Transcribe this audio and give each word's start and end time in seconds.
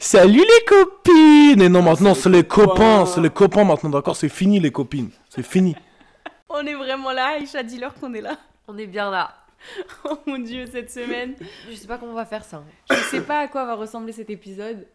Salut 0.00 0.38
les 0.40 0.64
copines 0.66 1.60
Et 1.62 1.68
non, 1.68 1.82
maintenant 1.82 2.14
c'est 2.14 2.28
les 2.30 2.44
copains. 2.44 2.66
copains, 2.68 3.06
c'est 3.06 3.20
les 3.20 3.30
copains 3.30 3.64
maintenant, 3.64 3.90
d'accord 3.90 4.16
C'est 4.16 4.28
fini 4.28 4.60
les 4.60 4.70
copines, 4.72 5.10
c'est 5.28 5.42
fini. 5.42 5.74
On 6.48 6.64
est 6.66 6.74
vraiment 6.74 7.12
là, 7.12 7.36
Aïcha, 7.38 7.62
dis-leur 7.62 7.94
qu'on 7.94 8.12
est 8.14 8.20
là. 8.20 8.38
On 8.68 8.76
est 8.78 8.86
bien 8.86 9.10
là. 9.10 9.34
Oh 10.04 10.18
mon 10.26 10.38
dieu, 10.38 10.66
cette 10.70 10.90
semaine. 10.90 11.34
Je 11.70 11.74
sais 11.76 11.86
pas 11.86 11.96
comment 11.98 12.12
on 12.12 12.16
va 12.16 12.26
faire 12.26 12.44
ça. 12.44 12.64
Je 12.90 12.96
sais 12.96 13.20
pas 13.20 13.40
à 13.40 13.48
quoi 13.48 13.64
va 13.64 13.74
ressembler 13.74 14.12
cet 14.12 14.28
épisode. 14.30 14.86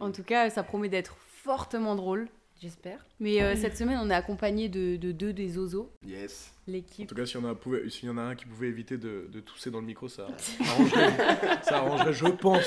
En 0.00 0.10
tout 0.10 0.24
cas, 0.24 0.50
ça 0.50 0.62
promet 0.64 0.88
d'être 0.88 1.16
fortement 1.44 1.94
drôle. 1.94 2.28
J'espère. 2.60 2.98
Mais 3.20 3.40
euh, 3.42 3.54
cette 3.54 3.76
semaine, 3.76 3.98
on 4.02 4.10
est 4.10 4.14
accompagné 4.14 4.68
de, 4.68 4.96
de 4.96 5.12
deux 5.12 5.32
des 5.32 5.58
Ozo, 5.58 5.90
Yes. 6.04 6.52
En 6.68 6.72
l'équipe. 6.72 7.06
tout 7.08 7.14
cas, 7.14 7.24
s'il 7.26 7.40
y, 7.40 7.44
en 7.44 7.48
a 7.50 7.54
pouvait- 7.54 7.84
y 8.02 8.08
en 8.08 8.16
a 8.18 8.22
un 8.22 8.34
qui 8.34 8.46
pouvait 8.46 8.68
éviter 8.68 8.96
de, 8.96 9.28
de 9.32 9.40
tousser 9.40 9.70
dans 9.70 9.80
le 9.80 9.86
micro, 9.86 10.08
ça 10.08 10.26
arrangerait, 10.60 11.12
ça 11.62 11.76
arrangerait 11.76 12.12
je 12.14 12.26
pense. 12.26 12.64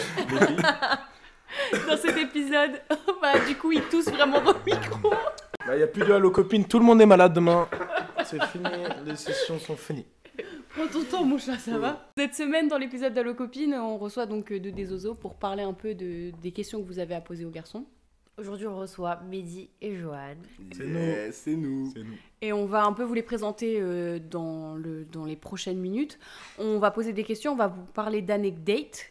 Dans 1.88 1.98
cet 1.98 2.18
épisode, 2.18 2.82
bah, 3.22 3.40
du 3.48 3.56
coup, 3.56 3.72
ils 3.72 3.84
toussent 3.84 4.10
vraiment 4.10 4.42
dans 4.42 4.54
le 4.54 4.60
micro. 4.66 5.12
Bah, 5.66 5.78
y 5.78 5.84
a 5.84 5.88
plus 5.88 6.04
de 6.04 6.12
Halo 6.12 6.32
copines, 6.32 6.66
tout 6.66 6.80
le 6.80 6.86
monde 6.86 7.02
est 7.02 7.06
malade 7.06 7.34
demain. 7.34 7.68
C'est 8.26 8.44
fini, 8.46 8.66
les 9.06 9.16
sessions 9.16 9.60
sont 9.60 9.76
finies. 9.76 10.06
Prends 10.70 10.88
ton 10.88 11.04
temps, 11.04 11.24
mon 11.26 11.38
chat, 11.38 11.58
ça 11.58 11.78
va 11.78 12.12
Cette 12.18 12.36
semaine, 12.36 12.68
dans 12.68 12.78
l'épisode 12.78 13.14
d'Allo 13.14 13.34
Copine, 13.34 13.74
on 13.74 13.98
reçoit 13.98 14.26
donc 14.26 14.52
euh, 14.52 14.60
deux 14.60 14.72
des 14.72 14.94
Ozo 14.94 15.16
pour 15.16 15.36
parler 15.36 15.64
un 15.64 15.74
peu 15.74 15.96
de, 15.96 16.32
des 16.42 16.52
questions 16.52 16.82
que 16.82 16.88
vous 16.88 17.00
avez 17.00 17.16
à 17.16 17.22
poser 17.22 17.44
aux 17.44 17.50
garçons. 17.50 17.86
Aujourd'hui, 18.38 18.68
on 18.68 18.78
reçoit 18.78 19.20
Mehdi 19.30 19.70
et 19.82 19.98
Johan. 19.98 20.36
C'est 20.72 21.32
C'est 21.32 21.56
nous. 21.56 21.92
C'est 21.94 22.04
nous. 22.04 22.16
Et 22.42 22.54
on 22.54 22.66
va 22.66 22.86
un 22.86 22.94
peu 22.94 23.04
vous 23.04 23.14
les 23.14 23.24
présenter 23.24 23.80
euh, 23.82 24.20
dans, 24.20 24.76
le, 24.76 25.04
dans 25.04 25.26
les 25.26 25.36
prochaines 25.36 25.80
minutes. 25.80 26.18
On 26.58 26.80
va 26.80 26.92
poser 26.92 27.12
des 27.12 27.26
questions, 27.26 27.52
on 27.52 27.58
va 27.58 27.68
vous 27.68 27.84
parler 27.94 28.22
d'anecdotes. 28.22 29.08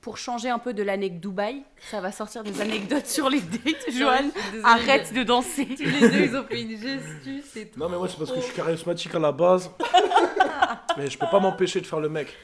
Pour 0.00 0.16
changer 0.16 0.48
un 0.48 0.58
peu 0.58 0.72
de 0.74 0.82
l'anecdote 0.82 1.20
Dubaï, 1.20 1.62
ça 1.90 2.00
va 2.00 2.12
sortir 2.12 2.44
des 2.44 2.60
anecdotes 2.60 3.06
sur 3.06 3.28
les 3.28 3.40
dates. 3.40 3.90
Johan, 3.92 4.30
arrête 4.64 5.12
de 5.12 5.22
danser. 5.24 5.66
Tous 5.66 5.82
les 5.84 6.08
deux, 6.08 6.20
ils 6.24 6.36
ont 6.36 6.44
fait 6.44 6.62
une 6.62 6.70
gestu, 6.80 7.42
c'est 7.52 7.66
tout. 7.72 7.80
Non 7.80 7.88
mais 7.88 7.96
moi 7.96 8.08
c'est 8.08 8.16
parce 8.16 8.30
que 8.30 8.36
je 8.36 8.44
suis 8.44 8.54
charismatique 8.54 9.14
à 9.14 9.18
la 9.18 9.32
base. 9.32 9.70
mais 10.96 11.10
je 11.10 11.18
peux 11.18 11.26
pas 11.30 11.40
m'empêcher 11.40 11.80
de 11.80 11.86
faire 11.86 12.00
le 12.00 12.08
mec. 12.08 12.34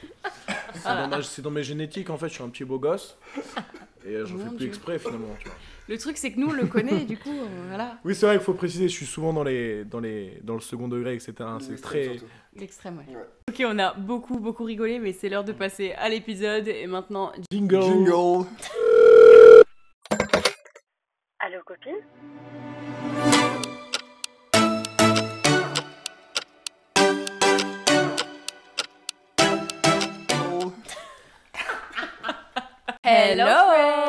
C'est 0.75 0.83
dans, 0.83 1.07
ma- 1.07 1.21
c'est 1.23 1.41
dans 1.41 1.51
mes 1.51 1.63
génétiques 1.63 2.09
en 2.09 2.17
fait, 2.17 2.27
je 2.29 2.33
suis 2.35 2.43
un 2.43 2.49
petit 2.49 2.65
beau 2.65 2.77
gosse. 2.77 3.17
Et 4.05 4.09
euh, 4.15 4.25
j'en 4.25 4.35
Mon 4.35 4.43
fais 4.43 4.49
plus 4.49 4.57
Dieu. 4.57 4.67
exprès 4.67 4.99
finalement. 4.99 5.35
Tu 5.39 5.47
vois. 5.47 5.55
Le 5.87 5.99
truc, 5.99 6.17
c'est 6.17 6.31
que 6.31 6.39
nous, 6.39 6.47
on 6.47 6.53
le 6.53 6.65
connaît, 6.65 7.05
du 7.05 7.15
coup, 7.15 7.29
euh, 7.29 7.67
voilà, 7.67 7.99
Oui 8.03 8.15
c'est 8.15 8.25
vrai 8.25 8.37
qu'il 8.37 8.43
faut 8.43 8.55
préciser, 8.55 8.87
je 8.87 8.93
suis 8.93 9.05
souvent 9.05 9.33
dans, 9.33 9.43
les, 9.43 9.85
dans, 9.85 9.99
les, 9.99 10.39
dans 10.41 10.55
le 10.55 10.59
second 10.59 10.87
degré, 10.87 11.13
etc. 11.13 11.33
C'est 11.59 11.79
très... 11.79 12.17
l'extrême, 12.55 12.97
ouais. 12.97 13.15
Ouais. 13.15 13.21
Ok, 13.49 13.63
on 13.67 13.77
a 13.77 13.93
beaucoup, 13.93 14.39
beaucoup 14.39 14.63
rigolé, 14.63 14.97
mais 14.97 15.13
c'est 15.13 15.29
l'heure 15.29 15.43
de 15.43 15.51
passer 15.51 15.91
à 15.93 16.09
l'épisode. 16.09 16.67
Et 16.67 16.87
maintenant, 16.87 17.31
Jingle. 17.51 17.83
Jingle. 17.83 18.47
Allô 21.39 21.59
copine? 21.63 21.93
Hello, 33.03 34.04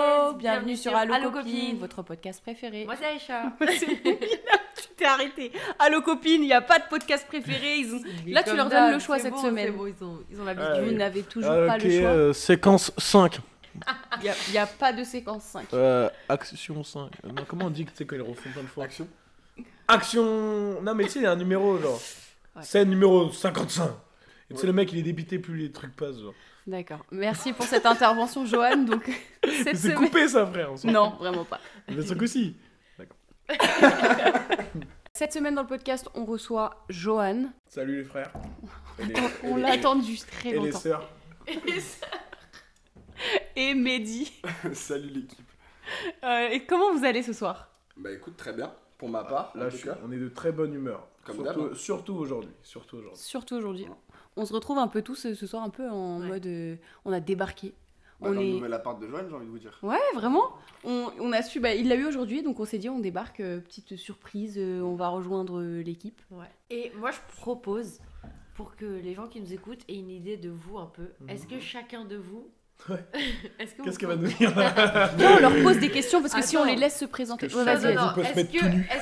Bienvenue 0.52 0.76
sur 0.76 0.94
Allo, 0.94 1.12
Allo 1.12 1.30
Copine, 1.32 1.52
Copine. 1.52 1.78
votre 1.78 2.02
podcast 2.02 2.40
préféré. 2.40 2.84
Moi, 2.84 2.94
c'est 2.96 3.06
Aïcha. 3.06 3.52
tu 3.60 4.88
t'es 4.96 5.04
arrêté. 5.04 5.50
Allo 5.76 6.02
Copine, 6.02 6.42
il 6.42 6.46
n'y 6.46 6.52
a 6.52 6.60
pas 6.60 6.78
de 6.78 6.84
podcast 6.88 7.26
préféré. 7.26 7.78
Ils 7.78 7.92
ont... 7.92 8.00
Là, 8.28 8.44
tu 8.44 8.54
leur 8.54 8.68
donnes 8.68 8.92
le 8.92 8.98
choix 9.00 9.16
c'est 9.16 9.24
cette 9.24 9.32
bon, 9.32 9.42
semaine. 9.42 9.66
c'est 9.66 9.72
bon, 9.72 9.86
ils 9.88 10.04
ont, 10.04 10.18
ils 10.30 10.40
ont 10.40 10.44
l'habitude. 10.44 10.84
Vous 10.84 10.92
n'avez 10.92 11.22
toujours 11.22 11.50
Ah, 11.50 11.66
pas 11.66 11.78
le 11.78 11.90
choix. 11.90 12.10
euh, 12.10 12.32
séquence 12.32 12.92
5. 12.96 13.40
Il 14.22 14.52
n'y 14.52 14.58
a, 14.58 14.66
pas 14.66 14.92
de 14.92 15.02
séquence 15.02 15.42
5. 15.42 15.66
Euh, 15.74 16.08
action 16.28 16.84
5. 16.84 17.00
Euh, 17.24 17.28
non, 17.28 17.44
comment 17.48 17.64
on 17.66 17.70
dit 17.70 17.84
que 17.84 17.90
tu 17.90 17.96
sais 17.96 18.04
quand 18.06 18.14
ils 18.14 18.22
refont 18.22 18.48
plein 18.50 18.62
de 18.62 18.68
fois 18.68 18.84
Action? 18.84 19.08
Action 19.88 20.80
Non 20.80 20.94
mais 20.94 21.04
tu 21.04 21.10
sais, 21.10 21.18
il 21.18 21.22
y 21.24 21.26
a 21.26 21.32
un 21.32 21.36
numéro 21.36 21.76
genre. 21.78 22.00
Ouais. 22.54 22.62
Scène 22.62 22.88
numéro 22.88 23.32
55. 23.32 23.84
Et 24.48 24.54
tu 24.54 24.54
sais, 24.54 24.60
Ouais. 24.62 24.66
le 24.68 24.72
mec 24.72 24.92
il 24.92 24.98
est 25.00 25.02
débité 25.02 25.40
plus 25.40 25.56
les 25.58 25.72
trucs 25.72 25.94
passent 25.96 26.20
genre. 26.20 26.34
D'accord. 26.66 27.04
Merci 27.12 27.52
pour 27.52 27.64
cette 27.66 27.86
intervention, 27.86 28.44
Johan. 28.44 28.78
Donc, 28.78 29.04
cette 29.44 29.76
C'est 29.76 29.76
semaine... 29.76 29.96
coupé 29.98 30.26
ça 30.28 30.46
frère. 30.46 30.72
on 30.72 30.76
s'en 30.76 30.90
Non, 30.90 31.10
vraiment 31.18 31.44
pas. 31.44 31.60
fout. 31.86 31.96
Le 31.96 32.04
truc 32.04 32.22
aussi. 32.22 32.56
Cette 35.12 35.32
semaine 35.32 35.54
dans 35.54 35.62
le 35.62 35.68
podcast, 35.68 36.08
on 36.14 36.24
reçoit 36.26 36.84
Johan. 36.90 37.44
Salut 37.68 37.98
les 37.98 38.04
frères. 38.04 38.32
Et 38.98 39.04
les, 39.06 39.14
On, 39.14 39.18
et 39.18 39.30
on 39.44 39.56
les- 39.56 39.62
l'a 39.62 39.70
attendu 39.72 40.18
très 40.18 40.50
Et 40.50 40.52
les 40.52 40.58
longtemps. 40.58 40.78
sœurs. 40.78 41.08
Et 43.54 43.72
Mehdi. 43.74 44.30
Salut 44.74 45.08
l'équipe. 45.08 45.48
Euh, 46.24 46.48
et 46.48 46.66
comment 46.66 46.92
vous 46.92 47.04
allez 47.04 47.22
ce 47.22 47.32
soir? 47.32 47.70
Bah 47.96 48.10
écoute, 48.12 48.36
très 48.36 48.52
bien. 48.52 48.74
Pour 48.98 49.08
ma 49.08 49.24
part, 49.24 49.52
Là 49.54 49.66
en 49.66 49.68
je 49.68 49.70
tout 49.70 49.76
suis- 49.78 49.88
cas. 49.88 49.96
on 50.04 50.10
est 50.12 50.18
de 50.18 50.28
très 50.28 50.52
bonne 50.52 50.74
humeur. 50.74 51.06
Comme 51.24 51.36
surtout, 51.36 51.62
d'hab. 51.68 51.74
surtout 51.74 52.14
aujourd'hui. 52.14 52.50
Surtout 52.62 52.96
aujourd'hui. 52.98 53.22
Surtout 53.22 53.54
aujourd'hui. 53.56 53.86
On 54.36 54.44
se 54.44 54.52
retrouve 54.52 54.78
un 54.78 54.88
peu 54.88 55.02
tous 55.02 55.26
euh, 55.26 55.34
ce 55.34 55.46
soir, 55.46 55.62
un 55.62 55.70
peu 55.70 55.88
en 55.88 56.20
Ouais. 56.20 56.26
mode. 56.28 56.46
euh, 56.46 56.76
on 57.04 57.12
a 57.12 57.20
débarqué. 57.20 57.72
Bah, 58.20 58.28
on 58.30 58.34
dans 58.34 58.40
est- 58.40 58.44
le 58.46 58.52
nouvel 58.54 58.72
appart 58.74 59.00
de 59.00 59.06
Joanne, 59.08 59.26
j'ai 59.28 59.34
envie 59.34 59.46
de 59.46 59.50
vous 59.50 59.58
dire. 59.58 59.78
Ouais, 59.82 59.98
vraiment. 60.14 60.44
On, 60.84 61.10
on 61.20 61.32
a 61.32 61.42
su. 61.42 61.60
Bah, 61.60 61.74
il 61.74 61.88
l'a 61.88 61.96
eu 61.96 62.04
aujourd'hui, 62.06 62.42
donc 62.42 62.58
on 62.60 62.64
s'est 62.64 62.78
dit 62.78 62.88
on 62.88 62.98
débarque, 62.98 63.40
euh, 63.40 63.60
petite 63.60 63.96
surprise, 63.96 64.54
euh, 64.58 64.80
on 64.80 64.94
va 64.94 65.08
rejoindre 65.08 65.60
l'équipe. 65.62 66.20
Ouais. 66.30 66.46
Et 66.70 66.92
moi, 66.98 67.10
je 67.10 67.18
propose, 67.40 67.98
pour 68.54 68.74
que 68.76 68.84
les 68.86 69.12
gens 69.14 69.26
qui 69.26 69.40
nous 69.40 69.52
écoutent 69.52 69.82
aient 69.88 69.96
une 69.98 70.10
idée 70.10 70.36
de 70.38 70.48
vous 70.50 70.78
un 70.78 70.86
peu, 70.86 71.08
est-ce 71.28 71.46
que 71.46 71.60
chacun 71.60 72.04
de 72.04 72.16
vous. 72.16 72.48
Ouais. 72.90 73.04
que 73.58 73.82
Qu'est-ce 73.84 73.98
qu'elle 73.98 74.08
va 74.10 74.16
nous 74.16 74.28
dire 74.28 74.52
on 75.18 75.40
leur 75.40 75.62
pose 75.62 75.78
des 75.78 75.90
questions 75.90 76.20
parce 76.20 76.34
que 76.34 76.42
si 76.42 76.56
on 76.58 76.64
les 76.64 76.76
laisse 76.76 76.98
se 76.98 77.06
présenter. 77.06 77.48
que 77.48 77.54
vas-y, 77.54 77.80
se 77.80 78.20
Est-ce 78.20 78.44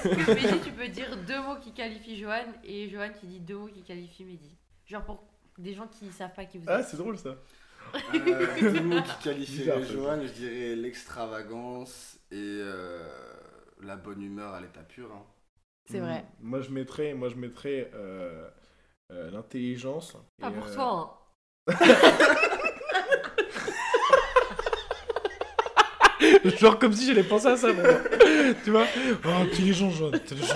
que, 0.09 0.25
que 0.25 0.35
Mehdi, 0.35 0.61
tu 0.65 0.71
peux 0.73 0.87
dire 0.89 1.17
deux 1.27 1.41
mots 1.41 1.57
qui 1.61 1.73
qualifient 1.73 2.17
Johan 2.17 2.45
et 2.65 2.89
Johan 2.89 3.09
qui 3.21 3.27
dit 3.27 3.41
deux 3.41 3.57
mots 3.57 3.67
qui 3.67 3.83
qualifient 3.83 4.25
Mehdi? 4.25 4.51
Genre 4.87 5.05
pour 5.05 5.25
des 5.59 5.75
gens 5.75 5.87
qui 5.87 6.11
savent 6.13 6.35
pas 6.35 6.45
qui 6.45 6.59
vous 6.59 6.65
êtes. 6.65 6.71
Ah 6.71 6.83
c'est 6.83 6.97
drôle 6.97 7.19
ça. 7.19 7.37
Euh, 8.15 8.47
deux 8.61 8.81
mots 8.81 9.03
qui 9.03 9.47
ça. 9.47 9.81
Joanne, 9.83 10.27
je 10.27 10.33
dirais 10.33 10.77
l'extravagance 10.77 12.19
et 12.31 12.37
euh, 12.61 13.07
la 13.83 13.97
bonne 13.97 14.23
humeur 14.23 14.53
à 14.55 14.61
l'état 14.61 14.83
pur. 14.83 15.11
hein. 15.13 15.23
C'est 15.91 16.01
vrai. 16.01 16.25
Mm. 16.41 16.49
Moi 16.49 16.61
je 16.61 16.71
mettrais, 16.71 17.15
moi 17.15 17.29
je 17.29 17.37
mettrais 17.37 17.91
euh, 17.95 18.49
euh, 19.13 19.31
l'intelligence. 19.31 20.17
Pas 20.41 20.49
et, 20.49 20.53
pour 20.53 20.67
euh, 20.67 20.75
toi, 20.75 21.21
hein. 21.69 21.75
Genre 26.59 26.79
comme 26.79 26.93
si 26.93 27.07
j'allais 27.07 27.23
penser 27.25 27.47
à 27.49 27.57
ça. 27.57 27.73
moi. 27.73 27.85
tu 28.65 28.71
vois? 28.71 28.87
Oh, 29.25 29.29
intelligent, 29.43 29.91
intelligent. 30.13 30.55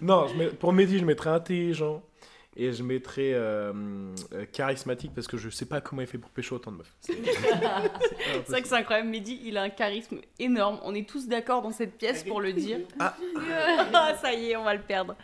Non, 0.00 0.26
je 0.28 0.34
mets- 0.36 0.48
pour 0.48 0.72
Mehdi, 0.72 0.98
je 0.98 1.04
mettrais 1.04 1.30
intelligent. 1.30 2.02
Et 2.56 2.72
je 2.72 2.82
mettrais 2.84 3.32
euh, 3.34 3.72
euh, 4.32 4.44
charismatique 4.52 5.12
parce 5.12 5.26
que 5.26 5.36
je 5.36 5.50
sais 5.50 5.66
pas 5.66 5.80
comment 5.80 6.02
il 6.02 6.06
fait 6.06 6.18
pour 6.18 6.30
pécho 6.30 6.54
autant 6.54 6.70
de 6.70 6.76
meufs. 6.78 6.94
C'est 7.00 7.12
vrai 8.48 8.62
que 8.62 8.68
c'est 8.68 8.76
incroyable. 8.76 9.08
Mehdi, 9.08 9.40
il 9.44 9.56
a 9.56 9.62
un 9.62 9.70
charisme 9.70 10.18
énorme. 10.38 10.78
On 10.84 10.94
est 10.94 11.08
tous 11.08 11.26
d'accord 11.26 11.62
dans 11.62 11.72
cette 11.72 11.98
pièce 11.98 12.22
pour 12.22 12.40
le 12.40 12.52
dire. 12.52 12.78
Ah. 13.00 13.16
Ah, 13.92 14.14
ça 14.20 14.32
y 14.32 14.50
est, 14.50 14.56
on 14.56 14.64
va 14.64 14.74
le 14.74 14.82
perdre. 14.82 15.16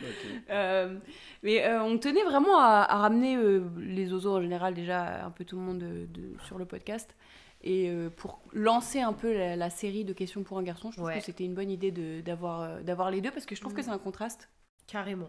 Euh, 0.50 0.96
mais 1.42 1.64
euh, 1.66 1.82
on 1.82 1.98
tenait 1.98 2.24
vraiment 2.24 2.58
à, 2.58 2.86
à 2.88 2.96
ramener 2.98 3.36
euh, 3.36 3.62
les 3.78 4.12
oiseaux 4.12 4.36
en 4.36 4.41
général, 4.42 4.74
déjà 4.74 5.24
un 5.24 5.30
peu 5.30 5.44
tout 5.44 5.56
le 5.56 5.62
monde 5.62 5.78
de- 5.78 6.06
de- 6.06 6.36
sur 6.47 6.58
le 6.58 6.64
podcast. 6.64 7.14
Et 7.62 7.91
euh, 7.91 8.08
pour 8.10 8.41
lancer 8.52 9.00
un 9.00 9.12
peu 9.12 9.32
la, 9.36 9.54
la 9.56 9.70
série 9.70 10.04
de 10.04 10.12
questions 10.14 10.42
pour 10.42 10.58
un 10.58 10.62
garçon, 10.62 10.91
je 10.91 10.97
trouve 10.97 11.08
Ouais. 11.08 11.18
que 11.18 11.24
c'était 11.24 11.44
une 11.44 11.54
bonne 11.54 11.70
idée 11.70 11.91
d'avoir 12.22 13.10
les 13.10 13.20
deux 13.20 13.30
parce 13.30 13.47
que 13.47 13.54
je 13.54 13.60
trouve 13.60 13.74
que 13.74 13.80
Mm. 13.80 13.84
c'est 13.84 13.91
un 13.91 13.98
contraste. 13.98 14.48
Carrément. 14.90 15.28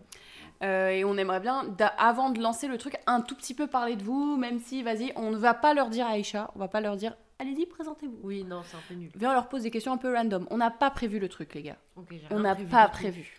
Euh, 0.64 0.90
et 0.90 1.04
on 1.04 1.18
aimerait 1.18 1.40
bien, 1.40 1.66
avant 1.98 2.30
de 2.30 2.40
lancer 2.42 2.68
le 2.68 2.78
truc, 2.78 2.96
un 3.08 3.22
tout 3.22 3.36
petit 3.36 3.54
peu 3.54 3.68
parler 3.68 3.96
de 3.96 4.04
vous, 4.04 4.38
même 4.38 4.60
si, 4.60 4.84
vas-y, 4.84 5.12
on 5.16 5.32
ne 5.32 5.38
va 5.38 5.54
pas 5.54 5.74
leur 5.74 5.90
dire 5.90 6.06
à 6.06 6.12
Aïcha, 6.12 6.52
on 6.56 6.60
va 6.60 6.68
pas 6.68 6.82
leur 6.82 6.96
dire, 6.98 7.16
allez-y, 7.40 7.66
présentez-vous. 7.66 8.20
Oui, 8.24 8.44
non, 8.44 8.62
c'est 8.66 8.78
un 8.78 8.82
peu 8.88 8.94
nul. 8.94 9.10
Viens, 9.16 9.32
on 9.32 9.34
leur 9.34 9.50
pose 9.50 9.64
des 9.64 9.72
questions 9.72 9.92
un 9.94 9.98
peu 9.98 10.14
random. 10.14 10.46
On 10.52 10.58
n'a 10.58 10.70
pas 10.72 10.92
prévu 10.92 11.18
le 11.20 11.30
truc, 11.30 11.56
les 11.56 11.64
gars. 11.64 11.78
Ok, 11.96 12.08
j'ai 12.12 12.22
On 12.30 12.36
rien 12.36 12.44
n'a 12.44 12.54
prévu 12.56 12.70
pas 12.70 12.88
prévu. 12.90 13.38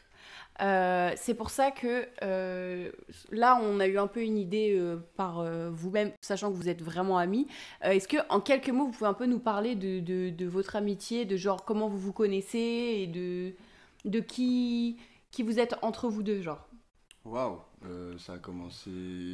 Euh, 0.60 1.10
c'est 1.16 1.34
pour 1.34 1.50
ça 1.50 1.70
que 1.70 2.06
euh, 2.22 2.90
là, 3.30 3.58
on 3.62 3.80
a 3.80 3.86
eu 3.86 3.98
un 3.98 4.06
peu 4.06 4.20
une 4.22 4.36
idée 4.36 4.76
euh, 4.78 4.96
par 5.16 5.38
euh, 5.40 5.70
vous-même, 5.72 6.10
sachant 6.20 6.50
que 6.50 6.56
vous 6.56 6.68
êtes 6.68 6.82
vraiment 6.82 7.16
amis. 7.18 7.46
Euh, 7.84 7.90
Est-ce 7.92 8.06
que, 8.06 8.18
en 8.28 8.40
quelques 8.40 8.68
mots, 8.68 8.86
vous 8.86 8.92
pouvez 8.92 9.08
un 9.08 9.14
peu 9.14 9.26
nous 9.26 9.38
parler 9.38 9.74
de, 9.76 10.00
de- 10.00 10.30
de 10.30 10.46
votre 10.46 10.76
amitié, 10.76 11.24
de 11.24 11.36
genre 11.36 11.64
comment 11.64 11.88
vous 11.88 11.98
vous 11.98 12.12
connaissez 12.12 12.58
et 12.58 13.06
de, 13.06 13.54
de 14.04 14.20
qui, 14.20 14.98
qui 15.32 15.42
vous 15.42 15.58
êtes 15.58 15.74
entre 15.82 16.08
vous 16.08 16.22
deux, 16.22 16.40
genre 16.42 16.68
Waouh, 17.24 17.58
euh, 17.86 18.16
ça 18.18 18.32
a 18.34 18.38
commencé. 18.38 18.90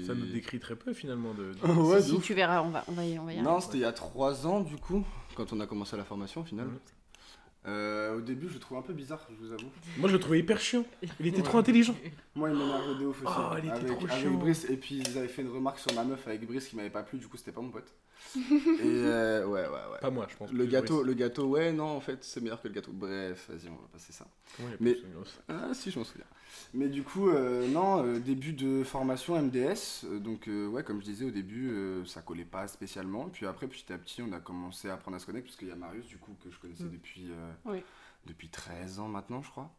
Ça 0.07 0.15
nous 0.15 0.27
décrit 0.27 0.59
très 0.61 0.77
peu 0.77 0.93
finalement 0.93 1.33
de. 1.35 1.53
de- 1.63 1.73
ouais, 1.81 2.01
Si, 2.03 2.19
tu 2.21 2.35
verras, 2.35 2.63
on 2.63 2.69
va, 2.71 2.85
on 2.89 2.93
va 2.93 3.05
y, 3.05 3.19
on 3.19 3.25
va 3.25 3.33
y 3.33 3.41
Non, 3.43 3.61
c'était 3.61 3.79
il 3.79 3.81
y 3.81 3.85
a 3.85 3.93
trois 3.93 4.47
ans 4.47 4.61
du 4.61 4.77
coup, 4.77 5.05
quand 5.35 5.53
on 5.53 5.61
a 5.61 5.67
commencé 5.67 5.97
la 5.97 6.05
formation 6.05 6.41
au 6.43 6.45
final. 6.45 6.69
Euh, 7.67 8.17
au 8.17 8.21
début, 8.21 8.49
je 8.49 8.55
le 8.55 8.61
trouvais 8.61 8.81
un 8.81 8.83
peu 8.83 8.93
bizarre, 8.95 9.27
je 9.31 9.35
vous 9.47 9.53
avoue. 9.53 9.69
Moi 9.99 10.09
je 10.09 10.15
le 10.15 10.21
trouvais 10.21 10.39
hyper 10.39 10.61
chiant. 10.61 10.85
Il 11.21 11.27
était 11.27 11.39
Ouais. 11.39 11.43
trop 11.43 11.59
intelligent. 11.59 11.95
Moi, 12.35 12.51
il 12.51 12.57
m'énervait 12.57 12.95
de 13.01 13.07
ouf 13.07 13.23
aussi. 13.23 13.35
Oh, 13.39 13.55
il 13.59 13.65
était 13.65 13.71
avec, 13.71 13.87
trop 13.99 14.07
avec 14.07 14.19
chiant. 14.19 14.31
Brice, 14.35 14.65
et 14.71 14.77
puis 14.77 14.97
ils 15.05 15.19
avaient 15.19 15.29
fait 15.29 15.43
une 15.43 15.51
remarque 15.51 15.79
sur 15.79 15.93
ma 15.95 16.05
meuf 16.05 16.27
avec 16.29 16.47
Brice 16.47 16.69
qui 16.69 16.77
m'avait 16.77 16.89
pas 16.91 17.03
plu, 17.03 17.19
du 17.19 17.27
coup, 17.27 17.37
c'était 17.37 17.53
pas 17.53 17.61
mon 17.61 17.71
pote. 17.71 17.93
Et 18.37 18.41
euh, 18.85 19.47
ouais, 19.47 19.63
ouais, 19.63 19.69
ouais. 19.69 19.99
Pas 20.01 20.11
moi, 20.11 20.27
je 20.31 20.37
pense. 20.37 20.53
Le 20.53 20.67
gâteau, 20.67 21.03
le 21.03 21.15
gâteau, 21.15 21.47
ouais, 21.47 21.73
non, 21.73 21.85
en 21.97 22.01
fait, 22.01 22.23
c'est 22.23 22.41
meilleur 22.41 22.61
que 22.61 22.69
le 22.69 22.75
gâteau. 22.75 22.93
Bref, 22.93 23.49
vas-y, 23.51 23.69
on 23.69 23.77
va 23.77 23.89
passer 23.93 24.13
ça. 24.13 24.27
Comment 24.57 24.69
il 24.81 24.85
Mais- 24.85 24.97
Ah, 25.49 25.71
si, 25.73 25.91
je 25.91 25.99
m'en 25.99 26.05
souviens. 26.05 26.27
Mais 26.75 26.89
du 26.89 27.03
coup, 27.03 27.29
euh, 27.31 27.67
non, 27.69 28.05
euh, 28.05 28.19
début 28.19 28.53
de 28.53 28.83
formation 28.85 29.37
MDS. 29.37 30.05
donc, 30.21 30.49
euh, 30.49 30.67
ouais, 30.69 30.83
comme 30.85 31.01
je 31.01 31.07
disais 31.07 31.25
au 31.25 31.31
début, 31.31 31.71
euh, 31.71 32.05
ça 32.05 32.21
collait 32.21 32.45
pas 32.45 32.69
spécialement. 32.69 33.29
Puis 33.29 33.47
après, 33.47 33.67
petit 33.67 33.91
à 33.93 33.99
petit, 33.99 34.23
on 34.23 34.33
a 34.33 34.41
commencé 34.41 34.89
à 34.89 34.95
apprendre 34.95 35.17
à 35.17 35.21
se 35.21 35.27
connaître, 35.27 35.47
parce 35.47 35.57
qu'il 35.57 35.69
y 35.69 35.73
a 35.73 35.77
Marius, 35.77 36.07
du 36.07 36.19
coup, 36.19 36.37
que 36.43 36.51
je 36.51 36.59
connaissais 36.59 36.85
Mm. 36.85 36.91
depuis, 36.93 37.29
euh, 37.31 37.53
Oui. 37.65 37.83
depuis 38.27 38.49
13 38.49 38.99
ans 39.01 39.09
maintenant, 39.09 39.43
je 39.43 39.51
crois. 39.51 39.71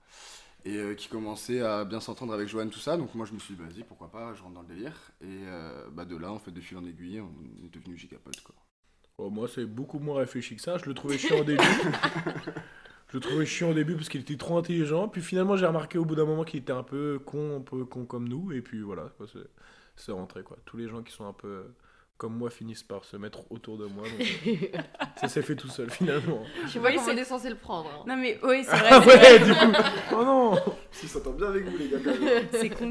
Et 0.66 0.76
euh, 0.76 0.94
qui 0.94 1.08
commençait 1.08 1.62
à 1.62 1.86
bien 1.86 2.00
s'entendre 2.00 2.34
avec 2.34 2.48
Joanne, 2.48 2.70
tout 2.70 2.80
ça. 2.80 2.98
Donc, 2.98 3.16
moi, 3.16 3.26
je 3.26 3.34
me 3.34 3.40
suis 3.40 3.56
dit, 3.56 3.62
vas-y, 3.62 3.84
pourquoi 3.84 4.10
pas, 4.12 4.34
je 4.34 4.44
rentre 4.44 4.56
dans 4.56 4.62
le 4.62 4.68
délire. 4.68 4.94
Et 5.22 5.26
euh, 5.46 5.88
bah, 5.92 6.06
de 6.06 6.18
là, 6.18 6.32
en 6.32 6.40
fait, 6.40 6.52
de 6.52 6.60
fil 6.60 6.78
en 6.78 6.86
aiguille, 6.86 7.22
on 7.22 7.66
est 7.66 7.74
devenu 7.74 7.98
gigapote, 7.98 8.42
quoi. 8.42 8.56
Oh, 9.20 9.30
moi, 9.30 9.50
c'est 9.54 9.66
beaucoup 9.66 10.00
moins 10.00 10.20
réfléchi 10.20 10.56
que 10.56 10.62
ça. 10.62 10.78
Je 10.78 10.86
le 10.86 10.94
trouvais 10.94 11.18
chiant 11.18 11.40
au 11.42 11.44
début. 11.44 11.62
je 13.10 13.18
le 13.18 13.20
trouvais 13.20 13.46
chiant 13.46 13.72
au 13.72 13.74
début 13.74 13.96
parce 13.96 14.08
qu'il 14.08 14.22
était 14.22 14.38
trop 14.38 14.58
intelligent. 14.58 15.10
Puis 15.10 15.22
finalement, 15.22 15.58
j'ai 15.58 15.66
remarqué 15.66 15.98
au 15.98 16.06
bout 16.06 16.16
d'un 16.16 16.24
moment 16.24 16.46
qu'il 16.46 16.62
était 16.62 16.72
un 16.72 16.84
peu 16.84 17.20
con, 17.20 17.58
un 17.58 17.62
peu 17.62 17.84
con 17.84 18.06
comme 18.06 18.30
nous. 18.30 18.54
Et 18.54 18.62
puis 18.62 18.80
voilà, 18.82 19.12
c'est- 19.98 20.12
rentré. 20.14 20.42
Quoi. 20.44 20.58
Tous 20.64 20.78
les 20.78 20.88
gens 20.88 21.04
qui 21.04 21.12
sont 21.12 21.26
un 21.26 21.34
peu 21.34 21.66
comme 22.19 22.36
moi 22.38 22.50
finissent 22.50 22.83
par 22.83 23.06
se 23.06 23.16
mettre 23.18 23.50
autour 23.50 23.77
de 23.77 23.86
moi. 23.86 24.04
donc, 24.04 24.27
euh, 24.45 24.77
ça 25.16 25.27
s'est 25.30 25.42
fait 25.42 25.56
tout 25.56 25.69
seul 25.69 25.89
finalement. 25.89 26.42
Je 26.66 26.71
sais 26.74 26.77
Oui, 26.80 26.83
pas 26.83 26.92
comment 26.92 27.06
c'est- 27.06 27.13
on 27.13 27.18
est 27.18 27.24
censé 27.24 27.50
le 27.50 27.56
prendre. 27.56 27.89
hein. 27.89 28.04
Non 28.06 28.18
mais 28.18 28.38
oui, 28.44 28.63
c'est 28.66 28.75
vrai. 28.75 28.88
Ah 28.92 29.00
ouais, 29.00 29.39
du 29.39 29.54
coup. 29.54 29.83
Oh 30.13 30.24
non 30.25 30.56
Si, 30.92 31.07
ça 31.07 31.13
s'entend 31.19 31.31
bien 31.31 31.48
avec 31.48 31.63
vous, 31.66 31.77
les 31.77 31.88
gars, 31.88 31.98
quand 32.04 32.19
même. 32.19 32.44
C'est 32.51 32.69
con. 32.69 32.88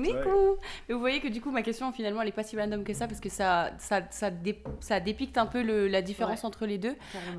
Mais 0.88 0.94
vous 0.94 0.98
voyez 1.00 1.20
que 1.20 1.28
du 1.28 1.40
coup, 1.42 1.50
ma 1.50 1.62
question 1.62 1.92
finalement, 1.92 2.22
elle 2.22 2.28
est 2.28 2.32
pas 2.32 2.42
si 2.42 2.56
random 2.58 2.82
que 2.84 2.94
ça 2.94 3.06
parce 3.06 3.20
que 3.20 3.28
ça, 3.28 3.70
ça, 3.78 4.00
ça, 4.10 4.30
dé- 4.30 4.62
ça 4.80 4.98
dépicte 4.98 5.36
un 5.36 5.46
peu 5.46 5.62
le- 5.62 5.88
la 5.88 6.00
différence 6.00 6.40
Ouais. 6.40 6.46
entre 6.46 6.64
les 6.64 6.78
deux. 6.78 6.96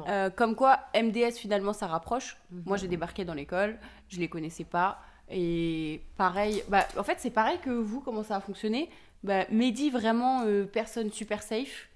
Euh, 0.07 0.29
comme 0.29 0.55
quoi, 0.55 0.79
MDS 0.93 1.37
finalement, 1.39 1.73
ça 1.73 1.87
rapproche. 1.87 2.37
Mhm. 2.51 2.63
Moi, 2.67 2.77
j'ai 2.77 2.87
débarqué 2.87 3.25
dans 3.25 3.33
l'école, 3.33 3.79
je 4.09 4.19
les 4.19 4.27
connaissais 4.29 4.63
pas. 4.63 4.99
Et 5.31 6.01
pareil, 6.17 6.63
bah, 6.69 6.87
en 6.97 7.03
fait, 7.03 7.15
c'est 7.19 7.29
pareil 7.29 7.57
que 7.63 7.69
vous, 7.71 7.99
comment 8.01 8.23
ça 8.23 8.35
a 8.35 8.39
fonctionné. 8.41 8.89
Bah, 9.23 9.45
Mehdi, 9.51 9.89
vraiment, 9.89 10.43
euh, 10.45 10.65
personne 10.65 11.11
super 11.11 11.41
safe, 11.43 11.89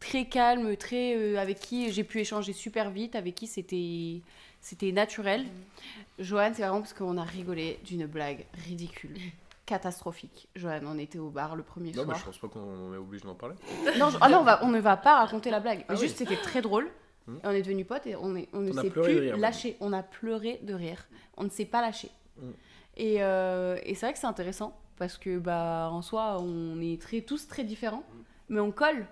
très 0.00 0.24
calme, 0.26 0.76
très 0.76 1.14
euh, 1.16 1.38
avec 1.38 1.60
qui 1.60 1.92
j'ai 1.92 2.04
pu 2.04 2.20
échanger 2.20 2.52
super 2.52 2.90
vite, 2.90 3.14
avec 3.14 3.34
qui 3.34 3.46
c'était 3.46 4.20
c'était 4.62 4.92
naturel. 4.92 5.44
Joanne, 6.18 6.54
c'est 6.54 6.62
vraiment 6.62 6.80
parce 6.80 6.92
qu'on 6.94 7.16
a 7.18 7.22
rigolé 7.24 7.78
d'une 7.84 8.06
blague 8.06 8.44
ridicule, 8.66 9.16
catastrophique. 9.66 10.48
Joanne, 10.56 10.86
on 10.86 10.98
était 10.98 11.18
au 11.18 11.30
bar 11.30 11.54
le 11.56 11.62
premier 11.62 11.92
Non, 11.92 12.02
mais 12.06 12.14
soir. 12.14 12.18
je 12.20 12.24
pense 12.26 12.38
pas 12.38 12.48
qu'on 12.48 12.92
est 12.94 12.98
obligé 12.98 13.24
d'en 13.24 13.34
parler. 13.34 13.54
Non, 13.98 14.10
je- 14.10 14.18
ah 14.20 14.28
non, 14.28 14.38
on, 14.40 14.44
va, 14.44 14.64
on 14.64 14.68
ne 14.68 14.80
va 14.80 14.96
pas 14.96 15.18
raconter 15.20 15.50
la 15.50 15.60
blague. 15.60 15.80
Ah 15.88 15.92
Mais 15.94 15.98
oui. 15.98 16.06
juste, 16.06 16.16
c'était 16.18 16.36
très 16.36 16.62
drôle. 16.62 16.88
Et 17.28 17.46
on 17.46 17.50
est 17.52 17.62
devenus 17.62 17.86
potes 17.86 18.06
et 18.06 18.16
on, 18.16 18.34
est, 18.34 18.48
on 18.52 18.60
ne 18.60 18.72
s'est 18.72 18.90
plus 18.90 19.30
lâché. 19.36 19.76
On 19.80 19.92
a 19.92 20.02
pleuré 20.02 20.58
de 20.62 20.74
rire. 20.74 21.06
On 21.36 21.44
ne 21.44 21.48
s'est 21.50 21.64
pas 21.66 21.80
lâché. 21.80 22.10
Et, 22.96 23.16
euh, 23.22 23.78
et 23.84 23.94
c'est 23.94 24.06
vrai 24.06 24.12
que 24.14 24.18
c'est 24.18 24.26
intéressant 24.26 24.76
parce 25.00 25.16
que, 25.16 25.38
bah, 25.38 25.88
en 25.90 26.02
soi, 26.02 26.36
on 26.40 26.78
est 26.78 27.00
très, 27.00 27.22
tous 27.22 27.48
très 27.48 27.64
différents, 27.64 28.04
mais 28.50 28.60
on 28.60 28.70
colle. 28.70 29.06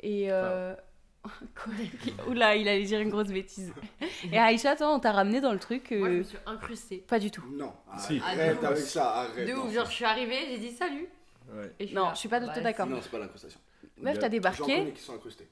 Et. 0.00 0.26
Euh... 0.28 0.74
Oula, 2.28 2.56
il 2.56 2.66
allait 2.66 2.82
dire 2.82 2.98
une 2.98 3.10
grosse 3.10 3.28
bêtise. 3.28 3.72
Et 4.32 4.38
Aïcha, 4.38 4.74
toi, 4.74 4.92
on 4.92 4.98
t'a 4.98 5.12
ramené 5.12 5.40
dans 5.40 5.52
le 5.52 5.58
truc. 5.58 5.92
Moi, 5.92 6.08
je 6.08 6.14
euh, 6.14 6.18
me 6.18 6.22
suis 6.24 6.38
incrustée. 6.46 7.04
Pas 7.06 7.18
du 7.20 7.30
tout. 7.30 7.44
Non, 7.52 7.72
Si. 7.98 8.20
arrête 8.24 8.58
Ah, 8.62 8.66
avec 8.66 8.78
ça, 8.78 9.10
arrête. 9.10 9.46
De 9.46 9.54
ouf, 9.54 9.72
genre, 9.72 9.84
je 9.84 9.92
suis 9.92 10.04
arrivée, 10.04 10.46
j'ai 10.48 10.58
dit 10.58 10.70
salut. 10.70 11.08
Ouais. 11.52 11.72
Et 11.78 11.86
je 11.86 11.94
Non, 11.94 12.06
là, 12.06 12.14
je 12.14 12.18
suis 12.18 12.28
pas 12.28 12.40
du 12.40 12.46
bah, 12.46 12.54
tout 12.54 12.60
d'accord. 12.62 12.86
Non, 12.86 12.98
c'est 13.00 13.10
pas 13.10 13.18
l'incrustation. 13.18 13.60
Meuf, 13.98 14.18
t'as 14.18 14.26
J'en 14.26 14.30
débarqué, 14.30 14.62
connais 14.62 14.92
qui 14.92 15.02
sont 15.02 15.14
incrustés. 15.14 15.48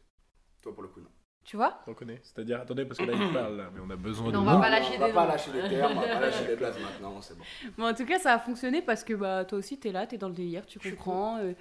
Toi, 0.62 0.74
pour 0.74 0.82
le 0.82 0.88
coup, 0.88 1.00
non. 1.00 1.10
Tu 1.48 1.56
vois 1.56 1.80
On 1.86 1.94
connaît. 1.94 2.20
C'est-à-dire, 2.22 2.60
attendez, 2.60 2.84
parce 2.84 2.98
que 2.98 3.04
là, 3.04 3.14
il 3.16 3.32
parle, 3.32 3.56
là, 3.56 3.70
mais 3.74 3.80
on 3.84 3.88
a 3.90 3.96
besoin 3.96 4.26
Non, 4.30 4.32
de 4.32 4.36
on 4.36 4.44
va 4.44 4.58
pas 4.60 4.68
lâcher 4.68 4.92
on 4.96 4.98
va 5.00 5.06
des 5.06 5.12
pas 5.14 5.22
noms. 5.24 5.28
lâcher 5.32 5.50
les 5.52 5.68
termes, 5.68 5.92
on 5.96 6.00
va 6.00 6.06
pas 6.06 6.20
lâcher 6.20 6.46
les 6.46 6.56
blagues 6.56 6.80
maintenant, 6.82 7.22
c'est 7.22 7.38
bon. 7.38 7.44
Bon, 7.78 7.86
en 7.88 7.94
tout 7.94 8.04
cas, 8.04 8.18
ça 8.18 8.34
a 8.34 8.38
fonctionné 8.38 8.82
parce 8.82 9.02
que 9.02 9.14
bah, 9.14 9.44
toi 9.46 9.58
aussi, 9.58 9.78
t'es 9.80 9.90
là, 9.92 10.06
t'es 10.06 10.18
dans 10.18 10.28
le 10.28 10.34
délire, 10.34 10.66
tu 10.66 10.78
comprends. 10.78 11.38
euh, 11.38 11.54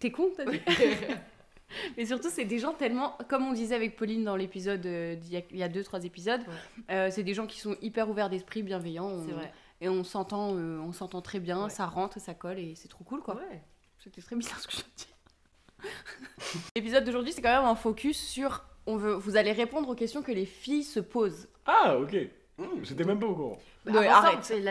T'es 0.00 0.10
con, 0.10 0.30
t'as 0.36 0.44
dit 0.46 0.60
Mais 1.98 2.06
surtout, 2.06 2.30
c'est 2.30 2.46
des 2.46 2.58
gens 2.58 2.72
tellement, 2.72 3.18
comme 3.28 3.46
on 3.46 3.52
disait 3.52 3.74
avec 3.74 3.96
Pauline 3.96 4.24
dans 4.24 4.36
l'épisode 4.36 4.86
euh, 4.86 5.16
il 5.30 5.56
y 5.58 5.62
a 5.62 5.68
deux, 5.68 5.82
trois 5.84 6.02
épisodes, 6.04 6.40
euh, 6.90 7.08
c'est 7.10 7.22
des 7.22 7.34
gens 7.34 7.46
qui 7.46 7.60
sont 7.60 7.76
hyper 7.82 8.08
ouverts 8.08 8.30
d'esprit, 8.30 8.62
bienveillants. 8.62 9.08
on- 9.08 9.26
C'est 9.26 9.32
vrai. 9.32 9.52
Et 9.82 9.88
on 9.90 10.02
s'entend 10.04 10.54
euh, 10.56 10.78
on 10.80 10.92
s'entend 10.92 11.20
très 11.20 11.38
bien, 11.40 11.64
Ouais. 11.64 11.70
ça 11.70 11.84
rentre, 11.86 12.18
ça 12.18 12.32
colle 12.34 12.58
et 12.58 12.74
c'est 12.74 12.88
trop 12.88 13.04
cool 13.04 13.20
quoi. 13.20 13.36
Ouais. 13.36 13.62
C'était 13.98 14.22
très 14.22 14.34
bizarre 14.36 14.58
ce 14.60 14.66
que 14.66 14.72
je 14.72 14.78
dire. 14.96 15.88
L'épisode 16.76 17.04
d'aujourd'hui, 17.04 17.32
c'est 17.32 17.42
quand 17.42 17.54
même 17.54 17.68
un 17.68 17.74
focus 17.76 18.18
sur. 18.18 18.64
On 18.90 18.96
veut, 18.96 19.12
vous 19.12 19.36
allez 19.36 19.52
répondre 19.52 19.88
aux 19.90 19.94
questions 19.94 20.22
que 20.22 20.32
les 20.32 20.46
filles 20.46 20.82
se 20.84 20.98
posent. 21.00 21.46
Ah, 21.66 21.96
ok. 21.98 22.16
Mmh. 22.58 22.64
J'étais 22.82 23.04
même 23.04 23.18
pas 23.20 23.26
au 23.26 23.34
courant. 23.34 23.58
Bah, 23.84 23.92
Ouais, 23.92 24.06
avant 24.06 24.08
ça, 24.08 24.16
arrête. 24.28 24.38
on 24.40 24.42
fait 24.42 24.62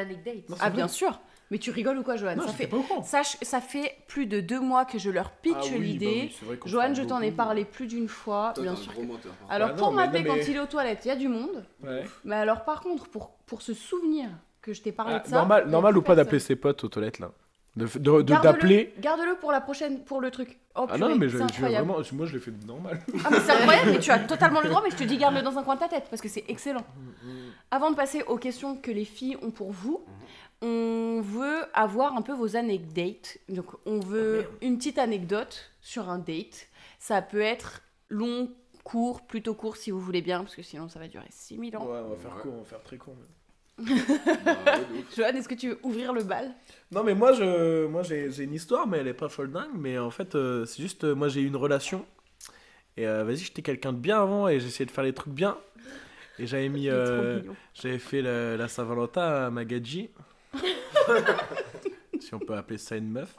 c'est 0.50 0.54
Ah, 0.54 0.56
vrai. 0.56 0.72
bien 0.72 0.88
sûr 0.88 1.20
Mais 1.52 1.60
tu 1.60 1.72
rigoles 1.72 1.98
ou 2.00 2.04
quoi, 2.04 2.18
Joanne 2.18 2.40
Non, 2.40 2.46
ça, 2.48 2.52
fait, 2.52 2.68
pas 2.68 2.76
au 2.78 2.82
courant. 2.82 3.04
sache, 3.04 3.38
ça 3.42 3.62
fait 3.62 3.96
plus 4.10 4.26
de 4.26 4.42
deux 4.42 4.60
mois 4.60 4.84
que 4.84 4.98
je 5.00 5.10
leur 5.10 5.32
pitch 5.32 5.56
Ah 5.58 5.62
oui, 5.66 5.72
bah 5.72 5.78
l'idée. 5.78 6.30
oui, 6.30 6.36
c'est 6.62 6.68
Joanne, 6.70 6.94
se 6.96 7.02
je 7.04 7.08
t'en 7.08 7.22
ai 7.22 7.32
parlé 7.32 7.64
plus 7.64 7.88
d'une 7.88 8.10
fois, 8.10 8.52
Toi, 8.54 8.64
bien 8.64 8.76
sûr. 8.76 8.92
gros 8.92 9.04
que- 9.04 9.08
menteur. 9.08 9.32
par 9.34 9.52
Alors, 9.52 9.70
Ah 9.70 9.72
non, 9.74 9.78
pour 9.78 9.92
m'appeler 9.94 10.24
mais- 10.24 10.28
quand 10.30 10.36
il 10.46 10.56
est 10.58 10.60
aux 10.60 10.66
toilettes, 10.66 11.06
il 11.06 11.08
y 11.08 11.12
a 11.12 11.16
du 11.16 11.30
monde. 11.30 11.64
Ouais. 11.84 12.04
Mais 12.26 12.36
alors, 12.36 12.66
par 12.66 12.82
contre, 12.82 13.08
pour, 13.08 13.30
pour 13.46 13.62
se 13.62 13.74
souvenir 13.74 14.28
que 14.62 14.74
je 14.74 14.82
t'ai 14.82 14.92
parlé 14.92 15.14
Ah, 15.16 15.20
de 15.20 15.28
ça. 15.28 15.36
normal, 15.38 15.70
normal 15.70 15.98
ou 15.98 16.02
pas 16.02 16.16
d'appeler 16.16 16.40
ses 16.40 16.58
potes 16.58 16.84
aux 16.84 16.90
toilettes 16.90 17.20
là 17.20 17.32
De, 17.78 17.86
de 18.00 18.22
Garde-le- 18.22 18.42
t'appeler. 18.42 18.94
Garde-le 19.00 19.36
pour 19.40 19.52
la 19.52 19.62
prochaine, 19.62 20.04
pour 20.04 20.20
le 20.20 20.32
truc. 20.32 20.58
Oh, 20.76 20.88
Ah 20.90 20.98
non, 20.98 21.16
mais 21.16 21.30
je, 21.30 21.38
incroyable. 21.38 21.88
vraiment, 21.88 22.04
moi 22.14 22.26
je 22.26 22.34
l'ai 22.34 22.40
fait 22.40 22.52
normal. 22.66 23.00
Ah, 23.24 23.30
mais 23.32 23.40
c'est 23.40 23.52
incroyable, 23.58 23.92
mais 23.92 24.00
tu 24.00 24.12
as 24.12 24.20
totalement 24.20 24.62
le 24.62 24.70
droit, 24.70 24.82
mais 24.84 24.90
je 24.92 24.96
te 24.96 25.04
dis 25.04 25.18
garde-le 25.18 25.42
dans 25.44 25.58
un 25.58 25.64
coin 25.64 25.76
de 25.76 25.80
ta 25.82 25.88
tête 25.88 26.06
parce 26.10 26.22
que 26.22 26.28
c'est 26.30 26.44
excellent. 26.48 26.84
Avant 27.72 27.92
de 27.92 27.96
passer 27.96 28.24
aux 28.24 28.38
questions 28.38 28.76
que 28.76 28.92
les 28.92 29.06
filles 29.06 29.38
ont 29.42 29.52
pour 29.52 29.72
vous, 29.72 30.04
on 30.62 31.22
veut 31.24 31.60
avoir 31.74 32.16
un 32.16 32.22
peu 32.22 32.34
vos 32.34 32.56
anecdotes. 32.56 33.38
Donc, 33.50 33.68
on 33.86 34.00
veut 34.00 34.48
une 34.62 34.78
petite 34.78 34.98
anecdote 34.98 35.70
sur 35.82 36.10
un 36.10 36.18
date. 36.20 36.68
Ça 37.00 37.22
peut 37.22 37.42
être 37.42 37.82
long, 38.10 38.50
court, 38.84 39.22
plutôt 39.22 39.54
court 39.54 39.78
si 39.78 39.92
vous 39.92 40.00
voulez 40.00 40.22
bien, 40.22 40.40
parce 40.40 40.56
que 40.56 40.64
sinon 40.64 40.88
ça 40.90 40.98
va 41.00 41.08
durer 41.08 41.28
6000 41.30 41.78
ans. 41.78 41.86
Ouais, 41.86 42.00
on 42.06 42.10
va 42.10 42.16
faire 42.16 42.36
Ouais. 42.38 42.42
court, 42.42 42.54
on 42.56 42.60
va 42.60 42.66
faire 42.66 42.82
très 42.84 42.98
court. 42.98 43.14
mais- 43.20 43.28
Bah. 43.78 44.80
Joanne, 45.16 45.38
est-ce 45.38 45.48
que 45.48 45.56
tu 45.56 45.70
veux 45.70 45.80
ouvrir 45.84 46.14
le 46.14 46.24
bal? 46.24 46.54
Non, 46.92 47.04
mais 47.04 47.14
moi, 47.14 47.34
je, 47.34 47.86
moi 47.86 48.04
j'ai 48.04 48.32
j'ai 48.32 48.44
une 48.44 48.54
histoire, 48.54 48.88
mais 48.88 48.98
elle 49.00 49.08
est 49.08 49.14
pas 49.14 49.30
folle 49.30 49.52
dingue. 49.52 49.72
Mais 49.76 49.98
en 49.98 50.10
fait, 50.10 50.36
euh, 50.36 50.66
c'est 50.66 50.82
juste, 50.82 51.04
euh, 51.04 51.14
moi 51.16 51.28
j'ai 51.28 51.42
eu 51.42 51.48
une 51.48 51.56
relation. 51.56 52.06
Et 52.98 53.08
euh, 53.08 53.24
vas-y, 53.24 53.38
j'étais 53.38 53.62
quelqu'un 53.62 53.94
de 53.94 54.00
bien 54.00 54.22
avant 54.22 54.48
et 54.48 54.60
j'essayais 54.60 54.86
de 54.88 54.92
faire 54.92 55.04
les 55.04 55.14
trucs 55.14 55.34
bien. 55.34 55.58
Et 56.40 56.48
j'avais 56.48 56.70
mis. 56.70 56.90
Euh. 56.90 57.42
J'avais 57.74 58.00
fait 58.00 58.22
la, 58.22 58.58
la 58.58 58.68
Saint-Valentin 58.68 59.22
à 59.22 59.50
Magadji. 59.50 60.10
si 62.20 62.34
on 62.34 62.40
peut 62.40 62.56
appeler 62.56 62.78
ça 62.78 62.96
une 62.96 63.12
meuf. 63.12 63.36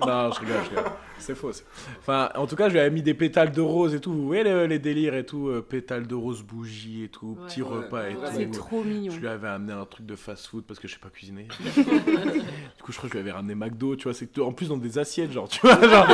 Non, 0.00 0.30
je 0.32 0.40
rigole, 0.40 0.56
je 0.64 0.68
rigole. 0.70 0.84
C'est 1.18 1.34
faux. 1.34 1.52
c'est- 1.52 1.64
Enfin, 1.98 2.28
en 2.34 2.46
tout 2.46 2.56
cas, 2.56 2.68
je 2.68 2.74
lui 2.74 2.80
avais 2.80 2.90
mis 2.90 3.02
des 3.02 3.14
pétales 3.14 3.50
de 3.52 3.60
rose 3.60 3.94
et 3.94 4.00
tout. 4.00 4.12
Vous 4.12 4.26
voyez 4.26 4.44
les, 4.44 4.68
les 4.68 4.78
délires 4.78 5.14
et 5.14 5.24
tout. 5.24 5.48
euh, 5.48 5.62
pétales 5.62 6.06
de 6.06 6.14
rose, 6.14 6.42
bougies 6.42 7.04
et 7.04 7.08
tout. 7.08 7.36
Ouais. 7.40 7.46
Petit 7.46 7.62
Ouais, 7.62 7.68
repas 7.78 8.02
et 8.08 8.14
ouais, 8.14 8.14
tout. 8.14 8.36
C'est 8.36 8.50
trop 8.50 8.82
mignon. 8.84 9.12
Je 9.12 9.18
lui 9.20 9.28
avais 9.28 9.48
amené 9.48 9.72
un 9.72 9.84
truc 9.86 10.04
de 10.06 10.14
fast-food 10.16 10.64
parce 10.64 10.78
que 10.78 10.86
je 10.88 10.94
sais 10.94 11.00
pas 11.00 11.08
cuisiner. 11.08 11.44
du 11.76 12.82
coup, 12.82 12.92
je 12.92 12.96
crois 12.98 13.08
que 13.08 13.08
je 13.08 13.12
lui 13.12 13.18
avais 13.20 13.32
ramené 13.32 13.54
McDo, 13.54 13.96
tu 13.96 14.04
vois, 14.04 14.14
c'est 14.14 14.26
que 14.30 14.40
en 14.40 14.52
plus 14.52 14.68
dans 14.68 14.76
des 14.76 14.98
assiettes, 14.98 15.32
genre, 15.32 15.48
tu 15.48 15.60
vois, 15.60 15.80
genre, 15.80 16.06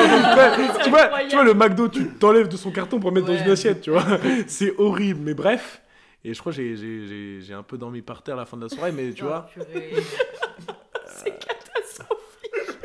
tu, 0.85 0.91
vois, 0.91 1.09
tu 1.29 1.35
vois, 1.37 1.45
le 1.45 1.55
McDo, 1.55 1.89
tu 1.89 2.07
t'enlèves 2.15 2.49
de 2.49 2.57
son 2.57 2.71
carton 2.71 3.01
pour 3.01 3.11
mettre 3.13 3.27
dans 3.27 3.33
Ouais. 3.33 3.43
une 3.45 3.51
assiette, 3.51 3.81
tu 3.81 3.91
vois, 3.91 4.05
c'est 4.47 4.73
horrible, 4.79 5.21
mais 5.25 5.35
bref. 5.35 5.83
Et 6.25 6.35
je 6.35 6.39
crois 6.39 6.53
que 6.53 6.57
j'ai- 6.57 6.77
j'ai 6.77 7.07
j'ai- 7.09 7.41
j'ai 7.41 7.53
un 7.55 7.65
peu 7.65 7.77
dormi 7.77 8.01
par 8.01 8.23
terre 8.23 8.35
à 8.37 8.39
la 8.39 8.47
fin 8.47 8.57
de 8.57 8.63
la 8.63 8.69
soirée, 8.69 8.93
mais 8.93 9.11
tu 9.13 9.25
Oh, 9.25 9.27
vois, 9.27 9.47
purée. 9.53 9.91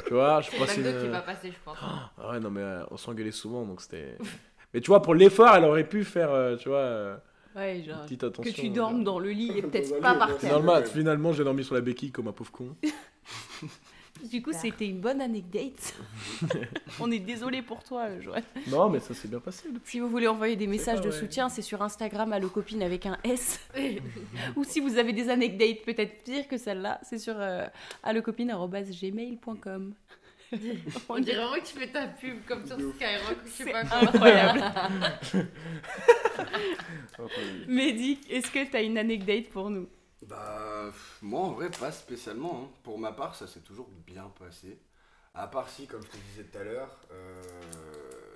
Tu 0.08 0.14
vois, 0.14 0.42
je 0.42 0.50
que 0.52 0.66
c'est. 0.66 0.82
McDo 0.82 1.00
qui 1.00 1.06
une- 1.06 1.12
va 1.12 1.22
passer, 1.22 1.52
je 1.52 1.58
pense. 1.64 1.78
Ah 1.82 2.12
ouais, 2.32 2.40
non, 2.40 2.50
mais 2.50 2.62
euh, 2.62 2.84
on 2.92 2.98
s'engueulait 2.98 3.32
souvent, 3.32 3.64
donc 3.66 3.82
c'était. 3.82 4.18
Mais 4.74 4.82
tu 4.82 4.88
vois, 4.88 5.02
pour 5.02 5.16
l'effort, 5.16 5.56
elle 5.56 5.64
aurait 5.64 5.88
pu 5.88 6.04
faire, 6.04 6.30
euh, 6.32 6.56
tu 6.58 6.68
vois, 6.70 6.80
euh, 6.80 7.18
Ouais, 7.56 7.80
une 7.80 7.86
genre. 7.86 8.02
petite 8.04 8.24
attention. 8.24 8.52
Que 8.52 8.56
tu 8.60 8.70
dormes 8.70 9.04
dans 9.04 9.18
le 9.20 9.30
lit 9.30 9.52
et 9.58 9.62
peut-être 9.64 10.00
pas 10.02 10.16
par 10.16 10.28
terre. 10.38 10.40
Finalement, 10.60 10.82
finalement 10.84 11.34
j'ai 11.34 11.44
dormi 11.44 11.64
sur 11.64 11.74
la 11.76 11.82
béquille 11.82 12.12
comme 12.12 12.28
un 12.28 12.34
pauvre 12.34 12.52
con. 12.52 12.76
Du 14.24 14.42
coup, 14.42 14.52
c'était 14.54 14.88
une 14.88 15.00
bonne 15.00 15.22
anecdote. 15.22 15.94
On 17.00 17.12
est 17.12 17.20
désolé 17.20 17.62
pour 17.62 17.84
toi, 17.84 18.20
Joanne. 18.20 18.44
Non, 18.68 18.90
mais 18.90 19.00
ça 19.00 19.14
s'est 19.14 19.28
bien 19.28 19.40
passé. 19.40 19.70
depuis. 19.72 19.92
Si 19.92 20.00
vous 20.00 20.10
voulez 20.10 20.28
envoyer 20.28 20.56
des 20.56 20.68
messages 20.68 21.02
de 21.02 21.10
vrai. 21.10 21.20
soutien, 21.20 21.50
c'est 21.50 21.62
sur 21.62 21.82
Instagram 21.82 22.34
à 22.34 22.40
copine 22.42 22.82
avec 22.84 23.06
un 23.06 23.18
S. 23.24 23.60
Ou 24.56 24.64
si 24.64 24.80
vous 24.80 24.98
avez 24.98 25.14
des 25.14 25.30
anecdotes 25.30 25.84
peut-être 25.86 26.24
pires 26.24 26.48
que 26.48 26.58
celle-là, 26.58 27.00
c'est 27.04 27.20
sur 27.20 27.36
euh, 27.38 27.68
allocopine@gmail.com. 28.04 29.94
On 31.10 31.20
dirait 31.20 31.36
vraiment 31.44 31.56
que 31.62 31.68
tu 31.68 31.78
fais 31.78 31.88
ta 31.88 32.08
pub 32.08 32.38
comme 32.48 32.66
sur 32.66 32.78
Skyrock 32.78 33.38
ou 33.44 33.48
je 33.48 33.52
sais 33.52 33.64
C'est 33.66 33.72
pas 33.72 33.84
quoi. 33.84 33.98
incroyable. 34.00 34.64
Mehdi, 37.68 38.20
est-ce 38.30 38.50
que 38.52 38.64
tu 38.70 38.76
as 38.78 38.82
une 38.82 38.98
anecdote 38.98 39.50
pour 39.50 39.70
nous? 39.70 39.88
Bah, 40.26 40.92
moi 41.22 41.42
en 41.42 41.52
vrai, 41.52 41.70
pas 41.70 41.92
spécialement. 41.92 42.64
hein. 42.66 42.70
Pour 42.84 42.98
ma 43.00 43.12
part, 43.12 43.36
ça 43.36 43.46
s'est 43.48 43.60
toujours 43.62 43.90
bien 44.06 44.32
passé. 44.40 44.78
À 45.36 45.48
part 45.48 45.70
si, 45.70 45.86
comme 45.88 46.02
je 46.02 46.08
te 46.08 46.18
disais 46.18 46.44
tout 46.46 46.58
à 46.58 46.64
l'heure, 46.64 46.98
euh, 47.12 47.42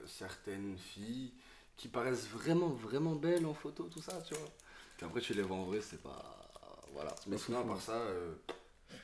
certaines 0.06 0.78
filles 0.78 1.34
qui 1.76 1.88
paraissent 1.88 2.28
vraiment, 2.28 2.68
vraiment 2.70 3.16
belles 3.16 3.46
en 3.48 3.56
photo, 3.56 3.90
tout 3.92 4.02
ça, 4.02 4.22
tu 4.28 4.36
vois. 4.36 4.48
Puis 4.98 5.06
après, 5.08 5.22
tu 5.22 5.34
les 5.34 5.42
vois 5.42 5.58
en 5.58 5.64
vrai, 5.64 5.82
c'est 5.82 6.02
pas. 6.04 6.38
Voilà. 6.94 7.16
Mais 7.28 7.38
sinon, 7.38 7.62
à 7.62 7.64
part 7.64 7.82
ça. 7.82 7.94
euh, 7.94 8.34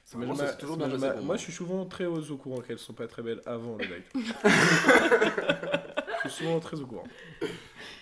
Ça 0.06 0.18
m'a 0.18 0.26
jamais- 0.28 0.58
toujours 0.58 0.76
ça 0.76 0.82
m'a 0.82 0.88
bien 0.88 0.96
jamais- 0.96 1.08
passé 1.08 1.18
pour 1.18 1.26
Moi, 1.26 1.26
moi. 1.26 1.36
je 1.38 1.42
suis 1.42 1.54
souvent 1.54 1.86
très 1.86 2.06
au 2.06 2.22
au 2.32 2.38
courant 2.38 2.62
qu'elles 2.62 2.78
sont 2.80 2.94
pas 2.94 3.08
très 3.08 3.24
belles 3.24 3.42
avant 3.48 3.78
le 3.78 3.88
date. 3.88 4.04
je 6.24 6.30
suis 6.30 6.46
souvent 6.46 6.60
très 6.60 6.80
au 6.80 6.86
courant. 6.86 7.08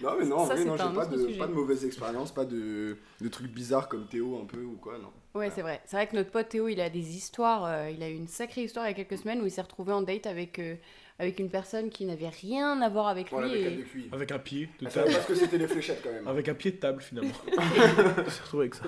Non, 0.01 0.11
mais 0.19 0.25
non, 0.25 0.37
en 0.37 0.45
Ça, 0.47 0.55
vrai, 0.55 0.65
non, 0.65 0.75
j'ai 0.77 0.93
pas 0.95 1.05
de, 1.05 1.17
sujet. 1.27 1.37
pas 1.37 1.47
de 1.47 1.53
mauvaises 1.53 1.85
expériences, 1.85 2.31
pas 2.33 2.45
de, 2.45 2.97
de 3.21 3.27
trucs 3.29 3.51
bizarres 3.51 3.87
comme 3.89 4.07
Théo 4.07 4.39
un 4.41 4.45
peu 4.45 4.61
ou 4.63 4.75
quoi, 4.77 4.97
non. 4.97 5.11
Ouais, 5.39 5.49
c'est 5.53 5.61
vrai. 5.61 5.81
C'est 5.85 5.97
vrai 5.97 6.07
que 6.07 6.15
notre 6.15 6.31
pote 6.31 6.49
Théo, 6.49 6.67
il 6.67 6.79
a 6.81 6.89
des 6.89 7.15
histoires. 7.15 7.65
euh, 7.65 7.89
il 7.89 8.01
a 8.03 8.09
eu 8.09 8.15
une 8.15 8.27
sacrée 8.27 8.63
histoire 8.63 8.85
il 8.85 8.89
y 8.89 8.91
a 8.91 8.95
quelques 8.95 9.17
semaines 9.21 9.41
où 9.41 9.45
il 9.45 9.51
s'est 9.51 9.61
retrouvé 9.61 9.91
en 9.93 10.01
date 10.01 10.25
avec, 10.27 10.59
euh, 10.59 10.75
avec 11.19 11.39
une 11.39 11.49
personne 11.49 11.89
qui 11.89 12.05
n'avait 12.05 12.29
rien 12.29 12.81
à 12.81 12.89
voir 12.89 13.07
avec 13.07 13.29
Voilà, 13.29 13.47
lui. 13.47 13.53
avec 13.55 13.65
et- 13.65 13.67
elle 13.73 13.77
de 13.79 13.83
QI. 13.83 14.09
Avec 14.13 14.31
un 14.31 14.39
pied 14.39 14.69
de 14.81 14.89
savait 14.89 15.05
table. 15.05 15.15
pas 15.17 15.21
ce 15.23 15.27
que 15.27 15.35
c'était 15.35 15.57
les 15.57 15.67
fléchettes 15.67 16.01
quand 16.03 16.11
même. 16.11 16.27
Avec 16.27 16.47
un 16.49 16.53
pied 16.53 16.71
de 16.71 16.77
table 16.77 17.01
finalement. 17.01 17.33
je 18.25 18.29
suis 18.29 18.41
retrouvé 18.43 18.63
avec 18.63 18.75
ça. 18.75 18.85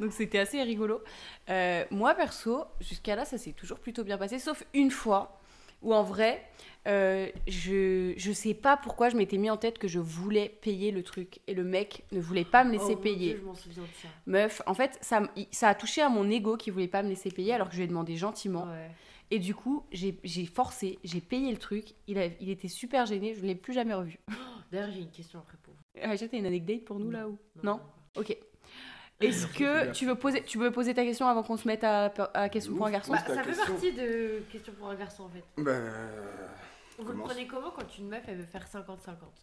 Donc 0.00 0.12
c'était 0.12 0.38
assez 0.38 0.62
rigolo. 0.62 1.00
Euh, 1.50 1.84
moi 1.90 2.14
perso, 2.14 2.64
jusqu'à 2.80 3.16
là, 3.16 3.24
ça 3.24 3.36
s'est 3.38 3.52
toujours 3.52 3.78
plutôt 3.80 4.04
bien 4.04 4.16
passé, 4.16 4.38
sauf 4.38 4.62
une 4.72 4.90
fois 4.90 5.38
où 5.82 5.94
en 5.94 6.02
vrai, 6.02 6.44
euh, 6.86 7.28
je, 7.46 8.14
je 8.16 8.32
sais 8.32 8.54
pas 8.54 8.76
pourquoi 8.76 9.08
je 9.10 9.16
m'étais 9.16 9.36
mis 9.36 9.50
en 9.50 9.56
tête 9.56 9.78
que 9.78 9.88
je 9.88 9.98
voulais 9.98 10.48
payer 10.62 10.90
le 10.90 11.02
truc 11.02 11.40
et 11.46 11.54
le 11.54 11.64
mec 11.64 12.04
ne 12.12 12.20
voulait 12.20 12.44
pas 12.44 12.64
me 12.64 12.72
laisser 12.72 12.94
Oh 12.94 12.96
payer. 12.96 13.30
Dieu, 13.34 13.38
je 13.40 13.44
m'en 13.46 13.54
souviens 13.54 13.82
de 13.82 13.88
ça. 14.02 14.08
Meuf, 14.26 14.62
en 14.66 14.74
fait, 14.74 14.98
ça, 15.02 15.22
ça 15.50 15.68
a 15.68 15.74
touché 15.74 16.00
à 16.02 16.08
mon 16.08 16.28
ego 16.30 16.56
qui 16.56 16.70
voulait 16.70 16.88
pas 16.88 17.02
me 17.02 17.08
laisser 17.08 17.30
payer 17.30 17.52
alors 17.54 17.68
que 17.68 17.72
je 17.74 17.78
lui 17.78 17.84
ai 17.84 17.88
demandé 17.88 18.16
gentiment. 18.16 18.64
Ouais. 18.64 18.90
Et 19.30 19.38
du 19.38 19.54
coup, 19.54 19.84
j'ai 19.92 20.14
forcé, 20.46 20.98
j'ai 21.04 21.20
payé 21.20 21.50
le 21.50 21.58
truc. 21.58 21.88
Il, 22.06 22.18
a- 22.18 22.26
il 22.40 22.48
était 22.48 22.68
super 22.68 23.04
gêné, 23.04 23.34
je 23.34 23.42
ne 23.42 23.46
l'ai 23.48 23.54
plus 23.54 23.74
jamais 23.74 23.92
revu. 23.94 24.18
D'ailleurs, 24.72 24.90
j'ai 24.90 25.00
une 25.00 25.10
question 25.10 25.38
après 25.40 25.58
pour 25.62 25.74
vous. 25.74 26.00
Aïcha, 26.10 26.26
t'as 26.28 26.38
une 26.38 26.46
anecdote 26.46 26.84
pour 26.84 26.98
nous 26.98 27.10
là 27.10 27.28
ou 27.28 27.36
Non 27.62 27.78
pas. 28.14 28.20
Ok. 28.20 28.36
Est-ce 29.20 29.46
que 29.48 29.90
tu 29.92 30.06
veux 30.06 30.14
poser, 30.14 30.42
tu 30.44 30.58
veux 30.58 30.70
poser 30.70 30.94
ta 30.94 31.02
question 31.04 31.26
avant 31.26 31.42
qu'on 31.42 31.56
se 31.56 31.66
mette 31.66 31.82
à, 31.84 32.12
à 32.34 32.48
question 32.48 32.74
pour 32.76 32.86
un 32.86 32.90
garçon 32.90 33.12
Bah, 33.12 33.18
ça 33.26 33.42
fait 33.42 33.48
question. 33.50 33.64
partie 33.66 33.92
de 33.92 34.42
question 34.50 34.72
pour 34.78 34.88
un 34.90 34.94
garçon 34.94 35.24
en 35.24 35.28
fait. 35.28 35.44
Ben. 35.62 35.90
Vous 37.00 37.12
le 37.12 37.18
prenez 37.18 37.46
comment 37.46 37.70
quand 37.70 37.96
une 37.98 38.08
meuf 38.08 38.22
elle 38.26 38.38
veut 38.38 38.44
faire 38.44 38.64
50-50 38.66 38.86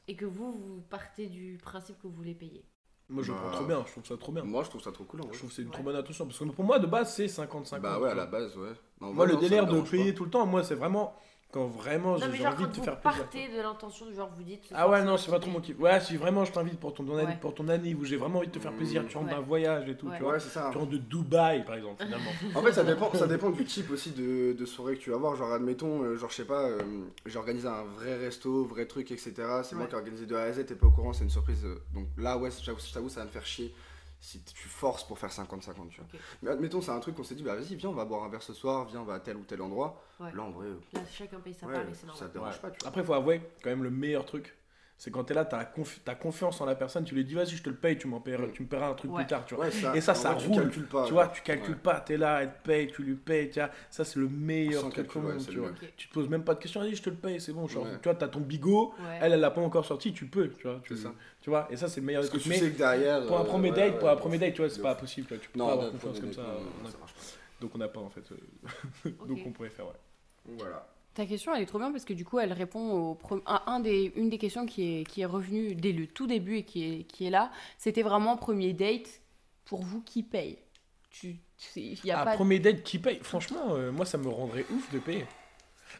et 0.10 0.16
que 0.16 0.26
vous 0.26 0.52
vous 0.52 0.82
partez 0.90 1.28
du 1.28 1.58
principe 1.62 1.98
que 2.02 2.08
vous 2.08 2.14
voulez 2.14 2.34
payer? 2.34 2.66
Moi, 3.08 3.22
je 3.24 3.32
le 3.32 3.38
Bah, 3.38 3.44
prends 3.48 3.58
trop 3.58 3.66
bien. 3.66 3.84
Je 3.86 3.92
trouve 3.92 4.06
ça 4.06 4.18
trop 4.18 4.32
bien. 4.32 4.44
Moi, 4.44 4.64
je 4.64 4.70
trouve 4.70 4.82
ça 4.82 4.92
trop 4.92 5.04
cool 5.04 5.22
en 5.22 5.32
Je 5.32 5.38
trouve 5.38 5.50
que 5.50 5.56
c'est 5.56 5.62
une 5.62 5.68
Ouais. 5.68 5.74
trop 5.74 5.84
bonne 5.84 5.96
attention. 5.96 6.26
Parce 6.26 6.40
que 6.40 6.44
pour 6.46 6.66
moi, 6.66 6.80
de 6.80 6.88
base, 6.88 7.14
c'est 7.14 7.28
50-50. 7.28 7.80
Bah 7.80 8.00
ouais, 8.00 8.10
à 8.10 8.16
la 8.16 8.26
base, 8.26 8.58
ouais. 8.58 8.72
Non, 9.00 9.14
Moi, 9.14 9.26
ouais, 9.26 9.32
le 9.34 9.38
délire 9.38 9.68
de 9.68 9.80
payer 9.82 10.12
pas. 10.12 10.18
tout 10.18 10.24
le 10.26 10.32
temps, 10.32 10.46
moi, 10.48 10.64
c'est 10.64 10.74
vraiment 10.76 11.16
quand 11.56 11.68
vraiment 11.68 12.18
j'ai 12.18 12.24
j'ai 12.38 12.46
envie 12.48 12.56
quand 12.58 12.64
de 12.64 12.76
te 12.76 12.82
faire 12.82 13.00
plaisir. 13.00 13.24
partez 13.24 13.48
de 13.48 13.62
l'intention, 13.62 14.06
genre 14.14 14.30
vous 14.38 14.44
dites. 14.44 14.64
Ah 14.74 14.90
ouais, 14.90 15.04
non, 15.06 15.16
c'est 15.16 15.32
pas 15.32 15.40
trop 15.40 15.50
mon 15.50 15.62
kiff. 15.62 15.80
Ouais, 15.80 16.00
si 16.02 16.18
vraiment 16.18 16.44
je 16.44 16.52
t'invite 16.52 16.78
pour 16.80 16.94
ton, 16.94 17.06
Ouais. 17.08 17.38
pour 17.40 17.56
ton 17.56 17.68
année 17.70 17.96
où 17.96 18.04
j'ai 18.04 18.18
vraiment 18.18 18.40
envie 18.40 18.48
de 18.48 18.52
te 18.52 18.60
faire 18.60 18.74
plaisir, 18.74 19.04
tu 19.08 19.16
rentres 19.18 19.30
Ouais. 19.30 19.36
d'un 19.36 19.42
voyage 19.42 19.88
et 19.88 19.96
tout, 19.96 20.08
Ouais. 20.08 20.18
tu 20.18 20.24
vois. 20.24 20.34
Ouais, 20.34 20.40
c'est 20.40 20.50
ça. 20.50 20.68
Tu 20.72 20.78
rentres 20.78 20.92
de 20.92 20.98
Dubaï, 20.98 21.64
par 21.64 21.76
exemple, 21.76 22.04
finalement. 22.04 22.32
En 22.56 22.62
fait, 22.62 22.74
ça 22.74 22.84
dépend, 22.84 23.14
ça 23.14 23.28
dépend 23.28 23.50
du 23.52 23.64
type 23.64 23.90
aussi 23.92 24.12
de, 24.12 24.52
de 24.54 24.66
soirée 24.66 24.96
que 24.98 25.02
tu 25.02 25.10
vas 25.12 25.16
avoir. 25.16 25.36
Genre, 25.38 25.54
admettons, 25.54 26.04
euh, 26.04 26.18
genre, 26.18 26.30
je 26.30 26.36
sais 26.36 26.46
pas, 26.46 26.64
euh, 26.68 26.80
j'organise 27.26 27.66
un 27.66 27.84
vrai 27.84 28.18
resto, 28.18 28.66
vrai 28.66 28.86
truc, 28.86 29.12
etc. 29.12 29.34
C'est 29.64 29.76
moi 29.76 29.84
Ouais. 29.86 29.90
qui 29.90 29.96
ai 29.96 29.98
organisé 29.98 30.26
de 30.26 30.36
A 30.36 30.42
à 30.42 30.52
Z, 30.52 30.66
t'es 30.66 30.76
pas 30.76 30.88
au 30.88 30.92
courant, 30.92 31.14
c'est 31.14 31.24
une 31.24 31.30
surprise. 31.30 31.64
euh, 31.66 31.76
Donc 31.94 32.08
là, 32.18 32.38
ouais, 32.38 32.50
j'avoue, 32.62 32.80
je 32.86 32.94
t'avoue, 32.94 33.08
ça 33.10 33.22
va 33.22 33.28
me 33.28 33.32
faire 33.32 33.46
chier 33.46 33.74
si 34.26 34.40
t- 34.40 34.54
tu 34.54 34.68
forces 34.68 35.06
pour 35.06 35.20
faire 35.20 35.30
50-50, 35.32 35.90
tu 35.90 36.02
vois. 36.02 36.10
Mais 36.42 36.50
admettons, 36.52 36.82
c'est 36.82 36.92
un 36.92 37.00
truc 37.00 37.16
qu'on 37.16 37.24
s'est 37.24 37.36
dit, 37.36 37.44
bah 37.44 37.56
vas-y, 37.56 37.76
viens, 37.76 37.90
on 37.90 37.94
va 37.94 38.06
boire 38.06 38.24
un 38.24 38.30
verre 38.30 38.42
ce 38.44 38.54
soir, 38.54 38.86
viens, 38.86 39.02
on 39.02 39.06
va 39.06 39.16
à 39.16 39.20
tel 39.20 39.38
ou 39.38 39.44
tel 39.44 39.62
endroit. 39.62 40.02
Ouais. 40.20 40.32
Là, 40.34 40.42
en 40.44 40.52
vrai, 40.52 40.68
euh, 40.68 40.80
Là 40.94 41.02
chacun 41.12 41.40
paye 41.40 41.54
sa 41.54 41.68
ouais, 41.68 41.74
part 41.74 41.84
et 41.84 41.94
c'est 41.94 42.02
ça 42.02 42.08
normal. 42.08 42.28
te 42.30 42.34
dérange 42.34 42.54
Ouais. 42.56 42.60
pas, 42.62 42.72
tu 42.72 42.80
vois. 42.80 42.88
Après, 42.90 43.04
faut 43.04 43.14
avouer, 43.14 43.42
quand 43.64 43.70
même, 43.70 43.84
le 43.84 43.92
meilleur 43.92 44.26
truc, 44.26 44.55
c'est 44.98 45.12
quand 45.12 45.26
t'es 45.26 45.34
là, 45.34 45.44
t'as 45.44 45.66
confi 45.66 46.00
as 46.08 46.16
confiance 46.16 46.62
en 46.62 46.66
la 46.66 46.74
personne, 46.76 47.04
tu 47.04 47.16
lui 47.16 47.26
dis, 47.26 47.34
vas-y, 47.34 47.50
je 47.58 47.64
te 47.64 47.70
le 47.70 47.76
paye, 47.76 47.98
tu, 47.98 48.08
m'en 48.08 48.20
paieras- 48.22 48.48
Mm. 48.48 48.52
tu 48.54 48.64
me 48.64 48.68
paieras 48.68 48.88
un 48.90 48.94
truc 48.94 49.12
Ouais. 49.12 49.18
plus 49.24 49.28
tard, 49.28 49.46
tu 49.46 49.54
vois. 49.56 49.66
Ouais, 49.66 49.72
ça, 49.72 49.96
Et 49.96 50.00
ça, 50.02 50.14
ça 50.16 50.32
vrai, 50.34 50.42
tu 50.44 50.48
roule. 50.50 50.62
calcules 50.64 50.88
pas. 50.88 51.06
Tu 51.06 51.12
vois, 51.14 51.28
tu 51.28 51.42
calcules 51.42 51.78
pas, 51.78 52.00
t'es 52.00 52.16
là, 52.18 52.44
elle 52.44 52.54
te 52.54 52.64
paye, 52.68 52.88
tu 52.88 53.04
lui 53.04 53.16
payes, 53.16 53.50
tu 53.50 53.60
vois. 53.60 53.70
Ça, 53.90 54.06
c'est 54.06 54.20
le 54.20 54.30
meilleur 54.30 54.82
Sans 54.84 54.90
truc 54.90 55.06
calcul, 55.08 55.22
au 55.22 55.26
ouais, 55.26 55.32
monde, 55.34 55.42
c'est 55.42 55.52
tu 55.52 55.58
vois. 55.58 55.68
mieux. 55.68 55.74
Ok. 55.82 55.94
Tu 55.98 56.08
te 56.08 56.14
poses 56.14 56.30
même 56.30 56.44
pas 56.46 56.54
de 56.56 56.60
questions, 56.60 56.80
vas-y, 56.80 56.96
je 56.96 57.04
te 57.04 57.10
le 57.10 57.18
paye, 57.18 57.42
c'est 57.42 57.52
bon. 57.52 57.68
Genre, 57.68 57.84
Ouais. 57.84 57.92
Tu 58.02 58.04
vois, 58.04 58.16
t'as 58.16 58.30
ton 58.30 58.40
bigot, 58.40 58.94
Ouais. 59.00 59.20
elle, 59.22 59.34
elle 59.34 59.40
l'a 59.42 59.52
pas 59.52 59.62
encore 59.62 59.86
sorti, 59.86 60.14
tu 60.14 60.28
peux, 60.28 60.50
tu 60.50 60.64
vois. 60.68 60.80
Tu, 60.84 60.96
C'est 60.96 61.04
ça. 61.04 61.14
tu 61.42 61.50
vois, 61.50 61.68
et 61.70 61.76
ça, 61.76 61.90
c'est 61.90 62.00
le 62.00 62.06
meilleur 62.06 62.24
tu 62.30 62.50
Mais 62.50 62.60
derrière. 62.70 63.26
pour 63.28 63.38
un 63.38 63.42
euh, 63.42 63.44
premier 63.46 63.72
ouais, 63.72 63.76
date, 63.76 63.94
ouais, 63.96 64.00
pour 64.00 64.10
un 64.10 64.16
premier 64.16 64.38
date, 64.38 64.54
tu 64.54 64.62
vois, 64.62 64.70
c'est 64.70 64.82
pas 64.82 64.96
possible, 64.96 65.28
tu. 65.28 65.40
Tu 65.40 65.50
peux 65.50 65.60
pas 65.60 65.72
avoir 65.74 65.92
confiance 65.92 66.20
comme 66.22 66.34
ça. 66.34 66.42
pas. 66.44 66.60
Donc 67.62 67.72
on 67.76 67.78
n'a 67.78 67.88
pas 67.88 68.00
en 68.02 68.10
fait. 68.10 68.24
euh, 68.32 69.10
Donc 69.28 69.40
on 69.46 69.52
pourrait 69.52 69.70
faire, 69.70 69.86
ouais. 69.88 69.94
Voilà. 70.58 70.88
Ta 71.16 71.26
question, 71.26 71.56
elle 71.56 71.64
est 71.64 71.66
trop 71.66 71.80
bien 71.80 71.92
parce 71.92 72.06
que 72.06 72.14
du 72.14 72.26
coup, 72.26 72.40
elle 72.40 72.54
répond 72.54 72.92
au 72.92 73.18
à 73.46 73.72
un 73.72 73.80
des, 73.80 74.12
une 74.18 74.30
des 74.30 74.38
questions 74.38 74.66
qui 74.66 75.00
est, 75.00 75.04
qui 75.06 75.22
est 75.22 75.26
revenue 75.26 75.74
dès 75.74 75.94
le 75.94 76.08
tout 76.08 76.28
début 76.28 76.58
et 76.58 76.64
qui 76.64 76.84
est, 76.84 77.04
qui 77.06 77.26
est 77.26 77.30
là. 77.30 77.52
C'était 77.78 78.04
vraiment 78.04 78.36
premier 78.38 78.74
date. 78.74 79.22
Pour 79.66 79.82
vous, 79.82 80.02
qui 80.02 80.22
paye 80.22 80.60
tu, 81.10 81.38
y 81.74 82.12
a 82.12 82.20
Ah, 82.20 82.26
pas. 82.26 82.34
premier 82.36 82.60
date 82.60 82.84
qui 82.84 83.00
paye 83.00 83.18
Franchement, 83.24 83.74
euh, 83.76 83.92
moi 83.92 84.06
ça 84.06 84.18
me 84.20 84.28
rendrait 84.28 84.66
ouf 84.70 84.92
de 84.92 85.00
payer. 85.00 85.26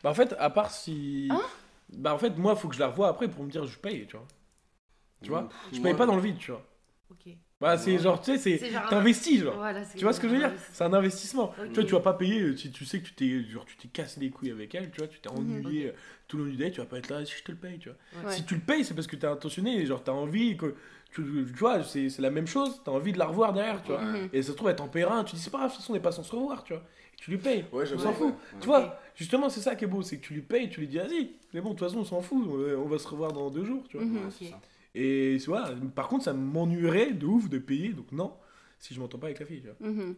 Bah 0.04 0.12
en 0.12 0.14
fait, 0.14 0.36
à 0.38 0.50
part 0.52 0.70
si. 0.70 1.30
Hein? 1.32 1.42
Bah 1.90 2.14
en 2.14 2.18
fait, 2.20 2.38
moi 2.38 2.56
faut 2.56 2.68
que 2.68 2.76
je 2.76 2.80
la 2.82 2.90
revoie 2.90 3.08
après 3.08 3.28
pour 3.30 3.44
me 3.44 3.50
dire 3.50 3.66
je 3.66 3.80
paye, 3.80 4.06
tu 4.06 4.18
vois. 4.18 4.28
Tu 5.24 5.30
vois? 5.30 5.50
Je 5.72 5.80
Moi- 5.80 5.90
paye 5.90 5.98
pas 5.98 6.06
dans 6.06 6.16
le 6.16 6.22
vide, 6.22 6.38
tu 6.38 6.52
vois. 6.52 6.64
Ok. 7.10 7.30
Bah 7.62 7.78
c'est 7.78 7.98
genre, 8.00 8.20
tu 8.22 8.38
sais, 8.38 8.58
C'est 8.58 8.70
genre 8.70 8.84
un- 8.86 8.90
T'investis, 8.90 9.40
genre. 9.42 9.56
Voilà, 9.56 9.82
c'est 9.86 9.98
Tu 9.98 10.04
vois 10.04 10.12
ce 10.12 10.20
que 10.20 10.28
je 10.28 10.34
veux 10.34 10.40
dire? 10.40 10.52
C'est 10.74 10.84
un 10.84 10.92
investissement. 10.92 11.54
Ok. 11.58 11.68
Tu 11.72 11.74
vois, 11.76 11.84
tu 11.86 11.92
vas 11.94 12.00
pas 12.02 12.14
payer 12.14 12.42
euh, 12.42 12.58
si 12.58 12.70
tu 12.70 12.84
sais 12.84 13.00
que 13.00 13.06
tu 13.06 13.14
t'es 13.14 13.44
genre 13.50 13.64
tu 13.66 13.78
t'es 13.78 13.88
cassé 13.88 14.20
les 14.20 14.30
couilles 14.30 14.52
avec 14.52 14.76
elle, 14.76 14.92
tu 14.92 14.98
vois, 15.00 15.08
tu 15.08 15.20
t'es 15.22 15.30
Mhm. 15.30 15.38
ennuyé 15.38 15.88
euh, 15.88 15.92
tout 16.28 16.36
le 16.38 16.44
long 16.46 16.50
du 16.52 16.58
date, 16.58 16.74
tu 16.74 16.82
vas 16.82 16.86
pas 16.86 16.98
être 16.98 17.10
là 17.10 17.24
si 17.26 17.34
je 17.38 17.44
te 17.44 17.52
le 17.54 17.58
paye, 17.58 17.80
tu 17.80 17.90
vois. 17.90 18.24
Ouais. 18.30 18.36
Si 18.36 18.44
tu 18.44 18.56
le 18.56 18.62
payes, 18.62 18.84
c'est 18.84 18.94
parce 18.94 19.08
que 19.08 19.16
t'es 19.16 19.26
intentionné, 19.28 19.86
genre 19.86 20.04
t'as 20.04 20.12
envie 20.12 20.58
que 20.58 20.76
tu, 21.14 21.22
tu 21.24 21.46
vois, 21.58 21.82
c'est 21.86 22.10
c'est 22.10 22.22
la 22.22 22.30
même 22.30 22.46
chose, 22.46 22.82
t'as 22.84 22.92
envie 22.92 23.14
de 23.14 23.18
la 23.20 23.26
revoir 23.26 23.54
derrière, 23.54 23.82
tu 23.84 23.94
vois. 23.94 24.02
Mhm. 24.02 24.30
Et 24.34 24.42
ça 24.42 24.52
se 24.52 24.58
trouve 24.58 24.68
elle 24.70 24.76
t'en 24.76 24.90
paiera 24.90 25.18
un, 25.18 25.24
tu 25.24 25.38
dis 25.38 25.42
c'est 25.42 25.50
pas 25.50 25.60
grave, 25.60 25.70
de 25.70 25.76
toute 25.76 25.82
façon 25.82 25.94
on 25.94 25.96
n'est 25.96 26.02
pas 26.02 26.12
sans 26.12 26.24
se 26.24 26.36
revoir, 26.36 26.66
tu 26.66 26.74
vois. 26.74 26.84
Et 27.14 27.18
tu 27.22 27.32
lui 27.32 27.38
payes. 27.38 27.64
Ouais, 27.72 27.86
je 27.86 27.96
On 27.96 28.00
s'en 28.00 28.12
fout. 28.12 28.28
ouais. 28.34 28.60
Tu 28.60 28.66
vois, 28.68 29.00
justement 29.16 29.48
c'est 29.50 29.62
ça 29.62 29.76
qui 29.78 29.86
est 29.86 29.88
beau, 29.88 30.02
c'est 30.02 30.18
que 30.18 30.26
tu 30.28 30.34
lui 30.34 30.42
payes, 30.42 30.70
tu 30.70 30.82
lui 30.82 30.90
dis 30.90 30.98
vas-y, 30.98 31.30
c'est 31.54 31.62
bon, 31.62 31.70
de 31.72 31.76
toute 31.78 31.88
façon 31.88 32.00
on 32.02 32.04
s'en 32.06 32.20
fout, 32.22 32.46
on 32.50 32.58
va- 32.58 32.78
on 32.80 32.88
va 32.90 33.00
se 33.00 33.08
revoir 33.08 33.32
dans 33.32 33.50
deux 33.50 33.64
jours, 33.64 33.86
tu 33.88 33.96
vois. 33.96 34.06
Mhm. 34.06 34.18
Ouais, 34.26 34.32
c'est 34.38 34.46
Ok. 34.46 34.52
ça. 34.52 34.60
Et 34.96 35.38
vois, 35.46 35.66
par 35.96 36.08
contre 36.08 36.24
ça 36.24 36.34
m'ennuierait 36.34 37.12
de 37.12 37.26
ouf 37.26 37.50
de 37.50 37.58
payer, 37.60 37.90
donc 37.90 38.12
non, 38.12 38.34
si 38.80 38.94
je 38.94 39.00
m'entends 39.00 39.18
pas 39.18 39.28
avec 39.28 39.40
la 39.40 39.46
fille, 39.46 39.62
tu 39.62 39.68
vois. 39.68 39.76
Mhm. 39.90 40.16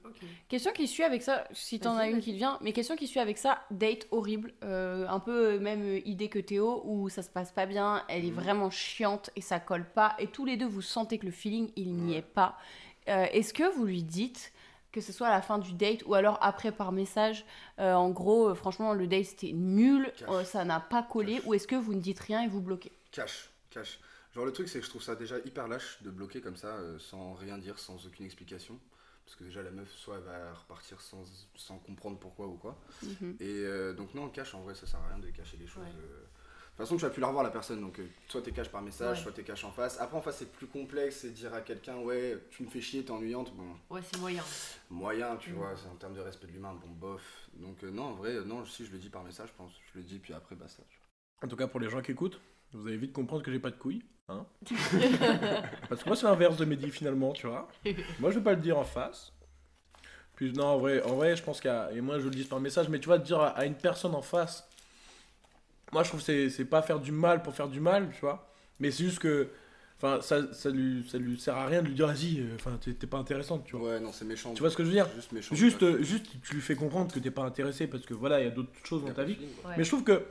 Question 0.50 0.72
qui 0.72 0.88
suit 0.88 1.04
avec 1.04 1.22
ça, 1.24 1.46
si 1.52 1.80
t'en 1.80 1.96
as 1.98 2.08
une 2.10 2.20
qui 2.20 2.32
te 2.34 2.38
vient, 2.38 2.60
mais 2.62 2.74
question 2.74 2.96
qui 2.96 3.08
suit 3.08 3.20
avec 3.20 3.38
ça, 3.38 3.64
date 3.72 4.08
horrible, 4.12 4.54
euh, 4.64 5.08
un 5.08 5.20
peu 5.20 5.54
euh, 5.56 5.60
même 5.60 5.82
euh, 5.82 6.00
idée 6.06 6.30
que 6.30 6.40
Théo, 6.40 6.82
où 6.86 7.10
ça 7.10 7.24
se 7.24 7.30
passe 7.30 7.52
pas 7.52 7.66
bien, 7.66 8.04
elle 8.08 8.24
est 8.26 8.30
Mhm. 8.30 8.36
vraiment 8.36 8.70
chiante 8.70 9.32
et 9.36 9.42
ça 9.42 9.60
colle 9.60 9.86
pas, 9.86 10.16
et 10.20 10.28
tous 10.28 10.46
les 10.46 10.58
deux 10.58 10.68
vous 10.68 10.82
sentez 10.84 11.18
que 11.18 11.26
le 11.26 11.32
feeling 11.32 11.72
il 11.76 11.94
n'y 11.96 12.12
Ouais. 12.14 12.20
est 12.20 12.22
pas. 12.22 12.58
Euh, 13.10 13.26
Est-ce 13.32 13.54
que 13.54 13.74
vous 13.76 13.86
lui 13.86 14.04
dites, 14.04 14.52
que 14.92 15.02
ce 15.02 15.12
soit 15.14 15.28
à 15.28 15.32
la 15.32 15.42
fin 15.42 15.60
du 15.60 15.74
date 15.74 16.04
ou 16.06 16.14
alors 16.16 16.38
après 16.42 16.72
par 16.72 16.92
message, 16.92 17.46
euh, 17.80 17.94
en 17.94 18.10
gros, 18.10 18.50
euh, 18.50 18.56
franchement 18.56 18.94
le 18.94 19.08
date 19.08 19.26
c'était 19.26 19.54
nul, 19.54 20.12
euh, 20.30 20.44
ça 20.44 20.66
n'a 20.66 20.80
pas 20.80 21.04
collé, 21.04 21.36
Cash. 21.36 21.46
ou 21.46 21.54
est-ce 21.54 21.68
que 21.68 21.76
vous 21.76 21.94
ne 21.94 22.02
dites 22.02 22.20
rien 22.20 22.42
et 22.44 22.48
vous 22.48 22.62
bloquez? 22.62 22.92
Cash, 23.12 23.50
cash. 23.70 24.00
Genre 24.38 24.46
le 24.46 24.54
truc 24.54 24.70
c'est 24.70 24.80
que 24.80 24.86
je 24.86 24.90
trouve 24.92 25.02
ça 25.02 25.16
déjà 25.16 25.40
hyper 25.40 25.68
lâche 25.68 25.98
de 26.04 26.12
bloquer 26.12 26.42
comme 26.42 26.56
ça 26.58 26.68
euh, 26.78 27.00
sans 27.00 27.34
rien 27.34 27.58
dire, 27.58 27.80
sans 27.80 28.06
aucune 28.06 28.26
explication. 28.26 28.80
Parce 29.26 29.36
que 29.36 29.44
déjà 29.44 29.64
la 29.64 29.72
meuf 29.72 29.92
soit 29.92 30.18
elle 30.18 30.24
va 30.24 30.54
repartir 30.54 31.02
sans, 31.02 31.24
sans 31.56 31.80
comprendre 31.80 32.20
pourquoi 32.20 32.46
ou 32.48 32.56
quoi. 32.56 32.80
Mhm. 33.02 33.36
Et 33.40 33.46
euh, 33.66 33.94
donc 33.94 34.14
non, 34.14 34.30
cash 34.30 34.54
en 34.54 34.62
vrai 34.62 34.76
ça 34.76 34.86
sert 34.86 35.00
à 35.00 35.08
rien 35.08 35.18
de 35.18 35.28
cacher 35.32 35.58
les 35.58 35.66
choses. 35.66 35.84
Ouais. 35.84 35.90
euh. 35.90 36.22
De 36.22 36.84
toute 36.84 36.86
façon 36.86 36.96
tu 36.98 37.02
vas 37.02 37.10
plus 37.10 37.22
la 37.22 37.28
revoir 37.28 37.44
la 37.44 37.50
personne, 37.50 37.82
donc 37.82 37.98
euh, 38.00 38.08
soit 38.28 38.44
t'es 38.44 38.52
cash 38.52 38.70
par 38.70 38.84
message, 38.84 39.18
Ouais. 39.18 39.24
soit 39.24 39.32
t'es 39.32 39.44
cash 39.44 39.64
en 39.64 39.72
face. 39.72 40.00
Après 40.00 40.16
en 40.16 40.22
face 40.22 40.38
c'est 40.38 40.52
plus 40.52 40.68
complexe, 40.68 41.18
c'est 41.22 41.32
dire 41.32 41.52
à 41.56 41.62
quelqu'un 41.62 41.98
ouais 41.98 42.38
tu 42.52 42.62
me 42.62 42.70
fais 42.70 42.80
chier, 42.80 43.04
t'es 43.04 43.10
ennuyante, 43.10 43.52
bon 43.56 43.76
Ouais, 43.90 44.02
c'est 44.04 44.20
moyen. 44.20 44.44
moyen 44.92 45.36
tu 45.38 45.50
Mm. 45.52 45.56
vois, 45.56 45.76
c'est 45.76 45.88
en 45.90 45.96
termes 45.96 46.14
de 46.14 46.22
respect 46.22 46.46
de 46.46 46.52
l'humain, 46.52 46.76
bon 46.76 46.92
bof. 46.92 47.50
Donc 47.56 47.84
euh, 47.84 47.90
non 47.90 48.04
en 48.04 48.14
vrai, 48.14 48.36
non 48.46 48.64
si 48.66 48.86
je 48.86 48.92
le 48.92 49.00
dis 49.00 49.10
par 49.10 49.24
message 49.24 49.50
je 49.50 49.54
pense, 49.56 49.72
je 49.92 49.98
le 49.98 50.04
dis 50.06 50.20
puis 50.20 50.34
après 50.34 50.56
bah 50.56 50.68
ça. 50.68 50.84
Tu 50.88 51.00
vois. 51.00 51.08
En 51.48 51.50
tout 51.50 51.56
cas, 51.56 51.68
pour 51.68 51.80
les 51.80 51.90
gens 51.90 52.02
qui 52.04 52.12
écoutent, 52.12 52.40
vous 52.74 52.88
allez 52.88 52.98
vite 52.98 53.14
comprendre 53.14 53.42
que 53.44 53.52
j'ai 53.52 53.60
pas 53.60 53.72
de 53.72 53.78
couilles. 53.78 54.04
Hein 54.30 54.46
Parce 55.90 56.04
que 56.04 56.08
moi, 56.10 56.16
c'est 56.16 56.26
l'inverse 56.26 56.58
de 56.58 56.66
Mehdi 56.66 56.92
finalement, 56.92 57.32
tu 57.34 57.48
vois. 57.48 57.68
Moi, 58.20 58.32
je 58.32 58.40
vais 58.40 58.44
pas 58.44 58.54
le 58.54 58.62
dire 58.62 58.78
en 58.78 58.84
face. 58.84 59.32
Puis, 60.36 60.52
non, 60.54 60.66
en 60.66 60.78
vrai, 60.78 61.02
en 61.04 61.16
vrai 61.16 61.36
je 61.36 61.44
pense 61.44 61.60
qu'à. 61.62 61.92
Et 61.94 62.02
moi, 62.02 62.20
je 62.20 62.26
le 62.26 62.32
dis 62.32 62.44
par 62.44 62.60
message, 62.60 62.90
mais 62.90 63.00
tu 63.00 63.06
vois, 63.08 63.18
dire 63.18 63.40
à, 63.40 63.50
à 63.50 63.66
une 63.66 63.76
personne 63.76 64.14
en 64.16 64.22
face. 64.22 64.68
Moi, 65.94 66.04
je 66.04 66.10
trouve 66.10 66.24
que 66.24 66.50
c'est- 66.50 66.66
pas 66.66 66.82
faire 66.82 67.00
du 67.00 67.12
mal 67.12 67.42
pour 67.42 67.56
faire 67.56 67.70
du 67.70 67.80
mal, 67.80 68.10
tu 68.14 68.20
vois. 68.22 68.48
Mais 68.80 68.92
c'est 68.92 69.04
juste 69.06 69.20
que. 69.20 69.50
Enfin, 70.00 70.22
ça, 70.22 70.54
ça, 70.54 70.70
lui, 70.70 71.08
ça 71.10 71.18
lui 71.18 71.40
sert 71.40 71.56
à 71.56 71.66
rien 71.66 71.82
de 71.82 71.88
lui 71.88 71.96
dire, 71.96 72.06
vas-y, 72.06 72.40
euh, 72.42 72.54
enfin, 72.56 72.78
t'es 72.80 73.08
pas 73.08 73.18
intéressante, 73.18 73.64
tu 73.66 73.76
vois. 73.76 73.94
Ouais 73.94 74.00
non 74.00 74.12
c'est 74.12 74.26
méchant. 74.26 74.54
Tu 74.54 74.60
vois 74.60 74.70
ce 74.70 74.78
que 74.78 74.84
je 74.84 74.90
veux 74.90 74.94
dire? 74.94 75.08
Juste 75.16 75.32
méchant. 75.32 75.56
Juste, 75.56 75.80
cash. 75.80 75.90
euh, 75.90 76.04
juste, 76.04 76.28
tu 76.44 76.54
lui 76.54 76.62
fais 76.62 76.76
comprendre 76.76 77.12
que 77.12 77.18
t'es 77.18 77.32
pas 77.32 77.42
intéressé 77.42 77.88
parce 77.88 78.06
que 78.06 78.14
voilà, 78.14 78.40
il 78.40 78.44
y 78.44 78.48
a 78.48 78.52
d'autres 78.52 78.70
choses 78.84 79.04
dans 79.04 79.12
ta 79.12 79.24
vie. 79.24 79.34
feeling, 79.34 79.50
quoi. 79.60 79.72
Ouais. 79.72 79.76
Mais 79.80 79.84
je 79.84 79.90
trouve 79.90 80.04
que 80.04 80.24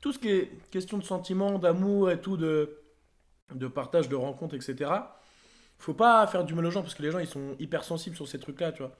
tout 0.00 0.10
ce 0.14 0.18
qui 0.18 0.30
est 0.30 0.50
question 0.70 0.96
de 0.96 1.04
sentiments, 1.04 1.58
d'amour 1.58 2.10
et 2.10 2.18
tout, 2.18 2.38
de, 2.38 2.78
de 3.52 3.66
partage, 3.66 4.08
de 4.08 4.16
rencontres, 4.16 4.54
etc., 4.54 4.90
faut 5.78 5.94
pas 5.94 6.26
faire 6.28 6.44
du 6.44 6.54
mal 6.54 6.64
aux 6.66 6.70
gens 6.70 6.82
parce 6.82 6.94
que 6.94 7.02
les 7.02 7.10
gens 7.10 7.18
ils 7.18 7.26
sont 7.26 7.56
hyper 7.58 7.84
sensibles 7.84 8.16
sur 8.16 8.28
ces 8.28 8.38
trucs-là, 8.38 8.72
tu 8.72 8.82
vois. 8.82 8.92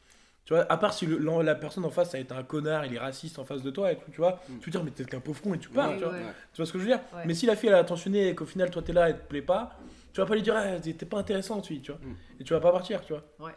Tu 0.45 0.53
vois, 0.53 0.67
à 0.71 0.77
part 0.77 0.93
si 0.93 1.07
le- 1.07 1.19
la 1.43 1.55
personne 1.55 1.85
en 1.87 1.91
face 1.91 2.11
ça 2.11 2.19
a 2.19 2.21
été 2.21 2.35
un 2.35 2.43
connard, 2.43 2.85
il 2.85 2.95
est 2.95 2.99
raciste 2.99 3.39
en 3.39 3.45
face 3.45 3.63
de 3.63 3.71
toi 3.71 3.93
et 3.93 3.97
tout, 3.97 4.11
tu 4.11 4.19
vois, 4.19 4.41
Mm. 4.49 4.59
tu 4.61 4.71
te 4.71 4.77
dis, 4.77 4.85
mais 4.85 4.91
t'es 4.91 5.05
qu'un 5.05 5.21
pauvre 5.21 5.41
con 5.41 5.55
et 5.55 5.59
tu 5.59 5.71
pars, 5.71 5.91
Ouais, 5.91 5.97
tu 5.99 6.05
vois. 6.05 6.13
ouais. 6.13 6.19
Tu 6.53 6.57
vois 6.59 6.67
ce 6.67 6.73
que 6.73 6.79
je 6.79 6.85
veux 6.85 6.91
dire? 6.91 7.01
Ouais. 7.15 7.23
Mais 7.27 7.33
si 7.35 7.47
la 7.47 7.57
fille 7.57 7.69
elle 7.71 7.77
a 7.77 7.79
attentionné 7.79 8.29
et 8.29 8.35
qu'au 8.35 8.45
final 8.45 8.71
toi 8.71 8.83
t'es 8.83 8.93
là 8.93 9.09
et 9.09 9.15
te 9.15 9.23
plaît 9.27 9.41
pas, 9.41 9.79
tu 10.13 10.21
vas 10.21 10.27
pas 10.27 10.35
lui 10.35 10.43
dire, 10.43 10.55
ah, 10.57 10.79
t'es 10.81 10.93
pas 11.07 11.19
intéressante, 11.19 11.67
fille, 11.67 11.81
tu 11.81 11.93
vois. 11.93 12.01
Mm. 12.03 12.15
Et 12.41 12.45
tu 12.45 12.53
vas 12.53 12.61
pas 12.61 12.73
partir, 12.73 13.01
tu 13.03 13.13
vois. 13.15 13.23
Ouais. 13.41 13.55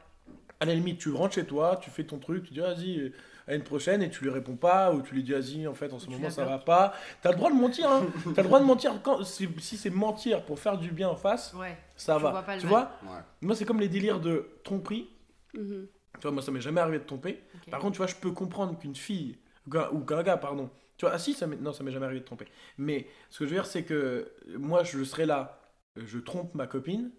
À 0.60 0.66
la 0.66 0.74
limite, 0.76 1.00
tu 1.00 1.12
rentres 1.12 1.36
chez 1.36 1.46
toi, 1.46 1.78
tu 1.82 1.90
fais 1.90 2.04
ton 2.06 2.20
truc, 2.20 2.46
tu 2.46 2.54
dis, 2.54 2.60
vas-y, 2.62 3.12
à 3.48 3.56
une 3.56 3.64
prochaine 3.64 4.02
et 4.04 4.10
tu 4.10 4.24
lui 4.24 4.30
réponds 4.30 4.56
pas 4.58 4.92
ou 4.94 5.02
tu 5.02 5.14
lui 5.16 5.24
dis, 5.24 5.32
vas-y, 5.32 5.68
en 5.68 5.74
fait, 5.74 5.94
en 5.94 6.00
ce 6.00 6.06
Tu 6.06 6.12
moment 6.12 6.30
ça 6.30 6.44
va 6.46 6.58
pas. 6.60 6.94
T'as 7.22 7.32
le 7.32 7.38
droit 7.38 7.50
de 7.50 7.56
mentir, 7.56 7.90
hein. 7.90 8.06
T'as 8.36 8.42
le 8.42 8.48
droit 8.48 8.60
de 8.60 8.66
mentir 8.66 9.02
quand, 9.04 9.24
si, 9.24 9.48
si 9.60 9.78
c'est 9.78 9.90
mentir 9.90 10.44
pour 10.46 10.60
faire 10.60 10.78
du 10.78 10.92
bien 10.92 11.08
en 11.10 11.16
face, 11.16 11.54
Ouais. 11.54 11.78
ça 11.96 12.18
Tu 12.18 12.24
va. 12.24 12.32
vois 12.42 12.58
tu 12.58 12.68
vois 12.68 12.92
Ouais. 13.04 13.20
Moi, 13.42 13.56
c'est 13.56 13.66
comme 13.66 13.80
les 13.80 13.90
délires 13.90 14.20
de 14.20 14.50
tromperie. 14.64 15.10
Mhm. 15.54 15.88
Tu 16.16 16.22
vois, 16.24 16.32
moi, 16.32 16.42
ça 16.42 16.52
m'est 16.52 16.62
jamais 16.62 16.82
arrivé 16.82 17.00
de 17.00 17.04
tromper. 17.06 17.42
Par 17.72 17.80
contre, 17.80 17.94
tu 17.94 17.98
vois, 17.98 18.08
je 18.08 18.16
peux 18.16 18.32
comprendre 18.32 18.78
qu'une 18.78 18.96
fille, 18.96 19.38
ou 19.68 20.00
qu'un- 20.00 20.24
gars, 20.24 20.38
pardon. 20.38 20.70
Tu 20.98 21.06
vois, 21.06 21.14
ah 21.14 21.20
si, 21.20 21.34
ça 21.34 21.46
m'est- 21.48 21.58
non, 21.58 21.74
ça 21.74 21.84
m'est 21.84 21.92
jamais 21.92 22.06
arrivé 22.08 22.22
de 22.22 22.26
tromper. 22.26 22.48
Mais 22.80 23.08
ce 23.30 23.40
que 23.40 23.46
je 23.46 23.50
veux 23.52 23.56
dire, 23.56 23.66
c'est 23.68 23.84
que 23.84 23.94
euh, 23.94 24.58
moi, 24.58 24.84
je 24.84 25.04
serai 25.04 25.26
là, 25.28 25.62
euh, 25.98 26.02
je 26.06 26.18
trompe 26.18 26.56
ma 26.56 26.66
copine, 26.66 27.12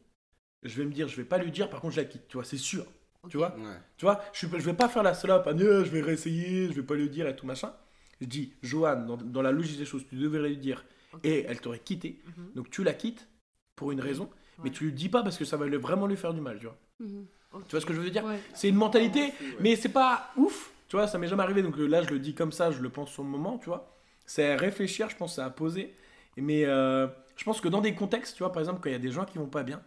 je 0.64 0.76
vais 0.82 0.84
me 0.86 0.92
dire, 0.92 1.08
je 1.08 1.16
vais 1.16 1.24
pas 1.24 1.38
lui 1.38 1.52
dire, 1.52 1.70
par 1.70 1.80
contre, 1.80 1.94
je 1.94 2.00
la 2.00 2.06
quitte, 2.06 2.26
tu 2.28 2.36
vois, 2.36 2.44
c'est 2.44 2.56
sûr. 2.56 2.84
Tu 3.28 3.36
vois 3.36 3.54
Ouais. 3.56 3.76
Tu 3.96 4.04
vois, 4.04 4.20
je, 4.32 4.46
je 4.46 4.56
vais 4.64 4.74
pas 4.74 4.88
faire 4.88 5.02
la 5.02 5.14
salope, 5.14 5.44
ah, 5.46 5.52
je 5.56 5.90
vais 5.90 6.00
réessayer, 6.00 6.68
je 6.68 6.72
vais 6.74 6.82
pas 6.82 6.94
lui 6.94 7.10
dire 7.10 7.26
et 7.26 7.34
tout 7.36 7.46
machin. 7.46 7.72
Je 8.20 8.26
dis, 8.26 8.52
Joanne, 8.62 9.06
dans, 9.06 9.16
dans 9.16 9.42
la 9.42 9.52
logique 9.52 9.78
des 9.78 9.84
choses, 9.84 10.04
tu 10.08 10.16
devrais 10.16 10.48
lui 10.48 10.56
dire, 10.56 10.84
et 11.24 11.44
elle 11.48 11.60
t'aurait 11.60 11.78
quitté, 11.80 12.20
Mhm. 12.26 12.52
donc 12.54 12.70
tu 12.70 12.82
la 12.84 12.92
quittes 12.94 13.28
pour 13.76 13.92
une 13.92 14.00
raison, 14.00 14.28
mais 14.62 14.70
tu 14.70 14.84
lui 14.84 14.92
dis 14.92 15.08
pas 15.08 15.22
parce 15.22 15.36
que 15.38 15.44
ça 15.44 15.56
va 15.56 15.66
lui- 15.66 15.76
vraiment 15.76 16.06
lui 16.06 16.16
faire 16.16 16.34
du 16.34 16.40
mal, 16.40 16.58
tu 16.58 16.66
vois. 16.66 16.78
Mhm. 17.00 17.26
Tu 17.66 17.70
vois 17.70 17.80
ce 17.80 17.86
que 17.86 17.92
je 17.94 18.00
veux 18.00 18.10
dire 18.10 18.24
Ouais. 18.24 18.40
C'est 18.54 18.68
une 18.68 18.74
mentalité, 18.76 19.32
mais 19.60 19.76
c'est 19.76 19.88
pas 19.88 20.30
ouf, 20.36 20.72
tu 20.88 20.96
vois, 20.96 21.06
ça 21.06 21.18
m'est 21.18 21.28
jamais 21.28 21.42
arrivé, 21.42 21.62
donc 21.62 21.76
euh, 21.78 21.86
là 21.86 22.02
je 22.02 22.10
le 22.10 22.18
dis 22.18 22.34
comme 22.34 22.52
ça, 22.52 22.70
je 22.70 22.80
le 22.80 22.88
pense 22.88 23.10
sur 23.10 23.22
le 23.22 23.28
moment, 23.28 23.58
tu 23.58 23.66
vois. 23.66 23.94
C'est 24.26 24.52
à 24.52 24.56
réfléchir, 24.56 25.08
je 25.10 25.16
pense, 25.16 25.36
c'est 25.36 25.40
à 25.42 25.50
poser. 25.50 25.94
Mais 26.36 26.64
euh, 26.66 27.06
je 27.36 27.44
pense 27.44 27.60
que 27.60 27.68
dans 27.68 27.80
des 27.80 27.94
contextes, 27.94 28.36
tu 28.36 28.42
vois, 28.42 28.52
par 28.52 28.60
exemple, 28.60 28.80
quand 28.82 28.90
il 28.90 28.92
y 28.92 28.96
a 28.96 29.00
des 29.00 29.10
gens 29.10 29.24
qui 29.24 29.38
vont 29.38 29.46
pas 29.48 29.62
bien, 29.62 29.82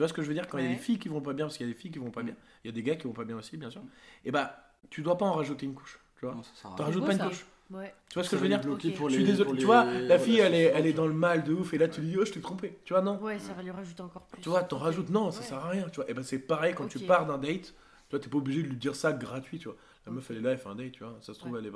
tu 0.00 0.02
vois 0.02 0.08
ce 0.08 0.14
que 0.14 0.22
je 0.22 0.28
veux 0.28 0.32
dire 0.34 0.48
Quand 0.48 0.56
il 0.56 0.64
y 0.64 0.66
a 0.66 0.70
des 0.70 0.76
filles 0.78 0.98
qui 0.98 1.10
vont 1.10 1.20
pas 1.20 1.34
bien, 1.34 1.44
parce 1.44 1.58
qu'il 1.58 1.66
y 1.66 1.70
a 1.70 1.72
des 1.74 1.78
filles 1.78 1.90
qui 1.90 1.98
vont 1.98 2.10
pas 2.10 2.22
bien, 2.22 2.32
il 2.64 2.68
y 2.68 2.70
a 2.70 2.72
des 2.72 2.82
gars 2.82 2.96
qui 2.96 3.06
vont 3.06 3.12
pas 3.12 3.24
bien 3.24 3.36
aussi, 3.36 3.58
bien 3.58 3.68
sûr, 3.68 3.82
et 4.24 4.30
bah, 4.30 4.56
tu 4.88 5.02
dois 5.02 5.18
pas 5.18 5.26
en 5.26 5.34
rajouter 5.34 5.66
une 5.66 5.74
couche, 5.74 6.00
tu 6.18 6.24
vois. 6.24 6.34
Non, 6.34 6.42
ça 6.42 6.50
sert 6.54 6.72
à 6.72 6.76
T'en 6.76 6.84
rajoutes 6.84 7.04
pas 7.04 7.12
une 7.12 7.18
ça. 7.18 7.26
couche. 7.28 7.44
Ouais. 7.70 7.94
Tu 8.08 8.14
vois 8.14 8.24
ce 8.24 8.30
que 8.30 8.36
je 8.38 8.42
veux 8.42 8.48
va 8.48 8.56
dire 8.56 8.66
pour 8.66 8.80
Je 8.80 8.88
les- 8.88 9.14
suis 9.20 9.24
désolé, 9.30 9.50
pour 9.50 9.58
tu 9.58 9.66
vois, 9.66 9.84
la 9.84 10.18
fille, 10.18 10.38
elle 10.38 10.54
est, 10.54 10.72
elle 10.74 10.86
est 10.86 10.94
dans 10.94 11.06
le 11.06 11.12
mal 11.12 11.44
de 11.44 11.52
ouf, 11.52 11.74
et 11.74 11.78
là 11.78 11.86
tu 11.86 12.00
lui 12.00 12.08
dis, 12.08 12.16
oh, 12.18 12.24
je 12.24 12.32
t'ai 12.32 12.40
trompé, 12.40 12.78
tu 12.86 12.94
vois, 12.94 13.02
non 13.02 13.18
Ouais, 13.20 13.38
ça 13.38 13.52
va 13.52 13.62
lui 13.62 13.70
rajouter 13.70 14.00
encore 14.02 14.22
plus. 14.24 14.40
Tu 14.40 14.48
vois, 14.48 14.62
t'en 14.62 14.78
rajoutes, 14.78 15.10
non, 15.10 15.30
ça 15.30 15.40
Ouais. 15.40 15.46
sert 15.46 15.58
à 15.58 15.68
rien, 15.68 15.86
tu 15.90 15.96
vois. 15.96 16.10
Et 16.10 16.14
ben 16.14 16.22
c'est 16.22 16.38
pareil 16.38 16.72
quand 16.74 16.86
tu 16.88 16.98
pars 17.00 17.26
d'un 17.26 17.36
date, 17.36 17.74
tu 18.08 18.10
vois, 18.10 18.18
t'es 18.20 18.30
pas 18.30 18.38
obligé 18.38 18.62
de 18.62 18.68
lui 18.68 18.76
dire 18.76 18.96
ça 18.96 19.12
gratuit, 19.12 19.58
tu 19.58 19.68
vois. 19.68 19.76
La 20.06 20.12
meuf, 20.12 20.30
elle 20.30 20.38
est 20.38 20.40
là, 20.40 20.50
elle 20.52 20.58
fait 20.58 20.68
un 20.70 20.74
date, 20.76 20.92
tu 20.92 21.04
vois. 21.04 21.14
Ça 21.20 21.34
se 21.34 21.38
trouve, 21.38 21.52
Ouais. 21.52 21.58
elle 21.60 21.66
est 21.66 21.70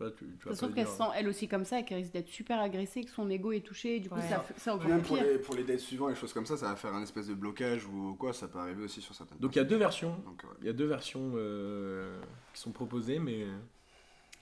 pas. 0.00 0.10
Tu 0.10 0.24
vois, 0.24 0.30
tu, 0.32 0.36
tu 0.38 0.44
vas 0.48 0.50
Ça 0.50 0.56
se 0.60 0.64
trouve 0.64 0.74
qu'elle 0.74 0.86
se 0.86 0.96
sent 0.96 1.04
elle 1.16 1.28
aussi 1.28 1.46
comme 1.48 1.64
ça 1.64 1.78
et 1.78 1.84
qu'elle 1.84 1.98
risque 1.98 2.12
d'être 2.12 2.28
super 2.28 2.58
agressée, 2.60 3.04
que 3.04 3.10
son 3.10 3.28
ego 3.30 3.52
est 3.52 3.60
touché, 3.64 3.96
et 3.96 4.00
du 4.00 4.08
coup 4.08 4.16
Ouais. 4.16 4.22
ça 4.56 4.74
encore 4.74 4.88
Même 4.88 5.02
pour 5.02 5.16
pire. 5.16 5.26
les, 5.26 5.38
pour 5.38 5.54
les 5.54 5.64
dates 5.64 5.78
suivants 5.80 6.10
et 6.10 6.14
choses 6.14 6.32
comme 6.32 6.46
ça, 6.46 6.56
ça 6.56 6.68
va 6.68 6.76
faire 6.76 6.94
un 6.94 7.02
espèce 7.02 7.26
de 7.28 7.34
blocage 7.34 7.86
ou 7.86 8.14
quoi, 8.18 8.32
ça 8.32 8.48
peut 8.48 8.58
arriver 8.58 8.82
aussi 8.84 9.00
sur 9.00 9.14
certaines 9.14 9.38
Donc 9.38 9.54
il 9.54 9.58
y 9.58 9.62
a 9.62 9.64
deux 9.64 9.76
versions. 9.76 10.16
Donc, 10.24 10.42
ouais. 10.44 10.56
Il 10.60 10.66
y 10.66 10.70
a 10.70 10.72
deux 10.72 10.86
versions 10.86 11.32
euh, 11.36 12.18
qui 12.54 12.60
sont 12.60 12.72
proposées, 12.72 13.18
mais 13.18 13.46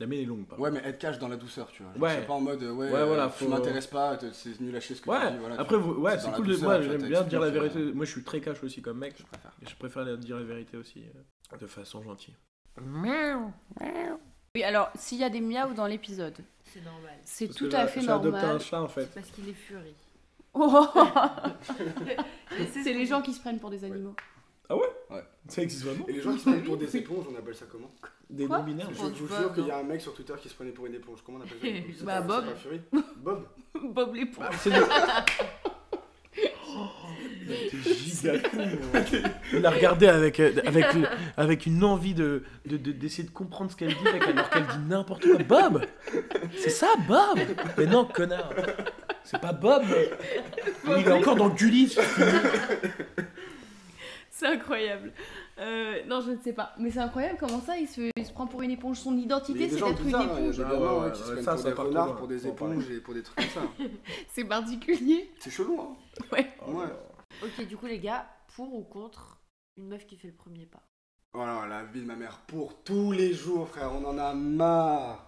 la 0.01 0.07
mienne 0.07 0.21
est 0.21 0.25
longue, 0.27 0.47
par 0.47 0.61
Ouais, 0.61 0.71
mais 0.71 0.79
être 0.85 0.99
cash 1.01 1.19
dans 1.19 1.27
la 1.27 1.37
douceur, 1.37 1.67
tu 1.73 1.83
vois. 1.83 1.93
Genre, 1.93 2.03
Ouais. 2.03 2.15
C'est 2.21 2.27
pas 2.29 2.33
en 2.35 2.41
mode, 2.41 2.63
euh, 2.63 2.71
ouais, 2.73 2.93
Ouais, 2.93 3.05
voilà, 3.05 3.25
euh, 3.25 3.29
faut- 3.31 3.45
tu 3.47 3.51
m'intéresses 3.51 3.89
pas, 3.89 4.17
c'est 4.33 4.61
nul 4.61 4.77
à 4.77 4.81
chier 4.81 4.95
ce 4.95 5.03
que 5.03 5.11
Ouais, 5.11 5.27
tu 5.27 5.33
dis. 5.33 5.39
Voilà, 5.41 5.57
tu 5.57 5.61
après, 5.61 5.77
vous- 5.77 5.95
ouais, 5.95 6.19
C'est 6.21 6.31
cool 6.33 6.47
de. 6.47 6.57
Moi, 6.57 6.81
j'aime 6.83 7.03
bien 7.03 7.23
dire 7.25 7.41
la 7.41 7.51
vérité. 7.51 7.79
euh, 7.81 7.93
Moi, 7.93 8.05
je 8.05 8.13
suis 8.13 8.23
très 8.23 8.41
cash 8.41 8.63
aussi 8.63 8.81
comme 8.81 8.99
mec. 8.99 9.15
Je 9.19 9.25
préfère. 9.25 9.53
Et 9.61 9.69
je 9.69 9.75
préfère 9.77 10.05
la- 10.05 10.17
dire 10.17 10.37
la 10.37 10.45
vérité 10.45 10.77
aussi, 10.77 11.03
euh, 11.53 11.57
de 11.57 11.67
façon 11.67 12.01
gentille. 12.03 12.37
Oui, 14.59 14.65
alors 14.65 14.91
s'il 14.97 15.19
y 15.19 15.25
a 15.25 15.31
des 15.31 15.41
miaou 15.41 15.73
dans 15.73 15.87
l'épisode, 15.87 16.35
C'est 16.65 16.85
normal. 16.85 17.13
c'est 17.23 17.47
tout 17.47 17.69
à 17.73 17.87
fait 17.87 18.01
J'ai 18.01 18.09
adopté 18.09 18.41
normal. 18.41 18.57
un 18.57 18.59
chat, 18.59 18.83
en 18.83 18.89
fait. 18.89 19.07
Parce 19.15 19.31
qu'il 19.31 19.49
est 19.49 19.53
furie. 19.53 19.95
Oh 20.53 20.85
c'est 22.73 22.83
ce 22.83 22.89
les 22.89 23.07
gens 23.07 23.23
qui 23.23 23.33
se 23.35 23.39
prennent 23.41 23.61
pour 23.61 23.71
des 23.71 23.85
animaux. 23.85 24.17
Ça 25.47 25.63
existe 25.63 25.85
vraiment 25.85 26.05
Et 26.09 26.13
les 26.13 26.21
gens 26.21 26.33
qui 26.33 26.41
se 26.41 26.51
prennent 26.51 26.65
pour 26.65 26.77
des 26.77 26.97
éponges, 26.97 27.25
on 27.33 27.39
appelle 27.39 27.55
ça 27.55 27.67
comment 27.71 27.89
Des 28.29 28.47
Quoi 28.47 28.59
non-binaires 28.59 28.89
Je 28.93 29.01
vous 29.23 29.29
jure 29.29 29.55
qu'il 29.55 29.67
y 29.67 29.71
a 29.71 29.79
un 29.79 29.85
mec 29.85 30.01
sur 30.01 30.13
Twitter 30.13 30.35
qui 30.43 30.49
se 30.49 30.55
prenait 30.55 30.73
pour 30.73 30.87
une 30.87 30.95
éponge. 30.95 31.21
Comment 31.25 31.39
on 31.39 31.43
appelle 31.43 31.85
ça 31.97 32.05
Bah, 32.05 32.21
Bob. 32.21 32.45
c'est 32.47 32.51
pas 32.51 32.57
Fury 32.59 32.81
Bob 33.19 33.47
Bob 33.81 34.15
l'éponge. 34.17 34.45
Bah, 34.45 34.51
c'est 34.59 34.73
giga 34.73 35.25
con, 36.67 36.89
Il 39.53 39.65
a 39.67 39.71
regardé 39.71 40.07
avec, 40.09 40.41
euh, 40.41 40.53
avec, 40.67 40.93
le- 40.95 41.07
avec 41.37 41.67
une 41.67 41.85
envie 41.85 42.15
de, 42.15 42.43
de- 42.67 42.77
de- 42.77 42.93
d'essayer 42.93 43.25
de 43.25 43.33
comprendre 43.33 43.71
ce 43.71 43.77
qu'elle 43.77 43.89
dit 43.95 44.09
avec- 44.09 44.23
alors 44.27 44.51
qu'elle 44.51 44.67
dit 44.67 44.79
n'importe 44.89 45.25
quoi. 45.27 45.43
Bob 45.45 45.85
C'est 46.59 46.71
ça, 46.71 46.89
Bob 47.07 47.39
Mais 47.77 47.87
non, 47.87 48.05
connard 48.05 48.51
C'est 49.25 49.41
pas 49.41 49.53
Bob 49.53 49.83
Il 50.87 51.07
est 51.07 51.13
encore 51.13 51.37
dans 51.37 51.49
Gulli 51.51 51.95
C'est 54.31 54.47
incroyable. 54.47 55.13
Euh, 55.59 55.97
non, 56.07 56.21
je 56.21 56.31
ne 56.31 56.39
sais 56.39 56.53
pas. 56.53 56.73
Mais 56.79 56.93
c'est 56.93 57.01
incroyable 57.01 57.37
comment 57.41 57.61
ça, 57.61 57.77
il 57.77 57.89
se, 57.89 58.03
il 58.17 58.25
se 58.25 58.33
prend 58.33 58.47
pour 58.47 58.63
une 58.63 58.71
éponge. 58.71 58.99
Son 58.99 59.17
identité, 59.17 59.69
c'est 59.69 59.75
d'être 59.77 60.01
une 60.03 60.09
éponge. 60.11 60.61
Ah 60.65 60.73
ouais, 60.73 60.79
ouais, 60.79 61.05
ouais, 61.07 61.13
qui 61.13 61.19
se 61.23 61.27
ouais, 61.27 61.33
prennent 61.33 61.45
ça, 61.45 61.53
pour 61.55 61.61
ça 61.63 61.69
des 61.71 61.75
renards, 61.75 62.17
pour 62.17 62.29
des 62.29 62.47
éponges 62.47 62.85
et 62.91 63.01
pour 63.01 63.15
des 63.15 63.23
trucs 63.25 63.37
comme 63.37 63.63
ça. 63.65 63.85
C'est 64.29 64.45
particulier. 64.45 65.31
C'est 65.41 65.51
chelou, 65.51 65.81
hein 65.81 65.97
Ouais. 66.33 66.47
Ouais. 66.69 66.85
Ok, 67.43 67.67
du 67.67 67.77
coup, 67.77 67.87
les 67.87 67.99
gars, 68.01 68.27
pour 68.55 68.75
ou 68.75 68.83
contre 68.85 69.41
une 69.77 69.89
meuf 69.89 70.07
qui 70.07 70.17
fait 70.17 70.29
le 70.29 70.35
premier 70.35 70.67
pas 70.67 70.83
Voilà, 71.33 71.67
la 71.69 71.85
vie 71.85 72.01
de 72.01 72.07
ma 72.07 72.17
mère 72.17 72.39
pour 72.47 72.83
tous 72.83 73.13
les 73.13 73.33
jours, 73.35 73.69
frère, 73.69 73.93
on 73.93 74.05
en 74.05 74.19
a 74.19 74.35
marre. 74.35 75.27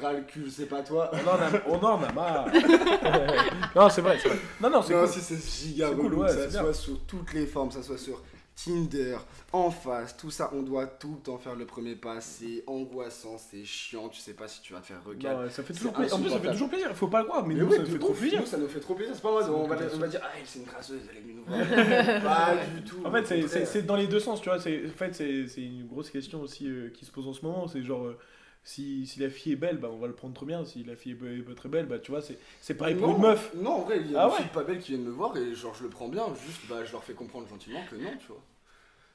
Ras 0.00 0.14
le 0.14 0.22
cul, 0.22 0.50
c'est 0.50 0.66
pas 0.66 0.82
toi. 0.82 1.10
On 1.12 1.28
en 1.28 1.34
a, 1.34 1.50
on 1.68 1.84
en 1.84 2.02
a 2.02 2.12
marre 2.12 2.46
Non, 3.76 3.90
c'est 3.90 4.00
vrai, 4.00 4.18
c'est 4.20 4.28
vrai. 4.30 4.38
Non, 4.60 4.70
non, 4.70 4.82
c'est 4.82 4.94
Non, 4.94 5.00
cool. 5.04 5.08
si 5.12 5.20
c'est 5.20 5.36
giga 5.66 5.90
cool, 5.90 6.14
ouais, 6.14 6.28
ça 6.30 6.46
bien. 6.46 6.60
soit 6.62 6.74
sur 6.74 7.06
toutes 7.06 7.32
les 7.34 7.46
formes, 7.46 7.70
ça 7.70 7.82
soit 7.82 7.98
sur 7.98 8.22
Tinder, 8.64 9.18
en 9.52 9.70
face, 9.70 10.16
tout 10.16 10.30
ça, 10.30 10.50
on 10.54 10.62
doit 10.62 10.86
tout 10.86 11.12
le 11.12 11.18
temps 11.22 11.36
faire 11.36 11.54
le 11.54 11.66
premier 11.66 11.94
pas, 11.94 12.22
c'est 12.22 12.64
angoissant, 12.66 13.36
c'est 13.36 13.64
chiant, 13.64 14.08
tu 14.08 14.18
sais 14.18 14.32
pas 14.32 14.48
si 14.48 14.62
tu 14.62 14.72
vas 14.72 14.80
te 14.80 14.86
faire 14.86 15.04
regarder. 15.04 15.50
Ça 15.50 15.62
fait 15.62 15.74
toujours 15.74 15.92
plaisir. 15.92 16.16
En 16.16 16.20
plus, 16.20 16.30
ça 16.30 16.40
fait 16.40 16.50
toujours 16.52 16.68
plaisir. 16.70 16.96
Faut 16.96 17.08
pas 17.08 17.20
le 17.20 17.26
croire, 17.26 17.46
mais, 17.46 17.52
Mais 17.54 17.60
nous, 17.60 17.66
oui, 17.66 17.76
ça 17.76 17.82
nous 17.82 17.86
fait 17.90 17.98
trop 17.98 18.14
plaisir. 18.14 18.40
nous, 18.40 18.46
ça 18.46 18.56
nous 18.56 18.68
fait 18.68 18.80
trop 18.80 18.94
plaisir, 18.94 19.14
c'est 19.14 19.20
pas 19.22 19.42
Ça 19.42 19.52
on 19.52 19.66
va, 19.66 19.76
on 19.94 19.98
va 19.98 20.08
dire, 20.08 20.20
ah, 20.24 20.28
c'est 20.46 20.58
une 20.60 20.64
grasseuse, 20.64 21.00
elle 21.10 21.18
est 21.18 21.20
venue 21.20 21.34
nous 21.34 21.44
voir. 21.44 21.58
pas 22.22 22.56
du 22.74 22.82
tout. 22.82 22.96
En 23.04 23.12
fait, 23.12 23.46
c'est- 23.66 23.82
dans 23.82 23.96
les 23.96 24.06
deux 24.06 24.20
sens, 24.20 24.40
tu 24.40 24.48
vois. 24.48 24.58
c'est- 24.58 24.86
En 24.86 24.90
fait, 24.96 25.14
c'est 25.14 25.46
c'est 25.48 25.62
une 25.62 25.86
grosse 25.86 26.08
question 26.08 26.40
aussi 26.40 26.66
euh, 26.66 26.88
qui 26.88 27.04
se 27.04 27.10
pose 27.12 27.28
en 27.28 27.34
ce 27.34 27.44
moment. 27.44 27.68
C'est 27.68 27.82
genre, 27.82 28.06
euh, 28.06 28.18
si, 28.66 29.06
si 29.06 29.20
la 29.20 29.30
fille 29.30 29.52
est 29.52 29.56
belle, 29.56 29.78
bah, 29.78 29.88
on 29.90 29.96
va 29.98 30.06
le 30.08 30.12
prendre 30.14 30.34
trop 30.34 30.44
bien. 30.46 30.64
Si 30.66 30.84
la 30.84 30.96
fille 30.96 31.12
est, 31.12 31.42
pas 31.42 31.54
très 31.54 31.68
belle, 31.70 31.86
bah, 31.86 31.98
tu 31.98 32.10
vois, 32.10 32.20
c'est 32.20 32.38
c'est 32.60 32.74
pareil 32.74 32.96
pour 32.96 33.08
non, 33.08 33.16
une 33.16 33.22
meuf. 33.22 33.52
Non, 33.54 33.70
en 33.76 33.80
vrai, 33.84 34.00
il 34.00 34.10
y 34.12 34.16
a 34.16 34.22
Ah 34.22 34.26
des 34.28 34.32
ouais 34.32 34.38
filles 34.42 34.50
pas 34.52 34.64
belles 34.64 34.80
qui 34.80 34.92
viennent 34.92 35.04
me 35.06 35.10
voir 35.10 35.36
et 35.36 35.54
genre 35.54 35.74
je 35.74 35.84
le 35.84 35.88
prends 35.88 36.08
bien, 36.08 36.24
juste 36.46 36.62
bah, 36.68 36.84
je 36.84 36.92
leur 36.92 37.04
fais 37.04 37.14
comprendre 37.14 37.48
gentiment 37.48 37.80
que 37.90 37.96
non, 37.96 38.10
tu 38.18 38.26
vois. 38.28 38.42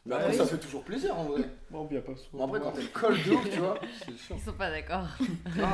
Mais 0.06 0.16
après, 0.16 0.30
Ouais. 0.30 0.34
ça 0.34 0.46
fait 0.48 0.58
toujours 0.58 0.84
plaisir 0.84 1.16
en 1.18 1.26
vrai. 1.26 1.44
Bon, 1.70 1.86
bien 1.86 2.02
pas 2.02 2.14
Bon, 2.34 2.46
après, 2.46 2.60
quand 2.60 2.74
elle 2.78 2.92
colle 2.92 3.22
de 3.24 3.32
ouf, 3.32 3.50
tu 3.52 3.60
vois, 3.60 3.80
c'est. 4.04 4.36
Ils 4.36 4.40
sont 4.42 4.54
pas 4.54 4.72
d'accord. 4.72 5.08
Non. 5.58 5.68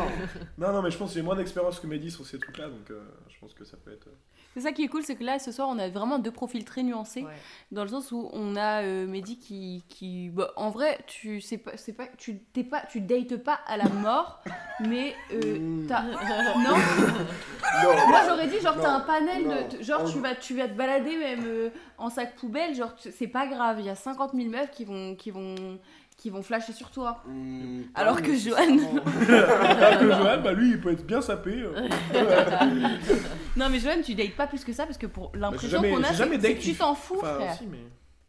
Non, 0.58 0.74
non, 0.74 0.82
mais 0.82 0.92
je 0.92 0.98
pense 0.98 1.12
que 1.12 1.16
j'ai 1.16 1.22
moins 1.22 1.36
d'expérience 1.38 1.80
que 1.80 1.88
Mehdi 1.88 2.12
sur 2.12 2.26
ces 2.26 2.38
trucs-là, 2.40 2.68
donc 2.68 2.92
euh, 2.92 3.02
je 3.30 3.40
pense 3.40 3.54
que 3.54 3.64
ça 3.64 3.78
peut 3.78 3.92
être. 3.94 4.08
euh, 4.08 4.12
C'est 4.58 4.64
ça 4.64 4.72
qui 4.72 4.84
est 4.84 4.88
cool, 4.88 5.04
c'est 5.04 5.16
que 5.16 5.24
là, 5.24 5.38
ce 5.38 5.52
soir, 5.52 5.68
on 5.72 5.78
a 5.78 5.88
vraiment 5.88 6.18
deux 6.18 6.32
profils 6.32 6.66
très 6.66 6.82
nuancés. 6.82 7.22
Ouais. 7.22 7.32
Dans 7.72 7.84
le 7.84 7.90
sens 7.90 8.12
où 8.12 8.28
on 8.34 8.56
a 8.56 8.82
euh, 8.82 9.06
Mehdi 9.06 9.38
qui. 9.38 9.84
qui 9.88 10.30
bah, 10.30 10.52
en 10.56 10.72
vrai, 10.72 10.98
tu 11.06 11.42
sais 11.42 11.60
pas, 11.60 11.78
c'est 11.78 11.94
pas, 11.94 12.08
tu, 12.18 12.40
t'es 12.54 12.64
pas, 12.64 12.82
tu 12.90 13.00
dates 13.02 13.38
pas 13.38 13.60
à 13.68 13.78
la 13.78 13.88
mort, 13.88 14.42
mais. 14.80 15.14
euh, 15.32 15.60
Mm. 15.60 15.86
t'as- 15.88 16.02
non? 16.58 16.76
Non, 17.84 18.08
Moi 18.08 18.22
j'aurais 18.28 18.48
dit 18.48 18.60
genre 18.60 18.76
Non, 18.78 18.82
t'as 18.82 18.92
un 18.96 19.00
panel 19.02 19.44
non. 19.48 19.56
de 19.78 19.84
genre 19.84 20.04
tu 20.12 20.20
vas 20.20 20.34
tu 20.36 20.56
vas 20.56 20.68
te 20.68 20.74
balader 20.74 21.18
même 21.18 21.44
euh, 21.46 21.70
en 22.00 22.10
sac 22.10 22.36
poubelle 22.36 22.74
genre 22.76 22.94
c'est 22.98 23.28
pas 23.28 23.46
grave 23.48 23.78
il 23.80 23.86
y 23.86 23.90
a 23.90 23.96
50 23.96 24.34
000 24.34 24.50
meufs 24.50 24.72
qui 24.72 24.86
vont 24.86 25.16
qui 25.16 25.30
vont 25.32 25.78
qui 26.18 26.30
vont 26.32 26.42
flasher 26.42 26.74
sur 26.74 26.90
toi 26.92 27.24
pas 27.24 28.02
Alors 28.02 28.22
que 28.22 28.32
nécessairement. 28.32 28.90
Alors 29.06 30.00
que 30.00 30.08
Johan, 30.12 30.42
bah 30.44 30.52
lui, 30.54 30.72
il 30.72 30.82
peut 30.82 30.92
être 30.92 31.06
bien 31.06 31.22
sapé. 31.22 31.52
euh. 31.62 31.88
non 33.56 33.70
mais 33.70 33.80
Joanne 33.80 34.02
tu 34.02 34.16
dates 34.16 34.36
pas 34.36 34.48
plus 34.48 34.64
que 34.64 34.74
ça 34.74 34.86
parce 34.86 34.98
que 34.98 35.08
pour 35.08 35.32
l'impression 35.36 35.70
jamais- 35.70 35.92
qu'on 35.92 36.04
a 36.04 36.14
c'est 36.14 36.56
que 36.56 36.62
tu 36.62 36.74
t'en 36.76 36.96
fous 36.96 37.16
Enfin, 37.18 37.36
frère 37.36 37.58
mais. 37.70 37.80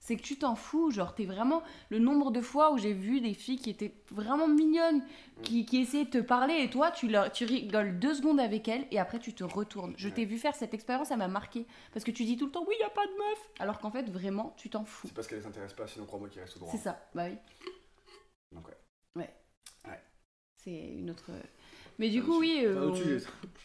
c'est 0.01 0.17
que 0.17 0.23
tu 0.23 0.37
t'en 0.39 0.55
fous 0.55 0.91
genre 0.91 1.15
t'es 1.15 1.25
vraiment 1.27 1.63
le 1.91 1.99
nombre 1.99 2.31
de 2.31 2.41
fois 2.41 2.73
où 2.73 2.79
j'ai 2.79 2.93
vu 2.95 3.21
des 3.21 3.35
filles 3.35 3.59
qui 3.59 3.69
étaient 3.71 3.95
vraiment 4.11 4.49
mignonnes 4.49 5.03
qui, 5.43 5.65
qui 5.67 5.81
essayaient 5.83 6.05
de 6.07 6.11
te 6.11 6.19
parler 6.19 6.55
et 6.63 6.71
toi 6.71 6.91
tu 6.91 7.09
leur 7.09 7.31
tu 7.31 7.45
rigoles 7.45 7.99
deux 7.99 8.15
secondes 8.15 8.41
avec 8.41 8.69
elles 8.69 8.87
et 8.91 8.99
après 8.99 9.19
tu 9.19 9.35
te 9.35 9.45
retournes 9.45 9.95
je 9.97 10.09
t'ai 10.09 10.25
vu 10.25 10.39
faire 10.39 10.55
cette 10.55 10.73
expérience 10.75 11.09
ça 11.09 11.17
m'a 11.17 11.29
marqué 11.29 11.67
parce 11.93 12.05
que 12.05 12.11
tu 12.11 12.25
dis 12.25 12.37
tout 12.37 12.47
le 12.47 12.53
temps 12.53 12.65
oui 12.67 12.75
y 12.81 12.85
a 12.85 12.91
pas 12.91 13.05
de 13.07 13.13
meuf 13.13 13.39
alors 13.61 13.79
qu'en 13.81 13.91
fait 13.91 14.09
vraiment 14.11 14.55
tu 14.57 14.71
t'en 14.71 14.85
fous 14.85 15.09
C'est 15.09 15.15
parce 15.15 15.27
qu'elle 15.27 15.41
les 15.41 15.47
intéresse 15.47 15.73
pas, 15.75 15.87
sinon 15.87 16.07
crois-moi 16.07 16.29
qu'ils 16.29 16.41
restent 16.41 16.55
tout 16.55 16.59
droit. 16.61 16.73
C'est 16.73 16.79
ça, 16.83 16.99
bah 17.15 17.25
oui. 17.29 17.37
Donc 18.53 18.67
ouais. 18.69 18.77
Ouais. 19.17 19.35
Ouais. 19.87 20.01
C'est 20.57 20.71
une 20.95 21.11
autre. 21.11 21.31
Mais 22.01 22.11
du 22.11 22.23
coup, 22.23 22.39
oui, 22.39 22.63
euh, 22.65 22.93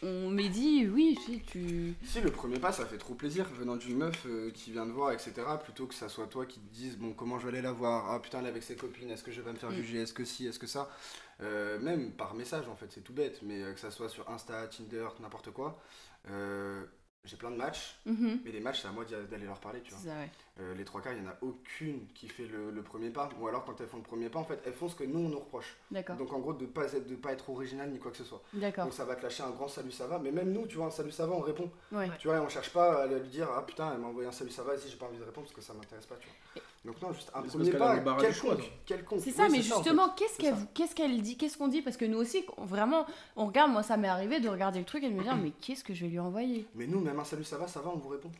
on, 0.02 0.06
on 0.08 0.30
m'a 0.30 0.48
dit, 0.48 0.88
oui, 0.88 1.16
si 1.24 1.40
tu. 1.40 1.94
Si 2.04 2.20
le 2.20 2.32
premier 2.32 2.58
pas, 2.58 2.72
ça 2.72 2.84
fait 2.84 2.98
trop 2.98 3.14
plaisir 3.14 3.44
venant 3.50 3.76
d'une 3.76 3.96
meuf 3.96 4.26
euh, 4.26 4.50
qui 4.50 4.72
vient 4.72 4.84
te 4.86 4.90
voir, 4.90 5.12
etc. 5.12 5.32
Plutôt 5.62 5.86
que 5.86 5.94
ça 5.94 6.08
soit 6.08 6.26
toi 6.26 6.44
qui 6.44 6.58
te 6.58 6.72
dise 6.74 6.96
bon 6.98 7.12
comment 7.12 7.38
je 7.38 7.44
vais 7.46 7.52
aller 7.52 7.62
la 7.62 7.70
voir, 7.70 8.10
ah 8.10 8.18
putain 8.20 8.40
elle 8.40 8.46
est 8.46 8.48
avec 8.48 8.64
ses 8.64 8.74
copines, 8.74 9.08
est-ce 9.10 9.22
que 9.22 9.30
je 9.30 9.40
vais 9.40 9.52
me 9.52 9.56
faire 9.56 9.70
Mm. 9.70 9.74
juger, 9.76 10.00
est-ce 10.02 10.12
que 10.12 10.24
si, 10.24 10.46
est-ce 10.48 10.58
que 10.58 10.66
ça? 10.66 10.90
Euh, 11.42 11.78
même 11.78 12.10
par 12.12 12.34
message 12.34 12.68
en 12.68 12.74
fait, 12.74 12.90
c'est 12.90 13.02
tout 13.02 13.12
bête, 13.12 13.40
mais 13.42 13.62
euh, 13.62 13.72
que 13.72 13.78
ça 13.80 13.92
soit 13.92 14.08
sur 14.08 14.28
Insta, 14.28 14.66
Tinder, 14.66 15.06
n'importe 15.20 15.52
quoi. 15.52 15.80
euh, 16.28 16.84
j'ai 17.24 17.36
plein 17.36 17.50
de 17.52 17.56
matchs, 17.56 17.98
Mhm. 18.04 18.40
mais 18.44 18.50
les 18.52 18.60
matchs 18.60 18.82
c'est 18.82 18.88
à 18.88 18.92
moi 18.92 19.04
d'aller 19.04 19.46
leur 19.46 19.58
parler, 19.60 19.80
tu 19.82 19.90
vois. 19.92 19.98
C'est 20.00 20.08
ça, 20.08 20.16
ouais. 20.16 20.30
Euh, 20.60 20.72
les 20.76 20.84
trois 20.84 21.00
quarts, 21.00 21.12
il 21.14 21.20
n'y 21.20 21.26
en 21.26 21.30
a 21.32 21.36
aucune 21.42 22.06
qui 22.14 22.28
fait 22.28 22.46
le, 22.46 22.70
le 22.70 22.82
premier 22.82 23.10
pas, 23.10 23.28
ou 23.40 23.48
alors 23.48 23.64
quand 23.64 23.80
elles 23.80 23.88
font 23.88 23.96
le 23.96 24.04
premier 24.04 24.28
pas, 24.28 24.38
en 24.38 24.44
fait, 24.44 24.60
elles 24.64 24.72
font 24.72 24.88
ce 24.88 24.94
que 24.94 25.02
nous 25.02 25.18
on 25.18 25.28
nous 25.28 25.40
reproche. 25.40 25.76
D'accord. 25.90 26.14
Donc 26.14 26.32
en 26.32 26.38
gros, 26.38 26.52
de 26.52 26.64
pas 26.66 26.84
être, 26.92 27.08
de 27.08 27.16
pas 27.16 27.32
être 27.32 27.50
original 27.50 27.90
ni 27.90 27.98
quoi 27.98 28.12
que 28.12 28.16
ce 28.18 28.22
soit. 28.22 28.40
D'accord. 28.52 28.84
Donc 28.84 28.92
ça 28.94 29.04
va 29.04 29.16
te 29.16 29.22
lâcher 29.24 29.42
un 29.42 29.50
grand 29.50 29.66
salut, 29.66 29.90
ça 29.90 30.06
va, 30.06 30.20
mais 30.20 30.30
même 30.30 30.52
nous, 30.52 30.66
tu 30.68 30.76
vois, 30.76 30.86
un 30.86 30.90
salut, 30.90 31.10
ça 31.10 31.26
va, 31.26 31.34
on 31.34 31.40
répond. 31.40 31.68
Ouais. 31.90 32.08
Tu 32.20 32.28
vois, 32.28 32.40
on 32.40 32.48
cherche 32.48 32.72
pas 32.72 33.02
à 33.02 33.06
lui 33.08 33.28
dire 33.30 33.48
ah 33.52 33.62
putain, 33.62 33.92
elle 33.94 33.98
m'a 34.00 34.06
envoyé 34.06 34.28
un 34.28 34.32
salut, 34.32 34.52
ça 34.52 34.62
va, 34.62 34.78
si 34.78 34.88
j'ai 34.88 34.96
pas 34.96 35.06
envie 35.06 35.18
de 35.18 35.24
répondre 35.24 35.46
parce 35.48 35.56
que 35.56 35.60
ça 35.62 35.74
m'intéresse 35.74 36.06
pas, 36.06 36.14
tu 36.20 36.28
vois. 36.28 36.62
Donc 36.84 37.02
non, 37.02 37.12
juste 37.12 37.32
un 37.34 37.40
Mais 37.40 37.48
premier 37.48 37.70
pas, 37.72 38.16
quelconque, 38.20 38.70
quelconque. 38.86 39.20
C'est 39.24 39.30
ça, 39.32 39.46
Oui, 39.46 39.52
mais 39.52 39.58
en 39.58 39.62
fait. 39.62 39.74
justement, 39.74 40.10
qu'est-ce 40.10 40.38
qu'elle 40.38 40.54
ça. 40.54 40.60
qu'est-ce 40.72 40.94
qu'elle 40.94 41.20
dit 41.20 41.36
Qu'est-ce 41.36 41.58
qu'on 41.58 41.66
dit? 41.66 41.82
Parce 41.82 41.96
que 41.96 42.04
nous 42.04 42.18
aussi, 42.18 42.44
on- 42.58 42.64
vraiment, 42.64 43.06
on 43.34 43.46
regarde, 43.46 43.72
moi 43.72 43.82
ça 43.82 43.96
m'est 43.96 44.06
arrivé 44.06 44.38
de 44.38 44.48
regarder 44.48 44.78
le 44.78 44.84
truc 44.84 45.02
et 45.02 45.08
de 45.10 45.14
me 45.14 45.22
dire, 45.24 45.34
mais 45.34 45.50
qu'est-ce 45.50 45.82
que 45.82 45.94
je 45.94 46.02
vais 46.04 46.10
lui 46.10 46.20
envoyer? 46.20 46.64
Mais 46.76 46.86
nous, 46.86 47.00
même 47.00 47.18
un 47.18 47.24
salut, 47.24 47.42
ça 47.42 47.58
va, 47.58 47.66
ça 47.66 47.80
va, 47.80 47.90
on 47.90 47.96
vous 47.96 48.10
répond. 48.10 48.30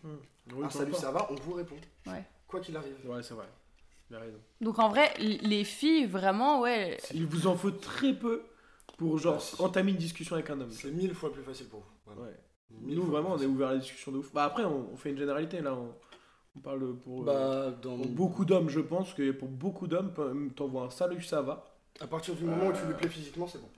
Oui, 0.52 0.66
salut, 0.70 0.92
ça 0.94 1.10
va, 1.10 1.26
on 1.30 1.34
vous 1.36 1.52
répond. 1.54 1.76
Ouais. 2.06 2.24
Quoi 2.46 2.60
qu'il 2.60 2.76
arrive. 2.76 2.94
Ouais, 3.06 3.22
c'est 3.22 3.34
vrai. 3.34 3.46
Il 4.10 4.16
a 4.16 4.20
raison. 4.20 4.38
Donc 4.60 4.78
en 4.78 4.88
vrai, 4.90 5.12
les 5.18 5.64
filles, 5.64 6.06
vraiment, 6.06 6.60
ouais. 6.60 6.98
Il 7.14 7.26
vous 7.26 7.46
en 7.46 7.56
faut 7.56 7.70
très 7.70 8.12
peu 8.12 8.42
pour 8.98 9.18
genre 9.18 9.36
Ah, 9.38 9.40
si. 9.40 9.62
entamer 9.62 9.90
une 9.92 9.96
discussion 9.96 10.34
avec 10.36 10.50
un 10.50 10.60
homme. 10.60 10.70
C'est 10.70 10.90
mille 10.90 11.14
fois 11.14 11.32
plus 11.32 11.42
facile 11.42 11.68
pour 11.68 11.80
vous. 11.80 11.86
vraiment. 12.12 12.22
Ouais. 12.28 12.36
Mille 12.82 12.96
Nous 12.96 13.04
vraiment 13.04 13.32
on 13.32 13.38
est 13.40 13.46
ouvert 13.46 13.68
à 13.68 13.72
la 13.74 13.78
discussion 13.78 14.12
de 14.12 14.18
ouf. 14.18 14.32
Bah 14.32 14.44
après 14.44 14.64
on, 14.64 14.90
on 14.92 14.96
fait 14.96 15.10
une 15.10 15.18
généralité 15.18 15.60
là. 15.60 15.74
On, 15.74 15.94
on 16.56 16.60
parle 16.60 16.94
pour, 16.98 17.22
euh, 17.28 17.70
Bah, 17.70 17.76
dans 17.82 17.96
pour 17.96 18.06
beaucoup 18.08 18.44
d'hommes 18.44 18.68
je 18.68 18.80
pense 18.80 19.14
que 19.14 19.30
pour 19.32 19.48
beaucoup 19.48 19.86
d'hommes 19.86 20.12
t'envoies 20.56 20.84
un 20.84 20.90
salut 20.90 21.22
ça 21.22 21.40
va. 21.42 21.64
À 22.00 22.06
partir 22.08 22.34
du 22.34 22.44
moment 22.44 22.68
où 22.68 22.72
tu 22.72 22.84
lui 22.86 22.94
plais 22.94 23.08
physiquement, 23.08 23.46
c'est 23.46 23.60
bon. 23.60 23.68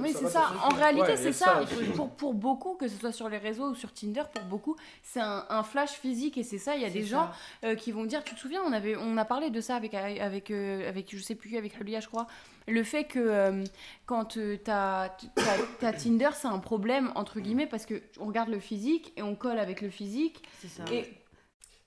Oui, 0.00 0.12
c'est 0.16 0.28
ça. 0.28 0.52
En 0.64 0.74
réalité, 0.74 1.02
Ouais, 1.08 1.16
c'est 1.16 1.32
ça. 1.32 1.60
pour, 1.96 2.10
pour 2.10 2.34
beaucoup, 2.34 2.74
que 2.74 2.88
ce 2.88 2.96
soit 2.98 3.12
sur 3.12 3.28
les 3.28 3.38
réseaux 3.38 3.70
ou 3.70 3.74
sur 3.74 3.92
Tinder, 3.92 4.22
pour 4.34 4.44
beaucoup, 4.44 4.76
c'est 5.02 5.20
un, 5.20 5.44
un 5.48 5.62
flash 5.62 5.90
physique 5.92 6.36
et 6.38 6.42
c'est 6.42 6.58
ça. 6.58 6.76
Il 6.76 6.82
y 6.82 6.84
a 6.84 6.90
des 6.90 7.04
gens 7.04 7.30
euh, 7.64 7.74
qui 7.74 7.92
vont 7.92 8.04
dire, 8.04 8.22
tu 8.24 8.34
te 8.34 8.40
souviens, 8.40 8.62
on 8.66 8.72
avait, 8.72 8.96
on 8.96 9.16
a 9.16 9.24
parlé 9.24 9.50
de 9.50 9.60
ça 9.60 9.76
avec, 9.76 9.94
avec, 9.94 10.50
euh, 10.50 10.88
avec 10.88 11.14
je 11.16 11.22
sais 11.22 11.34
plus, 11.34 11.56
avec 11.56 11.76
Julia, 11.76 12.00
je 12.00 12.08
crois. 12.08 12.26
Le 12.68 12.82
fait 12.84 13.04
que 13.04 13.18
euh, 13.18 13.64
quand 14.06 14.36
euh, 14.36 14.56
t'as 14.62 15.08
t'as- 15.34 15.44
t'as 15.80 15.92
Tinder, 15.92 16.28
c'est 16.34 16.46
un 16.46 16.58
problème 16.58 17.10
entre 17.16 17.40
guillemets 17.40 17.66
parce 17.66 17.84
que 17.86 18.00
on 18.20 18.26
regarde 18.26 18.48
le 18.50 18.60
physique 18.60 19.12
et 19.16 19.22
on 19.22 19.34
colle 19.34 19.58
avec 19.58 19.80
le 19.80 19.88
physique. 19.90 20.42
C'est 20.60 20.68
ça. 20.68 20.84
Et 20.92 21.08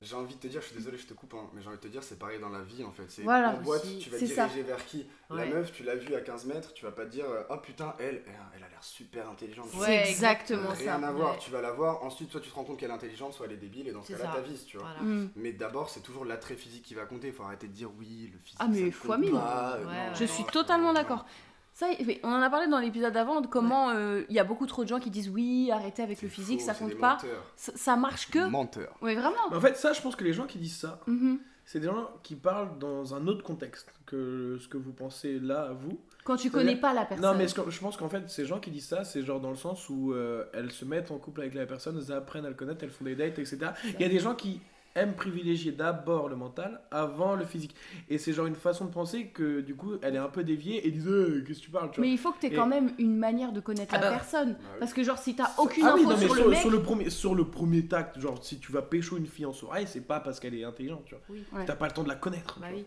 J'ai 0.04 0.16
envie 0.16 0.36
de 0.36 0.40
te 0.40 0.48
dire, 0.48 0.60
je 0.62 0.68
suis 0.68 0.76
désolé, 0.76 0.98
je 0.98 1.08
te 1.08 1.14
coupe, 1.14 1.34
hein, 1.34 1.50
mais 1.54 1.62
j'ai 1.62 1.68
envie 1.70 1.78
de 1.78 1.82
te 1.82 1.88
dire, 1.88 2.04
c'est 2.04 2.20
pareil 2.20 2.38
dans 2.40 2.50
la 2.50 2.62
vie 2.62 2.84
en 2.84 2.92
fait. 2.92 3.06
C'est 3.10 3.22
Voilà, 3.24 3.52
en 3.52 3.62
boîte, 3.62 3.84
tu 4.00 4.10
vas 4.10 4.18
C'est 4.20 4.28
ça. 4.28 4.46
diriger 4.48 4.64
vers 4.64 4.86
qui? 4.86 5.08
La 5.30 5.36
Ouais. 5.38 5.50
meuf, 5.50 5.72
tu 5.72 5.84
l'as 5.84 5.96
vue 5.96 6.14
à 6.14 6.20
15 6.22 6.46
mètres, 6.46 6.74
tu 6.74 6.84
vas 6.84 6.92
pas 6.92 7.06
te 7.06 7.12
dire, 7.12 7.26
euh, 7.26 7.44
oh 7.50 7.58
putain, 7.58 7.96
elle, 8.00 8.22
elle, 8.28 8.34
elle 8.58 8.64
a 8.64 8.68
l'air 8.70 8.84
super 8.84 9.30
intelligente. 9.30 9.68
c'est 9.72 9.78
Ouais, 9.80 10.10
exactement 10.10 10.70
Rien 10.72 11.00
ça. 11.02 11.08
à 11.08 11.12
voir, 11.14 11.32
Ouais. 11.34 11.40
tu 11.40 11.52
vas 11.52 11.62
la 11.62 11.72
voir, 11.72 12.04
ensuite 12.04 12.32
soit 12.32 12.42
tu 12.42 12.50
te 12.50 12.56
rends 12.56 12.66
compte 12.66 12.78
qu'elle 12.80 12.90
est 12.92 12.94
intelligente, 12.94 13.34
soit 13.34 13.46
elle 13.46 13.54
est 13.54 13.58
débile, 13.58 13.88
et 13.88 13.92
dans 13.94 14.02
ce 14.02 14.08
C'est 14.14 14.20
cas-là, 14.20 14.34
t'avises, 14.36 14.66
tu 14.66 14.78
vois. 14.78 14.88
Voilà. 14.98 15.02
Mm. 15.10 15.32
Mais 15.38 15.54
d'abord, 15.54 15.90
c'est 15.90 16.02
toujours 16.02 16.26
l'attrait 16.26 16.56
physique 16.56 16.84
qui 16.84 16.96
va 16.96 17.06
compter, 17.06 17.28
il 17.28 17.34
faut 17.34 17.44
arrêter 17.44 17.68
de 17.68 17.74
dire 17.74 17.90
oui, 17.98 18.30
le 18.34 18.40
physique. 18.40 18.60
Ah, 18.60 18.68
mais 18.68 18.92
fois 18.92 19.18
mille. 19.18 19.32
pas, 19.32 19.76
euh, 19.78 19.80
Ouais, 19.80 19.84
non, 19.86 19.90
ouais. 20.10 20.16
Je 20.16 20.26
suis 20.26 20.44
totalement 20.46 20.92
d'accord. 20.94 21.26
Ça, 21.74 21.88
on 22.24 22.30
en 22.32 22.42
a 22.42 22.50
parlé 22.52 22.68
dans 22.68 22.80
l'épisode 22.80 23.14
d'avant 23.14 23.42
de 23.42 23.48
comment 23.48 23.90
euh, 23.90 24.22
il 24.30 24.36
y 24.36 24.40
a 24.40 24.44
beaucoup 24.44 24.68
trop 24.68 24.84
de 24.84 24.90
gens 24.90 25.00
qui 25.00 25.10
disent 25.10 25.30
oui, 25.30 25.70
arrêtez 25.72 26.04
avec 26.04 26.22
le 26.22 26.30
physique, 26.30 26.60
faux, 26.62 26.68
ça 26.68 26.74
compte 26.76 26.98
pas. 27.00 27.18
Ça, 27.56 27.72
ça 27.76 27.96
marche 27.96 28.30
que. 28.30 28.48
Menteurs. 28.48 28.96
Oui, 29.02 29.16
vraiment. 29.16 29.36
En 29.52 29.60
fait 29.60 29.76
ça 29.76 29.92
je 29.94 30.02
pense 30.02 30.16
que 30.16 30.24
les 30.24 30.34
gens 30.34 30.46
qui 30.46 30.60
disent 30.60 30.78
ça 30.78 31.00
Mhm. 31.08 31.40
c'est 31.66 31.80
des 31.80 31.88
gens 31.88 32.10
qui 32.22 32.36
parlent 32.36 32.78
dans 32.78 33.16
un 33.16 33.26
autre 33.26 33.44
contexte 33.44 33.88
que 34.06 34.58
ce 34.62 34.68
que 34.68 34.78
vous 34.78 34.94
pensez 34.94 35.40
là 35.40 35.72
vous. 35.74 35.98
Quand 36.26 36.36
tu 36.38 36.52
connais 36.52 36.76
pas 36.76 36.94
la 36.94 37.06
personne. 37.06 37.26
Non 37.26 37.38
mais 37.38 37.48
je 37.48 37.80
pense 37.80 37.98
qu'en 37.98 38.08
fait 38.08 38.30
ces 38.30 38.46
gens 38.46 38.60
qui 38.60 38.70
disent 38.70 38.88
ça 38.88 39.04
c'est 39.04 39.24
genre 39.24 39.40
dans 39.40 39.50
le 39.50 39.56
sens 39.58 39.90
où 39.90 40.14
euh, 40.14 40.46
elles 40.54 40.72
se 40.72 40.86
mettent 40.86 41.10
en 41.10 41.18
couple 41.18 41.42
avec 41.42 41.54
la 41.56 41.66
personne, 41.66 41.98
elles 41.98 42.14
apprennent 42.14 42.46
à 42.46 42.50
le 42.50 42.56
connaître, 42.56 42.84
elles 42.84 42.92
font 42.92 43.04
des 43.06 43.16
dates 43.16 43.40
etc. 43.40 43.58
Il 43.96 44.02
y 44.02 44.06
a 44.06 44.10
des 44.10 44.20
gens 44.20 44.36
qui 44.36 44.62
aiment 44.96 45.14
privilégier 45.16 45.72
d'abord 45.72 46.30
le 46.30 46.36
mental 46.36 46.82
avant 46.92 47.36
le 47.36 47.46
physique. 47.46 47.76
Et 48.10 48.18
c'est 48.18 48.34
genre 48.34 48.46
une 48.46 48.56
façon 48.56 48.86
de 48.86 48.92
penser 48.92 49.28
que 49.28 49.62
du 49.62 49.76
coup 49.76 49.94
elle 50.02 50.16
est 50.16 50.20
un 50.20 50.28
peu 50.30 50.44
déviée 50.44 50.88
et 50.88 50.92
disent 50.92 51.08
Euh, 51.08 51.44
qu'est-ce 51.48 51.60
que 51.60 51.66
tu 51.66 51.72
parles 51.72 51.90
tu 51.92 51.98
vois. 52.00 52.06
Mais 52.06 52.12
il 52.14 52.18
faut 52.18 52.32
que 52.32 52.40
tu 52.40 52.46
aies 52.48 52.52
Et- 52.52 52.56
quand 52.56 52.68
même 52.68 52.92
une 53.00 53.18
manière 53.18 53.52
de 53.52 53.60
connaître 53.60 53.94
Ah 53.98 54.02
la 54.02 54.10
bah. 54.12 54.16
personne. 54.18 54.54
Bah 54.54 54.58
oui. 54.74 54.80
Parce 54.80 54.94
que, 54.94 55.04
genre, 55.04 55.18
si 55.18 55.36
t'as 55.36 55.50
aucune 55.58 55.86
Ah 55.86 55.94
oui, 55.96 56.02
info 56.02 56.12
non, 56.12 56.18
mais 56.18 56.26
sur, 56.28 56.36
sur, 56.36 56.44
le 56.46 56.50
mec. 56.52 56.60
sur 56.60 56.70
le 56.72 56.82
premier, 56.82 57.10
sur 57.10 57.36
le 57.36 57.46
premier 57.46 57.86
tact, 57.88 58.20
genre 58.20 58.44
si 58.44 58.60
tu 58.60 58.72
vas 58.72 58.82
pécho 58.82 59.18
une 59.18 59.26
fille 59.28 59.46
en 59.46 59.54
soirée, 59.54 59.86
c'est 59.88 60.02
pas 60.02 60.20
parce 60.20 60.40
qu'elle 60.40 60.54
est 60.56 60.64
intelligente, 60.64 61.04
tu 61.06 61.16
vois. 61.16 61.24
Oui. 61.30 61.44
Ouais. 61.54 61.66
T'as 61.66 61.76
pas 61.76 61.88
le 61.88 61.94
temps 61.94 62.04
de 62.04 62.10
la 62.10 62.16
connaître. 62.16 62.60
Bah 62.60 62.68
oui. 62.74 62.86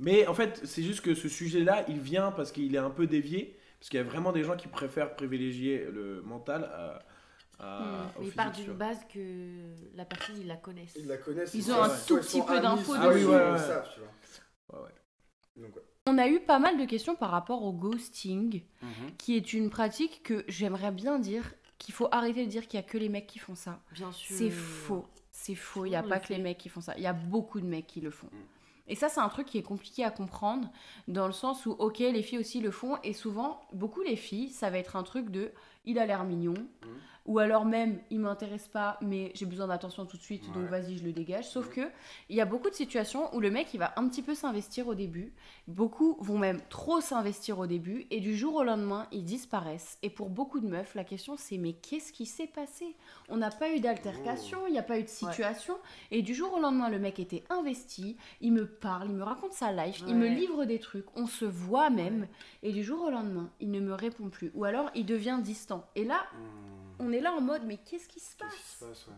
Mais 0.00 0.26
en 0.26 0.34
fait, 0.34 0.60
c'est 0.64 0.82
juste 0.82 1.00
que 1.02 1.14
ce 1.14 1.28
sujet-là, 1.28 1.84
il 1.88 1.98
vient 2.00 2.32
parce 2.32 2.50
qu'il 2.52 2.74
est 2.74 2.78
un 2.78 2.90
peu 2.90 3.06
dévié, 3.06 3.56
parce 3.78 3.90
qu'il 3.90 3.98
y 3.98 4.00
a 4.00 4.04
vraiment 4.04 4.32
des 4.32 4.42
gens 4.42 4.56
qui 4.56 4.66
préfèrent 4.66 5.14
privilégier 5.14 5.86
le 5.92 6.20
mental 6.22 6.64
à, 6.64 7.02
à- 7.58 7.80
Hmm. 7.80 8.08
Mais 8.16 8.20
physique, 8.24 8.36
part 8.36 8.52
tu 8.52 8.62
d'une 8.62 8.72
base 8.74 8.98
que 9.12 9.74
la 9.94 10.04
personne, 10.04 10.36
il 10.40 10.46
la 10.46 10.56
connaisse. 10.56 10.92
Ils 10.96 11.06
la 11.06 11.16
connaissent. 11.16 11.54
Ils 11.54 11.72
ont 11.72 11.82
un 11.82 11.88
tout 11.88 12.16
ils 12.18 12.20
petit 12.20 12.42
peu 12.42 12.60
d'infos 12.60 12.94
soit 12.94 12.98
dessus. 13.08 13.20
ils 13.20 13.24
Ah 13.24 13.28
oui, 13.28 13.34
ouais, 13.34 13.46
le 13.46 13.52
ouais. 13.52 13.58
savent, 13.58 13.88
tu 13.94 14.00
vois. 14.00 14.80
Ouais, 14.80 14.86
ouais. 14.86 15.62
Donc, 15.62 15.76
ouais. 15.76 15.82
On 16.06 16.18
a 16.18 16.28
eu 16.28 16.40
pas 16.40 16.58
mal 16.58 16.78
de 16.78 16.84
questions 16.84 17.14
par 17.14 17.30
rapport 17.30 17.62
au 17.62 17.72
ghosting, 17.72 18.62
Mhm. 18.82 19.16
qui 19.18 19.36
est 19.36 19.52
une 19.54 19.70
pratique 19.70 20.22
que 20.22 20.44
j'aimerais 20.48 20.90
bien 20.92 21.18
dire 21.18 21.54
qu'il 21.78 21.94
faut 21.94 22.08
arrêter 22.12 22.44
de 22.44 22.50
dire 22.50 22.66
qu'il 22.66 22.78
y 22.78 22.82
a 22.82 22.86
que 22.86 22.98
les 22.98 23.08
mecs 23.08 23.26
qui 23.26 23.38
font 23.38 23.54
ça. 23.54 23.80
Bien 23.92 24.12
sûr. 24.12 24.36
C'est 24.36 24.50
faux. 24.50 25.06
C'est 25.30 25.54
faux. 25.54 25.86
Il 25.86 25.90
n'y 25.90 25.96
a 25.96 26.02
pas 26.02 26.18
que 26.20 26.28
le 26.32 26.36
les 26.36 26.42
mecs 26.42 26.58
qui 26.58 26.68
font 26.68 26.80
ça. 26.80 26.94
Il 26.96 27.02
y 27.02 27.06
a 27.06 27.12
beaucoup 27.12 27.60
de 27.60 27.66
mecs 27.66 27.86
qui 27.86 28.00
le 28.00 28.10
font. 28.10 28.26
Mm. 28.28 28.36
Et 28.88 28.94
ça, 28.96 29.08
c'est 29.08 29.20
un 29.20 29.28
truc 29.30 29.46
qui 29.46 29.56
est 29.56 29.62
compliqué 29.62 30.04
à 30.04 30.10
comprendre, 30.10 30.70
dans 31.08 31.26
le 31.26 31.32
sens 31.32 31.64
où, 31.64 31.70
ok, 31.70 31.98
les 32.00 32.22
filles 32.22 32.38
aussi 32.38 32.60
le 32.60 32.70
font, 32.70 32.98
et 33.02 33.14
souvent, 33.14 33.60
beaucoup 33.72 34.02
les 34.02 34.16
filles, 34.16 34.50
ça 34.50 34.68
va 34.68 34.78
être 34.78 34.94
un 34.96 35.02
truc 35.02 35.30
de 35.30 35.52
il 35.86 35.98
a 35.98 36.04
l'air 36.06 36.24
mignon, 36.24 36.52
Mm. 36.52 36.86
Ou 37.26 37.38
alors 37.38 37.64
même 37.64 37.98
il 38.10 38.20
m'intéresse 38.20 38.68
pas, 38.68 38.98
mais 39.00 39.32
j'ai 39.34 39.46
besoin 39.46 39.66
d'attention 39.66 40.04
tout 40.06 40.16
de 40.16 40.22
suite, 40.22 40.52
donc 40.52 40.68
vas-y, 40.68 40.98
je 40.98 41.04
le 41.04 41.12
dégage. 41.12 41.48
Sauf 41.48 41.68
Mm. 41.68 41.72
que 41.72 41.80
il 42.28 42.36
y 42.36 42.40
a 42.40 42.44
beaucoup 42.44 42.68
de 42.68 42.74
situations 42.74 43.34
où 43.34 43.40
le 43.40 43.50
mec 43.50 43.72
il 43.72 43.78
va 43.78 43.92
un 43.96 44.06
petit 44.08 44.22
peu 44.22 44.34
s'investir 44.34 44.88
au 44.88 44.94
début, 44.94 45.32
beaucoup 45.66 46.16
vont 46.20 46.38
même 46.38 46.60
trop 46.68 47.00
s'investir 47.00 47.58
au 47.58 47.66
début, 47.66 48.06
et 48.10 48.20
du 48.20 48.36
jour 48.36 48.54
au 48.56 48.62
lendemain, 48.64 49.06
ils 49.12 49.24
disparaissent. 49.24 49.98
Et 50.02 50.10
pour 50.10 50.28
beaucoup 50.28 50.60
de 50.60 50.66
meufs, 50.68 50.94
la 50.94 51.04
question 51.04 51.36
c'est 51.38 51.56
mais 51.58 51.72
qu'est-ce 51.72 52.12
qui 52.12 52.26
s'est 52.26 52.46
passé? 52.46 52.94
On 53.28 53.36
n'a 53.38 53.50
pas 53.50 53.70
eu 53.74 53.80
d'altercation, 53.80 54.58
il 54.66 54.72
n'y 54.72 54.78
a 54.78 54.82
pas 54.82 54.98
eu 54.98 55.02
de 55.04 55.08
situation, 55.08 55.76
et 56.10 56.22
du 56.22 56.34
jour 56.34 56.52
au 56.54 56.60
lendemain, 56.60 56.90
le 56.90 56.98
mec 56.98 57.18
était 57.18 57.44
investi, 57.50 58.16
il 58.40 58.52
me 58.52 58.66
parle, 58.66 59.08
il 59.08 59.14
me 59.16 59.22
raconte 59.24 59.52
sa 59.52 59.72
life, 59.72 60.02
il 60.06 60.14
me 60.14 60.28
livre 60.28 60.64
des 60.66 60.78
trucs, 60.78 61.06
on 61.16 61.26
se 61.26 61.44
voit 61.46 61.90
même, 61.90 62.26
et 62.62 62.72
du 62.72 62.82
jour 62.84 63.02
au 63.02 63.10
lendemain, 63.10 63.50
il 63.60 63.70
ne 63.70 63.80
me 63.80 63.94
répond 63.94 64.28
plus. 64.28 64.50
Ou 64.54 64.64
alors, 64.64 64.90
il 64.94 65.06
devient 65.06 65.38
distant. 65.42 65.86
Et 65.96 66.04
là, 66.04 66.20
Hmm. 66.34 66.73
On 67.04 67.12
est 67.12 67.20
là 67.20 67.32
en 67.32 67.40
mode, 67.40 67.62
mais 67.66 67.76
qu'est-ce 67.78 68.08
qui 68.08 68.20
se 68.20 68.32
qui 68.32 68.38
passe 68.38 68.76
se 68.80 68.84
passe, 68.84 69.06
ouais. 69.06 69.14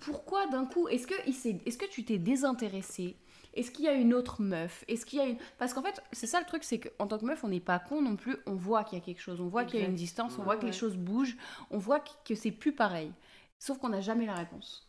Pourquoi 0.00 0.46
d'un 0.48 0.64
coup 0.66 0.88
Est-ce 0.88 1.06
que, 1.06 1.14
il 1.26 1.34
s'est- 1.34 1.60
est-ce 1.66 1.78
que 1.78 1.86
tu 1.86 2.04
t'es 2.04 2.18
désintéressé? 2.18 3.16
Est-ce 3.54 3.70
qu'il 3.70 3.86
y 3.86 3.88
a 3.88 3.94
une 3.94 4.14
autre 4.14 4.42
meuf? 4.42 4.84
Est-ce 4.88 5.06
qu'il 5.06 5.18
y 5.18 5.22
a 5.22 5.26
une... 5.26 5.38
Parce 5.58 5.72
qu'en 5.74 5.82
fait, 5.82 6.00
c'est 6.12 6.26
ça 6.26 6.38
le 6.38 6.46
truc, 6.46 6.62
c'est 6.64 6.78
qu'en 6.78 7.06
tant 7.06 7.18
que 7.18 7.24
meuf, 7.24 7.42
on 7.44 7.48
n'est 7.48 7.60
pas 7.60 7.78
con 7.78 8.02
non 8.02 8.14
plus, 8.16 8.36
on 8.46 8.54
voit 8.54 8.84
qu'il 8.84 8.98
y 8.98 9.00
a 9.00 9.04
quelque 9.04 9.20
chose, 9.22 9.40
on 9.40 9.48
voit 9.48 9.64
qu'il 9.64 9.80
y 9.80 9.82
a 9.82 9.86
une 9.86 9.94
distance, 9.94 10.34
on 10.36 10.38
Ouais, 10.40 10.44
voit 10.44 10.56
que 10.56 10.62
ouais. 10.62 10.68
les 10.68 10.76
choses 10.76 10.96
bougent, 10.96 11.36
on 11.70 11.78
voit 11.78 12.00
que, 12.00 12.10
que 12.24 12.34
c'est 12.34 12.50
plus 12.52 12.72
pareil. 12.72 13.10
Sauf 13.58 13.78
qu'on 13.78 13.88
n'a 13.88 14.00
jamais 14.00 14.26
la 14.26 14.34
réponse. 14.34 14.84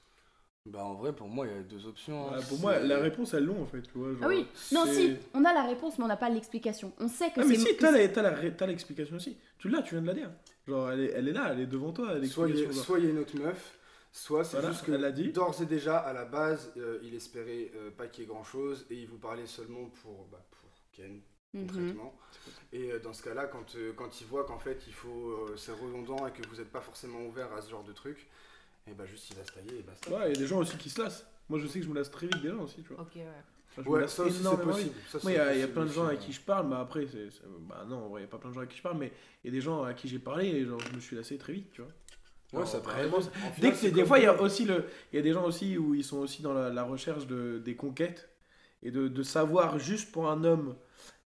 Bah, 0.65 0.83
en 0.85 0.93
vrai, 0.93 1.13
pour 1.15 1.27
moi, 1.29 1.47
il 1.47 1.53
y 1.55 1.57
a 1.57 1.63
deux 1.63 1.87
options. 1.87 2.27
hein. 2.27 2.37
Ouais, 2.37 2.45
pour 2.47 2.59
moi, 2.59 2.79
la 2.79 2.99
réponse, 2.99 3.33
elle 3.33 3.45
l'ont 3.45 3.63
en 3.63 3.65
fait. 3.65 3.81
Tu 3.81 3.91
vois, 3.97 4.09
Ah 4.17 4.19
genre, 4.19 4.29
oui 4.29 4.45
Non, 4.71 4.83
c'est- 4.85 4.93
si, 4.93 5.15
on 5.33 5.43
a 5.45 5.53
la 5.53 5.63
réponse, 5.63 5.97
mais 5.97 6.03
on 6.03 6.07
n'a 6.07 6.17
pas 6.17 6.29
l'explication. 6.29 6.91
On 6.99 7.07
sait 7.07 7.31
que 7.31 7.39
Ah, 7.41 7.45
mais 7.45 7.55
c'est... 7.55 7.71
si, 7.71 7.77
t'as 7.77 7.91
la- 7.91 8.29
la 8.29 8.29
ré- 8.35 8.55
t'as 8.55 8.67
l'explication 8.67 9.15
aussi. 9.15 9.37
Tu 9.57 9.69
l'as, 9.69 9.81
tu 9.81 9.95
viens 9.95 10.01
de 10.01 10.07
la 10.07 10.13
dire. 10.13 10.31
Genre, 10.69 10.91
elle 10.91 10.99
est, 11.01 11.11
elle 11.11 11.27
est 11.27 11.33
là, 11.33 11.49
elle 11.51 11.59
est 11.61 11.65
devant 11.65 11.91
toi, 11.91 12.07
Soit 12.07 12.15
il 12.15 12.19
y, 12.19 12.21
l'explication. 12.21 12.69
a- 12.69 12.73
genre. 12.73 12.85
soit 12.85 12.99
il 12.99 13.05
y 13.05 13.07
a 13.07 13.11
une 13.11 13.19
autre 13.19 13.37
meuf, 13.37 13.79
soit 14.11 14.43
c'est 14.43 14.57
Voilà, 14.57 14.71
juste 14.71 14.85
que 14.85 14.91
elle 14.91 15.31
d'ores 15.31 15.61
et 15.61 15.65
déjà, 15.65 15.97
à 15.97 16.13
la 16.13 16.25
base, 16.25 16.71
euh, 16.77 16.99
il 17.03 17.13
espérait 17.15 17.71
euh, 17.75 17.91
pas 17.91 18.07
qu'il 18.07 18.23
y 18.23 18.25
ait 18.25 18.29
grand 18.29 18.43
chose 18.43 18.85
et 18.89 18.95
il 18.95 19.07
vous 19.07 19.17
parlait 19.17 19.47
seulement 19.47 19.85
pour, 20.01 20.27
bah, 20.31 20.45
pour 20.51 20.69
Ken, 20.93 21.19
Mhm. 21.53 21.67
concrètement. 21.67 22.15
Et 22.71 22.91
euh, 22.91 22.99
dans 22.99 23.13
ce 23.13 23.23
cas-là, 23.23 23.47
quand, 23.47 23.75
euh, 23.75 23.93
quand 23.93 24.21
il 24.21 24.27
voit 24.27 24.45
qu'en 24.45 24.59
fait 24.59 24.83
il 24.85 24.93
faut 24.93 25.31
euh, 25.31 25.55
c'est 25.57 25.71
redondant 25.71 26.27
et 26.27 26.31
que 26.31 26.47
vous 26.47 26.57
n'êtes 26.57 26.71
pas 26.71 26.81
forcément 26.81 27.25
ouvert 27.25 27.51
à 27.53 27.61
ce 27.63 27.69
genre 27.71 27.83
de 27.83 27.93
truc, 27.93 28.27
et 28.87 28.93
bah 28.93 29.05
juste 29.07 29.29
il 29.31 29.35
va 29.35 29.43
se 29.43 29.51
tailler 29.53 29.79
et 29.79 29.81
basta. 29.81 30.09
Ouais, 30.11 30.29
il 30.31 30.33
y 30.35 30.37
a 30.37 30.39
des 30.39 30.47
gens 30.47 30.59
aussi 30.59 30.77
qui 30.77 30.89
se 30.91 31.01
lassent. 31.01 31.25
Moi, 31.49 31.57
je 31.57 31.65
sais 31.65 31.79
que 31.79 31.85
je 31.85 31.89
me 31.89 31.95
lasse 31.95 32.11
très 32.11 32.27
vite 32.27 32.41
des 32.43 32.49
gens 32.49 32.61
aussi, 32.61 32.83
tu 32.83 32.93
vois. 32.93 33.01
Ok, 33.01 33.15
ouais. 33.15 33.25
Enfin, 33.79 33.87
je 33.87 33.93
me 33.93 33.97
Ouais, 33.97 34.01
lasse 34.01 34.15
ça 34.15 34.23
aussi 34.23 34.43
c'est 34.43 34.57
énormément 34.57 34.61
possible. 34.61 34.93
vite. 34.93 34.95
Ça, 35.07 35.19
Moi, 35.23 35.31
il 35.31 35.35
y, 35.35 35.39
a- 35.39 35.55
y 35.55 35.67
plein 35.67 35.85
de 35.85 35.91
gens 35.91 36.05
avec 36.05 36.19
ouais. 36.19 36.25
qui 36.25 36.31
je 36.33 36.41
parle, 36.41 36.67
mais 36.67 36.75
après, 36.75 37.07
c'est, 37.07 37.31
c'est- 37.31 37.43
bah 37.61 37.85
non, 37.87 38.05
en 38.05 38.09
vrai, 38.09 38.21
il 38.21 38.23
y 38.25 38.27
a 38.27 38.29
pas 38.29 38.37
plein 38.37 38.49
de 38.49 38.53
gens 38.55 38.59
avec 38.61 38.71
qui 38.71 38.77
je 38.77 38.83
parle, 38.83 38.97
mais 38.97 39.11
il 39.43 39.47
y 39.47 39.49
a 39.49 39.53
des 39.53 39.61
gens 39.61 39.83
à 39.83 39.93
qui 39.93 40.07
j'ai 40.07 40.19
parlé 40.19 40.47
et 40.47 40.65
genre, 40.65 40.83
je 40.83 40.93
me 40.95 40.99
suis 40.99 41.15
lassé 41.15 41.37
très 41.37 41.53
vite, 41.53 41.71
tu 41.71 41.81
vois. 41.81 41.91
Ouais, 42.53 42.65
ça 42.65 42.79
Alors, 42.79 42.81
vraiment, 42.81 43.19
Dès 43.57 43.71
final, 43.71 43.73
que 43.73 43.87
des 43.87 44.05
fois, 44.05 44.19
il 44.19 44.23
y 44.23 44.27
a 44.27 44.41
aussi 44.41 44.65
le, 44.65 44.85
il 45.13 45.17
y 45.17 45.19
a 45.19 45.21
des 45.21 45.33
gens 45.33 45.45
aussi 45.45 45.77
où 45.77 45.95
ils 45.95 46.03
sont 46.03 46.17
aussi 46.17 46.41
dans 46.41 46.53
la, 46.53 46.69
la 46.71 46.83
recherche 46.83 47.27
de, 47.27 47.59
des 47.63 47.75
conquêtes 47.75 48.29
et 48.83 48.91
de, 48.91 49.07
de 49.07 49.23
savoir 49.23 49.79
juste 49.79 50.11
pour 50.11 50.29
un 50.29 50.43
homme 50.43 50.75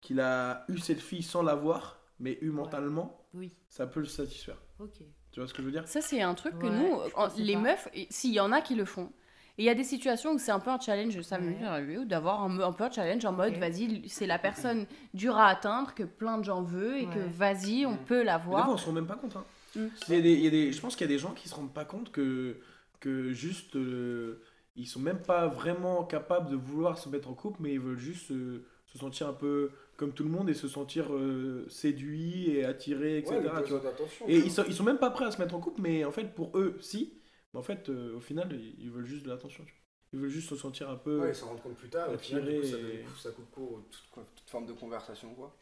qu'il 0.00 0.20
a 0.20 0.64
eu 0.68 0.78
cette 0.78 1.00
fille 1.00 1.22
sans 1.22 1.42
l'avoir, 1.42 2.00
mais 2.20 2.38
eu 2.42 2.50
mentalement, 2.50 3.24
Oui, 3.34 3.56
ça 3.68 3.86
peut 3.86 4.00
le 4.00 4.06
satisfaire. 4.06 4.58
ok. 4.78 5.02
Tu 5.32 5.40
vois 5.40 5.48
ce 5.48 5.54
que 5.54 5.62
je 5.62 5.66
veux 5.68 5.72
dire? 5.72 5.84
Ça, 5.84 6.00
c'est 6.00 6.22
un 6.22 6.34
truc 6.34 6.58
que 6.58 6.66
Ouais, 6.66 6.68
nous, 6.68 7.00
les 7.36 7.54
pas. 7.54 7.56
meufs, 7.56 7.88
s'il 8.10 8.32
y 8.32 8.40
en 8.40 8.52
a 8.52 8.60
qui 8.60 8.74
le 8.74 8.84
font, 8.84 9.12
et 9.58 9.62
il 9.62 9.64
y 9.66 9.68
a 9.68 9.74
des 9.74 9.84
situations 9.84 10.32
où 10.32 10.38
c'est 10.38 10.50
un 10.52 10.60
peu 10.60 10.70
un 10.70 10.80
challenge, 10.80 11.20
ça 11.22 11.38
m'est 11.38 11.48
Ouais. 11.48 11.52
déjà 11.54 11.72
arrivé, 11.72 11.98
ou 11.98 12.04
d'avoir 12.04 12.42
un, 12.42 12.58
un 12.60 12.72
peu 12.72 12.84
un 12.84 12.90
challenge 12.90 13.24
en 13.24 13.32
mode, 13.32 13.54
vas-y, 13.58 14.08
c'est 14.08 14.26
la 14.26 14.38
personne 14.38 14.86
dure 15.14 15.36
à 15.36 15.48
atteindre, 15.48 15.94
que 15.94 16.02
plein 16.04 16.38
de 16.38 16.44
gens 16.44 16.62
veulent, 16.62 16.98
et 17.02 17.06
que 17.06 17.20
vas-y, 17.36 17.84
on 17.86 17.92
Mm. 17.92 18.04
peut 18.06 18.22
l'avoir. 18.22 18.70
on 18.70 18.76
se 18.76 18.86
rend 18.86 18.92
même 18.92 19.06
pas 19.06 19.16
compte. 19.16 19.36
hein. 19.36 19.44
Mm. 19.76 19.86
Il 20.08 20.14
y 20.14 20.18
a 20.18 20.20
des, 20.22 20.32
il 20.32 20.40
y 20.44 20.46
a 20.46 20.50
des- 20.50 20.72
je 20.72 20.80
pense 20.80 20.96
qu'il 20.96 21.06
y 21.06 21.10
a 21.10 21.14
des 21.14 21.18
gens 21.18 21.32
qui 21.32 21.48
se 21.48 21.54
rendent 21.54 21.72
pas 21.72 21.84
compte 21.84 22.10
que, 22.12 22.56
que 23.00 23.32
juste. 23.32 23.76
euh, 23.76 24.40
ils 24.74 24.86
sont 24.86 25.00
même 25.00 25.18
pas 25.20 25.48
vraiment 25.48 26.02
capables 26.02 26.48
de 26.50 26.56
vouloir 26.56 26.96
se 26.96 27.10
mettre 27.10 27.28
en 27.28 27.34
couple, 27.34 27.58
mais 27.60 27.74
ils 27.74 27.80
veulent 27.80 27.98
juste 27.98 28.28
se, 28.28 28.62
se 28.86 28.96
sentir 28.98 29.28
un 29.28 29.34
peu 29.34 29.70
comme 29.98 30.12
tout 30.12 30.24
le 30.24 30.30
monde 30.30 30.48
et 30.48 30.54
se 30.54 30.66
sentir 30.66 31.12
euh, 31.12 31.66
séduits 31.68 32.48
et 32.50 32.64
attirés, 32.64 33.18
etc. 33.18 33.36
tu 33.66 33.72
vois. 33.72 33.82
Et 34.28 34.38
ils 34.38 34.50
sont, 34.50 34.64
ils 34.66 34.72
sont 34.72 34.82
même 34.84 34.96
pas 34.96 35.10
prêts 35.10 35.26
à 35.26 35.30
se 35.30 35.38
mettre 35.40 35.54
en 35.54 35.60
couple, 35.60 35.82
mais 35.82 36.04
en 36.06 36.10
fait, 36.10 36.34
pour 36.34 36.56
eux, 36.56 36.78
si. 36.80 37.12
Mais 37.52 37.60
en 37.60 37.62
fait, 37.62 37.88
euh, 37.88 38.16
au 38.16 38.20
final, 38.20 38.58
ils, 38.78 38.90
veulent 38.90 39.06
juste 39.06 39.24
de 39.24 39.30
l'attention. 39.30 39.64
Ils 40.12 40.18
veulent 40.18 40.30
juste 40.30 40.48
se 40.48 40.56
sentir 40.56 40.90
un 40.90 40.96
peu. 40.96 41.20
Ouais, 41.20 41.30
ils 41.30 41.34
s'en 41.34 41.48
rendent 41.48 41.62
compte 41.62 41.76
plus 41.76 41.88
tard. 41.88 42.10
Au 42.10 42.18
final, 42.18 42.44
coup, 42.44 42.66
ça, 42.66 42.76
et- 42.76 43.04
ça 43.18 43.30
coupe 43.30 43.50
court 43.50 43.82
toute, 43.90 44.10
quoi, 44.10 44.24
toute 44.36 44.48
forme 44.48 44.66
de 44.66 44.72
conversation, 44.72 45.34
quoi. 45.34 45.54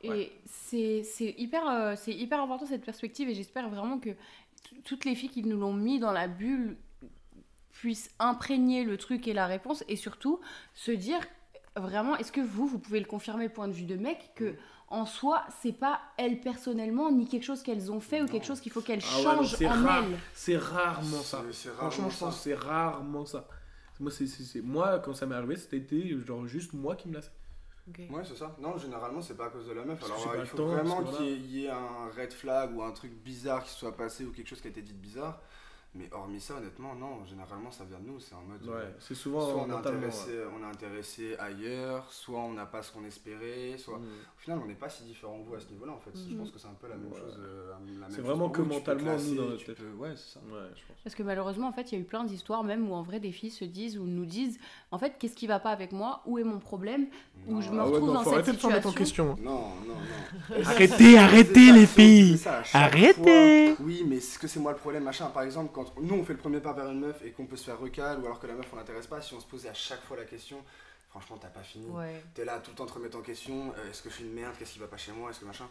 Et 0.00 0.08
Ouais. 0.08 0.32
c'est 0.46 1.02
c'est 1.02 1.34
hyper, 1.38 1.68
euh, 1.68 1.94
c'est 1.96 2.12
hyper 2.12 2.40
important 2.40 2.66
cette 2.66 2.84
perspective, 2.84 3.28
et 3.28 3.34
j'espère 3.34 3.68
vraiment 3.68 3.98
que 3.98 4.10
toutes 4.84 5.04
les 5.04 5.14
filles 5.14 5.28
qui 5.30 5.42
nous 5.42 5.58
l'ont 5.58 5.72
mis 5.72 5.98
dans 5.98 6.12
la 6.12 6.28
bulle 6.28 6.76
puissent 7.72 8.14
imprégner 8.18 8.84
le 8.84 8.96
truc 8.96 9.26
et 9.26 9.32
la 9.32 9.46
réponse, 9.46 9.84
et 9.88 9.96
surtout 9.96 10.40
se 10.74 10.92
dire 10.92 11.20
vraiment, 11.76 12.16
est-ce 12.16 12.32
que 12.32 12.40
vous, 12.40 12.66
vous 12.66 12.78
pouvez 12.78 13.00
le 13.00 13.06
confirmer, 13.06 13.48
point 13.48 13.68
de 13.68 13.72
vue 13.72 13.84
de 13.86 13.96
mec, 13.96 14.30
que 14.34 14.54
en 14.90 15.06
soi, 15.06 15.44
c'est 15.62 15.72
pas 15.72 16.00
elles 16.16 16.40
personnellement, 16.40 17.10
ni 17.10 17.26
quelque 17.28 17.44
chose 17.44 17.62
qu'elles 17.62 17.92
ont 17.92 18.00
fait, 18.00 18.22
ou 18.22 18.26
quelque 18.26 18.46
chose 18.46 18.60
qu'il 18.60 18.72
faut 18.72 18.82
qu'elles 18.82 19.02
Ah 19.02 19.18
changent 19.22 19.54
c'est 19.56 19.66
en 19.66 19.70
rare. 19.82 20.04
elles. 20.04 20.18
C'est 20.32 20.56
rarement 20.56 21.22
ça. 21.22 21.42
C'est- 21.52 21.68
Franchement, 21.70 22.08
je 22.10 22.18
pense 22.18 22.40
c'est 22.40 22.54
rarement 22.54 23.26
ça. 23.26 23.48
Moi, 24.00 24.10
c'est, 24.12 24.26
quand 25.04 25.14
ça 25.14 25.26
m'est 25.26 25.34
arrivé, 25.34 25.56
c'était 25.56 25.80
genre 26.24 26.46
juste 26.46 26.72
moi 26.72 26.94
qui 26.96 27.08
me 27.08 27.14
lassais. 27.14 27.32
ok. 27.88 28.00
Ouais, 28.10 28.22
c'est 28.24 28.36
ça. 28.36 28.54
Non, 28.60 28.76
généralement, 28.78 29.20
c'est 29.20 29.36
pas 29.36 29.46
à 29.46 29.50
cause 29.50 29.66
de 29.66 29.72
la 29.72 29.84
meuf. 29.84 29.98
Parce 30.00 30.12
Alors, 30.12 30.32
euh, 30.34 30.38
il 30.40 30.46
faut 30.46 30.56
temps, 30.56 30.66
vraiment 30.66 31.02
qu'il 31.04 31.46
y, 31.46 31.60
y 31.60 31.64
ait 31.66 31.70
un 31.70 32.08
red 32.16 32.32
flag 32.32 32.76
ou 32.76 32.82
un 32.82 32.92
truc 32.92 33.12
bizarre 33.12 33.64
qui 33.64 33.70
soit 33.72 33.96
passé 33.96 34.24
ou 34.24 34.32
quelque 34.32 34.48
chose 34.48 34.60
qui 34.60 34.68
a 34.68 34.70
été 34.70 34.82
dit 34.82 34.92
de 34.92 34.98
bizarre. 34.98 35.40
Mais 35.94 36.08
hormis 36.12 36.38
ça, 36.40 36.54
honnêtement, 36.56 36.94
non. 36.94 37.24
Généralement, 37.24 37.70
ça 37.72 37.82
vient 37.84 37.98
de 37.98 38.06
nous. 38.06 38.20
C'est 38.20 38.34
en 38.34 38.42
mode. 38.42 38.62
Ouais, 38.62 38.84
euh, 38.84 38.90
c'est 39.00 39.14
souvent 39.14 39.40
Soit 39.40 39.62
on 39.66 39.70
est, 39.70 39.74
intéressé, 39.74 40.30
on 40.56 40.62
est 40.62 40.70
intéressé 40.70 41.34
ailleurs, 41.38 42.12
soit 42.12 42.38
on 42.40 42.52
n'a 42.52 42.66
pas 42.66 42.82
ce 42.82 42.92
qu'on 42.92 43.04
espérait, 43.04 43.76
soit... 43.78 43.98
Mm. 43.98 44.02
Au 44.04 44.40
final, 44.40 44.60
on 44.62 44.66
n'est 44.66 44.74
pas 44.74 44.88
si 44.90 45.02
différent 45.04 45.38
de 45.38 45.44
vous 45.44 45.54
à 45.54 45.60
ce 45.60 45.66
niveau-là, 45.70 45.92
en 45.92 45.98
fait. 45.98 46.10
Je 46.30 46.36
pense 46.36 46.50
que 46.50 46.58
c'est 46.58 46.68
un 46.68 46.76
peu 46.80 46.88
la 46.88 46.94
même 46.96 47.10
Ouais. 47.10 47.18
chose. 47.18 47.38
euh, 47.40 47.72
C'est 48.10 48.20
vraiment 48.20 48.50
que 48.50 48.60
mentalement, 48.62 49.12
nous, 49.12 49.16
classer, 49.18 49.34
dans 49.34 49.44
notre 49.46 49.64
tête. 49.64 49.76
peux- 49.78 49.92
Ouais, 49.98 50.12
c'est 50.14 50.34
ça. 50.34 50.40
Ouais, 50.40 50.68
je 50.76 50.82
pense. 50.86 50.96
Parce 51.02 51.14
que 51.16 51.22
malheureusement, 51.22 51.68
en 51.68 51.72
fait, 51.72 51.90
il 51.90 51.94
y 51.94 51.98
a 51.98 52.00
eu 52.00 52.04
plein 52.06 52.22
d'histoires, 52.24 52.62
même 52.64 52.88
où 52.88 52.94
en 52.94 53.02
vrai, 53.02 53.18
des 53.18 53.32
filles 53.32 53.50
se 53.50 53.64
disent 53.64 53.98
ou 53.98 54.04
nous 54.04 54.26
disent, 54.26 54.58
en 54.92 54.98
fait, 54.98 55.14
qu'est-ce 55.18 55.34
qui 55.34 55.46
va 55.46 55.58
pas 55.58 55.70
avec 55.70 55.92
moi? 55.92 56.20
Où 56.26 56.38
est 56.38 56.44
mon 56.44 56.58
problème? 56.58 57.06
Où 57.46 57.54
Non, 57.54 57.60
je 57.62 57.70
me 57.70 57.80
Ah 57.80 57.84
ouais, 57.86 57.92
retrouve 57.92 58.08
non, 58.08 58.14
dans 58.14 58.22
faut 58.24 58.30
cette 58.30 58.34
arrêter 58.40 58.52
de 58.52 58.56
en 58.56 58.60
situation. 58.60 58.92
question. 58.92 59.30
hein. 59.32 59.36
Non, 59.42 59.52
non, 59.86 59.94
non. 59.94 60.64
Arrêtez, 60.66 61.18
arrêtez, 61.18 61.72
les 61.72 61.86
filles. 61.86 62.38
Arrêtez. 62.74 63.74
Oui, 63.80 64.04
mais 64.06 64.16
est-ce 64.16 64.38
que 64.38 64.46
c'est 64.48 64.60
moi 64.60 64.72
le 64.72 64.78
problème, 64.78 65.04
machin 65.04 65.26
Par 65.30 65.42
exemple, 65.42 65.72
quand 65.84 66.00
nous 66.00 66.14
on 66.14 66.24
fait 66.24 66.32
le 66.34 66.38
premier 66.38 66.60
pas 66.60 66.72
vers 66.72 66.90
une 66.90 67.00
meuf 67.00 67.22
et 67.24 67.32
qu'on 67.32 67.46
peut 67.46 67.56
se 67.56 67.64
faire 67.64 67.78
recal, 67.78 68.20
ou 68.20 68.26
alors 68.26 68.38
que 68.40 68.46
la 68.46 68.54
meuf 68.54 68.68
on 68.72 68.76
l'intéresse 68.76 69.06
pas, 69.06 69.20
si 69.22 69.34
on 69.34 69.40
se 69.40 69.46
posait 69.46 69.68
à 69.68 69.74
chaque 69.74 70.00
fois 70.02 70.16
la 70.16 70.24
question, 70.24 70.62
franchement, 71.08 71.36
t'as 71.38 71.48
pas 71.48 71.62
fini. 71.62 71.86
Ouais. 71.86 72.22
T'es 72.34 72.44
là 72.44 72.58
tout 72.60 72.70
le 72.70 72.76
temps 72.76 72.86
te 72.86 72.92
remettre 72.92 73.16
en 73.18 73.22
question, 73.22 73.72
euh, 73.76 73.90
est-ce 73.90 74.02
que 74.02 74.10
je 74.10 74.14
suis 74.16 74.24
une 74.24 74.32
merde, 74.32 74.54
qu'est-ce 74.58 74.72
qui 74.74 74.78
va 74.78 74.88
pas 74.88 74.96
chez 74.96 75.12
moi, 75.12 75.30
est-ce 75.30 75.40
que 75.40 75.44
machin 75.46 75.68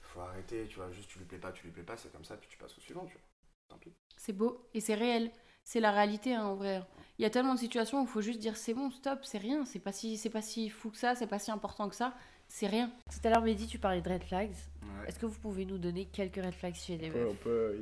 Faut 0.00 0.20
arrêter, 0.20 0.66
tu 0.68 0.76
vois, 0.76 0.90
juste 0.92 1.08
tu 1.10 1.18
lui 1.18 1.26
plais 1.26 1.38
pas, 1.38 1.52
tu 1.52 1.64
lui 1.64 1.70
plais 1.72 1.82
pas, 1.82 1.96
c'est 1.96 2.12
comme 2.12 2.24
ça, 2.24 2.36
puis 2.36 2.48
tu 2.50 2.56
passes 2.58 2.76
au 2.76 2.80
suivant, 2.80 3.04
tu 3.06 3.12
vois. 3.14 3.22
Tant 3.68 3.78
pis. 3.78 3.92
C'est 4.16 4.32
beau 4.32 4.68
et 4.74 4.80
c'est 4.80 4.94
réel. 4.94 5.30
C'est 5.64 5.78
la 5.80 5.92
réalité 5.92 6.34
hein, 6.34 6.44
en 6.44 6.56
vrai. 6.56 6.82
Il 7.18 7.22
y 7.22 7.24
a 7.24 7.30
tellement 7.30 7.54
de 7.54 7.58
situations 7.60 8.00
où 8.00 8.02
il 8.02 8.08
faut 8.08 8.20
juste 8.20 8.40
dire 8.40 8.56
c'est 8.56 8.74
bon, 8.74 8.90
stop, 8.90 9.20
c'est 9.24 9.38
rien, 9.38 9.64
c'est 9.64 9.78
pas 9.78 9.92
si 9.92 10.16
c'est 10.18 10.28
pas 10.30 10.42
si 10.42 10.68
fou 10.70 10.90
que 10.90 10.96
ça, 10.96 11.14
c'est 11.14 11.28
pas 11.28 11.38
si 11.38 11.52
important 11.52 11.88
que 11.88 11.94
ça, 11.94 12.14
c'est 12.48 12.66
rien. 12.66 12.90
Tout 13.10 13.26
à 13.28 13.30
l'heure, 13.30 13.42
Mehdi, 13.42 13.68
tu 13.68 13.78
parlais 13.78 14.00
de 14.02 14.08
red 14.08 14.24
flags. 14.24 14.50
Ouais. 14.82 15.06
Est-ce 15.08 15.20
que 15.20 15.26
vous 15.26 15.38
pouvez 15.38 15.64
nous 15.64 15.78
donner 15.78 16.06
quelques 16.06 16.36
red 16.44 16.52
flags 16.52 16.74
chez 16.74 16.98
les 16.98 17.08
On 17.10 17.12
peut, 17.12 17.18
meufs? 17.20 17.30
on 17.30 17.34
peut 17.36 17.76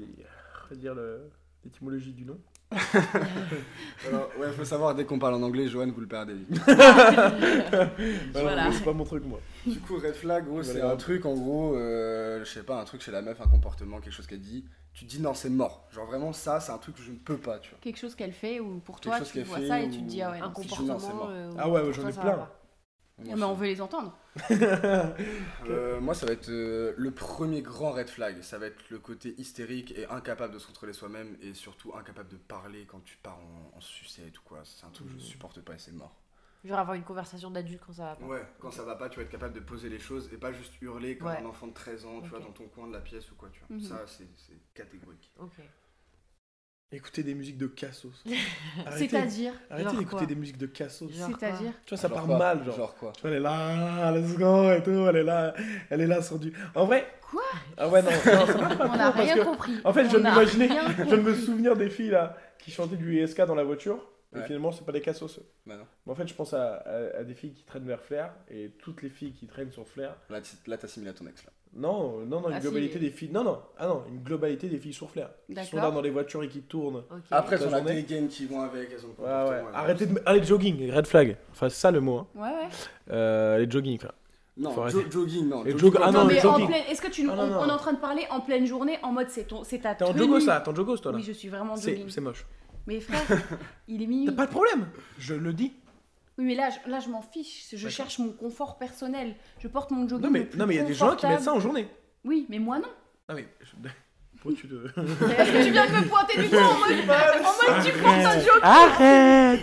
redire 0.70 0.94
le- 0.94 1.30
l'étymologie 1.64 2.12
du 2.12 2.24
nom. 2.24 2.38
Alors, 4.08 4.30
ouais, 4.38 4.52
faut 4.52 4.64
savoir, 4.64 4.94
dès 4.94 5.04
qu'on 5.04 5.18
parle 5.18 5.34
en 5.34 5.42
anglais, 5.42 5.66
Johan, 5.66 5.90
vous 5.90 6.00
le 6.00 6.06
perdez. 6.06 6.36
Voilà. 8.32 8.70
C'est 8.72 8.84
pas 8.84 8.92
mon 8.92 9.04
truc, 9.04 9.24
moi. 9.24 9.40
Du 9.66 9.80
coup, 9.80 9.96
red 9.96 10.14
flag, 10.14 10.46
gros, 10.46 10.62
c'est 10.62 10.80
un 10.80 10.96
truc, 10.96 11.26
en 11.26 11.34
gros, 11.34 11.74
euh, 11.74 12.44
je 12.44 12.50
sais 12.50 12.62
pas, 12.62 12.80
un 12.80 12.84
truc 12.84 13.02
chez 13.02 13.10
la 13.10 13.22
meuf, 13.22 13.40
un 13.40 13.48
comportement, 13.48 14.00
quelque 14.00 14.12
chose 14.12 14.26
qu'elle 14.26 14.40
dit. 14.40 14.64
Tu 14.92 15.04
te 15.04 15.10
dis 15.10 15.20
non, 15.20 15.34
c'est 15.34 15.50
mort. 15.50 15.86
Genre 15.92 16.06
vraiment, 16.06 16.32
ça, 16.32 16.60
c'est 16.60 16.72
un 16.72 16.78
truc 16.78 16.96
que 16.96 17.02
je 17.02 17.12
ne 17.12 17.16
peux 17.16 17.36
pas, 17.36 17.58
tu 17.58 17.70
vois. 17.70 17.78
Quelque 17.80 17.98
chose 17.98 18.14
qu'elle 18.14 18.32
fait 18.32 18.60
ou 18.60 18.80
pour 18.80 19.00
Quelque 19.00 19.16
toi 19.16 19.18
chose 19.18 19.32
tu 19.32 19.42
vois 19.42 19.58
fait 19.58 19.68
ça 19.68 19.80
et 19.80 19.88
tu 19.88 19.98
te 19.98 20.08
dis 20.08 20.20
ah 20.22 20.30
ouais. 20.32 20.38
Un 20.38 20.46
non, 20.46 20.52
comportement, 20.52 20.98
non, 20.98 21.28
euh, 21.30 21.50
Ah 21.58 21.68
ouais, 21.68 21.92
j'en 21.92 22.08
ai 22.08 22.12
plein. 22.12 22.48
Pas. 23.24 23.30
Ah, 23.32 23.36
mais 23.36 23.44
on 23.44 23.54
veut 23.54 23.66
les 23.66 23.80
entendre. 23.80 24.16
Euh, 25.68 26.00
moi, 26.00 26.14
ça 26.14 26.26
va 26.26 26.32
être 26.32 26.48
euh, 26.48 26.94
le 26.96 27.10
premier 27.10 27.62
grand 27.62 27.92
red 27.92 28.08
flag. 28.08 28.42
Ça 28.42 28.58
va 28.58 28.66
être 28.66 28.90
le 28.90 28.98
côté 28.98 29.34
hystérique 29.38 29.92
et 29.96 30.06
incapable 30.06 30.54
de 30.54 30.58
se 30.58 30.66
contrôler 30.66 30.92
soi-même 30.92 31.36
et 31.42 31.54
surtout 31.54 31.94
incapable 31.96 32.28
de 32.28 32.36
parler 32.36 32.86
quand 32.86 33.00
tu 33.04 33.16
pars 33.18 33.38
en, 33.38 33.76
en 33.76 33.80
sucette 33.80 34.38
ou 34.38 34.42
quoi. 34.44 34.60
C'est 34.64 34.84
un 34.86 34.90
truc 34.90 35.08
que 35.08 35.14
je 35.14 35.18
supporte 35.24 35.60
pas 35.60 35.74
et 35.74 35.78
c'est 35.78 35.92
mort. 35.92 36.16
Genre 36.64 36.78
avoir 36.78 36.94
une 36.94 37.04
conversation 37.04 37.50
d'adulte 37.50 37.80
quand 37.86 37.92
ça 37.94 38.04
va 38.04 38.16
pas. 38.16 38.26
Ouais, 38.26 38.46
quand 38.58 38.70
ça 38.70 38.82
va 38.82 38.94
pas, 38.94 39.08
tu 39.08 39.16
vas 39.18 39.22
être 39.24 39.30
capable 39.30 39.54
de 39.54 39.60
poser 39.60 39.88
les 39.88 39.98
choses 39.98 40.28
et 40.32 40.36
pas 40.36 40.52
juste 40.52 40.74
hurler 40.82 41.16
comme 41.16 41.28
Ouais. 41.28 41.38
un 41.38 41.46
enfant 41.46 41.66
de 41.66 41.72
13 41.72 42.04
ans, 42.04 42.20
tu 42.20 42.28
vois, 42.28 42.40
dans 42.40 42.52
ton 42.52 42.68
coin 42.68 42.86
de 42.86 42.92
la 42.92 43.00
pièce 43.00 43.30
ou 43.30 43.34
quoi, 43.34 43.48
tu 43.50 43.60
vois. 43.66 43.76
Mhm. 43.76 43.82
Ça, 43.82 44.06
c'est 44.06 44.28
c'est 44.36 44.58
catégorique. 44.74 45.30
Ok. 45.38 45.52
Écoutez 46.92 47.22
des 47.22 47.34
musiques 47.34 47.58
de 47.58 47.68
Cassos. 47.68 48.24
C'est-à-dire, 48.96 49.52
arrêtez 49.70 49.96
d'écouter 49.96 50.26
des 50.26 50.34
musiques 50.34 50.58
de 50.58 50.66
Cassos. 50.66 51.08
C'est-à-dire. 51.12 51.72
Tu 51.86 51.90
vois, 51.90 51.98
ça 51.98 52.08
Genre 52.08 52.16
part 52.16 52.26
quoi 52.26 52.38
mal, 52.38 52.64
genre. 52.64 52.76
Genre 52.76 52.94
quoi 52.96 53.12
Tu 53.14 53.20
vois, 53.22 53.30
elle 53.30 53.36
est 53.36 53.40
là, 53.40 54.10
let's 54.12 54.36
go 54.36 54.72
et 54.72 54.82
tout, 54.82 55.06
elle 55.08 55.16
est 55.16 55.22
là, 55.22 55.54
elle 55.88 56.00
est 56.00 56.06
là 56.08 56.20
sur 56.20 56.38
du. 56.40 56.52
En 56.74 56.86
vrai. 56.86 57.06
Quoi 57.30 57.42
Ah 57.76 57.88
ouais, 57.88 58.02
non, 58.02 58.10
non 58.26 58.46
ça 58.46 58.58
marche 58.58 58.76
pas 58.76 58.86
On 58.92 58.96
n'a 58.96 59.12
parce 59.12 59.24
rien 59.24 59.36
que. 59.36 59.44
compris. 59.44 59.72
En 59.84 59.92
fait, 59.92 60.10
je 60.10 60.16
On 60.16 60.44
je 60.44 60.56
viens 60.58 61.16
de 61.16 61.22
me 61.22 61.34
souvenir 61.34 61.76
des 61.76 61.90
filles 61.90 62.10
là 62.10 62.36
qui 62.58 62.72
chantaient 62.72 62.96
du 62.96 63.22
ISK 63.22 63.42
dans 63.46 63.54
la 63.54 63.62
voiture. 63.64 64.04
Et 64.32 64.38
Ouais. 64.38 64.44
finalement, 64.46 64.70
c'est 64.70 64.84
pas 64.86 64.92
des 64.92 65.00
cassos. 65.00 65.38
eux. 65.38 65.42
Bah 65.66 65.74
non. 65.76 65.84
Mais 66.06 66.12
en 66.12 66.14
fait, 66.14 66.28
je 66.28 66.34
pense 66.34 66.54
à, 66.54 66.74
à- 66.76 67.18
à 67.18 67.24
des 67.24 67.34
filles 67.34 67.52
qui 67.52 67.64
traînent 67.64 67.84
vers 67.86 68.00
Flair 68.00 68.32
et 68.48 68.70
toutes 68.78 69.02
les 69.02 69.08
filles 69.10 69.32
qui 69.32 69.46
traînent 69.48 69.72
sur 69.72 69.86
Flair. 69.88 70.14
Là, 70.30 70.38
là 70.68 70.76
t'assimiles 70.78 71.08
à 71.08 71.12
ton 71.12 71.26
ex 71.26 71.44
là. 71.44 71.50
Non, 71.72 72.18
non, 72.26 72.40
non, 72.40 72.48
une 72.48 72.54
Ah, 72.54 72.60
si. 72.60 72.62
globalité 72.62 72.98
des 73.00 73.10
filles. 73.10 73.30
Non, 73.32 73.42
non, 73.44 73.60
ah 73.78 73.86
non, 73.88 74.02
une 74.08 74.22
globalité 74.22 74.68
des 74.68 74.78
filles 74.78 74.92
sur 74.92 75.10
Flair. 75.10 75.30
Qui 75.48 75.64
sont 75.64 75.76
là 75.78 75.90
dans 75.90 76.00
les 76.00 76.10
voitures 76.10 76.42
et 76.44 76.48
qui 76.48 76.62
tournent. 76.62 77.02
Après, 77.30 77.56
elles 77.56 77.66
ont 77.66 77.70
la 77.70 77.80
dégaine 77.80 78.28
qui 78.28 78.46
vont 78.46 78.60
avec, 78.60 78.90
elles 78.92 79.04
ont 79.04 79.14
Ouais, 79.22 79.50
ouais. 79.50 79.62
Arrêtez 79.74 80.06
de. 80.06 80.20
Allez, 80.26 80.44
jogging, 80.44 80.90
red 80.92 81.06
flag. 81.06 81.36
Enfin, 81.52 81.68
c'est 81.68 81.80
ça 81.80 81.90
le 81.90 82.00
mot. 82.00 82.18
Hein. 82.18 82.26
Ouais, 82.36 82.42
ouais. 82.50 82.68
Euh, 83.10 83.58
les 83.58 83.68
jogging. 83.70 83.98
Non, 84.56 84.88
jo- 84.88 85.02
jogging, 85.10 85.48
non. 85.48 85.64
Et 85.64 85.76
jog- 85.76 85.92
quand 85.94 86.02
ah 86.02 86.12
non, 86.12 86.22
non, 86.24 86.28
t'es- 86.28 86.34
mais 86.34 86.40
le 86.42 86.48
en 86.48 86.52
jogging. 86.52 86.66
pleine. 86.68 86.82
Est-ce 86.88 87.00
que 87.02 87.08
tu. 87.08 87.28
Ah, 87.30 87.34
non, 87.36 87.42
on, 87.42 87.46
non. 87.46 87.58
on 87.62 87.68
est 87.68 87.72
en 87.72 87.76
train 87.78 87.92
de 87.94 88.00
parler 88.00 88.26
en 88.30 88.40
pleine 88.40 88.66
journée 88.66 88.98
en 89.02 89.12
mode 89.12 89.28
c'est 89.30 89.44
ton, 89.44 89.64
c'est 89.64 89.78
ta 89.78 89.94
T'es 89.94 90.04
en 90.04 90.16
jogos 90.16 90.44
là, 90.46 90.60
t'es 90.60 90.68
en 90.70 90.74
jogos 90.74 90.98
toi 90.98 91.12
là. 91.12 91.18
Oui, 91.18 91.24
je 91.24 91.32
suis 91.32 91.48
vraiment 91.48 91.74
en 91.74 91.76
jogging. 91.76 92.08
c'est 92.10 92.20
moche. 92.20 92.44
Mais 92.86 93.00
frère, 93.00 93.22
il 93.88 94.02
est 94.02 94.04
T'as 94.06 94.10
minuit. 94.10 94.30
pas 94.32 94.46
de 94.46 94.50
problème, 94.50 94.88
je 95.18 95.34
le 95.34 95.52
dis. 95.52 95.72
Oui, 96.38 96.44
mais 96.46 96.54
là, 96.54 96.70
je, 96.70 96.90
là, 96.90 97.00
je 97.00 97.08
m'en 97.10 97.20
fiche. 97.22 97.66
Je 97.70 97.76
D'accord. 97.76 97.90
cherche 97.90 98.18
mon 98.18 98.32
confort 98.32 98.78
personnel. 98.78 99.34
Je 99.58 99.68
porte 99.68 99.90
mon 99.90 100.08
jogging. 100.08 100.24
Non 100.24 100.30
mais 100.30 100.38
le 100.40 100.46
plus 100.48 100.58
non 100.58 100.66
mais 100.66 100.74
il 100.74 100.78
y 100.78 100.80
a 100.80 100.84
des 100.84 100.94
gens 100.94 101.14
qui 101.16 101.26
mettent 101.26 101.42
ça 101.42 101.52
en 101.52 101.60
journée. 101.60 101.86
Oui, 102.24 102.46
mais 102.48 102.58
moi 102.58 102.78
non. 102.78 102.88
Non 103.28 103.34
mais 103.34 103.46
je- 103.60 103.88
pourquoi 104.40 104.58
tu 104.58 104.66
te 104.68 104.74
Est-ce 105.00 105.52
que 105.52 105.64
tu 105.64 105.70
viens 105.72 105.86
de 105.86 105.92
me 105.96 106.08
pointer 106.08 106.40
du 106.40 106.48
doigt 106.48 106.62
en 106.62 106.78
mode, 106.78 106.92
en 106.92 107.74
mode 107.74 107.84
tu 107.84 107.92
portes 108.00 108.14
un 108.24 108.40
jogging 108.40 108.60
Arrête. 108.62 109.60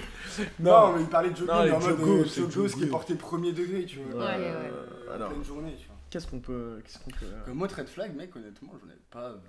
Non, 0.60 0.93
mais 0.93 1.01
il 1.01 1.08
parlait 1.08 1.32
de 1.32 1.43
Non, 1.45 1.63
les 1.63 1.71
en 1.71 1.80
mode 1.80 1.99
euh, 1.99 2.25
c'est 2.27 2.41
jogos 2.51 2.67
qui 2.69 2.84
est 2.84 2.88
porté 2.88 3.15
premier 3.15 3.53
degré, 3.53 3.86
tu 3.86 3.97
vois. 3.97 4.23
Ouais, 4.25 4.34
Euh, 4.38 4.62
ouais. 4.62 5.10
en 5.10 5.13
alors. 5.15 5.30
pleine 5.30 5.43
journée, 5.43 5.75
tu 5.80 5.88
vois. 5.88 5.96
Qu'est-ce 6.10 6.26
qu'on 6.28 6.39
peut 6.39 6.82
qu'est-ce 6.86 7.00
qu'on 7.00 7.12
peut 7.12 7.26
Comme 7.46 7.56
moi, 7.56 7.67
red 7.67 7.88
flag, 7.89 8.15
mec, 8.15 8.34
honnêtement, 8.36 8.72
j'en 8.82 8.89
ai 8.89 8.98
pas 9.12 9.32
20 9.32 9.39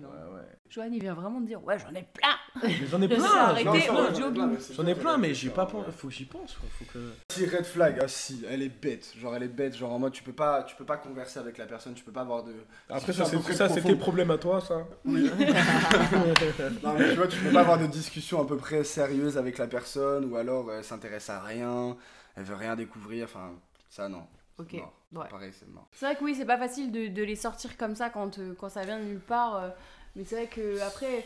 000. 0.00 0.10
hein. 0.12 0.28
Ouais 0.32 0.34
ouais. 0.40 0.48
Joanne, 0.68 0.92
il 0.94 1.00
vient 1.00 1.14
vraiment 1.14 1.40
de 1.40 1.46
dire 1.46 1.62
Ouais, 1.64 1.78
j'en 1.78 1.94
ai 1.94 2.02
plein. 2.02 2.34
Mais 2.62 2.86
j'en 2.90 3.00
ai 3.00 3.06
plein. 3.08 3.24
arrêté 3.24 3.64
j'en 3.64 3.74
ai 3.74 3.80
plein. 3.82 3.94
j'en 3.94 4.02
ai 4.02 4.14
jogging. 4.20 4.32
plein, 4.34 4.46
mais 4.48 4.56
c'est 4.58 4.74
J'en 4.74 4.82
ai 4.82 4.94
bien, 4.94 5.02
plein 5.02 5.12
j'en 5.12 5.18
mais 5.18 5.34
j'y 5.34 5.48
plein, 5.50 5.64
pas 5.66 5.84
faut 5.92 6.08
que 6.08 6.12
j'y 6.14 6.24
pense 6.24 6.54
quoi. 6.54 6.68
Faut 6.76 6.84
que 6.92 7.12
Si 7.30 7.46
red 7.46 7.64
flag, 7.64 7.98
ah 8.02 8.08
si, 8.08 8.44
elle 8.50 8.62
est 8.62 8.68
bête. 8.68 9.12
Genre 9.16 9.36
elle 9.36 9.44
est 9.44 9.48
bête, 9.48 9.76
genre 9.76 9.92
en 9.92 9.98
mode 10.00 10.12
tu 10.12 10.24
peux 10.24 10.32
pas, 10.32 10.64
tu 10.64 10.74
peux 10.74 10.84
pas 10.84 10.96
converser 10.96 11.38
avec 11.38 11.56
la 11.56 11.66
personne, 11.66 11.94
tu 11.94 12.02
peux 12.02 12.12
pas 12.12 12.22
avoir 12.22 12.42
de. 12.42 12.52
Après 12.90 13.12
Si 13.12 13.18
ça 13.54 13.68
c'est 13.68 13.82
tes 13.82 13.94
problèmes 13.94 14.32
à 14.32 14.38
toi 14.38 14.60
ça. 14.60 14.86
Oui. 15.04 15.30
non 16.82 16.94
mais 16.98 17.10
tu 17.10 17.14
vois, 17.16 17.28
tu 17.28 17.38
peux 17.38 17.52
pas 17.52 17.60
avoir 17.60 17.78
de 17.78 17.86
discussion 17.86 18.42
à 18.42 18.46
peu 18.46 18.56
près 18.56 18.82
sérieuse 18.82 19.38
avec 19.38 19.58
la 19.58 19.66
personne 19.68 20.24
ou 20.24 20.36
alors 20.36 20.72
elle 20.72 20.84
s'intéresse 20.84 21.30
à 21.30 21.40
rien, 21.40 21.96
elle 22.36 22.42
veut 22.44 22.54
rien 22.56 22.74
découvrir, 22.76 23.24
enfin 23.26 23.52
ça 23.88 24.08
non. 24.08 24.22
C'est 24.58 24.62
Ok, 24.62 24.72
mort. 24.74 24.92
ouais. 25.12 25.28
Pareil, 25.28 25.52
c'est 25.52 25.68
mort. 25.68 25.88
C'est 25.92 26.06
vrai 26.06 26.16
que 26.16 26.24
oui, 26.24 26.34
c'est 26.34 26.44
pas 26.44 26.58
facile 26.58 26.90
de, 26.92 27.08
de 27.08 27.22
les 27.22 27.36
sortir 27.36 27.76
comme 27.76 27.94
ça 27.94 28.10
quand, 28.10 28.38
euh, 28.38 28.54
quand 28.58 28.68
ça 28.68 28.84
vient 28.84 28.98
de 28.98 29.04
nulle 29.04 29.20
part. 29.20 29.56
euh, 29.56 29.68
mais 30.16 30.24
c'est 30.24 30.36
vrai 30.36 30.46
que 30.48 30.80
après. 30.80 31.24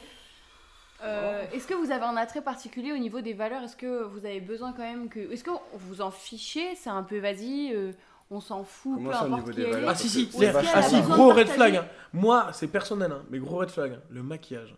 euh, 1.02 1.44
Est-ce 1.52 1.66
que 1.66 1.74
vous 1.74 1.90
avez 1.90 2.04
un 2.04 2.16
attrait 2.16 2.42
particulier 2.42 2.92
au 2.92 2.98
niveau 2.98 3.20
des 3.20 3.32
valeurs? 3.34 3.62
Est-ce 3.62 3.76
que 3.76 4.02
vous 4.04 4.24
avez 4.24 4.40
besoin 4.40 4.72
quand 4.72 4.82
même 4.82 5.08
que. 5.08 5.20
Est-ce 5.32 5.44
que 5.44 5.50
vous 5.74 6.00
en 6.00 6.10
fichez? 6.10 6.74
C'est 6.76 6.90
un 6.90 7.02
peu 7.02 7.18
vas-y, 7.18 7.72
euh, 7.74 7.92
on 8.30 8.40
s'en 8.40 8.64
fout, 8.64 8.94
Comment 8.96 9.10
peu 9.10 9.16
ça, 9.16 9.22
au 9.24 9.26
importe 9.26 9.40
niveau 9.40 9.50
qui 9.52 9.56
des 9.56 9.62
elle 9.62 9.70
valeurs? 9.70 9.88
Est. 9.90 9.92
Ah 9.92 9.94
si 9.94 10.08
si, 10.08 10.28
ah 10.46 10.78
a 10.78 10.82
si, 10.82 11.00
gros 11.02 11.32
red 11.32 11.48
flag. 11.48 11.76
hein. 11.76 11.86
Moi, 12.12 12.52
c'est 12.52 12.68
personnel, 12.68 13.10
hein, 13.12 13.24
mais 13.30 13.38
gros 13.38 13.56
red 13.58 13.70
flag. 13.70 13.92
hein. 13.94 14.02
Le 14.10 14.22
maquillage. 14.22 14.74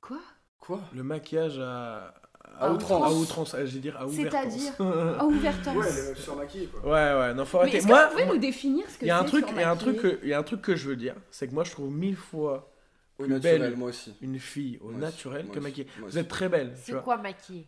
Quoi? 0.00 0.20
Quoi? 0.58 0.80
Le 0.92 1.02
maquillage 1.02 1.58
à... 1.58 2.14
À 2.60 2.72
outrance. 2.72 3.04
À 3.06 3.12
outrance, 3.14 3.54
à- 3.54 3.64
vais 3.64 3.78
dire 3.80 3.96
à 3.98 4.06
ouvertance. 4.06 4.32
C'est-à-dire 4.52 4.72
Ah, 5.18 5.24
ouvertance. 5.26 5.76
Ouais, 5.76 5.92
quoi. 6.72 6.90
Ouais, 6.92 7.20
ouais, 7.20 7.34
non, 7.34 7.44
faut 7.44 7.58
Mais 7.58 7.62
arrêter. 7.62 7.76
est-ce 7.78 7.86
Moi, 7.86 8.02
que 8.04 8.06
vous 8.12 8.18
pouvez 8.20 8.26
nous 8.34 8.38
définir 8.38 8.88
ce 8.90 8.98
que 8.98 9.04
il 9.04 9.08
y 9.08 9.10
a 9.10 9.18
un 9.18 9.22
c'est 9.22 9.28
truc, 9.28 9.44
il 9.50 9.56
y 9.60 9.62
a 9.62 9.70
un 9.70 9.76
truc 9.76 9.96
que, 9.98 10.18
il 10.22 10.28
y 10.28 10.32
a 10.32 10.38
un 10.38 10.42
truc 10.42 10.62
que 10.62 10.76
je 10.76 10.88
veux 10.88 10.96
dire, 10.96 11.14
c'est 11.30 11.48
que 11.48 11.54
moi 11.54 11.64
je 11.64 11.70
trouve 11.72 11.90
mille 11.92 12.16
fois 12.16 12.72
Au 13.18 13.24
Plus 13.24 13.32
naturel, 13.32 13.60
belle. 13.60 13.76
moi 13.76 13.88
aussi. 13.90 14.14
une 14.22 14.38
fille 14.38 14.78
au 14.82 14.88
Moi 14.90 15.00
naturel 15.00 15.46
que 15.46 15.52
aussi, 15.52 15.60
maquillée. 15.60 15.86
Vous 15.98 16.06
aussi. 16.06 16.18
êtes 16.18 16.28
très 16.28 16.48
belle, 16.48 16.72
C'est 16.82 17.02
quoi 17.02 17.16
maquillé 17.16 17.66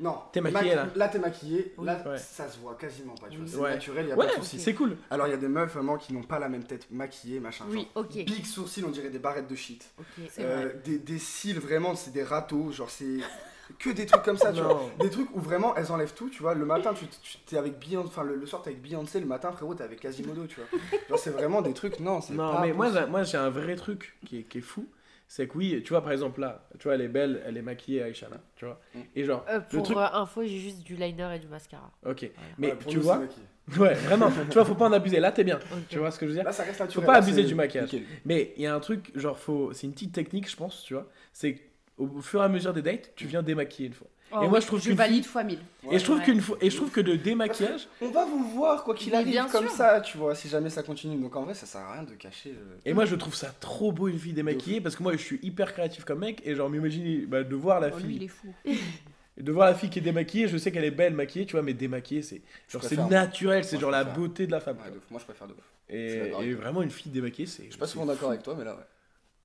Non. 0.00 0.16
T'es 0.32 0.40
maquillée, 0.40 0.74
là. 0.76 0.86
Là, 0.94 1.08
t'es 1.08 1.18
maquillée. 1.18 1.74
Oui. 1.76 1.84
Là, 1.86 2.02
Ouais. 2.06 2.16
ça 2.18 2.48
se 2.48 2.58
voit 2.58 2.74
quasiment 2.76 3.14
pas. 3.16 3.26
Tu 3.28 3.36
vois. 3.36 3.44
Oui. 3.44 3.50
C'est 3.52 3.58
Ouais. 3.58 3.70
naturel, 3.74 4.06
y 4.08 4.12
a 4.12 4.16
Ouais, 4.16 4.26
pas 4.28 4.32
de 4.36 4.38
soucis. 4.40 4.60
c'est 4.60 4.72
cool. 4.74 4.96
Alors, 5.10 5.26
il 5.26 5.30
y 5.30 5.34
a 5.34 5.36
des 5.38 5.48
meufs 5.48 5.72
vraiment 5.74 5.96
qui 5.98 6.12
n'ont 6.14 6.22
pas 6.22 6.38
la 6.38 6.48
même 6.48 6.62
tête 6.64 6.86
maquillée, 6.90 7.40
machin. 7.40 7.64
Oui, 7.68 7.88
genre, 7.94 8.04
ok. 8.04 8.12
Big 8.24 8.46
sourcils, 8.46 8.84
on 8.84 8.90
dirait 8.90 9.10
des 9.10 9.18
barrettes 9.18 9.48
de 9.50 9.56
shit. 9.56 9.84
Ok. 9.98 10.06
C'est 10.30 10.42
Euh, 10.44 10.54
vrai. 10.56 10.80
des, 10.84 10.98
des 10.98 11.18
cils, 11.18 11.58
vraiment, 11.58 11.94
c'est 11.96 12.12
des 12.12 12.22
râteaux. 12.22 12.70
Genre, 12.70 12.88
c'est 12.90 13.18
que 13.78 13.90
des 13.90 14.06
trucs 14.06 14.22
comme 14.22 14.38
ça, 14.38 14.52
tu 14.52 14.60
vois. 14.60 14.80
Des 15.00 15.10
trucs 15.10 15.34
où 15.34 15.40
vraiment 15.40 15.74
elles 15.76 15.90
enlèvent 15.92 16.14
tout, 16.14 16.30
tu 16.30 16.42
vois. 16.42 16.54
Le 16.54 16.64
matin, 16.64 16.94
tu, 16.94 17.06
tu 17.22 17.38
t'es 17.46 17.56
avec 17.58 17.78
Beyoncé, 17.78 18.08
enfin 18.08 18.22
le, 18.24 18.36
le 18.36 18.46
soir 18.46 18.62
t'es 18.62 18.70
avec 18.70 18.82
Beyoncé, 18.82 19.20
le 19.20 19.26
matin, 19.26 19.52
frérot, 19.52 19.74
t'es 19.74 19.84
avec 19.84 20.00
Quasimodo, 20.00 20.46
tu 20.46 20.60
vois. 20.60 20.80
Genre, 21.08 21.18
c'est 21.18 21.30
vraiment 21.30 21.62
des 21.62 21.74
trucs, 21.74 22.00
non, 22.00 22.20
c'est 22.20 22.34
Non, 22.34 22.52
pas 22.54 22.60
mais 22.62 22.72
moi, 22.72 23.06
moi 23.06 23.22
j'ai 23.24 23.36
un 23.38 23.50
vrai 23.50 23.76
truc 23.76 24.16
qui 24.26 24.38
est, 24.38 24.42
qui 24.44 24.58
est 24.58 24.62
fou. 24.62 24.86
C'est 25.30 25.46
que 25.46 25.58
oui, 25.58 25.82
tu 25.84 25.90
vois, 25.90 26.00
par 26.02 26.12
exemple 26.12 26.40
là, 26.40 26.66
tu 26.78 26.84
vois, 26.84 26.94
elle 26.94 27.02
est 27.02 27.08
belle, 27.08 27.42
elle 27.44 27.58
est 27.58 27.62
maquillée, 27.62 28.02
Aïcha, 28.02 28.30
là, 28.30 28.38
tu 28.56 28.64
vois. 28.64 28.80
Mm. 28.94 28.98
Et 29.14 29.24
genre, 29.26 29.44
Euh, 29.50 29.58
le 29.58 29.64
pour 29.76 29.82
truc. 29.82 29.98
euh, 29.98 30.06
info, 30.14 30.42
j'ai 30.42 30.58
juste 30.58 30.82
du 30.82 30.96
liner 30.96 31.28
et 31.36 31.38
du 31.38 31.48
mascara. 31.48 31.90
Ok. 32.06 32.30
Mais 32.56 32.68
Ouais, 32.72 32.78
tu 32.88 32.96
nous, 32.96 33.02
vois, 33.02 33.20
ouais, 33.78 33.92
vraiment, 33.92 34.30
tu 34.30 34.54
vois, 34.54 34.64
faut 34.64 34.74
pas 34.74 34.86
en 34.88 34.92
abuser. 34.94 35.20
Là, 35.20 35.30
t'es 35.30 35.44
bien. 35.44 35.58
Tu 35.90 35.98
vois 35.98 36.10
ce 36.10 36.18
que 36.18 36.24
je 36.24 36.30
veux 36.30 36.34
dire 36.36 36.44
Là, 36.44 36.52
ça 36.52 36.62
reste 36.62 36.80
naturel. 36.80 37.06
pas 37.06 37.16
abuser 37.16 37.44
du 37.44 37.54
maquillage. 37.54 37.92
nickel. 37.92 38.08
Mais 38.24 38.54
il 38.56 38.62
y 38.62 38.66
a 38.66 38.74
un 38.74 38.80
truc, 38.80 39.12
genre, 39.14 39.38
faut, 39.38 39.70
c'est 39.74 39.86
une 39.86 39.92
petite 39.92 40.14
technique, 40.14 40.50
je 40.50 40.56
pense, 40.56 40.82
tu 40.82 40.94
vois. 40.94 41.06
C'est 41.34 41.60
au 41.98 42.20
fur 42.20 42.40
et 42.40 42.44
à 42.44 42.48
mesure 42.48 42.72
des 42.72 42.82
dates, 42.82 43.12
tu 43.16 43.26
viens 43.26 43.42
démaquiller 43.42 43.88
une 43.88 43.94
fois. 43.94 44.08
Oh 44.30 44.42
et 44.42 44.46
moi, 44.48 44.58
oui, 44.58 44.60
je 44.60 44.66
trouve 44.66 44.82
je 44.82 44.92
valide 44.92 45.24
fois 45.24 45.42
mille. 45.42 45.58
et 45.90 45.98
je 45.98 46.04
trouve 46.04 46.18
ouais. 46.18 46.24
qu'une 46.24 46.40
fois, 46.42 46.58
et 46.60 46.68
je 46.68 46.76
trouve 46.76 46.90
que 46.90 47.00
de 47.00 47.16
démaquillage. 47.16 47.88
On 48.02 48.10
va 48.10 48.26
vous 48.26 48.44
voir 48.50 48.84
quoi 48.84 48.94
qu'il 48.94 49.14
arrive 49.14 49.28
bien 49.28 49.48
comme 49.48 49.66
sûr. 49.68 49.74
ça, 49.74 50.02
tu 50.02 50.18
vois, 50.18 50.34
si 50.34 50.48
jamais 50.50 50.68
ça 50.68 50.82
continue. 50.82 51.16
Donc 51.18 51.34
en 51.34 51.44
vrai, 51.44 51.54
ça 51.54 51.64
sert 51.64 51.80
à 51.80 51.94
rien 51.94 52.02
de 52.02 52.12
cacher. 52.12 52.50
euh, 52.50 52.76
Et 52.84 52.92
moi, 52.92 53.06
je 53.06 53.14
trouve 53.14 53.34
ça 53.34 53.54
trop 53.58 53.90
beau 53.90 54.06
une 54.08 54.18
fille 54.18 54.34
démaquillée 54.34 54.82
parce 54.82 54.96
que 54.96 55.02
moi, 55.02 55.12
je 55.12 55.16
suis 55.22 55.40
hyper 55.42 55.72
créatif 55.72 56.04
comme 56.04 56.18
mec 56.18 56.42
et 56.44 56.54
genre 56.54 56.68
m'imaginer 56.68 57.24
bah, 57.26 57.42
de 57.42 57.56
voir 57.56 57.80
la 57.80 57.88
Oh, 57.90 57.98
lui, 57.98 58.16
il 58.16 58.18
fille, 58.18 58.24
est 58.26 58.28
fou. 58.28 58.54
de 59.42 59.50
voir 59.52 59.66
la 59.66 59.74
fille 59.74 59.88
qui 59.88 59.98
est 59.98 60.02
démaquillée. 60.02 60.46
Je 60.46 60.58
sais 60.58 60.70
qu'elle 60.72 60.84
est 60.84 60.90
belle 60.90 61.14
maquillée, 61.14 61.46
tu 61.46 61.52
vois, 61.52 61.62
mais 61.62 61.72
démaquillée, 61.72 62.20
c'est 62.20 62.42
genre 62.68 62.84
c'est 62.84 62.96
naturel, 62.98 63.64
c'est 63.64 63.80
genre 63.80 63.90
la 63.90 64.04
beauté 64.04 64.46
de 64.46 64.52
la 64.52 64.60
femme. 64.60 64.76
Ouais, 64.84 64.90
de 64.90 64.98
ouf. 64.98 65.04
Moi, 65.10 65.20
je 65.20 65.24
préfère 65.24 65.46
de 65.46 65.54
ouf. 65.54 65.72
Et, 65.88 66.32
et 66.42 66.52
vraiment 66.52 66.82
une 66.82 66.90
fille 66.90 67.10
démaquillée, 67.10 67.46
c'est. 67.46 67.64
Je 67.64 67.70
suis 67.70 67.78
pas 67.78 67.86
souvent 67.86 68.04
d'accord 68.04 68.28
avec 68.28 68.42
toi, 68.42 68.54
mais 68.58 68.64
là, 68.64 68.74
ouais. 68.74 68.82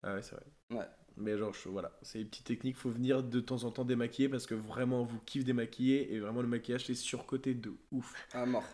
Ah 0.03 0.15
ouais, 0.15 0.21
c'est 0.21 0.35
vrai. 0.35 0.43
Ouais. 0.71 0.85
Mais 1.17 1.37
genre, 1.37 1.53
je- 1.53 1.69
voilà, 1.69 1.97
c'est 2.01 2.21
une 2.21 2.27
petite 2.27 2.45
technique, 2.45 2.75
faut 2.77 2.89
venir 2.89 3.23
de 3.23 3.39
temps 3.39 3.63
en 3.63 3.71
temps 3.71 3.85
démaquiller 3.85 4.29
parce 4.29 4.47
que 4.47 4.55
vraiment, 4.55 5.03
vous 5.03 5.19
kiffez 5.25 5.43
démaquiller 5.45 6.13
et 6.13 6.19
vraiment 6.19 6.41
le 6.41 6.47
maquillage, 6.47 6.85
c'est 6.85 6.95
surcoté 6.95 7.53
de 7.53 7.73
ouf. 7.91 8.27
À 8.33 8.45
mort. 8.45 8.65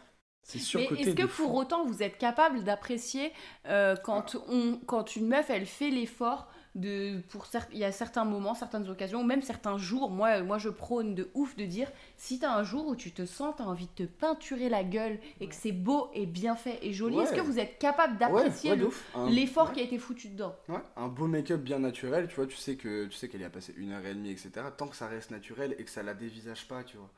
C'est 0.43 0.60
Mais 0.60 0.60
surcoté 0.60 1.02
est-ce 1.02 1.15
que 1.15 1.23
de 1.23 1.28
pour 1.28 1.54
fou. 1.54 1.56
autant 1.56 1.86
vous 1.86 2.04
êtes 2.04 2.17
capable 2.17 2.63
d'apprécier 2.63 3.32
euh, 3.67 3.95
quand, 3.95 4.36
on, 4.47 4.78
quand 4.86 5.15
une 5.15 5.28
meuf 5.28 5.49
elle 5.49 5.65
fait 5.65 5.89
l'effort 5.89 6.47
de 6.80 7.20
pour 7.30 7.48
il 7.72 7.78
y 7.78 7.84
a 7.84 7.92
certains 7.92 8.26
moments, 8.26 8.54
certaines 8.56 8.89
occasions, 8.89 9.24
même 9.24 9.42
certains 9.42 9.78
jours, 9.78 10.10
moi, 10.10 10.42
moi 10.44 10.58
je 10.58 10.70
prône 10.70 11.15
de 11.15 11.30
ouf 11.34 11.56
de 11.56 11.65
dire 11.65 11.92
si 12.18 12.39
t'as 12.39 12.52
un 12.56 12.63
jour 12.63 12.88
où 12.88 12.96
tu 12.96 13.12
te 13.12 13.26
sens, 13.26 13.56
t'as 13.58 13.63
envie 13.65 13.88
de 13.98 14.06
te 14.06 14.10
peinturer 14.10 14.70
la 14.70 14.84
gueule 14.84 15.20
et 15.39 15.48
que 15.48 15.56
c'est 15.56 15.72
beau 15.72 16.10
et 16.13 16.26
bien 16.26 16.56
fait 16.56 16.80
et 16.82 16.94
joli, 16.94 17.18
Ouais. 17.18 17.24
est-ce 17.24 17.34
que 17.34 17.42
vous 17.42 17.60
êtes 17.60 17.78
capable 17.80 18.18
d'apprécier 18.18 18.72
ouais. 18.72 18.88
Un- 19.15 19.30
l'effort 19.30 19.72
qui 19.74 19.80
a 19.80 19.84
été 19.84 19.98
foutu 19.98 20.30
dedans? 20.30 20.56
Ouais, 20.70 20.80
un 20.96 21.08
beau 21.08 21.28
make-up 21.28 21.62
bien 21.62 21.80
naturel, 21.80 22.28
tu 22.28 22.36
vois, 22.36 22.46
tu 22.48 22.56
sais 22.56 22.76
que 22.76 23.06
tu 23.06 23.18
sais 23.18 23.28
qu'elle 23.28 23.42
y 23.42 23.46
a 23.46 23.50
passé 23.50 23.74
une 23.78 23.92
heure 23.92 24.06
et 24.06 24.13
demie, 24.13 24.32
etc. 24.32 24.68
Tant 24.78 24.88
que 24.88 24.96
ça 24.96 25.08
reste 25.08 25.32
naturel 25.32 25.76
et 25.80 25.84
que 25.84 25.89
ça 25.89 26.04
la 26.04 26.13
dévisage 26.13 26.68
pas, 26.68 26.84
tu 26.84 26.98
vois. 26.98 27.10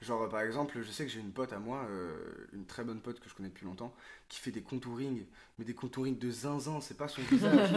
Genre 0.00 0.22
euh, 0.22 0.28
par 0.28 0.40
exemple, 0.40 0.78
je 0.82 0.90
sais 0.90 1.04
que 1.04 1.10
j'ai 1.10 1.20
une 1.20 1.32
pote 1.32 1.52
à 1.52 1.58
moi, 1.58 1.86
euh, 1.90 2.48
une 2.52 2.66
très 2.66 2.84
bonne 2.84 3.00
pote 3.00 3.20
que 3.20 3.28
je 3.28 3.34
connais 3.34 3.48
depuis 3.48 3.64
longtemps, 3.66 3.94
qui 4.28 4.40
fait 4.40 4.50
des 4.50 4.62
contourings, 4.62 5.24
mais 5.58 5.64
des 5.64 5.74
contourings 5.74 6.18
de 6.18 6.30
zinzin, 6.30 6.80
c'est 6.80 6.96
pas 6.96 7.08
son 7.08 7.22
visage. 7.24 7.74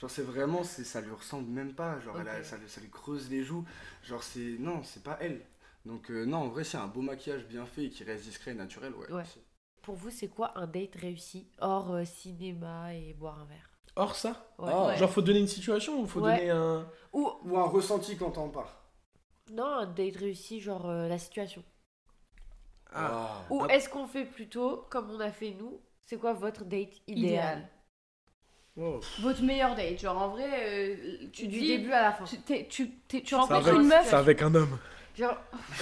Genre 0.00 0.10
c'est 0.10 0.22
vraiment, 0.22 0.64
c'est 0.64 0.84
ça 0.84 1.00
lui 1.00 1.12
ressemble 1.12 1.48
même 1.50 1.74
pas, 1.74 2.00
genre 2.00 2.18
elle 2.20 2.28
a- 2.28 2.44
ça, 2.44 2.56
lui- 2.58 2.68
ça 2.68 2.80
lui 2.80 2.90
creuse 2.90 3.30
les 3.30 3.42
joues, 3.44 3.64
genre 4.02 4.22
c'est 4.22 4.56
non, 4.58 4.82
c'est 4.84 5.02
pas 5.02 5.18
elle. 5.20 5.42
Donc 5.86 6.10
euh, 6.10 6.24
non, 6.26 6.38
en 6.38 6.48
vrai, 6.48 6.64
c'est 6.64 6.76
un 6.78 6.86
beau 6.88 7.02
maquillage 7.02 7.46
bien 7.46 7.66
fait 7.66 7.84
et 7.86 7.90
qui 7.90 8.04
reste 8.04 8.24
discret 8.24 8.52
et 8.52 8.54
naturel, 8.54 8.94
ouais. 8.94 9.06
Pour 9.82 9.94
vous, 9.96 10.10
c'est 10.10 10.28
quoi 10.28 10.52
un 10.58 10.66
date 10.66 10.94
réussi 10.96 11.48
hors 11.58 11.92
euh, 11.92 12.04
cinéma 12.04 12.94
et 12.94 13.14
boire 13.14 13.40
un 13.40 13.44
verre? 13.46 13.70
Or 13.96 14.14
ça? 14.14 14.54
Ouais. 14.58 14.70
Ah. 14.72 14.86
Ouais. 14.88 14.96
Genre, 14.98 15.10
faut 15.10 15.22
donner 15.22 15.40
une 15.40 15.48
situation 15.48 16.00
ou 16.00 16.06
faut 16.06 16.20
Ouais. 16.20 16.36
donner 16.38 16.50
un. 16.50 16.86
Ou 17.12 17.28
Ou 17.44 17.58
un 17.58 17.64
ressenti 17.64 18.16
quand 18.16 18.36
on 18.38 18.48
part. 18.50 18.79
Non, 19.50 19.64
un 19.66 19.86
date 19.86 20.16
réussi, 20.16 20.60
genre 20.60 20.88
euh, 20.88 21.08
la 21.08 21.18
situation. 21.18 21.62
Ah. 22.92 23.42
Ou 23.50 23.62
Ah. 23.64 23.74
est-ce 23.74 23.88
qu'on 23.88 24.06
fait 24.06 24.24
plutôt 24.24 24.86
comme 24.90 25.10
on 25.10 25.20
a 25.20 25.30
fait 25.30 25.50
nous? 25.58 25.80
C'est 26.06 26.16
quoi 26.18 26.32
votre 26.32 26.64
date 26.64 26.94
idéal, 27.06 27.68
Wow. 28.76 29.00
Votre 29.20 29.42
meilleur 29.42 29.74
date, 29.74 29.98
genre 30.00 30.16
en 30.16 30.28
vrai, 30.28 30.48
euh, 30.48 31.28
tu 31.32 31.48
Du 31.48 31.58
dis 31.60 31.66
début 31.78 31.92
à 31.92 32.02
la 32.02 32.12
fin. 32.12 32.24
tu, 32.24 32.38
t'es- 32.40 32.66
tu, 32.68 32.90
t'es- 33.08 33.20
tu 33.20 33.28
C'est 33.30 33.34
rencontres 33.34 33.68
avec, 33.68 33.80
une 33.80 33.88
meuf, 33.88 34.06
c'est 34.08 34.16
avec 34.16 34.42
un 34.42 34.54
homme. 34.54 34.78
Genre, 35.16 35.36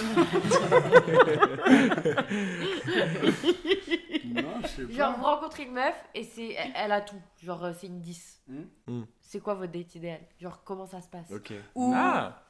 non, 4.25 4.61
je 4.63 4.67
sais 4.67 4.85
pas. 4.85 4.93
genre 4.93 5.17
vous 5.17 5.23
rencontrez 5.23 5.63
une 5.63 5.73
meuf 5.73 5.95
et 6.15 6.23
c'est 6.23 6.53
elle, 6.53 6.71
elle 6.75 6.91
a 6.91 7.01
tout. 7.01 7.21
Genre 7.41 7.63
euh, 7.63 7.73
c'est 7.77 7.87
une 7.87 8.01
10. 8.01 8.41
Hmm. 8.47 8.63
Hmm. 8.87 9.03
C'est 9.21 9.39
quoi 9.39 9.53
votre 9.53 9.71
date 9.71 9.95
idéal? 9.95 10.19
Genre 10.39 10.63
comment 10.63 10.85
ça 10.87 11.01
se 11.01 11.09
passe? 11.09 11.29
Ok. 11.31 11.53
Ou- 11.75 11.91
Ah 11.95 12.43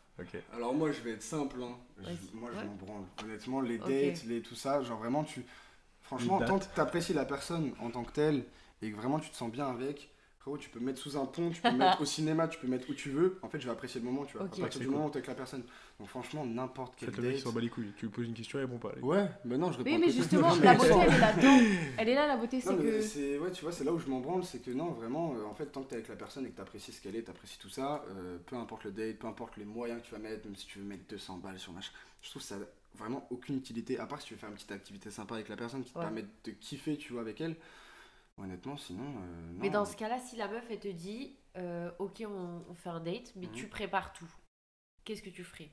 Alors 0.53 0.73
moi 0.73 0.91
je 0.91 1.01
vais 1.01 1.11
être 1.11 1.23
simple, 1.23 1.61
hein. 1.63 1.75
Je- 1.97 2.37
moi 2.37 2.49
je 2.53 2.57
Ouais. 2.57 2.65
m'en 2.65 2.75
branle. 2.75 3.03
Honnêtement, 3.23 3.61
les 3.61 3.77
dates, 3.77 4.23
les 4.25 4.41
tout 4.41 4.55
ça, 4.55 4.81
genre 4.83 4.99
vraiment 4.99 5.23
tu... 5.23 5.45
Franchement, 6.01 6.41
tant 6.41 6.59
que 6.59 6.65
tu 6.73 6.79
apprécies 6.81 7.13
la 7.13 7.25
personne 7.25 7.73
en 7.79 7.91
tant 7.91 8.03
que 8.03 8.11
telle 8.11 8.45
et 8.81 8.91
que 8.91 8.95
vraiment 8.97 9.19
tu 9.19 9.29
te 9.29 9.35
sens 9.35 9.51
bien 9.51 9.67
avec, 9.67 10.09
frérot, 10.39 10.57
tu 10.57 10.69
peux 10.69 10.79
me 10.79 10.85
mettre 10.87 10.99
sous 11.01 11.17
un 11.17 11.25
pont, 11.25 11.51
tu 11.51 11.61
peux 11.61 11.71
me 11.71 11.77
mettre 11.79 12.01
au 12.01 12.05
cinéma, 12.05 12.47
tu 12.47 12.59
peux 12.59 12.67
me 12.67 12.71
mettre 12.71 12.89
où 12.89 12.93
tu 12.95 13.09
veux. 13.11 13.39
En 13.43 13.49
fait, 13.49 13.59
je 13.59 13.65
vais 13.65 13.71
apprécier 13.71 14.01
le 14.01 14.07
moment, 14.07 14.25
tu 14.25 14.37
vois. 14.37 14.47
À 14.51 14.57
partir 14.57 14.81
du 14.81 14.87
cool. 14.87 14.95
moment 14.95 15.07
où 15.07 15.09
t'es 15.11 15.17
avec 15.17 15.27
la 15.27 15.35
personne. 15.35 15.63
Donc 15.99 16.07
franchement, 16.07 16.45
n'importe 16.45 16.93
quel 16.95 17.09
Faites 17.09 17.17
le 17.17 17.23
mec 17.23 17.31
qui 17.33 17.37
date... 17.39 17.47
s'en 17.47 17.53
bat 17.53 17.59
les 17.59 17.67
couilles. 17.69 17.91
Tu 17.97 18.05
lui 18.05 18.11
poses 18.11 18.25
une 18.25 18.33
question, 18.33 18.57
il 18.57 18.61
répond 18.61 18.77
pas. 18.77 18.91
allez. 18.93 19.01
Ouais, 19.01 19.29
mais 19.43 19.57
non, 19.57 19.69
je 19.73 19.79
réponds 19.79 19.89
Oui, 19.91 19.97
mais 19.99 20.09
justement, 20.09 20.55
la 20.55 20.71
mais- 20.71 20.77
beauté, 20.77 20.89
elle 21.01 21.13
est 21.13 21.19
là-dedans. 21.19 21.57
Elle 21.97 22.09
est 22.09 22.15
là, 22.15 22.27
la 22.27 22.37
beauté, 22.37 22.61
c'est 22.61 22.73
mais 22.73 22.83
que. 22.83 23.01
c'est 23.01 23.37
ouais, 23.37 23.51
tu 23.51 23.63
vois, 23.63 23.73
c'est 23.73 23.83
là 23.83 23.91
où 23.91 23.99
je 23.99 24.07
m'en 24.07 24.21
branle, 24.21 24.45
c'est 24.45 24.59
que 24.59 24.71
non, 24.71 24.91
vraiment, 24.91 25.35
euh, 25.35 25.43
en 25.43 25.53
fait, 25.53 25.65
tant 25.65 25.83
que 25.83 25.89
t'es 25.89 25.95
avec 25.95 26.07
la 26.07 26.15
personne 26.15 26.45
et 26.45 26.51
que 26.51 26.55
t'apprécies 26.55 26.93
ce 26.93 27.01
qu'elle 27.01 27.17
est, 27.17 27.23
t'apprécies 27.23 27.59
tout 27.59 27.67
ça, 27.67 28.05
euh, 28.15 28.37
peu 28.45 28.55
importe 28.55 28.85
le 28.85 28.91
date, 28.91 29.17
peu 29.19 29.27
importe 29.27 29.57
les 29.57 29.65
moyens 29.65 30.01
que 30.01 30.05
tu 30.07 30.13
vas 30.13 30.19
mettre, 30.19 30.45
même 30.45 30.55
si 30.55 30.67
tu 30.67 30.79
veux 30.79 30.85
mettre 30.85 31.05
200 31.09 31.37
balles 31.39 31.59
sur 31.59 31.73
machin, 31.73 31.91
je 32.21 32.29
trouve 32.29 32.41
ça 32.41 32.55
vraiment 32.95 33.27
aucune 33.29 33.57
utilité, 33.57 33.99
à 33.99 34.05
part 34.05 34.21
si 34.21 34.27
tu 34.27 34.33
veux 34.35 34.39
faire 34.39 34.49
une 34.49 34.55
petite 34.55 34.71
activité 34.71 35.11
sympa 35.11 35.35
avec 35.35 35.49
la 35.49 35.57
personne 35.57 35.83
qui 35.83 35.91
te 35.91 35.97
Ouais. 35.99 36.05
permet 36.05 36.23
de 36.45 36.51
kiffer, 36.51 36.95
tu 36.97 37.11
vois, 37.11 37.21
avec 37.23 37.41
elle. 37.41 37.57
Honnêtement, 38.37 38.77
sinon. 38.77 39.03
euh, 39.03 39.51
Mais 39.59 39.67
non. 39.67 39.73
dans 39.81 39.85
ce 39.85 39.97
cas-là, 39.97 40.17
si 40.19 40.37
la 40.37 40.47
meuf 40.47 40.63
elle 40.69 40.79
te 40.79 40.87
dit 40.87 41.35
euh, 41.57 41.91
ok 41.99 42.23
on, 42.25 42.63
on 42.69 42.73
fait 42.73 42.89
un 42.89 43.01
date, 43.01 43.33
mais 43.35 43.47
Mhm. 43.47 43.51
tu 43.53 43.67
prépares 43.67 44.13
tout, 44.13 44.29
qu'est-ce 45.03 45.21
que 45.21 45.29
tu 45.29 45.43
ferais? 45.43 45.69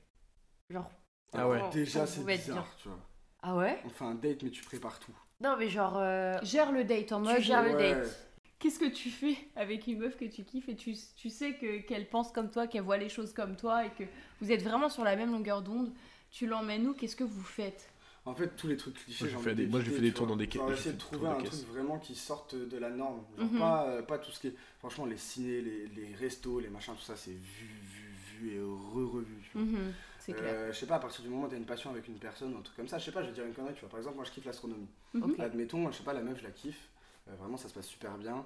Genre 0.71 0.91
Ah 1.33 1.49
ouais. 1.49 1.61
Déjà, 1.73 2.07
c'est 2.07 2.25
bizarre, 2.25 2.57
bien. 2.57 2.67
tu 2.83 2.89
vois. 2.89 2.99
Ah 3.43 3.57
ouais 3.57 3.79
On 3.85 3.89
fait 3.89 4.05
un 4.05 4.15
date, 4.15 4.43
mais 4.43 4.51
tu 4.51 4.63
prépares 4.65 4.99
tout. 4.99 5.13
Non 5.41 5.57
mais 5.59 5.69
genre 5.69 5.99
euh, 5.99 6.39
Gère 6.43 6.73
le 6.73 6.83
date 6.85 7.13
en 7.13 7.21
mode. 7.21 7.37
tu 7.37 7.43
gères 7.43 7.63
le 7.63 7.75
Ouais. 7.77 7.95
date. 7.95 8.23
Qu'est-ce 8.59 8.79
que 8.79 8.89
tu 8.91 9.11
fais 9.11 9.37
avec 9.55 9.87
une 9.87 9.99
meuf 9.99 10.17
que 10.17 10.25
tu 10.25 10.43
kiffes 10.45 10.69
et 10.71 10.77
tu, 10.77 10.95
tu 11.15 11.29
sais 11.29 11.53
que 11.55 11.81
qu'elle 11.83 12.09
pense 12.09 12.33
comme 12.33 12.51
toi, 12.51 12.67
qu'elle 12.67 12.83
voit 12.83 12.97
les 12.97 13.11
choses 13.11 13.35
comme 13.35 13.55
toi 13.55 13.85
et 13.85 13.91
que 13.91 14.05
vous 14.41 14.51
êtes 14.51 14.63
vraiment 14.63 14.89
sur 14.89 15.05
la 15.05 15.15
même 15.15 15.31
longueur 15.31 15.61
d'onde. 15.63 15.93
Tu 16.31 16.47
l'emmènes 16.47 16.87
où? 16.89 16.95
Qu'est-ce 16.95 17.17
que 17.17 17.25
vous 17.25 17.43
faites? 17.43 17.91
En 18.25 18.35
fait, 18.35 18.57
tous 18.57 18.67
les 18.67 18.77
trucs 18.79 18.95
clichés, 18.95 19.25
Moi, 19.25 19.29
je 19.31 19.37
j'en 19.37 19.43
fais 19.43 19.53
ai 19.53 19.55
des- 19.55 19.67
moi, 19.69 19.81
fais 19.83 20.01
des 20.01 20.13
tours 20.13 20.27
dans 20.27 20.37
des 20.37 20.49
caisses- 20.49 20.63
essayer 20.63 20.77
fais 20.77 20.93
de 20.95 20.99
trouver 20.99 21.29
un 21.29 21.35
truc 21.37 21.53
vraiment 21.69 21.99
qui 21.99 22.15
sorte 22.17 22.57
de 22.57 22.77
la 22.79 22.91
norme. 22.91 23.23
Genre 23.39 23.53
Mhm. 23.53 23.59
pas, 23.59 23.85
euh, 23.87 24.03
pas 24.03 24.19
tout 24.19 24.33
ce 24.33 24.41
qui 24.41 24.49
est. 24.49 24.55
Franchement, 24.81 25.05
les 25.05 25.19
ciné, 25.19 25.61
les, 25.61 25.87
les 25.89 26.15
restos, 26.17 26.59
les 26.59 26.69
machins, 26.71 26.95
tout 26.95 27.03
ça, 27.03 27.15
c'est 27.15 27.31
vu, 27.31 27.71
vu, 27.85 28.15
vu 28.41 28.55
et 28.57 28.61
re-revu. 28.61 29.37
tu 29.53 29.59
vois. 29.59 29.79
C'est 30.27 30.33
clair. 30.33 30.53
Euh, 30.55 30.73
je 30.73 30.79
sais 30.79 30.87
pas, 30.87 30.97
à 30.97 30.99
partir 30.99 31.23
du 31.23 31.29
moment 31.31 31.47
où 31.47 31.49
t'as 31.49 31.57
une 31.57 31.65
passion 31.65 31.91
avec 31.91 32.07
une 32.09 32.19
personne 32.19 32.53
ou 32.55 32.59
un 32.59 32.63
truc 32.63 32.77
comme 32.77 32.89
ça, 32.89 32.99
je 32.99 33.05
sais 33.05 33.13
pas, 33.13 33.23
je 33.23 33.29
vais 33.29 33.33
dire 33.35 33.45
une 33.47 33.55
connerie, 33.55 33.75
tu 33.75 33.81
vois. 33.81 33.89
Par 33.89 33.99
exemple, 34.01 34.17
moi 34.17 34.25
je 34.25 34.33
kiffe 34.33 34.45
l'astronomie. 34.45 34.89
Mhm. 35.15 35.23
Ok. 35.23 35.41
Admettons, 35.41 35.91
je 35.91 35.97
sais 35.99 36.05
pas, 36.05 36.13
la 36.13 36.23
meuf, 36.23 36.39
je 36.39 36.45
la 36.45 36.51
kiffe. 36.51 36.89
Euh, 37.29 37.35
vraiment, 37.37 37.57
ça 37.57 37.69
se 37.69 37.75
passe 37.75 37.87
super 37.87 38.17
bien. 38.19 38.45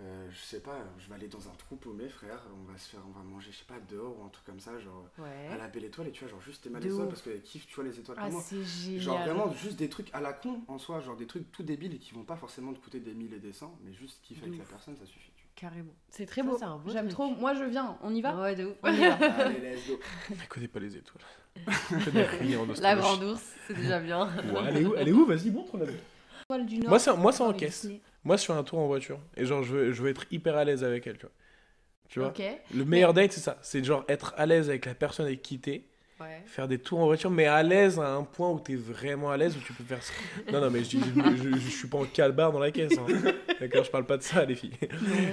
Euh, 0.00 0.28
je 0.30 0.38
sais 0.38 0.60
pas, 0.60 0.76
je 0.98 1.08
vais 1.08 1.16
aller 1.16 1.26
dans 1.26 1.48
un 1.48 1.54
trou 1.58 1.74
paumé, 1.74 2.08
frère. 2.08 2.40
On 2.56 2.70
va 2.70 2.78
se 2.78 2.88
faire, 2.88 3.00
on 3.08 3.10
va 3.18 3.24
manger, 3.24 3.50
je 3.50 3.56
sais 3.58 3.64
pas, 3.64 3.80
dehors 3.90 4.16
ou 4.20 4.24
un 4.24 4.28
truc 4.28 4.46
comme 4.46 4.60
ça, 4.60 4.78
genre 4.78 5.08
à 5.18 5.22
Ouais. 5.22 5.58
la 5.58 5.66
belle 5.66 5.84
étoile 5.84 6.06
et 6.06 6.12
tu 6.12 6.20
vois, 6.22 6.30
genre 6.30 6.40
juste 6.40 6.62
t'aimes 6.62 6.78
les 6.78 6.86
étoiles 6.86 7.08
parce 7.08 7.20
qu'elle 7.22 7.42
kiffe, 7.42 7.66
tu 7.66 7.74
vois, 7.74 7.82
les 7.84 7.98
étoiles 7.98 8.16
Ah, 8.20 8.30
c'est 8.40 8.62
génial. 8.62 9.00
Genre 9.02 9.18
vraiment 9.22 9.52
juste 9.52 9.76
des 9.76 9.88
trucs 9.88 10.14
à 10.14 10.20
la 10.20 10.32
con 10.32 10.60
en 10.68 10.78
soi, 10.78 11.00
genre 11.00 11.16
des 11.16 11.26
trucs 11.26 11.50
tout 11.50 11.64
débiles 11.64 11.94
et 11.94 11.98
qui 11.98 12.14
vont 12.14 12.22
pas 12.22 12.36
forcément 12.36 12.72
te 12.72 12.78
coûter 12.78 13.00
des 13.00 13.12
mille 13.12 13.34
et 13.34 13.40
des 13.40 13.52
cents, 13.52 13.76
mais 13.82 13.92
juste 13.92 14.22
kiffer 14.22 14.42
De 14.42 14.46
avec 14.46 14.60
la 14.60 14.64
personne, 14.66 14.96
ça 14.96 15.04
suffit. 15.04 15.32
Carrément. 15.60 15.92
C'est 16.08 16.24
très 16.26 16.42
Ça, 16.42 16.46
beau. 16.46 16.56
c'est 16.56 16.64
un 16.64 16.76
beau 16.76 16.90
J'aime 16.92 17.08
trop. 17.08 17.28
Moi, 17.30 17.52
je 17.54 17.64
viens. 17.64 17.98
On 18.02 18.14
y 18.14 18.22
va 18.22 18.40
Ouais 18.40 18.54
de 18.54 18.66
ouf. 18.66 18.76
On 18.84 18.92
y 18.92 19.00
va. 19.00 19.14
Allez, 19.14 19.58
let's 19.74 19.88
go. 19.88 19.98
Je 20.30 20.48
connais 20.48 20.68
pas 20.68 20.78
les 20.78 20.96
étoiles. 20.96 21.24
Je 21.90 22.04
connais 22.04 22.22
rien 22.24 22.60
en 22.60 22.66
La 22.80 22.94
grande 22.94 23.24
ours, 23.24 23.42
c'est 23.66 23.74
déjà 23.74 23.98
bien. 23.98 24.26
Ouais, 24.26 24.60
elle 24.68 24.76
est 24.76 24.84
où 24.86 24.94
Elle 24.96 25.08
est 25.08 25.12
où? 25.12 25.26
Vas-y, 25.26 25.50
montre 25.50 25.76
la 25.78 25.86
Étoile 26.44 26.64
du 26.66 26.78
Nord. 26.78 26.90
Moi, 26.90 26.98
c'est- 27.00 27.16
moi, 27.16 27.32
c'est 27.32 27.42
en 27.42 27.46
Dans 27.46 27.52
les 27.52 27.58
caisse. 27.58 27.80
Disney. 27.82 28.00
Moi, 28.22 28.36
je 28.36 28.44
fais 28.44 28.52
un 28.52 28.62
tour 28.62 28.78
en 28.78 28.86
voiture. 28.86 29.18
Et 29.36 29.44
genre, 29.44 29.64
je 29.64 29.72
veux, 29.74 29.92
je 29.92 30.02
veux 30.02 30.10
être 30.10 30.26
hyper 30.30 30.56
à 30.56 30.64
l'aise 30.64 30.84
avec 30.84 31.06
elle, 31.08 31.18
tu 31.18 31.26
vois. 31.26 31.32
Tu 32.08 32.20
vois. 32.20 32.32
Le 32.74 32.84
meilleur 32.84 33.12
date, 33.12 33.32
c'est 33.32 33.40
ça. 33.40 33.58
C'est 33.62 33.82
genre 33.84 34.04
être 34.08 34.34
à 34.36 34.46
l'aise 34.46 34.68
avec 34.70 34.86
la 34.86 34.94
personne 34.94 35.26
avec 35.26 35.42
qui 35.42 35.58
t'es. 35.58 35.84
Ouais. 36.20 36.42
Faire 36.46 36.66
des 36.66 36.78
tours 36.78 36.98
en 36.98 37.06
voiture, 37.06 37.30
mais 37.30 37.46
à 37.46 37.62
l'aise 37.62 38.00
à 38.00 38.12
un 38.14 38.24
point 38.24 38.50
où 38.50 38.58
t'es 38.58 38.74
vraiment 38.74 39.30
à 39.30 39.36
l'aise, 39.36 39.56
où 39.56 39.60
tu 39.60 39.72
peux 39.72 39.84
faire. 39.84 40.00
Non, 40.52 40.60
non, 40.60 40.68
mais 40.68 40.80
je, 40.82 40.96
dis, 40.96 41.00
je, 41.00 41.36
je, 41.52 41.58
je 41.60 41.68
suis 41.70 41.86
pas 41.86 41.98
en 41.98 42.04
calbar 42.06 42.50
dans 42.50 42.58
la 42.58 42.72
caisse. 42.72 42.98
hein. 42.98 43.30
D'accord, 43.60 43.84
je 43.84 43.90
parle 43.90 44.04
pas 44.04 44.16
de 44.16 44.22
ça, 44.24 44.44
les 44.44 44.56
filles. 44.56 44.72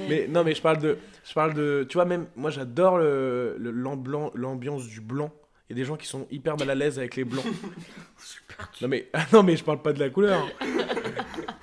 Mais 0.07 0.27
non, 0.29 0.43
mais 0.43 0.53
je 0.53 0.61
parle 0.61 0.77
de. 0.77 0.97
Je 1.27 1.33
parle 1.33 1.55
de. 1.55 1.87
Tu 1.89 1.95
vois, 1.95 2.05
même. 2.05 2.27
Moi, 2.35 2.51
j'adore 2.51 2.99
le, 2.99 3.55
le- 3.57 3.71
l'ambiance 4.35 4.85
du 4.87 5.01
blanc. 5.01 5.31
Il 5.67 5.75
y 5.75 5.79
a 5.79 5.81
des 5.81 5.87
gens 5.87 5.95
qui 5.97 6.05
sont 6.05 6.27
hyper 6.29 6.55
mal 6.57 6.69
à 6.69 6.75
l'aise 6.75 6.99
avec 6.99 7.15
les 7.15 7.23
blancs. 7.23 7.43
non, 8.81 8.87
mais, 8.87 9.07
ah, 9.13 9.25
non, 9.33 9.41
mais 9.41 9.55
je 9.55 9.63
parle 9.63 9.81
pas 9.81 9.91
de 9.93 9.99
la 9.99 10.09
couleur. 10.11 10.47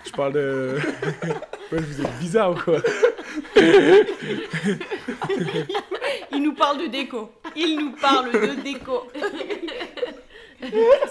Je 0.05 0.11
parle 0.11 0.33
de. 0.33 0.79
Ouais, 1.71 1.79
vous 1.81 2.01
êtes 2.01 2.19
bizarre 2.19 2.51
ou 2.51 2.55
quoi? 2.57 2.81
Nous 6.53 6.59
parle 6.59 6.79
de 6.83 6.87
déco. 6.87 7.31
Il 7.57 7.79
nous 7.79 7.93
parle 7.93 8.31
de 8.33 8.61
déco. 8.63 9.07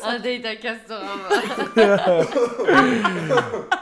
Un 0.03 0.19
date 0.19 0.45
à 0.45 0.55
Castorama. 0.55 1.29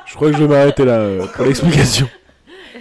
Je 0.06 0.16
crois 0.16 0.32
que 0.32 0.38
je 0.38 0.44
vais 0.44 0.48
m'arrêter 0.48 0.84
là 0.86 1.00
euh, 1.00 1.28
pour 1.28 1.46
l'explication. 1.46 2.10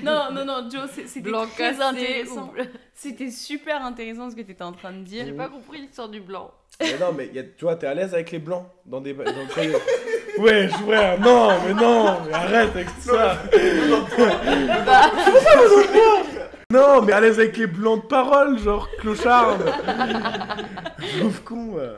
Non, 0.02 0.30
non, 0.32 0.44
non, 0.46 0.68
Joe, 0.70 0.88
c'est- 0.94 1.06
c'était 1.06 1.28
Blanc 1.28 1.44
très 1.54 1.78
intéressant. 1.82 2.50
ou. 2.56 2.62
C'était 2.94 3.30
super 3.30 3.84
intéressant 3.84 4.30
ce 4.30 4.36
que 4.36 4.40
tu 4.42 4.52
étais 4.52 4.62
en 4.64 4.72
train 4.72 4.92
de 4.92 5.02
dire. 5.02 5.24
J'ai 5.26 5.32
pas 5.32 5.48
compris 5.48 5.80
l'histoire 5.82 6.08
du 6.08 6.20
blanc. 6.20 6.50
Mais 6.80 6.96
non, 6.98 7.12
mais 7.14 7.28
y 7.34 7.38
a, 7.38 7.42
tu 7.42 7.64
vois, 7.64 7.76
t'es 7.76 7.86
à 7.88 7.92
l'aise 7.94 8.14
avec 8.14 8.30
les 8.30 8.38
blancs 8.38 8.64
dans 8.86 9.00
des. 9.02 9.12
Dans, 9.12 9.24
a- 9.24 9.28
Ouais, 10.40 10.68
frère, 10.68 11.18
non, 11.20 11.48
mais 11.66 11.74
non, 11.74 12.16
mais 12.26 12.32
arrête 12.32 12.70
avec 12.74 12.88
ça. 13.00 13.36
Non, 16.70 17.00
mais 17.00 17.14
à 17.14 17.20
l'aise 17.22 17.38
avec 17.40 17.56
les 17.56 17.66
blancs 17.66 18.02
de 18.02 18.06
parole, 18.08 18.58
genre 18.58 18.90
clochard. 18.98 19.56
Pauvre 21.18 21.44
con. 21.44 21.72
ouais. 21.76 21.96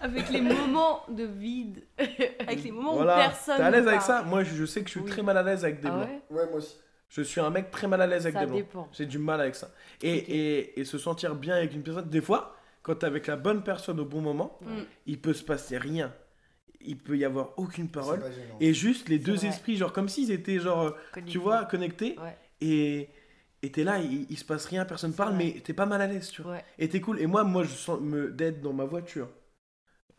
Avec 0.00 0.28
les 0.30 0.40
moments 0.40 1.04
de 1.08 1.22
vide. 1.24 1.84
Avec 2.40 2.64
les 2.64 2.72
moments 2.72 2.94
où 2.94 2.96
Voilà, 2.96 3.14
personne. 3.16 3.56
t'es 3.58 3.62
à 3.62 3.70
l'aise 3.70 3.84
ne 3.84 3.88
avec 3.90 4.00
parle. 4.00 4.22
ça? 4.22 4.28
Moi, 4.28 4.42
je, 4.42 4.56
je 4.56 4.64
sais 4.64 4.80
que 4.80 4.86
je 4.86 4.90
suis 4.92 5.00
Oui. 5.00 5.10
très 5.10 5.22
mal 5.22 5.36
à 5.36 5.44
l'aise 5.44 5.64
avec 5.64 5.80
des 5.80 5.86
Ah 5.86 5.92
blancs. 5.98 6.08
ouais? 6.30 6.36
Ouais, 6.36 6.46
moi 6.48 6.56
aussi. 6.58 6.74
Je 7.10 7.22
suis 7.22 7.40
un 7.40 7.50
mec 7.50 7.70
très 7.70 7.86
mal 7.86 8.02
à 8.02 8.08
l'aise 8.08 8.22
avec 8.26 8.34
Ça 8.34 8.40
des 8.40 8.46
blancs. 8.46 8.56
dépend. 8.58 8.88
J'ai 8.92 9.06
du 9.06 9.18
mal 9.18 9.40
avec 9.40 9.54
ça. 9.54 9.70
Et, 10.02 10.18
Ok. 10.18 10.24
et, 10.28 10.80
et 10.80 10.84
se 10.84 10.98
sentir 10.98 11.36
bien 11.36 11.54
avec 11.54 11.72
une 11.74 11.84
personne, 11.84 12.08
des 12.08 12.20
fois, 12.20 12.56
quand 12.82 12.96
t'es 12.96 13.06
avec 13.06 13.28
la 13.28 13.36
bonne 13.36 13.62
personne 13.62 14.00
au 14.00 14.04
bon 14.04 14.20
moment, 14.20 14.58
Mm. 14.62 14.80
il 15.06 15.20
peut 15.20 15.32
se 15.32 15.44
passer 15.44 15.78
rien. 15.78 16.12
Il 16.80 16.98
peut 16.98 17.16
y 17.16 17.24
avoir 17.24 17.50
aucune 17.56 17.88
parole. 17.88 18.18
C'est 18.20 18.28
pas 18.30 18.34
gênant. 18.34 18.56
Et 18.60 18.74
juste 18.74 19.08
les 19.08 19.20
deux 19.20 19.36
vrai. 19.36 19.46
esprits, 19.46 19.76
genre 19.76 19.92
comme 19.92 20.08
s'ils 20.08 20.32
étaient, 20.32 20.58
genre, 20.58 20.82
euh, 20.82 20.90
tu 20.90 21.12
Connecté. 21.20 21.38
vois, 21.38 21.64
connectés. 21.66 22.16
Ouais. 22.20 22.36
Et 22.60 23.08
et 23.62 23.70
t'es 23.72 23.84
là, 23.84 23.98
il, 23.98 24.26
il 24.30 24.38
se 24.38 24.44
passe 24.44 24.66
rien, 24.66 24.84
personne 24.84 25.14
parle, 25.14 25.34
vrai. 25.34 25.44
mais 25.54 25.60
t'es 25.60 25.72
pas 25.74 25.86
mal 25.86 26.00
à 26.02 26.06
l'aise, 26.06 26.30
tu 26.30 26.42
vois. 26.42 26.52
Ouais. 26.52 26.64
Et 26.78 26.88
t'es 26.88 27.00
cool. 27.00 27.20
Et 27.20 27.26
moi, 27.26 27.44
moi, 27.44 27.64
je 27.64 27.70
sens 27.74 28.00
me 28.00 28.30
d'être 28.30 28.60
dans 28.60 28.72
ma 28.72 28.84
voiture, 28.84 29.28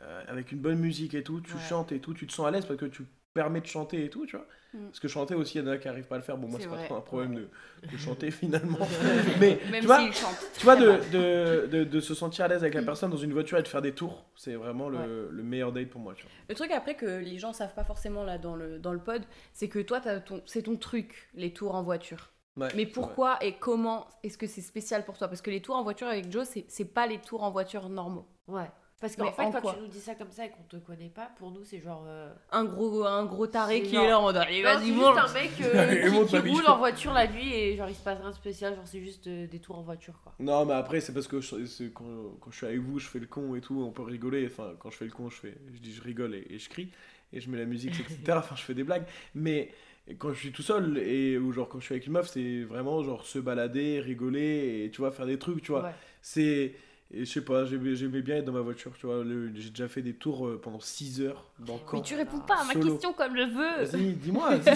euh, 0.02 0.24
avec 0.28 0.52
une 0.52 0.60
bonne 0.60 0.80
musique 0.80 1.14
et 1.14 1.24
tout, 1.24 1.42
tu 1.42 1.58
Ouais. 1.58 1.60
chantes 1.60 1.92
et 1.92 2.00
tout, 2.00 2.14
tu 2.14 2.26
te 2.28 2.34
sens 2.34 2.48
à 2.48 2.52
l'aise 2.52 2.66
parce 2.66 2.80
que 2.80 2.86
tu 2.86 3.04
permets 3.34 3.62
de 3.62 3.66
chanter 3.68 4.06
et 4.06 4.10
tout, 4.10 4.26
tu 4.26 4.36
vois. 4.38 4.48
Mm. 4.74 4.86
Parce 4.88 5.00
que 5.00 5.08
chanter 5.08 5.36
aussi, 5.36 5.58
il 5.58 5.66
y 5.66 5.68
en 5.68 5.72
a 5.72 5.78
qui 5.78 5.88
arrivent 5.88 6.08
pas 6.08 6.16
à 6.16 6.18
le 6.20 6.24
faire. 6.24 6.38
Bon, 6.38 6.48
moi, 6.48 6.60
C'est 6.62 6.68
pas 6.70 6.78
trop 6.78 6.96
un 6.96 7.02
problème 7.02 7.36
de, 7.36 7.50
de 7.92 7.98
chanter 7.98 8.32
finalement. 8.32 8.78
mais 9.40 9.60
Même 9.72 9.82
tu 9.82 9.88
vois, 9.88 10.00
chante. 10.12 10.38
tu 10.58 10.64
vois, 10.64 10.76
de, 10.76 11.00
de, 11.12 11.68
de, 11.68 11.84
de 11.84 12.00
se 12.00 12.14
sentir 12.14 12.46
à 12.46 12.48
l'aise 12.48 12.62
avec 12.64 12.74
la 12.76 12.84
personne 12.84 13.12
dans 13.12 13.18
une 13.18 13.34
voiture 13.34 13.58
et 13.58 13.64
de 13.64 13.68
faire 13.68 13.82
des 13.82 13.94
tours, 13.94 14.26
c'est 14.36 14.56
vraiment 14.56 14.90
le, 14.90 15.30
meilleur 15.44 15.72
date 15.72 15.90
pour 15.90 16.02
moi, 16.02 16.14
tu 16.16 16.24
vois. 16.24 16.32
Le 16.48 16.56
truc 16.56 16.72
après 16.72 16.96
que 16.96 17.06
les 17.20 17.38
gens 17.40 17.52
savent 17.54 17.74
pas 17.74 17.84
forcément 17.84 18.24
là 18.24 18.38
dans 18.38 18.56
le, 18.56 18.80
dans 18.80 18.94
le 18.94 19.00
pod, 19.00 19.22
c'est 19.54 19.68
que 19.70 19.80
toi, 19.80 20.02
c'est 20.46 20.62
ton 20.64 20.76
truc, 20.78 21.30
les 21.34 21.52
tours 21.54 21.76
en 21.76 21.84
voiture. 21.84 22.32
Ouais, 22.58 22.68
Mais 22.76 22.84
c'est 22.86 22.92
pourquoi 22.92 23.38
et 23.44 23.54
comment 23.54 24.08
est-ce 24.24 24.38
que 24.38 24.48
c'est 24.48 24.62
spécial 24.62 25.06
pour 25.06 25.18
toi? 25.18 25.28
Parce 25.28 25.42
que 25.42 25.50
les 25.52 25.62
tours 25.62 25.76
en 25.76 25.84
voiture 25.84 26.08
avec 26.08 26.32
Joe, 26.32 26.46
c'est, 26.48 26.66
c'est 26.68 26.86
pas 26.94 27.08
les 27.08 27.20
tours 27.20 27.44
en 27.44 27.52
voiture 27.52 27.88
normaux. 27.90 28.28
Ouais. 28.48 28.70
Parce 29.00 29.16
qu'en 29.16 29.24
Mais 29.26 29.32
fait, 29.32 29.44
en 29.44 29.52
quand 29.52 29.74
tu 29.76 29.80
nous 29.80 29.88
dis 29.88 30.02
ça 30.02 30.14
comme 30.16 30.30
ça 30.32 30.44
et 30.46 30.50
qu'on 30.50 30.64
te 30.64 30.76
connaît 30.76 31.08
pas, 31.08 31.32
pour 31.38 31.52
nous, 31.52 31.64
c'est 31.64 31.80
genre. 31.80 32.04
euh, 32.06 32.34
Un 32.52 32.66
gros, 32.66 33.06
un 33.06 33.24
gros 33.26 33.48
taré 33.48 33.78
C'est 33.78 33.84
qui 33.84 33.96
genre- 33.96 34.04
est 34.04 34.08
là 34.10 34.20
en 34.20 34.24
mode 34.24 34.36
allez, 34.36 34.62
Non, 34.62 34.70
c'est 34.72 34.76
vas-y, 34.76 34.86
juste 34.88 35.00
monte. 35.00 35.18
un 35.18 35.34
mec 35.34 35.52
euh, 35.62 36.04
qui, 36.10 36.14
monte, 36.14 36.30
roule 36.50 36.68
en 36.68 36.78
voiture 36.80 37.14
la 37.14 37.28
nuit 37.28 37.54
et 37.54 37.78
genre 37.78 37.88
il 37.88 37.96
se 37.96 38.04
passe 38.04 38.20
rien 38.20 38.30
de 38.30 38.36
spécial, 38.36 38.76
genre 38.76 38.86
c'est 38.86 39.00
juste 39.00 39.28
euh, 39.28 39.48
des 39.48 39.60
tours 39.60 39.78
en 39.78 39.84
voiture 39.84 40.20
quoi. 40.22 40.34
Non, 40.40 40.66
mais 40.66 40.74
après, 40.74 41.00
c'est 41.00 41.14
parce 41.14 41.30
que 41.30 41.40
je- 41.40 41.64
c'est 41.66 41.94
quand, 41.94 42.04
quand 42.42 42.52
je 42.52 42.58
suis 42.58 42.66
avec 42.66 42.80
vous, 42.82 43.00
je 43.00 43.08
fais 43.08 43.20
le 43.20 43.28
con 43.28 43.56
et 43.56 43.62
tout, 43.62 43.82
on 43.82 43.92
peut 43.92 44.02
rigoler. 44.04 44.46
Enfin, 44.48 44.74
quand 44.78 44.90
je 44.92 44.98
fais 44.98 45.06
le 45.06 45.12
con, 45.12 45.30
je, 45.30 45.38
fais, 45.38 45.56
je 45.74 45.80
dis 45.80 45.94
je 45.94 46.02
rigole 46.02 46.36
et, 46.36 46.46
et 46.50 46.60
je 46.60 46.68
crie, 46.70 46.92
et 47.32 47.40
je 47.40 47.50
mets 47.50 47.58
la 47.60 47.66
musique, 47.66 47.98
etc. 48.02 48.34
Enfin, 48.40 48.58
je 48.58 48.64
fais 48.64 48.74
des 48.74 48.84
blagues. 48.84 49.06
Mais 49.34 49.72
quand 50.18 50.34
je 50.34 50.40
suis 50.40 50.52
tout 50.52 50.62
seul, 50.64 50.98
et, 50.98 51.38
ou 51.38 51.52
genre 51.52 51.70
quand 51.70 51.80
je 51.80 51.86
suis 51.86 51.94
avec 51.94 52.08
une 52.08 52.14
meuf, 52.14 52.30
c'est 52.30 52.64
vraiment 52.64 53.04
genre 53.04 53.26
se 53.26 53.40
balader, 53.40 54.00
rigoler, 54.00 54.84
et 54.86 54.92
tu 54.92 55.02
vois, 55.02 55.12
faire 55.12 55.26
des 55.26 55.38
trucs, 55.38 55.62
tu 55.62 55.72
vois. 55.72 55.84
Ouais. 55.84 55.96
C'est. 56.22 56.76
Et 57.12 57.26
je 57.26 57.32
sais 57.32 57.44
pas, 57.44 57.66
j'aimais 57.66 58.22
bien 58.22 58.36
être 58.36 58.46
dans 58.46 58.52
ma 58.52 58.60
voiture, 58.62 58.92
tu 59.00 59.08
vois. 59.08 59.24
J'ai 59.56 59.72
déjà 59.72 59.88
fait 59.88 60.04
des 60.04 60.14
tours 60.14 60.46
euh, 60.46 60.62
pendant 60.62 60.80
6 60.80 61.22
heures 61.22 61.44
dans 61.58 61.74
le 61.74 61.80
Mais 61.94 62.04
tu 62.04 62.14
réponds 62.14 62.40
pas 62.40 62.62
à 62.62 62.64
ma 62.66 62.74
Solo. 62.74 62.86
question 62.92 63.14
comme 63.14 63.36
je 63.36 63.46
veux. 63.46 63.84
Vas-y, 63.84 64.14
dis-moi, 64.14 64.58
dis- 64.60 64.70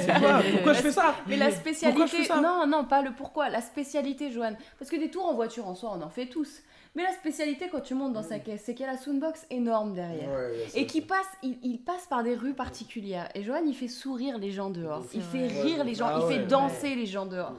Pourquoi 0.54 0.74
je 0.74 0.82
fais 0.82 0.92
ça? 0.92 1.16
Mais 1.28 1.38
la 1.38 1.52
spécialité, 1.52 2.28
non, 2.42 2.66
non, 2.66 2.86
pas 2.86 3.04
le 3.04 3.12
pourquoi, 3.12 3.50
la 3.50 3.62
spécialité, 3.62 4.32
Joanne. 4.32 4.58
Parce 4.80 4.90
que 4.90 4.96
des 4.96 5.12
tours 5.12 5.28
en 5.28 5.36
voiture 5.36 5.68
en 5.68 5.76
soi, 5.76 5.96
on 5.96 6.02
en 6.02 6.10
fait 6.10 6.26
tous. 6.26 6.64
Mais 6.96 7.04
la 7.04 7.12
spécialité 7.14 7.70
quand 7.70 7.82
tu 7.82 7.96
montes 7.96 8.14
dans 8.14 8.22
sa 8.24 8.38
caisse, 8.40 8.62
c'est 8.66 8.76
qu'il 8.76 8.86
y 8.86 8.90
a 8.90 8.92
la 8.92 8.98
soundbox 9.00 9.48
énorme 9.50 9.94
derrière. 9.96 10.30
Ouais, 10.30 10.68
Et 10.76 10.86
qui 10.86 11.02
passe, 11.02 11.26
il, 11.42 11.58
il 11.64 11.80
passe 11.80 12.06
par 12.06 12.22
des 12.24 12.36
rues 12.36 12.54
particulières. 12.54 13.30
Et 13.34 13.42
Johan, 13.44 13.62
il 13.66 13.74
fait 13.74 13.88
sourire 13.88 14.38
les 14.38 14.52
gens 14.52 14.70
dehors. 14.70 15.04
C'est 15.10 15.18
Il 15.18 15.24
fait 15.24 15.48
rire 15.64 15.84
les 15.84 15.96
gens. 15.96 16.08
Ah 16.08 16.20
il 16.22 16.28
fait 16.36 16.46
danser 16.46 16.94
les 16.96 17.08
gens 17.08 17.26
dehors. 17.26 17.54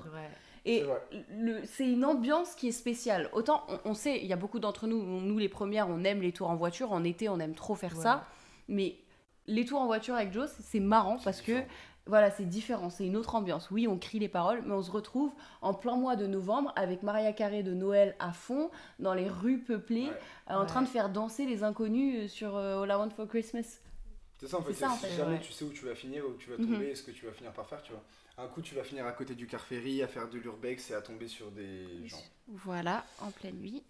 Et 0.67 0.85
C'est 1.67 1.91
une 1.91 2.05
ambiance 2.05 2.55
qui 2.55 2.69
est 2.69 2.73
spéciale. 2.73 3.29
Autant, 3.33 3.65
on, 3.69 3.91
on 3.91 3.95
sait, 3.95 4.19
il 4.21 4.27
y 4.27 4.33
a 4.33 4.37
beaucoup 4.37 4.61
d'entre 4.61 4.87
nous, 4.87 5.03
nous 5.21 5.39
les 5.39 5.49
premières, 5.49 5.89
on 5.89 6.05
aime 6.05 6.23
les 6.23 6.33
tours 6.33 6.49
en 6.49 6.57
voiture. 6.57 6.93
En 6.93 7.03
été, 7.05 7.29
on 7.29 7.39
aime 7.41 7.55
trop 7.55 7.75
faire 7.75 7.97
ça. 7.97 8.25
Mais 8.69 8.95
les 9.47 9.65
tours 9.67 9.81
en 9.81 9.87
voiture 9.87 10.15
avec 10.15 10.33
Joe, 10.33 10.49
c'est- 10.61 10.81
marrant 10.81 11.19
parce 11.25 11.43
que. 11.43 11.61
Voilà, 12.07 12.31
c'est 12.31 12.45
différent, 12.45 12.91
c'est 12.91 13.07
une 13.07 13.17
autre 13.17 13.35
ambiance. 13.35 13.71
Oui, 13.71 13.89
on 13.89 13.99
crie 13.99 14.19
les 14.19 14.29
paroles, 14.29 14.63
mais 14.67 14.75
on 14.75 14.83
se 14.83 14.91
retrouve 14.91 15.33
en 15.63 15.73
plein 15.73 15.97
mois 15.97 16.17
de 16.17 16.27
novembre 16.27 16.73
avec 16.77 17.03
Maria 17.03 17.33
Carré 17.33 17.63
de 17.63 17.73
Noël 17.73 18.15
à 18.19 18.33
fond, 18.33 18.71
dans 18.99 19.15
les 19.15 19.29
rues 19.29 19.59
peuplées, 19.61 20.09
Ouais. 20.09 20.19
euh, 20.51 20.55
en 20.55 20.61
Ouais. 20.61 20.67
train 20.67 20.83
de 20.83 20.89
faire 20.89 21.09
danser 21.09 21.47
les 21.47 21.63
inconnus 21.65 22.25
euh, 22.25 22.29
sur 22.29 22.57
euh, 22.57 22.83
All 22.83 22.91
I 22.91 22.95
Want 22.95 23.11
for 23.11 23.27
Christmas. 23.27 23.79
C'est 24.39 24.49
ça 24.49 24.59
en 24.59 24.63
fait, 24.63 24.73
C'est 24.75 24.81
ça, 24.81 24.91
en 24.91 24.97
si 24.97 25.07
fait, 25.07 25.17
jamais 25.17 25.35
ouais. 25.37 25.41
tu 25.41 25.53
sais 25.53 25.65
où 25.65 25.71
tu 25.71 25.87
vas 25.87 25.95
finir, 25.95 26.25
où 26.29 26.35
tu 26.35 26.51
vas 26.51 26.59
Mhm. 26.59 26.67
tomber, 26.73 26.89
et 26.91 26.95
ce 26.95 27.03
que 27.03 27.11
tu 27.13 27.25
vas 27.25 27.33
finir 27.33 27.53
par 27.53 27.67
faire, 27.67 27.81
tu 27.83 27.93
vois. 27.93 28.03
Un 28.37 28.49
coup, 28.49 28.61
tu 28.61 28.75
vas 28.75 28.83
finir 28.83 29.07
à 29.07 29.13
côté 29.13 29.35
du 29.35 29.47
car 29.47 29.61
ferry, 29.61 30.03
à 30.03 30.09
faire 30.09 30.29
de 30.29 30.37
l'urbex 30.39 30.91
et 30.91 30.95
à 30.95 31.01
tomber 31.01 31.29
sur 31.29 31.51
des 31.53 31.87
gens. 32.07 32.21
Voilà, 32.49 33.05
en 33.23 33.31
pleine 33.31 33.55
nuit. 33.57 33.83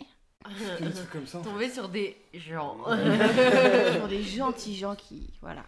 Des 0.80 0.90
trucs 0.92 1.10
comme 1.10 1.26
ça. 1.26 1.38
fait. 1.38 1.44
Tomber 1.48 1.70
sur 1.70 1.88
des 1.88 2.16
gens. 2.34 2.76
Sur 3.94 4.06
des 4.08 4.22
gentils 4.22 4.76
gens 4.76 4.94
qui. 4.94 5.32
Voilà. 5.40 5.64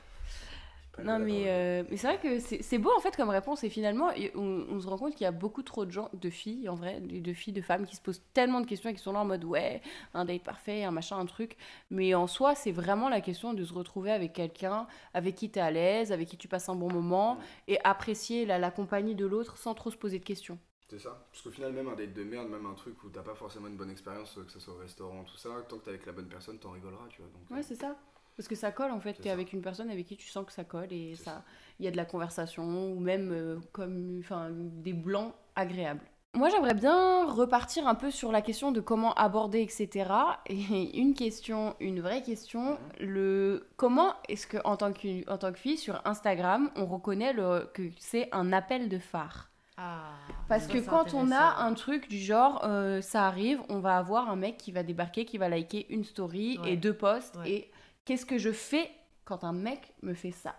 Non, 1.05 1.19
mais, 1.19 1.45
euh, 1.47 1.85
mais 1.91 1.97
c'est 1.99 2.07
vrai 2.07 2.19
que 2.19 2.41
c'est 2.41 2.79
beau 2.79 2.91
en 2.97 3.01
fait 3.01 3.15
comme 3.17 3.29
réponse. 3.29 3.63
Et 3.65 3.69
finalement, 3.69 4.11
on, 4.35 4.67
on 4.71 4.81
se 4.81 4.87
rend 4.89 4.97
compte 4.97 5.13
qu'il 5.15 5.25
y 5.25 5.27
a 5.27 5.31
beaucoup 5.33 5.63
trop 5.63 5.85
de 5.85 5.91
gens, 5.91 6.09
de 6.15 6.31
filles 6.31 6.69
en 6.69 6.75
vrai, 6.75 7.01
de, 7.01 7.21
de 7.21 7.33
filles, 7.35 7.53
de 7.53 7.61
femmes 7.61 7.85
qui 7.87 7.97
se 7.97 8.01
posent 8.01 8.23
tellement 8.33 8.61
de 8.63 8.67
questions 8.67 8.89
et 8.89 8.95
qui 8.95 9.03
sont 9.03 9.13
là 9.13 9.21
en 9.21 9.25
mode 9.27 9.45
ouais, 9.45 9.83
un 10.15 10.25
date 10.25 10.43
parfait, 10.43 10.85
un 10.85 10.91
machin, 10.91 11.19
un 11.19 11.27
truc. 11.27 11.57
Mais 11.91 12.15
en 12.15 12.27
soi, 12.27 12.55
c'est 12.55 12.73
vraiment 12.73 13.09
la 13.11 13.21
question 13.21 13.53
de 13.53 13.63
se 13.65 13.75
retrouver 13.75 14.11
avec 14.11 14.33
quelqu'un 14.33 14.87
avec 15.13 15.35
qui 15.35 15.51
tu 15.51 15.59
es 15.59 15.63
à 15.63 15.71
l'aise, 15.71 16.13
avec 16.13 16.29
qui 16.29 16.37
tu 16.39 16.49
passes 16.49 16.69
un 16.71 16.75
bon 16.77 16.91
moment 16.91 17.39
et 17.69 17.79
apprécier 17.85 18.47
la, 18.47 18.59
la 18.59 18.71
compagnie 18.71 19.15
de 19.15 19.27
l'autre 19.27 19.59
sans 19.59 19.75
trop 19.75 19.91
se 19.91 19.97
poser 19.99 20.19
de 20.19 20.25
questions. 20.25 20.59
C'est 20.89 20.99
ça. 21.01 21.27
Parce 21.31 21.43
qu'au 21.43 21.51
final, 21.51 21.73
même 21.73 21.89
un 21.89 21.97
date 21.97 22.13
de 22.15 22.23
merde, 22.25 22.49
même 22.49 22.65
un 22.67 22.75
truc 22.75 23.03
où 23.05 23.11
t'as 23.11 23.23
pas 23.23 23.35
forcément 23.35 23.67
une 23.67 23.77
bonne 23.77 23.91
expérience, 23.91 24.39
que 24.47 24.51
ce 24.53 24.61
soit 24.61 24.75
au 24.75 24.79
restaurant, 24.79 25.25
tout 25.25 25.37
ça, 25.37 25.51
tant 25.69 25.79
que 25.79 25.85
t'es 25.85 25.91
avec 25.91 26.07
la 26.07 26.13
bonne 26.13 26.29
personne, 26.29 26.59
t'en 26.59 26.71
rigoleras, 26.71 27.09
tu 27.09 27.23
vois. 27.23 27.31
Donc, 27.31 27.51
Ouais, 27.51 27.63
c'est 27.63 27.75
ça. 27.75 27.97
Parce 28.37 28.49
que 28.49 28.55
ça 28.55 28.71
colle 28.73 28.91
en 28.91 29.01
fait. 29.01 29.15
C'est 29.17 29.23
Tu 29.23 29.29
es 29.29 29.31
ça. 29.31 29.35
avec 29.35 29.53
une 29.53 29.63
personne 29.63 29.91
avec 29.91 30.07
qui 30.07 30.17
tu 30.17 30.29
sens 30.29 30.45
que 30.45 30.53
ça 30.53 30.65
colle 30.65 30.93
et 30.93 31.15
ça, 31.17 31.43
il 31.79 31.85
y 31.85 31.89
a 31.89 31.91
de 31.91 31.97
la 31.97 32.05
conversation 32.05 32.65
ou 32.93 33.01
même 33.01 33.31
euh, 33.33 33.57
comme 33.73 34.19
enfin 34.21 34.49
des 34.53 34.93
blancs 34.93 35.33
agréables. 35.55 36.03
Moi, 36.35 36.51
j'aimerais 36.51 36.75
bien 36.75 37.25
repartir 37.33 37.89
un 37.89 37.95
peu 37.95 38.11
sur 38.11 38.31
la 38.31 38.43
question 38.43 38.71
de 38.71 38.81
comment 38.83 39.15
aborder, 39.15 39.63
etc. 39.63 40.11
Et 40.45 40.55
une 41.01 41.15
question, 41.15 41.75
une 41.81 42.01
vraie 42.03 42.23
question, 42.23 42.73
Mhm. 43.01 43.07
le 43.09 43.67
comment 43.79 44.13
est-ce 44.29 44.47
que 44.47 44.59
en 44.65 44.77
tant 44.77 44.93
que 44.93 45.31
en 45.31 45.39
tant 45.39 45.51
que 45.51 45.59
fille 45.59 45.79
sur 45.79 46.03
Instagram, 46.05 46.71
on 46.77 46.85
reconnaît 46.85 47.33
le, 47.33 47.71
que 47.73 47.85
c'est 47.99 48.29
un 48.33 48.53
appel 48.53 48.91
de 48.91 48.99
phare? 48.99 49.49
Ah, 49.79 50.11
Parce 50.49 50.67
que 50.67 50.79
quand 50.79 51.13
on 51.15 51.31
a 51.33 51.63
un 51.63 51.73
truc 51.75 52.09
du 52.09 52.19
genre, 52.19 52.63
euh, 52.65 53.01
ça 53.03 53.27
arrive, 53.27 53.61
on 53.71 53.79
va 53.81 53.97
avoir 53.99 54.31
un 54.31 54.37
mec 54.37 54.57
qui 54.59 54.73
va 54.73 54.83
débarquer, 54.83 55.25
qui 55.27 55.37
va 55.39 55.49
liker 55.51 55.87
une 55.91 56.05
story 56.05 56.59
Ouais. 56.63 56.73
et 56.73 56.77
deux 56.77 56.95
posts. 56.95 57.37
Ouais. 57.37 57.51
Et 57.51 57.71
qu'est-ce 58.07 58.25
que 58.25 58.39
je 58.39 58.53
fais 58.53 58.91
quand 59.27 59.45
un 59.45 59.53
mec 59.53 59.93
me 60.01 60.15
fait 60.15 60.31
ça 60.31 60.57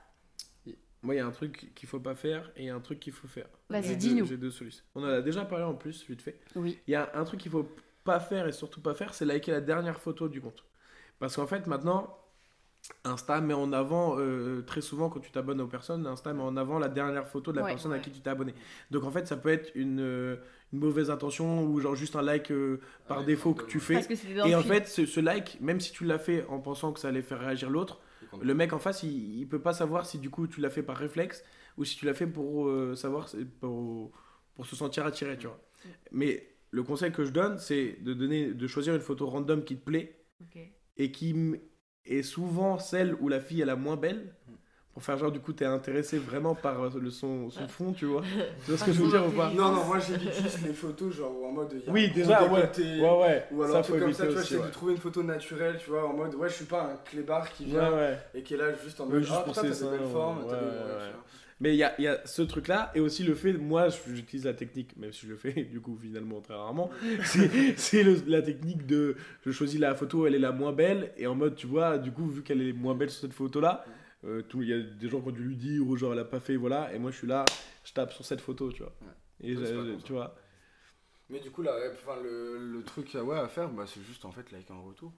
Moi, 1.01 1.15
il 1.15 1.17
y 1.17 1.21
a 1.21 1.25
un 1.25 1.31
truc 1.31 1.71
qu'il 1.73 1.89
faut 1.89 1.99
pas 1.99 2.13
faire 2.13 2.51
et 2.55 2.63
il 2.63 2.65
y 2.67 2.69
a 2.69 2.75
un 2.75 2.79
truc 2.79 2.99
qu'il 2.99 3.13
faut 3.13 3.27
faire. 3.27 3.47
Vas-y, 3.69 3.97
dis-nous. 3.97 4.27
J'ai 4.27 4.37
deux 4.37 4.51
solutions. 4.51 4.83
On 4.93 5.01
en 5.01 5.07
a 5.07 5.21
déjà 5.21 5.45
parlé 5.45 5.65
en 5.65 5.73
plus, 5.73 6.05
vite 6.07 6.21
fait. 6.21 6.39
Oui. 6.55 6.77
Il 6.85 6.91
y 6.91 6.95
a 6.95 7.09
un 7.15 7.23
truc 7.23 7.39
qu'il 7.39 7.51
faut 7.51 7.67
pas 8.03 8.19
faire 8.19 8.47
et 8.47 8.51
surtout 8.51 8.81
pas 8.81 8.93
faire, 8.93 9.13
c'est 9.15 9.25
liker 9.25 9.51
la 9.51 9.61
dernière 9.61 9.99
photo 9.99 10.29
du 10.29 10.39
compte. 10.39 10.63
Parce 11.19 11.35
qu'en 11.35 11.47
fait, 11.47 11.65
maintenant, 11.65 12.17
Insta 13.03 13.41
met 13.41 13.53
en 13.53 13.73
avant, 13.73 14.15
euh, 14.19 14.61
très 14.61 14.81
souvent 14.81 15.09
quand 15.09 15.19
tu 15.19 15.31
t'abonnes 15.31 15.61
aux 15.61 15.67
personnes, 15.67 16.05
Insta 16.07 16.33
met 16.33 16.41
en 16.41 16.55
avant 16.57 16.79
la 16.79 16.89
dernière 16.89 17.27
photo 17.27 17.51
de 17.51 17.57
la 17.57 17.63
Ouais. 17.63 17.69
personne 17.71 17.93
à 17.93 17.99
qui 17.99 18.11
tu 18.11 18.19
t'es 18.21 18.29
abonné. 18.29 18.53
Donc 18.91 19.03
en 19.03 19.11
fait, 19.11 19.27
ça 19.27 19.37
peut 19.37 19.49
être 19.49 19.71
une, 19.75 19.99
euh, 19.99 20.37
une 20.73 20.79
mauvaise 20.79 21.09
intention 21.09 21.63
ou 21.65 21.79
genre 21.79 21.95
juste 21.95 22.15
un 22.15 22.21
like 22.21 22.51
euh, 22.51 22.79
par 23.07 23.19
Ouais, 23.19 23.25
défaut 23.25 23.53
que 23.53 23.65
tu 23.65 23.79
fais. 23.79 24.01
Que 24.01 24.47
Et 24.47 24.55
en 24.55 24.61
fait, 24.61 24.87
ce, 24.87 25.05
ce 25.05 25.19
like, 25.19 25.59
même 25.61 25.79
si 25.79 25.91
tu 25.91 26.05
l'as 26.05 26.19
fait 26.19 26.45
en 26.47 26.59
pensant 26.59 26.91
que 26.93 26.99
ça 26.99 27.07
allait 27.09 27.21
faire 27.21 27.39
réagir 27.39 27.69
l'autre, 27.69 27.99
le 28.41 28.53
mec 28.53 28.73
en 28.73 28.79
face, 28.79 29.03
il, 29.03 29.39
il 29.39 29.47
peut 29.47 29.61
pas 29.61 29.73
savoir 29.73 30.05
si 30.05 30.19
du 30.19 30.29
coup 30.29 30.47
tu 30.47 30.59
l'as 30.61 30.69
fait 30.69 30.83
par 30.83 30.97
réflexe 30.97 31.43
ou 31.77 31.85
si 31.85 31.95
tu 31.97 32.05
l'as 32.05 32.13
fait 32.13 32.27
pour 32.27 32.67
euh, 32.67 32.95
savoir, 32.95 33.29
pour, 33.59 34.11
pour 34.55 34.65
se 34.65 34.75
sentir 34.75 35.05
attiré, 35.05 35.37
tu 35.37 35.47
vois. 35.47 35.59
Mais 36.11 36.55
le 36.71 36.83
conseil 36.83 37.11
que 37.11 37.23
je 37.23 37.31
donne, 37.31 37.57
c'est 37.57 37.97
de, 38.01 38.13
donner, 38.13 38.53
de 38.53 38.67
choisir 38.67 38.93
une 38.95 39.01
photo 39.01 39.25
random 39.27 39.63
qui 39.63 39.77
te 39.77 39.83
plaît 39.85 40.19
et 40.97 41.11
qui 41.11 41.33
est 42.07 42.23
souvent 42.23 42.79
celle 42.79 43.15
où 43.19 43.29
la 43.29 43.39
fille 43.39 43.61
est 43.61 43.65
la 43.65 43.75
moins 43.75 43.95
belle. 43.97 44.33
Pour 44.93 45.03
faire 45.03 45.15
genre, 45.19 45.31
du 45.31 45.39
coup, 45.39 45.53
t'es 45.53 45.65
intéressé 45.65 46.17
vraiment 46.17 46.55
par 46.55 46.81
euh, 46.81 46.89
le 46.99 47.11
son, 47.11 47.51
son 47.51 47.67
fond, 47.67 47.93
tu 47.93 48.05
vois. 48.05 48.23
Tu 48.65 48.71
vois 48.71 48.79
ce 48.79 48.83
que 48.85 48.91
je 48.91 49.03
veux 49.03 49.09
dire 49.09 49.27
ou 49.27 49.31
pas 49.31 49.51
Non, 49.51 49.71
non, 49.71 49.85
moi 49.85 49.99
j'évite 49.99 50.33
juste 50.33 50.63
les 50.65 50.73
photos, 50.73 51.13
genre 51.13 51.31
en 51.45 51.51
mode. 51.51 51.69
il 51.73 51.85
y 51.85 51.87
a 51.87 51.91
Oui, 51.91 52.09
déjà, 52.09 52.43
ouais. 52.45 52.71
Ouais, 52.79 53.21
ouais. 53.21 53.45
Ou 53.51 53.61
alors 53.61 53.73
ça, 53.73 53.79
un 53.79 53.81
truc 53.83 53.99
comme 53.99 54.13
ça, 54.13 54.25
tu 54.25 54.33
vois, 54.33 54.41
j'essaie 54.41 54.55
Ouais. 54.57 54.65
de 54.65 54.71
trouver 54.71 54.93
une 54.93 54.99
photo 54.99 55.21
naturelle, 55.21 55.77
tu 55.79 55.91
vois, 55.91 56.07
en 56.09 56.13
mode, 56.13 56.33
ouais, 56.33 56.49
je 56.49 56.55
suis 56.55 56.65
pas 56.65 56.81
un 56.83 56.95
clébard 57.09 57.51
qui 57.53 57.65
vient 57.65 57.93
ouais. 57.93 58.17
et 58.33 58.41
qui 58.41 58.55
est 58.55 58.57
là 58.57 58.73
juste 58.83 58.99
en 58.99 59.05
Ouais, 59.05 59.13
mode, 59.13 59.21
juste 59.23 59.33
ah 59.35 59.43
pour 59.43 59.53
putain, 59.53 59.61
ses 59.61 59.67
t'as 59.69 59.73
des 59.75 59.79
seins, 59.81 59.91
belles 59.91 60.11
formes, 60.11 60.39
Mais 61.59 61.73
il 61.73 61.77
y 61.77 61.83
a, 61.83 61.95
il 61.99 62.03
y 62.03 62.07
a 62.07 62.23
ce 62.27 62.43
truc-là, 62.43 62.91
et 62.93 62.99
aussi 62.99 63.23
le 63.23 63.33
fait, 63.33 63.53
moi 63.53 63.87
j'utilise 63.89 64.45
la 64.45 64.53
technique, 64.53 64.95
même 64.95 65.11
si 65.11 65.25
je 65.25 65.31
le 65.31 65.37
fais 65.37 65.53
du 65.71 65.81
coup 65.81 65.97
finalement 65.99 66.39
très 66.39 66.53
rarement, 66.53 66.91
c'est 67.77 68.03
la 68.27 68.41
technique 68.43 68.85
de 68.85 69.15
je 69.45 69.51
choisis 69.51 69.79
la 69.79 69.95
photo, 69.95 70.27
elle 70.27 70.35
est 70.35 70.39
la 70.39 70.51
moins 70.51 70.71
belle, 70.71 71.13
et 71.17 71.25
en 71.27 71.33
mode 71.35 71.55
tu 71.55 71.65
vois, 71.67 71.97
du 71.97 72.11
coup 72.11 72.27
vu 72.27 72.43
qu'elle 72.43 72.61
est 72.61 72.73
moins 72.73 72.93
belle 72.95 73.09
sur 73.09 73.21
cette 73.21 73.33
photo-là, 73.33 73.83
euh, 74.23 74.43
il 74.55 74.67
y 74.67 74.73
a 74.73 74.79
des 74.81 75.09
gens 75.09 75.19
qui 75.21 75.29
ont 75.29 75.31
dû 75.31 75.43
lui 75.43 75.55
dire, 75.55 75.81
ou 75.87 75.95
genre 75.97 76.13
elle 76.13 76.19
a 76.19 76.25
pas 76.25 76.39
fait, 76.39 76.57
voilà, 76.57 76.93
et 76.93 76.99
moi 76.99 77.09
je 77.11 77.17
suis 77.17 77.27
là, 77.27 77.43
je 77.83 77.91
tape 77.93 78.13
sur 78.13 78.23
cette 78.25 78.41
photo, 78.41 78.71
tu 78.71 78.83
vois. 78.83 78.93
Et 79.41 79.55
je- 79.55 79.95
tu 80.03 80.13
vois. 80.13 80.35
Mais 81.29 81.39
du 81.39 81.51
coup, 81.51 81.63
enfin, 81.63 82.15
le, 82.23 82.57
le 82.71 82.83
truc 82.83 83.13
à, 83.15 83.23
ouais, 83.23 83.37
à 83.37 83.47
faire, 83.47 83.69
bah, 83.69 83.83
c'est 83.85 84.01
juste 84.03 84.23
en 84.25 84.31
fait 84.31 84.49
liker 84.51 84.71
en 84.73 84.83
retour. 84.83 85.11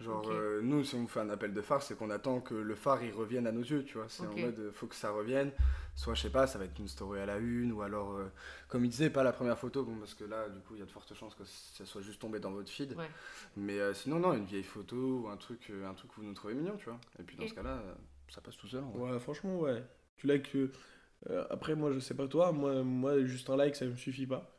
Genre, 0.00 0.28
euh, 0.30 0.60
nous, 0.62 0.82
si 0.84 0.94
on 0.94 1.06
fait 1.06 1.20
un 1.20 1.30
appel 1.30 1.52
de 1.52 1.60
phare, 1.60 1.82
c'est 1.82 1.96
qu'on 1.96 2.10
attend 2.10 2.40
que 2.40 2.54
le 2.54 2.74
phare 2.74 3.02
il 3.02 3.12
revienne 3.12 3.46
à 3.46 3.52
nos 3.52 3.62
yeux, 3.62 3.84
tu 3.84 3.98
vois. 3.98 4.06
C'est 4.08 4.26
en 4.26 4.34
mode, 4.36 4.70
faut 4.72 4.86
que 4.86 4.94
ça 4.94 5.10
revienne. 5.10 5.52
Soit, 5.94 6.14
je 6.14 6.22
sais 6.22 6.30
pas, 6.30 6.46
ça 6.46 6.58
va 6.58 6.64
être 6.64 6.78
une 6.78 6.88
story 6.88 7.20
à 7.20 7.26
la 7.26 7.36
une, 7.38 7.72
ou 7.72 7.82
alors, 7.82 8.12
euh, 8.12 8.30
comme 8.68 8.84
il 8.84 8.88
disait, 8.90 9.10
pas 9.10 9.22
la 9.22 9.32
première 9.32 9.58
photo, 9.58 9.84
bon, 9.84 9.96
parce 9.98 10.14
que 10.14 10.24
là, 10.24 10.48
du 10.48 10.60
coup, 10.60 10.74
il 10.74 10.78
y 10.80 10.82
a 10.82 10.86
de 10.86 10.90
fortes 10.90 11.12
chances 11.14 11.34
que 11.34 11.44
ça 11.44 11.84
soit 11.84 12.00
juste 12.02 12.20
tombé 12.20 12.38
dans 12.40 12.52
votre 12.52 12.70
feed. 12.70 12.96
Ouais. 12.96 13.10
Mais 13.56 13.78
euh, 13.78 13.92
sinon, 13.92 14.18
non, 14.18 14.32
une 14.32 14.44
vieille 14.46 14.62
photo 14.62 14.96
ou 15.24 15.28
un 15.28 15.36
truc, 15.36 15.68
euh, 15.70 15.88
un 15.88 15.94
truc 15.94 16.10
que 16.10 16.16
vous 16.16 16.24
nous 16.26 16.34
trouvez 16.34 16.54
mignon, 16.54 16.76
tu 16.78 16.86
vois. 16.86 16.98
Et 17.18 17.22
puis 17.22 17.36
dans 17.36 17.44
Et- 17.44 17.48
ce 17.48 17.54
cas-là, 17.54 17.82
ça 18.28 18.40
passe 18.40 18.56
tout 18.56 18.68
seul. 18.68 18.82
en. 18.84 18.92
Ouais, 18.96 19.18
franchement, 19.20 19.58
ouais. 19.60 19.82
Tu 20.16 20.26
likes. 20.26 20.56
après, 21.50 21.74
moi 21.74 21.92
je 21.92 21.98
sais 21.98 22.14
pas 22.14 22.26
toi, 22.28 22.52
moi, 22.52 22.82
moi 22.82 23.22
juste 23.24 23.50
un 23.50 23.56
like 23.56 23.76
ça 23.76 23.84
me 23.86 23.96
suffit 23.96 24.26
pas. 24.26 24.50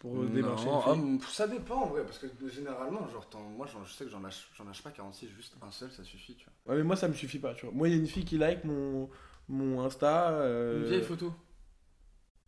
Pour 0.00 0.24
démarcher 0.24 0.66
Non, 0.66 0.72
une 0.72 0.82
ah, 0.86 0.92
fille. 0.94 1.02
m- 1.02 1.18
ça 1.28 1.48
dépend 1.48 1.76
en 1.82 1.86
vrai, 1.86 2.02
parce 2.04 2.18
que 2.18 2.26
généralement, 2.48 3.08
genre, 3.08 3.26
t'en- 3.28 3.40
moi 3.40 3.66
je 3.66 3.92
sais 3.92 4.04
que 4.04 4.10
j'en 4.10 4.20
lâche, 4.20 4.48
j'en 4.56 4.64
lâche 4.64 4.82
pas 4.82 4.90
46, 4.90 5.28
juste 5.30 5.54
un 5.62 5.70
seul, 5.70 5.90
ça 5.90 6.04
suffit, 6.04 6.34
tu 6.34 6.44
vois. 6.64 6.72
Ouais, 6.74 6.78
mais 6.80 6.84
moi 6.86 6.96
ça 6.96 7.08
me 7.08 7.14
suffit 7.14 7.38
pas, 7.38 7.54
tu 7.54 7.64
vois. 7.66 7.74
Moi, 7.74 7.88
il 7.88 7.94
y 7.94 7.96
a 7.96 8.00
une 8.00 8.06
fille 8.06 8.24
qui 8.24 8.36
like 8.38 8.62
mon, 8.64 9.08
mon 9.48 9.80
Insta. 9.84 10.30
euh, 10.32 10.80
Une 10.82 10.84
vieille 10.88 11.02
photo. 11.02 11.32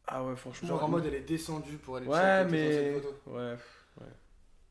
Ah 0.07 0.25
ouais, 0.25 0.37
franchement. 0.37 0.69
Genre 0.69 0.85
en 0.85 0.89
mode 0.89 1.07
elle 1.07 1.15
est 1.15 1.21
descendue 1.21 1.77
pour 1.79 1.97
aller 1.97 2.07
Ouais, 2.07 2.45
mais. 2.47 2.69
anciennes 2.69 2.95
photos. 3.03 3.15
Ouais. 3.27 3.57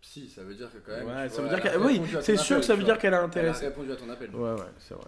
Si, 0.01 0.29
ça 0.29 0.43
veut 0.43 0.53
dire 0.55 0.71
que 0.71 0.77
quand 0.77 0.91
même. 0.91 1.07
Ouais, 1.07 1.27
ça 1.29 1.41
veut 1.41 1.49
dire 1.49 1.57
a 1.57 1.61
qu'elle. 1.61 1.81
Oui, 1.81 2.01
c'est 2.21 2.37
sûr 2.37 2.57
que 2.57 2.63
ça 2.65 2.75
veut 2.75 2.83
dire 2.83 2.97
qu'elle 2.97 3.13
est 3.13 3.17
Elle 3.17 3.21
a 3.23 3.25
intéressée. 3.25 3.65
répondu 3.67 3.91
à 3.91 3.95
ton 3.95 4.09
appel. 4.09 4.33
Ouais, 4.33 4.51
ouais, 4.53 4.71
c'est 4.79 4.93
vrai. 4.93 5.05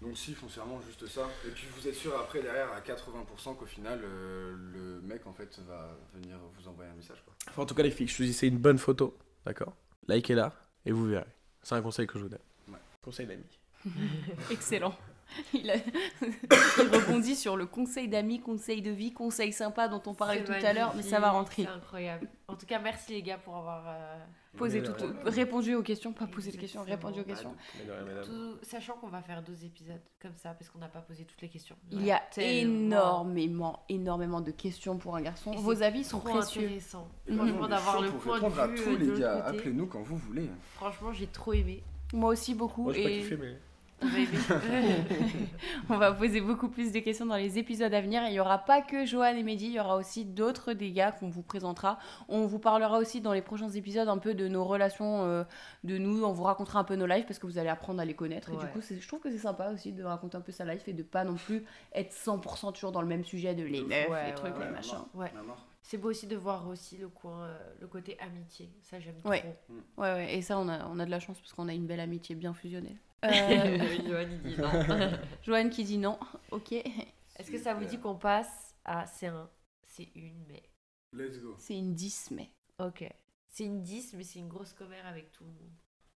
Donc 0.00 0.16
si, 0.16 0.34
foncièrement, 0.34 0.80
juste 0.80 1.06
ça. 1.06 1.28
Et 1.46 1.50
puis 1.50 1.66
vous 1.76 1.88
êtes 1.88 1.94
sûr 1.94 2.16
après 2.18 2.40
derrière 2.40 2.72
à 2.72 2.80
80% 2.80 3.56
qu'au 3.56 3.66
final 3.66 4.00
euh, 4.02 4.54
le 4.72 5.00
mec 5.02 5.26
en 5.26 5.32
fait 5.32 5.58
va 5.66 5.96
venir 6.14 6.38
vous 6.56 6.68
envoyer 6.68 6.90
un 6.90 6.94
message 6.94 7.22
quoi. 7.24 7.34
Enfin, 7.48 7.62
en 7.62 7.66
tout 7.66 7.74
cas, 7.74 7.82
les 7.82 7.90
filles, 7.90 8.08
choisissez 8.08 8.46
une 8.46 8.58
bonne 8.58 8.78
photo, 8.78 9.16
d'accord? 9.44 9.74
Likez-la 10.06 10.54
et 10.86 10.92
vous 10.92 11.06
verrez. 11.06 11.26
C'est 11.62 11.74
un 11.74 11.82
conseil 11.82 12.06
que 12.06 12.18
je 12.18 12.24
vous 12.24 12.30
donne. 12.30 12.38
Ouais. 12.68 12.78
Conseil 13.02 13.26
d'ami. 13.26 13.44
Excellent. 14.50 14.94
Il, 15.54 15.70
a- 15.70 15.76
il 16.22 16.88
rebondit 16.88 17.36
sur 17.36 17.56
le 17.56 17.66
conseil 17.66 18.08
d'amis, 18.08 18.40
conseil 18.40 18.80
de 18.82 18.90
vie, 18.90 19.12
conseil 19.12 19.52
sympa 19.52 19.86
dont 19.88 20.02
on 20.06 20.14
parlait 20.14 20.42
tout 20.44 20.52
à 20.52 20.72
l'heure, 20.72 20.94
mais 20.96 21.02
ça 21.02 21.20
va 21.20 21.30
rentrer. 21.30 21.62
C'est 21.64 21.68
incroyable. 21.68 22.28
En 22.48 22.54
tout 22.56 22.66
cas, 22.66 22.78
merci 22.78 23.12
les 23.12 23.22
gars 23.22 23.36
pour 23.38 23.56
avoir 23.56 23.84
euh, 23.88 24.18
Posé 24.56 24.80
de 24.80 24.90
rien. 24.90 25.14
répondu 25.26 25.74
aux 25.74 25.82
questions, 25.82 26.12
pas 26.12 26.26
posé 26.26 26.50
les 26.50 26.56
questions, 26.58 26.82
répondu 26.82 27.20
aux 27.20 27.24
questions. 27.24 27.54
De 27.86 27.92
rien, 27.92 28.02
mesdames. 28.04 28.24
tout- 28.24 28.58
sachant 28.62 28.94
qu'on 28.94 29.08
va 29.08 29.20
faire 29.22 29.42
deux 29.42 29.64
épisodes 29.64 30.00
comme 30.20 30.34
ça 30.36 30.54
parce 30.54 30.70
qu'on 30.70 30.78
n'a 30.78 30.88
pas 30.88 31.02
posé 31.02 31.24
toutes 31.24 31.42
les 31.42 31.48
questions. 31.50 31.76
Il 31.92 32.04
y 32.04 32.10
a 32.10 32.22
énormément, 32.38 33.84
énormément 33.88 34.40
de 34.40 34.50
questions 34.50 34.96
pour 34.96 35.14
un 35.16 35.20
garçon. 35.22 35.52
Et 35.52 35.56
Vos 35.56 35.82
avis 35.82 36.04
sont 36.04 36.20
précieux. 36.20 36.62
intéressant. 36.64 37.08
Franchement, 37.26 37.58
On 37.60 37.66
est 37.66 37.68
d'avoir 37.68 38.00
le 38.00 38.10
point 38.12 38.34
répondre 38.36 38.56
de 38.56 38.60
à 38.60 38.66
vue 38.66 38.76
tous 38.76 38.88
euh, 38.90 38.96
de 38.96 39.12
les 39.12 39.20
gars, 39.20 39.44
appelez-nous 39.44 39.86
quand 39.86 40.02
vous 40.02 40.16
voulez. 40.16 40.48
Franchement, 40.74 41.12
j'ai 41.12 41.26
trop 41.26 41.52
aimé. 41.52 41.82
Moi 42.12 42.30
aussi 42.30 42.54
beaucoup. 42.54 42.84
Moi, 42.84 42.94
j'ai 42.94 43.02
pas 43.04 43.10
et 43.10 43.18
kiffé, 43.18 43.36
mais. 43.36 43.58
On 44.00 44.06
va 44.06 44.18
aimer. 44.18 44.28
on 45.88 45.96
va 45.96 46.12
poser 46.12 46.40
beaucoup 46.40 46.68
plus 46.68 46.92
de 46.92 47.00
questions 47.00 47.26
dans 47.26 47.36
les 47.36 47.58
épisodes 47.58 47.92
à 47.92 48.00
venir. 48.00 48.22
Il 48.26 48.30
n'y 48.32 48.40
aura 48.40 48.58
pas 48.58 48.80
que 48.80 49.04
Johan 49.04 49.34
et 49.36 49.42
Mehdi, 49.42 49.66
il 49.66 49.72
y 49.72 49.80
aura 49.80 49.96
aussi 49.96 50.24
d'autres 50.24 50.72
des 50.72 50.92
gars 50.92 51.10
qu'on 51.12 51.28
vous 51.28 51.42
présentera. 51.42 51.98
On 52.28 52.46
vous 52.46 52.58
parlera 52.60 52.98
aussi 52.98 53.20
dans 53.20 53.32
les 53.32 53.42
prochains 53.42 53.70
épisodes 53.70 54.08
un 54.08 54.18
peu 54.18 54.34
de 54.34 54.46
nos 54.46 54.64
relations 54.64 55.24
euh, 55.24 55.42
de 55.84 55.98
nous. 55.98 56.22
On 56.24 56.32
vous 56.32 56.44
racontera 56.44 56.78
un 56.78 56.84
peu 56.84 56.94
nos 56.94 57.06
lives 57.06 57.24
parce 57.26 57.38
que 57.40 57.46
vous 57.46 57.58
allez 57.58 57.68
apprendre 57.70 58.00
à 58.00 58.04
les 58.04 58.14
connaître. 58.14 58.50
Et 58.52 58.56
du 58.56 58.66
coup, 58.66 58.80
je 58.80 59.06
trouve 59.08 59.20
que 59.20 59.30
c'est 59.30 59.38
sympa 59.38 59.70
aussi 59.72 59.92
de 59.92 60.04
raconter 60.04 60.36
un 60.36 60.40
peu 60.42 60.52
sa 60.52 60.64
life 60.64 60.86
et 60.86 60.92
de 60.92 61.02
pas 61.02 61.24
non 61.24 61.34
plus 61.34 61.64
être 61.92 62.12
100% 62.14 62.72
toujours 62.74 62.92
dans 62.92 63.02
le 63.02 63.08
même 63.08 63.24
sujet 63.24 63.54
de 63.54 63.64
les 63.64 63.82
meufs, 63.82 64.08
Ouais, 64.08 64.28
les 64.28 64.34
trucs, 64.34 64.56
ouais, 64.58 64.64
les 64.66 64.70
machins. 64.72 64.98
Ouais. 65.14 65.32
C'est 65.82 65.96
beau 65.96 66.10
aussi 66.10 66.26
de 66.26 66.36
voir 66.36 66.68
aussi 66.68 66.98
le 66.98 67.08
coin, 67.08 67.44
euh, 67.44 67.58
le 67.80 67.86
côté 67.86 68.16
amitié. 68.20 68.70
Ça, 68.82 69.00
j'aime 69.00 69.14
Ouais. 69.24 69.40
trop. 69.40 70.02
Ouais, 70.02 70.12
ouais, 70.12 70.34
et 70.36 70.42
ça, 70.42 70.58
on 70.58 70.68
a, 70.68 70.86
on 70.86 70.98
a 70.98 71.06
de 71.06 71.10
la 71.10 71.18
chance 71.18 71.38
parce 71.40 71.52
qu'on 71.54 71.66
a 71.68 71.72
une 71.72 71.86
belle 71.86 72.00
amitié 72.00 72.34
bien 72.34 72.52
fusionnée. 72.52 72.98
Euh, 73.24 73.28
Johan, 74.06 74.28
il 74.30 74.42
dit 74.42 74.56
non. 74.58 74.70
Joanne 75.42 75.70
qui 75.70 75.84
dit 75.84 75.98
non, 75.98 76.18
ok. 76.50 76.72
Est-ce 76.72 77.50
que 77.50 77.58
ça 77.58 77.74
vous 77.74 77.84
dit 77.84 77.98
qu'on 77.98 78.16
passe 78.16 78.74
à 78.84 79.06
c'est 79.06 79.26
un, 79.26 79.48
c'est 79.84 80.10
une, 80.14 80.44
mais. 80.46 80.62
Let's 81.12 81.38
go. 81.40 81.56
C'est 81.58 81.76
une 81.76 81.94
10, 81.94 82.30
mais. 82.32 82.52
Ok. 82.78 83.08
C'est 83.48 83.64
une 83.64 83.82
10, 83.82 84.14
mais 84.14 84.24
c'est 84.24 84.38
une 84.38 84.48
grosse 84.48 84.72
commère 84.72 85.06
avec 85.06 85.32
tout 85.32 85.44
le 85.44 85.50
monde. 85.50 85.72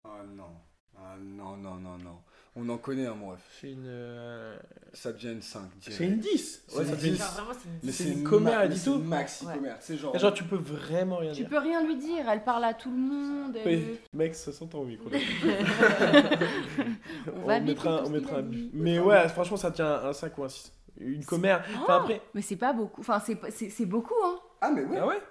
Ah 0.03 0.23
non. 0.23 0.55
Ah 0.97 1.15
non, 1.19 1.55
non, 1.57 1.75
non, 1.75 1.97
non. 1.97 2.17
On 2.55 2.67
en 2.67 2.77
connaît 2.77 3.05
un, 3.05 3.13
mon 3.13 3.29
ref. 3.29 3.39
C'est 3.61 3.71
une. 3.71 3.85
euh, 3.87 4.57
Ça 4.91 5.13
devient 5.13 5.31
une 5.33 5.41
5. 5.41 5.61
C'est 5.79 6.03
une 6.05 6.19
10 6.19 6.63
C'est 6.67 6.75
Ouais, 6.77 6.83
une 6.83 6.89
ça 6.89 6.97
fait 6.97 7.07
une 7.07 7.13
10. 7.13 7.19
Genre, 7.19 7.31
vraiment, 7.31 7.51
c'est 7.53 7.67
une 7.69 7.73
Mais 7.83 7.91
10. 7.91 7.93
C'est 7.93 8.09
une 8.11 8.23
commère, 8.23 8.61
elle 8.61 8.69
dit 8.69 8.73
mais 8.75 8.79
c'est 8.79 8.89
tout 8.91 8.95
une 8.97 9.05
maxi 9.05 9.45
Ouais. 9.45 9.53
commère. 9.53 9.77
C'est 9.79 9.97
genre. 9.97 10.15
Et 10.15 10.19
Genre, 10.19 10.33
tu 10.33 10.43
peux 10.43 10.55
vraiment 10.57 11.17
rien 11.17 11.31
Tu 11.31 11.41
dire. 11.41 11.49
peux 11.49 11.57
rien 11.59 11.83
lui 11.85 11.95
dire, 11.97 12.27
elle 12.29 12.43
parle 12.43 12.63
à 12.65 12.73
tout 12.73 12.89
le 12.91 12.97
monde. 12.97 13.55
elle- 13.55 13.67
Oui, 13.67 13.99
mec, 14.13 14.35
ça 14.35 14.51
s'entend 14.51 14.79
au 14.79 14.85
micro. 14.85 15.09
On 15.09 15.13
on, 17.43 17.47
va 17.47 17.59
mettra, 17.59 17.97
biper 17.97 18.01
on 18.01 18.05
ce 18.05 18.11
mettra 18.11 18.29
qu'il 18.29 18.35
a 18.35 18.39
un 18.39 18.43
dit. 18.43 18.69
Mais 18.73 18.99
ouais, 18.99 19.27
franchement, 19.29 19.57
ça 19.57 19.71
tient 19.71 19.93
un 20.03 20.13
5 20.13 20.37
ou 20.37 20.43
un 20.43 20.49
6. 20.49 20.73
Une 20.99 21.23
commère. 21.23 21.63
Enfin, 21.81 21.97
après. 22.01 22.21
Mais 22.33 22.41
c'est 22.41 22.55
pas 22.57 22.73
beaucoup. 22.73 23.01
Enfin, 23.01 23.21
c'est 23.25 23.35
pas- 23.35 23.51
c'est 23.51 23.69
c'est 23.69 23.85
beaucoup, 23.85 24.15
hein. 24.25 24.39
Ah, 24.61 24.71
mais 24.71 24.83
ouais. 24.83 24.97
Ah 24.99 25.07
ouais? 25.07 25.21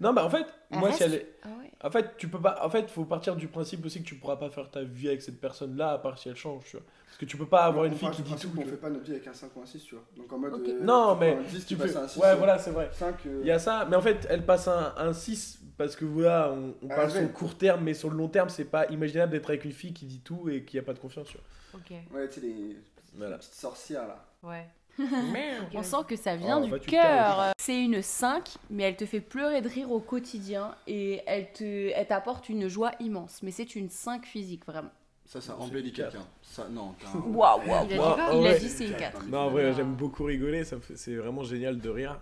Non, 0.00 0.12
bah 0.12 0.24
en 0.24 0.30
fait, 0.30 0.46
Elle 0.70 0.78
moi, 0.78 0.88
reste- 0.88 0.98
si 0.98 1.04
elle 1.04 1.14
est. 1.14 1.36
Ah 1.42 1.48
ouais. 1.58 1.61
En 1.84 1.90
fait, 1.90 2.16
tu 2.16 2.28
peux 2.28 2.40
pas. 2.40 2.58
En 2.64 2.70
fait, 2.70 2.88
faut 2.90 3.04
partir 3.04 3.34
du 3.36 3.48
principe 3.48 3.84
aussi 3.84 4.00
que 4.02 4.06
tu 4.08 4.14
pourras 4.14 4.36
pas 4.36 4.50
faire 4.50 4.70
ta 4.70 4.82
vie 4.84 5.08
avec 5.08 5.20
cette 5.22 5.40
personne-là 5.40 5.92
à 5.92 5.98
part 5.98 6.16
si 6.18 6.28
elle 6.28 6.36
change, 6.36 6.64
tu 6.64 6.76
vois. 6.76 6.86
Parce 7.06 7.18
que 7.18 7.24
tu 7.24 7.36
peux 7.36 7.46
pas 7.46 7.64
avoir 7.64 7.84
une 7.86 7.92
On 7.94 7.96
fille 7.96 8.10
qui 8.10 8.22
dit 8.22 8.34
tout. 8.36 8.50
tu 8.56 8.64
fait 8.64 8.76
pas 8.76 8.88
notre 8.88 9.04
vie 9.04 9.12
avec 9.12 9.26
un 9.26 9.34
5 9.34 9.54
ou 9.56 9.60
un 9.62 9.66
6, 9.66 9.82
tu 9.84 9.94
vois. 9.96 10.04
Donc 10.16 10.32
en 10.32 10.38
mode. 10.38 10.54
Ok. 10.54 10.68
euh, 10.68 10.80
Non, 10.82 11.16
mais 11.16 11.32
prends 11.32 11.40
un 11.40 11.48
10, 11.48 11.66
Tu 11.66 11.76
peux. 11.76 11.84
passes 11.84 11.96
à 11.96 12.02
un 12.04 12.08
6. 12.08 12.20
Ouais, 12.20 12.36
voilà, 12.36 12.58
c'est 12.58 12.70
vrai. 12.70 12.88
5. 12.92 13.16
Il 13.40 13.46
y 13.46 13.50
a 13.50 13.58
ça, 13.58 13.86
mais 13.90 13.96
en 13.96 14.00
fait, 14.00 14.26
elle 14.30 14.46
passe 14.46 14.68
un, 14.68 14.94
un 14.96 15.12
6 15.12 15.58
parce 15.76 15.96
que 15.96 16.04
voilà, 16.04 16.52
on, 16.52 16.74
on 16.82 16.88
Ah, 16.90 16.94
parle 16.94 17.10
sur 17.10 17.20
le 17.22 17.28
court 17.28 17.58
terme, 17.58 17.82
mais 17.82 17.94
sur 17.94 18.10
le 18.10 18.16
long 18.16 18.28
terme, 18.28 18.48
c'est 18.48 18.64
pas 18.64 18.86
imaginable 18.86 19.32
d'être 19.32 19.50
avec 19.50 19.64
une 19.64 19.72
fille 19.72 19.92
qui 19.92 20.06
dit 20.06 20.20
tout 20.20 20.48
et 20.48 20.64
qui 20.64 20.78
a 20.78 20.82
pas 20.82 20.94
de 20.94 20.98
confiance. 21.00 21.28
Tu 21.28 21.36
vois. 21.36 21.80
Ok. 21.80 21.90
Ouais, 22.14 22.28
tu 22.28 22.34
sais, 22.40 22.46
les 22.46 22.76
Voilà. 23.16 23.38
petites 23.38 23.54
sorcières 23.54 24.06
là. 24.06 24.24
Ouais. 24.42 24.66
On 25.74 25.82
sent 25.82 25.96
que 26.08 26.16
ça 26.16 26.36
vient 26.36 26.58
Oh, 26.60 26.64
du 26.64 26.70
bah, 26.70 26.78
cœur. 26.78 27.52
C'est 27.58 27.82
une 27.82 28.02
5, 28.02 28.54
mais 28.70 28.84
elle 28.84 28.96
te 28.96 29.06
fait 29.06 29.20
pleurer 29.20 29.62
de 29.62 29.68
rire 29.68 29.90
au 29.90 30.00
quotidien 30.00 30.74
et 30.86 31.22
elle 31.26 31.50
te, 31.52 31.90
elle 31.94 32.06
t'apporte 32.06 32.48
une 32.48 32.68
joie 32.68 32.92
immense. 33.00 33.40
Mais 33.42 33.50
c'est 33.50 33.74
une 33.74 33.88
5 33.88 34.26
physique, 34.26 34.66
vraiment. 34.66 34.90
Ça, 35.24 35.40
ça 35.40 35.54
C'est 35.56 35.62
embellit 35.64 35.92
quatre. 35.92 36.12
quelqu'un. 36.12 36.26
Ça, 36.42 36.68
non, 36.68 36.94
Waouh, 37.14 37.60
waouh. 37.66 37.86
Il 37.88 37.94
a 37.94 38.32
dit 38.32 38.38
ouais. 38.38 38.58
dit 38.58 38.68
c'est 38.68 38.86
une 38.86 38.96
4. 38.96 39.26
Non, 39.28 39.38
en 39.38 39.50
vrai, 39.50 39.72
j'aime 39.72 39.94
beaucoup 39.94 40.24
rigoler, 40.24 40.64
c'est 40.64 41.14
vraiment 41.16 41.42
génial 41.42 41.78
de 41.78 41.88
rire. 41.88 42.20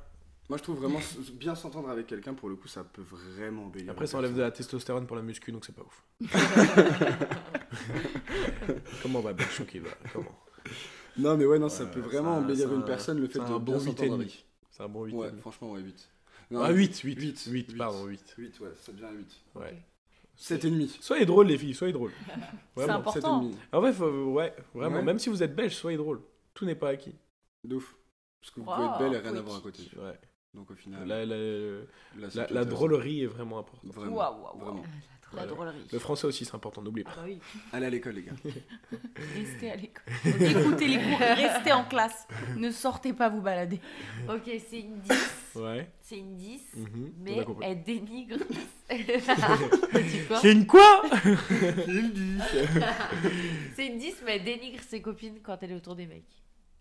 Moi, 0.48 0.58
je 0.58 0.64
trouve 0.64 0.80
vraiment 0.80 0.98
bien 1.34 1.54
s'entendre 1.54 1.90
avec 1.90 2.08
quelqu'un, 2.08 2.34
pour 2.34 2.48
le 2.48 2.56
coup, 2.56 2.66
ça 2.66 2.82
peut 2.82 3.02
vraiment 3.02 3.66
embellir. 3.66 3.92
Après, 3.92 4.06
ça 4.08 4.18
enlève 4.18 4.34
de 4.34 4.42
la 4.42 4.50
testostérone 4.50 5.06
pour 5.06 5.14
la 5.16 5.22
muscu, 5.22 5.52
donc 5.52 5.64
c'est 5.64 5.74
pas 5.74 5.82
ouf. 5.82 6.02
Comment 9.02 9.20
va 9.20 9.32
Belchon 9.32 9.64
qui 9.64 9.78
va? 9.78 9.90
Comment? 10.12 10.26
Non, 11.20 11.36
mais 11.36 11.46
ouais, 11.46 11.58
non, 11.58 11.68
ça 11.68 11.86
peut 11.86 12.00
vraiment 12.00 12.36
embellir 12.38 12.72
une 12.72 12.80
un- 12.80 12.82
personne, 12.82 13.20
le 13.20 13.28
fait 13.28 13.38
de 13.38 13.44
un 13.44 13.46
bien 13.48 13.58
bon 13.58 13.72
8 13.74 13.76
et 13.78 13.84
s'entendre 13.86 14.12
demi. 14.12 14.22
avec. 14.24 14.46
C'est 14.70 14.82
un 14.82 14.88
bon 14.88 15.04
8 15.04 15.14
Ouais, 15.14 15.30
franchement, 15.40 15.72
ouais, 15.72 15.80
8. 15.80 16.08
Ah, 16.56 16.70
8, 16.72 16.98
8, 17.00 17.14
8, 17.14 17.20
Huit, 17.20 17.44
8, 17.46 17.68
huit. 17.70 17.76
pardon, 17.78 18.06
8. 18.06 18.34
8, 18.38 18.60
ouais, 18.60 18.68
ça 18.80 18.92
devient 18.92 19.04
8. 19.16 19.40
Ouais. 19.54 19.76
Cet 20.36 20.64
ennemi. 20.64 20.88
Soyez 21.00 21.26
drôles, 21.26 21.46
les 21.48 21.58
filles, 21.58 21.74
soyez 21.74 21.92
drôles. 21.92 22.12
C'est 22.76 22.88
important. 22.88 23.50
En 23.72 23.80
vrai, 23.80 23.92
faut- 23.92 24.32
ouais, 24.32 24.54
vraiment. 24.74 24.96
Ouais. 24.96 25.02
Même 25.02 25.18
si 25.18 25.28
vous 25.28 25.42
êtes 25.42 25.54
belge, 25.54 25.74
soyez 25.76 25.98
drôles. 25.98 26.20
Tout 26.54 26.64
n'est 26.64 26.74
pas 26.74 26.88
acquis. 26.88 27.14
De 27.62 27.76
ouf. 27.76 27.94
Parce 28.40 28.50
que 28.52 28.60
vous 28.60 28.66
Wow, 28.66 28.74
pouvez 28.74 28.86
être 28.86 28.98
belle 28.98 29.14
et 29.14 29.18
rien 29.28 29.36
avoir 29.38 29.58
à 29.58 29.60
côté. 29.60 29.82
Ouais. 29.98 30.18
Donc 30.54 30.70
au 30.70 30.74
final, 30.74 31.06
La, 31.06 31.24
la- 31.26 31.36
la- 32.34 32.46
la 32.50 32.64
drôlerie 32.64 33.22
est 33.22 33.26
vraiment 33.26 33.58
importante. 33.58 33.92
Vraiment. 33.92 34.16
Waouh, 34.16 34.42
waouh, 34.42 34.56
waouh. 34.56 34.64
Vraiment. 34.64 34.82
La 35.34 35.46
drôlerie. 35.46 35.86
Le 35.92 35.98
français 35.98 36.26
aussi, 36.26 36.44
c'est 36.44 36.54
important, 36.54 36.82
n'oubliez 36.82 37.04
pas. 37.04 37.12
Ah 37.14 37.20
bah 37.20 37.26
oui. 37.26 37.38
Allez 37.72 37.86
à 37.86 37.90
l'école, 37.90 38.14
les 38.14 38.22
gars. 38.22 38.32
Restez 39.36 39.70
à 39.70 39.76
l'école. 39.76 40.04
Écoutez 40.24 40.88
les 40.88 40.98
cours, 40.98 41.18
restez 41.20 41.72
en 41.72 41.84
classe. 41.84 42.26
Ne 42.56 42.70
sortez 42.70 43.12
pas 43.12 43.28
vous 43.28 43.40
balader. 43.40 43.80
Ok, 44.28 44.50
c'est 44.68 44.80
une 44.80 44.98
10. 45.00 45.12
Ouais. 45.56 45.88
C'est 46.00 46.18
une 46.18 46.36
10. 46.36 46.60
Mhm, 46.76 47.12
Mais 47.20 47.36
elle 47.62 47.82
dénigre. 47.82 48.38
Quoi 50.28 50.36
C'est 50.40 50.52
une 50.52 50.66
quoi? 50.66 51.02
Il 51.86 52.12
dit. 52.12 52.38
c'est 53.76 53.86
une 53.86 53.98
10, 53.98 54.16
mais 54.24 54.36
elle 54.36 54.44
dénigre 54.44 54.82
ses 54.82 55.00
copines 55.00 55.38
quand 55.42 55.58
elle 55.62 55.72
est 55.72 55.76
autour 55.76 55.94
des 55.94 56.06
mecs. 56.06 56.24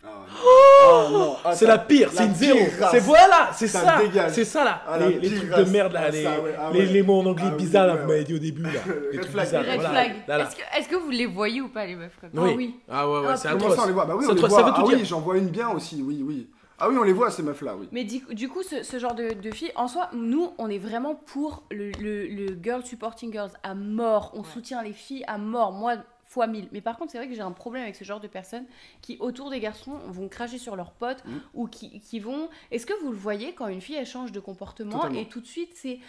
Ah 0.01 0.07
non. 0.07 0.25
Ah, 0.41 1.09
non. 1.11 1.35
Ah, 1.43 1.55
C'est 1.55 1.65
la 1.65 1.77
pire, 1.77 2.09
c'est 2.13 2.25
une 2.25 2.33
zéro. 2.35 2.59
C'est 2.91 2.99
voilà, 2.99 3.49
c'est 3.53 3.67
Ça. 3.67 3.97
C'est 4.29 4.45
ça 4.45 4.63
là. 4.63 4.81
Ah, 4.87 4.97
les 4.97 5.19
trucs 5.19 5.51
race. 5.51 5.65
de 5.67 5.71
merde 5.71 5.93
là, 5.93 6.09
les, 6.09 6.23
ça, 6.23 6.39
ouais. 6.41 6.55
Les, 6.73 6.79
ouais. 6.79 6.85
les 6.85 7.03
mots 7.03 7.19
en 7.19 7.25
anglais 7.25 7.51
bizarres 7.57 7.87
là, 7.87 7.95
vous 7.95 8.07
m'avez 8.07 8.23
dit 8.23 8.33
au 8.35 8.39
début 8.39 8.63
là. 8.63 8.69
Les 9.11 9.17
Red 9.19 9.25
flag. 9.27 9.45
bizarres. 9.45 9.63
Red. 9.65 10.47
Est-ce 10.77 10.87
que, 10.87 10.95
vous 10.95 11.09
les 11.09 11.25
voyez 11.25 11.61
ou 11.61 11.67
pas, 11.69 11.85
les 11.85 11.95
meufs 11.95 12.17
comme 12.21 12.29
ça 12.33 12.41
Oui. 12.41 12.49
Ah 12.51 12.55
oui. 12.55 12.79
Ah 12.89 13.09
ouais, 13.09 13.27
ouais, 13.27 13.37
c'est 13.37 13.49
Comment 13.49 13.59
atroce. 13.65 13.75
ça, 13.75 13.83
on 13.83 13.87
les 13.87 13.93
voit? 13.93 14.05
Bah 14.05 14.13
oui, 14.17 14.23
Ça 14.25 14.31
on 14.31 14.35
les 14.35 14.41
te- 14.41 14.47
voit. 14.47 14.57
ça 14.59 14.63
veut 14.65 14.71
tout 14.71 14.81
ah 14.85 14.87
dire. 14.89 14.97
oui, 14.99 15.05
j'en 15.05 15.19
vois 15.19 15.37
une 15.37 15.49
bien 15.49 15.69
aussi, 15.69 16.01
oui, 16.05 16.23
oui. 16.25 16.49
Ah 16.81 16.87
oui, 16.87 16.95
on 16.97 17.03
les 17.03 17.11
voit, 17.11 17.29
ces 17.29 17.43
meufs-là, 17.43 17.75
oui. 17.77 17.89
Mais 17.91 18.05
du, 18.05 18.19
du 18.33 18.47
coup, 18.47 18.63
ce, 18.63 18.83
ce 18.83 18.99
genre 18.99 19.13
de, 19.13 19.33
de 19.33 19.51
filles, 19.51 19.73
en 19.75 19.89
soi, 19.89 20.09
nous, 20.13 20.53
on 20.57 20.69
est 20.69 20.77
vraiment 20.77 21.13
pour 21.13 21.63
le, 21.71 21.91
le, 22.01 22.25
le 22.27 22.57
girl 22.63 22.85
supporting 22.85 23.33
girls 23.33 23.51
à 23.63 23.75
mort. 23.75 24.31
On 24.33 24.39
Ouais. 24.39 24.45
soutient 24.53 24.81
les 24.81 24.93
filles 24.93 25.25
à 25.27 25.37
mort. 25.37 25.73
Moi, 25.73 25.95
fois 26.29 26.47
mille. 26.47 26.69
Mais 26.71 26.79
par 26.79 26.97
contre, 26.97 27.11
c'est 27.11 27.17
vrai 27.17 27.27
que 27.27 27.33
j'ai 27.33 27.41
un 27.41 27.51
problème 27.51 27.83
avec 27.83 27.95
ce 27.95 28.03
genre 28.05 28.19
de 28.21 28.27
personnes 28.27 28.65
qui, 29.01 29.17
autour 29.19 29.49
des 29.49 29.59
garçons, 29.59 29.97
vont 30.07 30.29
cracher 30.29 30.57
sur 30.59 30.75
leurs 30.75 30.91
potes 30.91 31.25
Mhm. 31.25 31.41
ou 31.55 31.67
qui, 31.67 31.99
qui 31.99 32.19
vont. 32.19 32.49
Est-ce 32.71 32.85
que 32.85 32.93
vous 33.01 33.09
le 33.11 33.17
voyez 33.17 33.53
quand 33.53 33.67
une 33.67 33.81
fille 33.81 33.95
elle 33.95 34.05
change 34.05 34.31
de 34.31 34.39
comportement 34.39 34.91
Totalement. 34.99 35.19
et 35.19 35.27
tout 35.27 35.41
de 35.41 35.47
suite 35.47 35.71
c'est 35.75 35.99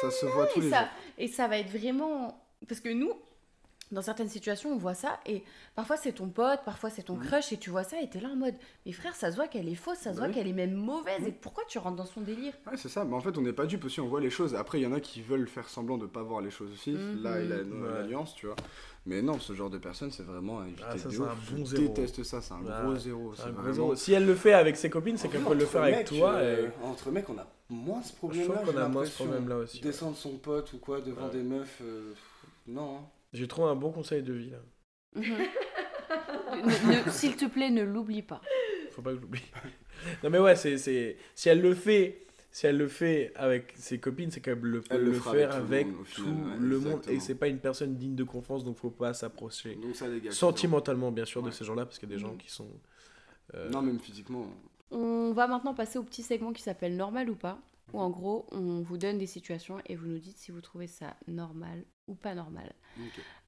Ça 0.00 0.10
se 0.10 0.26
voit 0.26 0.46
tous 0.48 0.58
et 0.60 0.62
les 0.64 0.70
ça, 0.70 0.80
jours. 0.80 0.88
et 1.18 1.28
ça 1.28 1.46
va 1.48 1.58
être 1.58 1.70
vraiment. 1.70 2.44
Parce 2.68 2.80
que 2.80 2.88
nous, 2.88 3.12
dans 3.90 4.02
certaines 4.02 4.28
situations, 4.28 4.70
on 4.70 4.76
voit 4.76 4.94
ça, 4.94 5.18
et 5.26 5.42
parfois 5.74 5.96
c'est 5.96 6.12
ton 6.12 6.28
pote, 6.28 6.60
parfois 6.64 6.90
c'est 6.90 7.02
ton 7.04 7.16
crush, 7.16 7.52
et 7.52 7.56
tu 7.56 7.70
vois 7.70 7.84
ça, 7.84 8.00
et 8.02 8.08
t'es 8.08 8.20
là 8.20 8.28
en 8.28 8.36
mode, 8.36 8.54
mais 8.84 8.92
frère, 8.92 9.14
ça 9.16 9.30
se 9.30 9.36
voit 9.36 9.48
qu'elle 9.48 9.68
est 9.68 9.74
fausse, 9.74 9.98
ça 9.98 10.10
se 10.10 10.16
Bah 10.16 10.22
voit 10.22 10.28
oui. 10.28 10.34
qu'elle 10.34 10.46
est 10.48 10.52
même 10.52 10.74
mauvaise, 10.74 11.26
et 11.26 11.32
pourquoi 11.32 11.64
tu 11.68 11.78
rentres 11.78 11.96
dans 11.96 12.04
son 12.06 12.20
délire? 12.20 12.52
Ouais, 12.66 12.76
c'est 12.76 12.88
ça. 12.90 13.04
Mais 13.04 13.14
en 13.14 13.20
fait, 13.20 13.36
on 13.38 13.40
n'est 13.42 13.52
pas 13.52 13.66
dupe 13.66 13.84
aussi, 13.84 14.00
on 14.00 14.08
voit 14.08 14.20
les 14.20 14.30
choses. 14.30 14.54
Après, 14.54 14.78
il 14.78 14.82
y 14.82 14.86
en 14.86 14.92
a 14.92 15.00
qui 15.00 15.22
veulent 15.22 15.48
faire 15.48 15.68
semblant 15.68 15.96
de 15.96 16.06
pas 16.06 16.22
voir 16.22 16.40
les 16.42 16.50
choses 16.50 16.70
aussi. 16.72 16.90
Mhm. 16.90 17.22
Là, 17.22 17.40
il 17.40 17.52
a 17.52 17.56
Ouais. 17.56 17.64
l'alliance, 18.00 18.34
tu 18.34 18.46
vois. 18.46 18.56
Mais 19.06 19.22
non, 19.22 19.38
ce 19.38 19.54
genre 19.54 19.70
de 19.70 19.78
personne, 19.78 20.10
c'est 20.10 20.22
vraiment 20.24 20.60
à 20.60 20.64
éviter. 20.66 20.82
Ah, 20.86 20.98
ça, 20.98 21.08
de 21.08 21.14
c'est 21.14 21.22
un 21.22 21.26
bon 21.56 21.64
Je 21.64 21.76
déteste 21.76 22.22
ça, 22.24 22.42
c'est 22.42 22.52
un 22.52 22.58
Ouais, 22.60 22.82
gros 22.84 22.96
zéro. 22.96 23.32
C'est 23.34 23.42
C'est 23.42 23.48
un 23.48 23.52
gros 23.52 23.62
vraiment... 23.62 23.74
zéro. 23.74 23.94
Si 23.96 24.12
elle 24.12 24.26
le 24.26 24.34
fait 24.34 24.52
avec 24.52 24.76
ses 24.76 24.90
copines, 24.90 25.16
c'est 25.16 25.28
qu'elle 25.28 25.40
peut 25.44 25.54
le 25.54 25.64
faire 25.64 25.82
avec 25.84 26.06
toi. 26.08 26.32
euh, 26.34 26.68
et- 26.68 26.84
Entre 26.86 27.10
mecs, 27.10 27.30
on 27.30 27.38
a 27.38 27.46
moins 27.70 28.02
ce 28.02 28.10
Je 28.12 28.16
problème-là. 28.16 28.54
trouve 28.54 28.66
qu'on 28.66 28.72
j'ai 28.72 28.78
a 28.78 28.88
moins 28.88 29.04
ce 29.04 29.08
l'impression. 29.08 29.24
problème 29.24 29.48
là 29.48 29.56
aussi. 29.56 29.80
Descendre 29.80 30.16
son 30.16 30.36
pote 30.36 30.72
ou 30.74 30.78
quoi 30.78 31.00
devant 31.00 31.28
des 31.28 31.42
meufs. 31.42 31.80
euh, 31.82 32.12
Non. 32.66 32.98
J'ai 33.32 33.46
trouvé 33.48 33.68
un 33.68 33.74
bon 33.76 33.90
conseil 33.92 34.22
de 34.22 34.32
vie 34.32 34.50
là. 34.50 34.58
Mhm. 35.14 35.24
S'il 37.10 37.36
te 37.36 37.46
plaît, 37.46 37.70
ne 37.70 37.82
l'oublie 37.82 38.22
pas. 38.22 38.40
Faut 38.90 39.02
pas 39.02 39.12
que 39.14 39.20
j'oublie. 39.20 39.42
non 40.22 40.30
mais 40.30 40.38
ouais, 40.38 40.56
c'est, 40.56 40.78
c'est... 40.78 41.16
si 41.34 41.48
elle 41.48 41.60
le 41.60 41.74
fait, 41.74 42.26
si 42.50 42.66
elle 42.66 42.78
le 42.78 42.88
fait 42.88 43.32
avec 43.36 43.74
ses 43.76 43.98
copines, 44.00 44.30
c'est 44.30 44.40
qu'elle 44.40 44.58
le 44.60 44.80
peut 44.80 44.86
Elle 44.94 45.04
le, 45.04 45.12
faire 45.12 45.54
avec 45.54 45.86
avec 45.86 45.86
tout 45.86 45.92
le 45.92 45.94
monde, 45.94 46.00
au 46.00 46.04
tout 46.04 46.22
final, 46.22 46.60
ouais, 46.60 46.66
le 46.68 46.78
monde 46.80 47.00
et 47.08 47.20
c'est 47.20 47.34
pas 47.34 47.48
une 47.48 47.58
personne 47.58 47.96
digne 47.96 48.14
de 48.14 48.24
confiance 48.24 48.64
donc 48.64 48.76
faut 48.78 48.90
pas 48.90 49.12
s'approcher 49.14 49.74
Donc 49.76 49.94
ça 49.94 50.08
dégage. 50.08 50.32
sentimentalement 50.32 51.12
bien 51.12 51.24
sûr 51.24 51.42
de 51.42 51.50
ces 51.50 51.64
gens-là 51.64 51.84
parce 51.84 51.98
qu'il 51.98 52.08
y 52.08 52.12
a 52.12 52.16
des 52.16 52.20
gens 52.20 52.32
Mhm. 52.32 52.38
qui 52.38 52.50
sont 52.50 52.68
euh, 53.54 53.68
Non, 53.70 53.82
même 53.82 53.98
physiquement. 54.00 54.46
On 54.90 55.32
va 55.32 55.46
maintenant 55.46 55.74
passer 55.74 55.98
au 55.98 56.02
petit 56.02 56.22
segment 56.22 56.52
qui 56.52 56.62
s'appelle 56.62 56.96
Normal 56.96 57.28
ou 57.30 57.34
pas, 57.36 57.58
où 57.92 58.00
en 58.00 58.10
gros, 58.10 58.46
on 58.52 58.80
vous 58.82 58.98
donne 58.98 59.18
des 59.18 59.26
situations 59.26 59.78
et 59.86 59.96
vous 59.96 60.06
nous 60.06 60.18
dites 60.18 60.36
si 60.36 60.50
vous 60.50 60.60
trouvez 60.60 60.86
ça 60.86 61.16
normal 61.26 61.84
ou 62.06 62.14
pas 62.14 62.34
normal. 62.34 62.72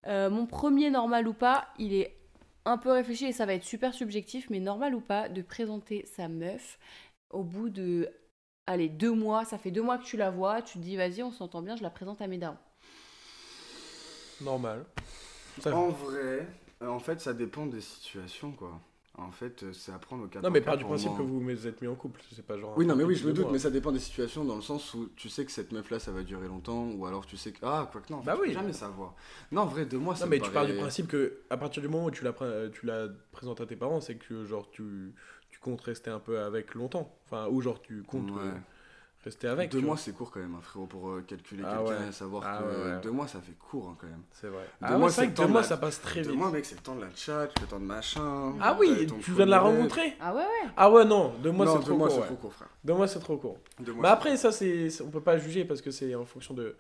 Euh, 0.07 0.31
mon 0.31 0.47
premier 0.47 0.91
normal 0.91 1.29
ou 1.29 1.33
pas, 1.35 1.69
il 1.79 1.95
est 1.95 2.17
un 2.65 2.79
peu 2.79 2.91
réfléchi 2.93 3.27
et 3.27 3.33
ça 3.33 3.47
va 3.47 3.55
être 3.55 3.65
super 3.65 3.95
subjectif, 3.95 4.49
mais 4.51 4.61
normal 4.61 4.95
ou 4.95 5.01
pas 5.01 5.29
de 5.29 5.43
présenter 5.43 6.05
sa 6.07 6.29
meuf 6.29 6.79
au 7.31 7.43
bout 7.43 7.69
de, 7.71 8.09
allez, 8.67 8.89
deux 8.89 9.13
mois, 9.13 9.45
ça 9.45 9.59
fait 9.59 9.71
deux 9.71 9.83
mois 9.83 9.99
que 9.99 10.05
tu 10.05 10.17
la 10.17 10.31
vois, 10.31 10.63
tu 10.63 10.79
te 10.79 10.83
dis 10.83 10.97
vas-y, 10.97 11.23
on 11.23 11.31
s'entend 11.33 11.63
bien, 11.63 11.77
je 11.77 11.83
la 11.83 11.91
présente 11.91 12.21
à 12.21 12.27
mes 12.27 12.39
darons. 12.39 12.57
normal. 14.41 14.85
Ça- 15.59 15.75
En 15.77 15.89
vrai, 15.91 16.47
euh, 16.83 16.89
en 16.89 16.99
fait, 16.99 17.21
ça 17.21 17.35
dépend 17.35 17.67
des 17.67 17.81
situations, 17.83 18.53
quoi. 18.53 18.81
En 19.17 19.33
fait, 19.33 19.65
euh, 19.65 19.73
c'est 19.73 19.93
à 19.93 19.99
prendre 19.99 20.25
au 20.25 20.29
cas 20.29 20.41
Non 20.41 20.51
mais 20.51 20.61
par 20.61 20.77
du 20.77 20.85
principe 20.85 21.17
que 21.17 21.23
vous 21.23 21.41
vous 21.41 21.67
êtes 21.67 21.83
mis 21.83 21.89
en 21.89 21.95
couple, 21.95 22.21
c'est 22.35 22.47
pas 22.47 22.57
genre. 22.57 22.75
Oui, 22.77 22.87
non, 22.87 22.97
mais 22.97 23.05
oui, 23.05 23.17
je 23.17 23.27
me 23.27 23.33
doute, 23.33 23.49
mais 23.51 23.59
ça 23.59 23.71
dépend 23.71 23.93
des 23.93 23.99
situations 23.99 24.45
dans 24.45 24.57
le 24.57 24.63
sens 24.63 24.95
où 24.95 25.11
tu 25.17 25.29
sais 25.29 25.45
que 25.45 25.51
cette 25.53 25.73
meuf-là, 25.73 25.99
ça 25.99 26.11
va 26.13 26.23
durer 26.23 26.49
longtemps, 26.49 26.89
ou 26.93 27.05
alors 27.07 27.27
tu 27.27 27.37
sais 27.37 27.53
que. 27.53 27.59
Ah, 27.63 27.89
quoi 27.91 28.01
que 28.01 28.13
non, 28.13 28.21
Bah 28.25 28.37
oui. 28.41 28.53
jamais 28.53 28.73
savoir. 28.73 29.15
Non, 29.53 29.63
en 29.63 29.67
vrai, 29.67 29.85
deux 29.85 29.99
mois, 29.99 30.15
ça 30.17 30.25
Non 30.25 30.31
mais 30.31 30.39
tu 30.39 30.51
pars 30.51 30.65
du 30.67 30.75
principe 30.75 31.09
que 31.09 31.41
à 31.51 31.57
partir 31.57 31.83
du 31.83 31.89
moment 31.89 32.07
où 32.07 32.11
tu 32.11 32.25
la, 32.25 32.33
pré- 32.33 32.71
tu 32.73 32.87
la 32.87 33.09
présentes 33.33 33.61
à 33.61 33.67
tes 33.67 33.77
parents, 33.77 34.01
c'est 34.01 34.17
que 34.17 34.45
genre 34.45 34.71
tu, 34.71 35.13
tu 35.51 35.59
comptes 35.59 35.81
rester 35.83 36.11
un 36.11 36.21
peu 36.21 36.41
avec 36.41 36.75
longtemps. 36.75 37.15
Enfin, 37.27 37.49
ou 37.51 37.61
genre 37.61 37.83
tu 37.83 38.03
comptes 38.03 38.31
euh, 38.37 38.53
rester 39.25 39.49
avec. 39.49 39.71
Deux 39.71 39.81
tu 39.81 39.85
mois, 39.85 39.97
c'est 39.97 40.13
court 40.13 40.31
quand 40.31 40.41
même, 40.41 40.55
hein, 40.55 40.61
frérot, 40.63 40.87
pour 40.87 41.09
euh, 41.11 41.23
calculer 41.27 41.63
Ah 41.67 41.77
quelqu'un 41.85 42.03
ouais. 42.03 42.09
et 42.09 42.13
savoir 42.13 42.43
Ah 42.47 42.59
que 42.63 42.65
ouais, 42.65 42.91
ouais. 42.95 43.01
deux 43.03 43.11
mois, 43.11 43.27
ça 43.29 43.41
fait 43.41 43.53
court 43.59 43.89
hein, 43.91 43.97
quand 44.01 44.07
même. 44.07 44.23
C'est 44.33 44.49
vrai. 44.49 44.63
Deux 44.81 44.87
Ah 44.87 44.99
mois, 44.99 45.09
c'est 45.11 45.15
c'est 45.17 45.21
vrai 45.23 45.27
le 45.27 45.33
que 45.33 45.37
temps 45.37 45.43
deux 45.43 45.49
de 45.49 45.53
mois 45.53 45.61
la- 45.63 45.67
ça 45.69 45.77
passe 45.77 46.01
très 46.01 46.23
Deux 46.23 46.31
vite. 46.31 46.39
mois, 46.39 46.51
mec, 46.51 46.65
c'est 46.65 46.75
le 46.77 46.81
temps 46.83 46.97
de 46.97 47.01
la 47.03 47.11
chat, 47.15 47.49
le 47.61 47.67
temps 47.67 47.79
de 47.81 47.85
machin. 47.85 48.55
Ah 48.61 48.77
oui, 48.79 49.07
tu 49.23 49.33
viens 49.33 49.47
de 49.47 49.51
la 49.51 49.61
rencontrer 49.61 50.15
Ah 50.21 50.35
ouais, 50.35 50.41
ouais. 50.41 50.71
Ah 50.77 50.91
ouais, 50.91 51.05
non, 51.05 51.35
deux 51.43 51.53
mois 51.53 51.67
c'est 51.67 51.79
deux 51.79 51.85
trop 51.85 51.97
mois, 51.97 52.09
court. 52.09 52.25
trop 52.27 52.35
court, 52.37 52.53
frère. 52.55 52.69
Deux 52.85 52.95
mois 52.95 53.07
c'est 53.09 53.21
trop 53.21 53.37
court. 53.37 53.59
Deux 53.81 53.93
mois, 53.93 54.03
Mais 54.03 54.09
après, 54.09 54.37
ça, 54.37 54.53
c'est, 54.53 54.89
on 55.03 55.11
peut 55.11 55.21
pas 55.21 55.37
juger 55.39 55.65
parce 55.65 55.83
que 55.83 55.91
c'est 55.91 56.15
en 56.15 56.25
fonction 56.25 56.55
de, 56.55 56.77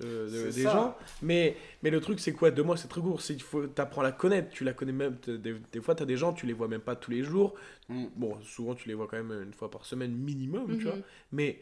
de- 0.00 0.04
de- 0.04 0.28
C'est 0.28 0.56
des 0.56 0.62
ça. 0.64 0.72
gens. 0.72 0.96
Mais, 1.22 1.56
mais 1.82 1.88
le 1.90 2.00
truc, 2.00 2.20
c'est 2.20 2.32
quoi? 2.32 2.50
Deux 2.50 2.62
mois, 2.62 2.76
c'est 2.76 2.88
très 2.88 3.00
court. 3.00 3.20
Faut, 3.22 3.66
t'apprends 3.66 4.02
à 4.02 4.04
la 4.04 4.12
connaître. 4.12 4.50
Tu 4.50 4.62
la 4.64 4.74
connais 4.74 4.92
même. 4.92 5.16
Des, 5.26 5.54
des 5.54 5.80
fois, 5.80 5.94
t'as 5.94 6.04
des 6.04 6.16
gens, 6.18 6.32
tu 6.34 6.44
les 6.46 6.52
vois 6.52 6.68
même 6.68 6.82
pas 6.82 6.96
tous 6.96 7.10
les 7.10 7.22
jours. 7.22 7.54
Mm. 7.88 8.04
Bon, 8.14 8.36
souvent, 8.42 8.74
tu 8.74 8.88
les 8.88 8.94
vois 8.94 9.06
quand 9.06 9.16
même 9.16 9.44
une 9.44 9.54
fois 9.54 9.70
par 9.70 9.86
semaine 9.86 10.12
minimum, 10.12 10.66
tu 10.66 10.74
Mhm. 10.74 10.82
vois. 10.82 10.94
Mais, 11.32 11.60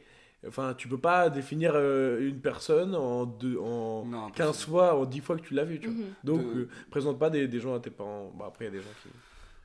enfin, 0.49 0.75
tu 0.77 0.89
peux 0.89 0.99
pas 0.99 1.31
définir 1.31 1.73
euh, 1.75 2.29
une 2.29 2.41
personne 2.41 2.95
en, 2.95 3.25
deux, 3.27 3.59
en 3.59 4.05
Non, 4.05 4.31
15 4.31 4.47
impossible. 4.49 4.71
fois, 4.71 4.95
en 4.99 5.05
10 5.05 5.21
fois 5.21 5.37
que 5.37 5.43
tu 5.43 5.55
l'as 5.55 5.65
vu, 5.65 5.79
tu 5.81 5.89
vois. 5.89 5.97
Mhm. 5.97 6.05
Donc, 6.25 6.55
De- 6.55 6.61
euh, 6.61 6.69
présente 6.91 7.19
pas 7.19 7.31
des, 7.31 7.49
des 7.49 7.61
gens 7.61 7.75
à 7.75 7.81
tes 7.81 7.91
parents. 7.91 8.33
Bon, 8.35 8.45
après, 8.45 8.65
il 8.67 8.69
y 8.69 8.71
a 8.71 8.79
des 8.79 8.83
gens 8.83 8.91
qui. 9.03 9.09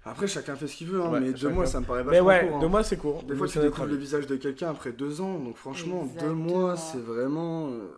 Après, 0.05 0.27
chacun 0.27 0.55
fait 0.55 0.65
ce 0.67 0.75
qu'il 0.77 0.87
veut, 0.87 1.01
hein, 1.01 1.09
Ouais, 1.11 1.19
mais 1.19 1.33
deux 1.33 1.49
mois, 1.49 1.65
ça 1.65 1.79
me 1.81 1.85
paraît 1.85 2.03
Mais 2.05 2.11
vachement 2.21 2.27
ouais, 2.27 2.47
court. 2.47 2.55
hein. 2.55 2.59
deux 2.61 2.67
mois, 2.67 2.83
c'est 2.83 2.97
court. 2.97 3.23
Des 3.23 3.35
fois, 3.35 3.47
tu 3.47 3.59
découvres 3.59 3.85
le 3.87 3.95
visage 3.95 4.27
de 4.27 4.35
quelqu'un 4.37 4.69
après 4.69 4.91
deux 4.93 5.19
ans, 5.21 5.37
donc 5.39 5.55
franchement, 5.57 6.07
deux 6.19 6.31
mois, 6.33 6.77
c'est 6.77 6.99
vraiment 7.01 7.67
euh, 7.67 7.89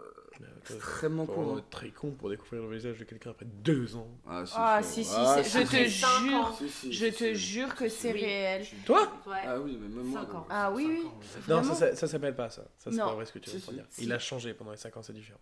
extrêmement 0.61 1.25
court. 1.25 1.35
vraiment 1.35 1.55
hein. 1.55 1.59
être 1.59 1.69
très 1.69 1.89
con 1.89 2.11
pour 2.11 2.29
découvrir 2.29 2.63
le 2.63 2.75
visage 2.75 2.97
de 2.99 3.03
quelqu'un 3.03 3.31
après 3.31 3.45
deux 3.45 3.95
ans. 3.95 4.07
Ah, 4.27 4.43
si, 4.45 4.53
Ah, 4.57 4.79
si, 4.83 5.03
si, 5.03 5.13
Ah, 5.15 5.43
si, 5.43 5.49
je 5.59 5.63
te 5.67 5.85
jure, 5.87 6.35
ans. 6.35 6.55
Si, 6.57 6.69
si, 6.69 6.93
je 6.93 7.05
si, 7.05 7.11
te 7.11 7.17
si. 7.17 7.35
jure 7.35 7.75
que 7.75 7.89
c'est 7.89 8.11
si. 8.13 8.25
réel. 8.25 8.65
Toi 8.85 9.11
Ouais. 9.25 9.41
Ah 9.45 9.59
oui, 9.59 9.77
mais 9.81 9.87
même 9.87 10.05
moi. 10.07 10.21
Cinq 10.21 10.33
ans. 10.35 10.47
Ah 10.49 10.71
oui, 10.71 10.85
oui. 10.87 11.05
ans. 11.07 11.11
Non, 11.47 11.55
Vraiment 11.61 11.73
ça, 11.73 11.95
ça, 11.95 12.07
s'appelle 12.07 12.35
pas 12.35 12.49
ça. 12.49 12.63
Ça, 12.77 12.91
c'est 12.91 12.97
Non. 12.97 13.05
pas 13.07 13.13
vrai 13.15 13.25
ce 13.25 13.31
que 13.33 13.39
tu 13.39 13.49
veux 13.49 13.73
dire. 13.73 13.85
Il 13.99 14.11
a 14.13 14.19
changé 14.19 14.53
pendant 14.53 14.71
les 14.71 14.77
5 14.77 14.95
ans, 14.97 15.01
c'est 15.01 15.13
différent. 15.13 15.39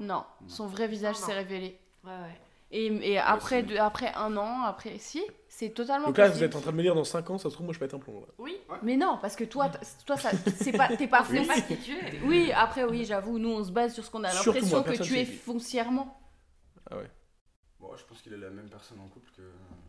Non. 0.00 0.06
Non, 0.06 0.24
son 0.46 0.66
vrai 0.66 0.86
visage 0.88 1.16
s'est 1.16 1.32
révélé. 1.34 1.78
Ouais, 2.04 2.10
ouais. 2.10 2.40
Et, 2.70 3.12
et 3.12 3.18
après, 3.18 3.78
après 3.78 4.12
un 4.14 4.36
an, 4.36 4.62
après. 4.62 4.98
Si, 4.98 5.22
c'est 5.48 5.70
totalement 5.70 6.08
Donc 6.08 6.18
là, 6.18 6.24
possible. 6.26 6.38
vous 6.38 6.44
êtes 6.50 6.56
en 6.56 6.60
train 6.60 6.72
de 6.72 6.76
me 6.76 6.82
dire 6.82 6.94
dans 6.94 7.04
5 7.04 7.30
ans, 7.30 7.38
ça 7.38 7.48
se 7.48 7.54
trouve, 7.54 7.64
moi 7.66 7.72
je 7.74 7.78
pète 7.78 7.94
un 7.94 7.98
plomb. 7.98 8.20
là. 8.20 8.26
Oui. 8.38 8.56
Mais 8.82 8.96
non, 8.96 9.18
parce 9.22 9.36
que 9.36 9.44
toi, 9.44 9.70
toi 10.04 10.16
ça, 10.18 10.30
c'est 10.56 10.72
pas, 10.72 10.88
t'es 10.96 11.08
pas 11.08 11.22
foncier. 11.24 11.46
es. 11.70 12.20
Oui, 12.26 12.52
après, 12.54 12.84
oui, 12.84 13.04
j'avoue, 13.06 13.38
nous 13.38 13.48
on 13.50 13.64
se 13.64 13.70
base 13.72 13.94
sur 13.94 14.04
ce 14.04 14.10
qu'on 14.10 14.22
a 14.24 14.30
Surtout 14.30 14.52
l'impression 14.60 14.76
moi, 14.84 14.84
que 14.96 15.02
tu 15.02 15.16
es 15.18 15.24
foncièrement. 15.24 16.20
Ah 16.90 16.98
ouais. 16.98 17.10
Bon, 17.80 17.96
je 17.96 18.04
pense 18.04 18.20
qu'il 18.20 18.32
est 18.34 18.38
la 18.38 18.50
même 18.50 18.68
personne 18.68 18.98
en 19.00 19.08
couple 19.08 19.30
que. 19.36 19.42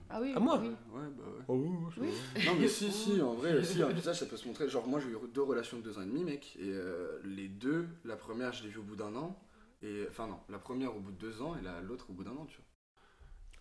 Ah 0.10 0.20
oui, 0.22 0.32
Ah, 0.36 0.40
moi 0.40 0.60
oui. 0.62 0.70
Ouais, 0.70 1.08
bah 1.18 1.24
ouais. 1.26 1.44
Oh, 1.48 1.56
oui, 1.56 1.70
oui, 1.98 2.08
Oui. 2.38 2.44
Non, 2.46 2.54
mais 2.60 2.68
si, 2.68 2.92
si, 2.92 3.20
en 3.22 3.34
vrai, 3.34 3.62
si, 3.64 3.82
un 3.82 3.90
visage, 3.90 4.20
ça 4.20 4.26
peut 4.28 4.38
se 4.38 4.48
montrer. 4.48 4.70
Genre, 4.70 4.88
moi, 4.88 5.00
j'ai 5.00 5.10
eu 5.10 5.18
deux 5.34 5.42
relations 5.42 5.78
de 5.78 5.82
deux 5.84 5.98
ans 5.98 6.04
et 6.04 6.06
demi, 6.06 6.24
mec. 6.24 6.56
Et 6.60 6.70
euh, 6.70 7.20
les 7.26 7.48
deux, 7.48 7.88
la 8.06 8.16
première, 8.16 8.54
je 8.54 8.64
l'ai 8.64 8.70
vue 8.70 8.80
au 8.80 8.84
bout 8.84 8.96
d'un 8.96 9.16
an. 9.16 9.36
Et, 9.82 10.06
enfin, 10.08 10.28
non, 10.28 10.40
la 10.50 10.60
première 10.60 10.96
au 10.96 11.00
bout 11.00 11.12
de 11.12 11.18
deux 11.18 11.42
ans 11.42 11.56
et 11.60 11.64
la- 11.64 11.82
l'autre 11.82 12.06
au 12.10 12.14
bout 12.14 12.24
d'un 12.24 12.32
an, 12.32 12.46
tu 12.48 12.58
vois. 12.58 12.66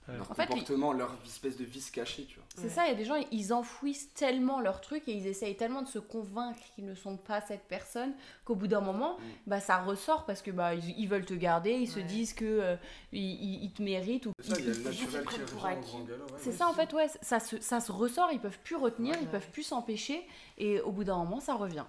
Leur 0.09 0.31
En 0.31 0.35
fait, 0.35 0.47
comportement, 0.47 0.93
leur 0.95 1.15
espèce 1.27 1.57
de 1.59 1.65
vice 1.65 1.91
caché, 1.91 2.25
tu 2.25 2.37
vois. 2.37 2.45
C'est 2.57 2.63
Ouais. 2.63 2.69
ça, 2.71 2.87
il 2.87 2.89
y 2.89 2.93
a 2.93 2.95
des 2.95 3.05
gens, 3.05 3.17
ils 3.31 3.53
enfouissent 3.53 4.13
tellement 4.15 4.59
leur 4.61 4.81
truc 4.81 5.07
et 5.07 5.13
ils 5.13 5.27
essayent 5.27 5.57
tellement 5.57 5.83
de 5.83 5.89
se 5.89 5.99
convaincre 5.99 6.59
qu'ils 6.75 6.87
ne 6.87 6.95
sont 6.95 7.17
pas 7.19 7.41
cette 7.43 7.65
personne 7.69 8.15
qu'au 8.47 8.55
bout 8.55 8.69
d'un 8.69 8.81
moment, 8.81 9.19
Mm. 9.19 9.23
bah 9.49 9.61
ça 9.61 9.77
ressort 9.79 10.25
parce 10.25 10.41
que 10.41 10.51
bah 10.51 10.75
ils, 10.75 10.99
ils 10.99 11.09
veulent 11.09 11.27
te 11.27 11.35
garder, 11.35 11.73
ils 11.73 11.89
se 11.89 12.01
disent 12.01 12.33
que 12.33 12.45
euh, 12.47 12.77
ils, 13.13 13.71
te 13.73 13.83
méritent 13.83 14.27
ou 14.27 14.33
C'est 14.41 14.55
ça, 14.55 14.61
il 14.61 14.67
y 14.67 14.71
a 14.71 14.75
le 14.75 14.81
naturel 14.85 15.25
qui 15.27 15.37
revient 15.41 16.11
ouais, 16.11 16.17
C'est 16.39 16.51
ouais, 16.51 16.57
ça 16.57 16.69
en 16.69 16.73
fait, 16.73 16.93
ouais, 16.95 17.07
ça 17.21 17.39
se, 17.39 17.61
ça 17.61 17.81
se 17.81 17.93
ressort, 17.93 18.31
ils 18.33 18.41
peuvent 18.41 18.59
plus 18.65 18.77
retenir, 18.77 19.13
Ouais, 19.15 19.19
ils 19.21 19.25
ouais. 19.27 19.31
peuvent 19.33 19.51
plus 19.51 19.63
s'empêcher 19.65 20.27
et 20.57 20.81
au 20.81 20.91
bout 20.91 21.05
d'un 21.05 21.17
moment 21.19 21.41
ça 21.41 21.55
revient. 21.55 21.85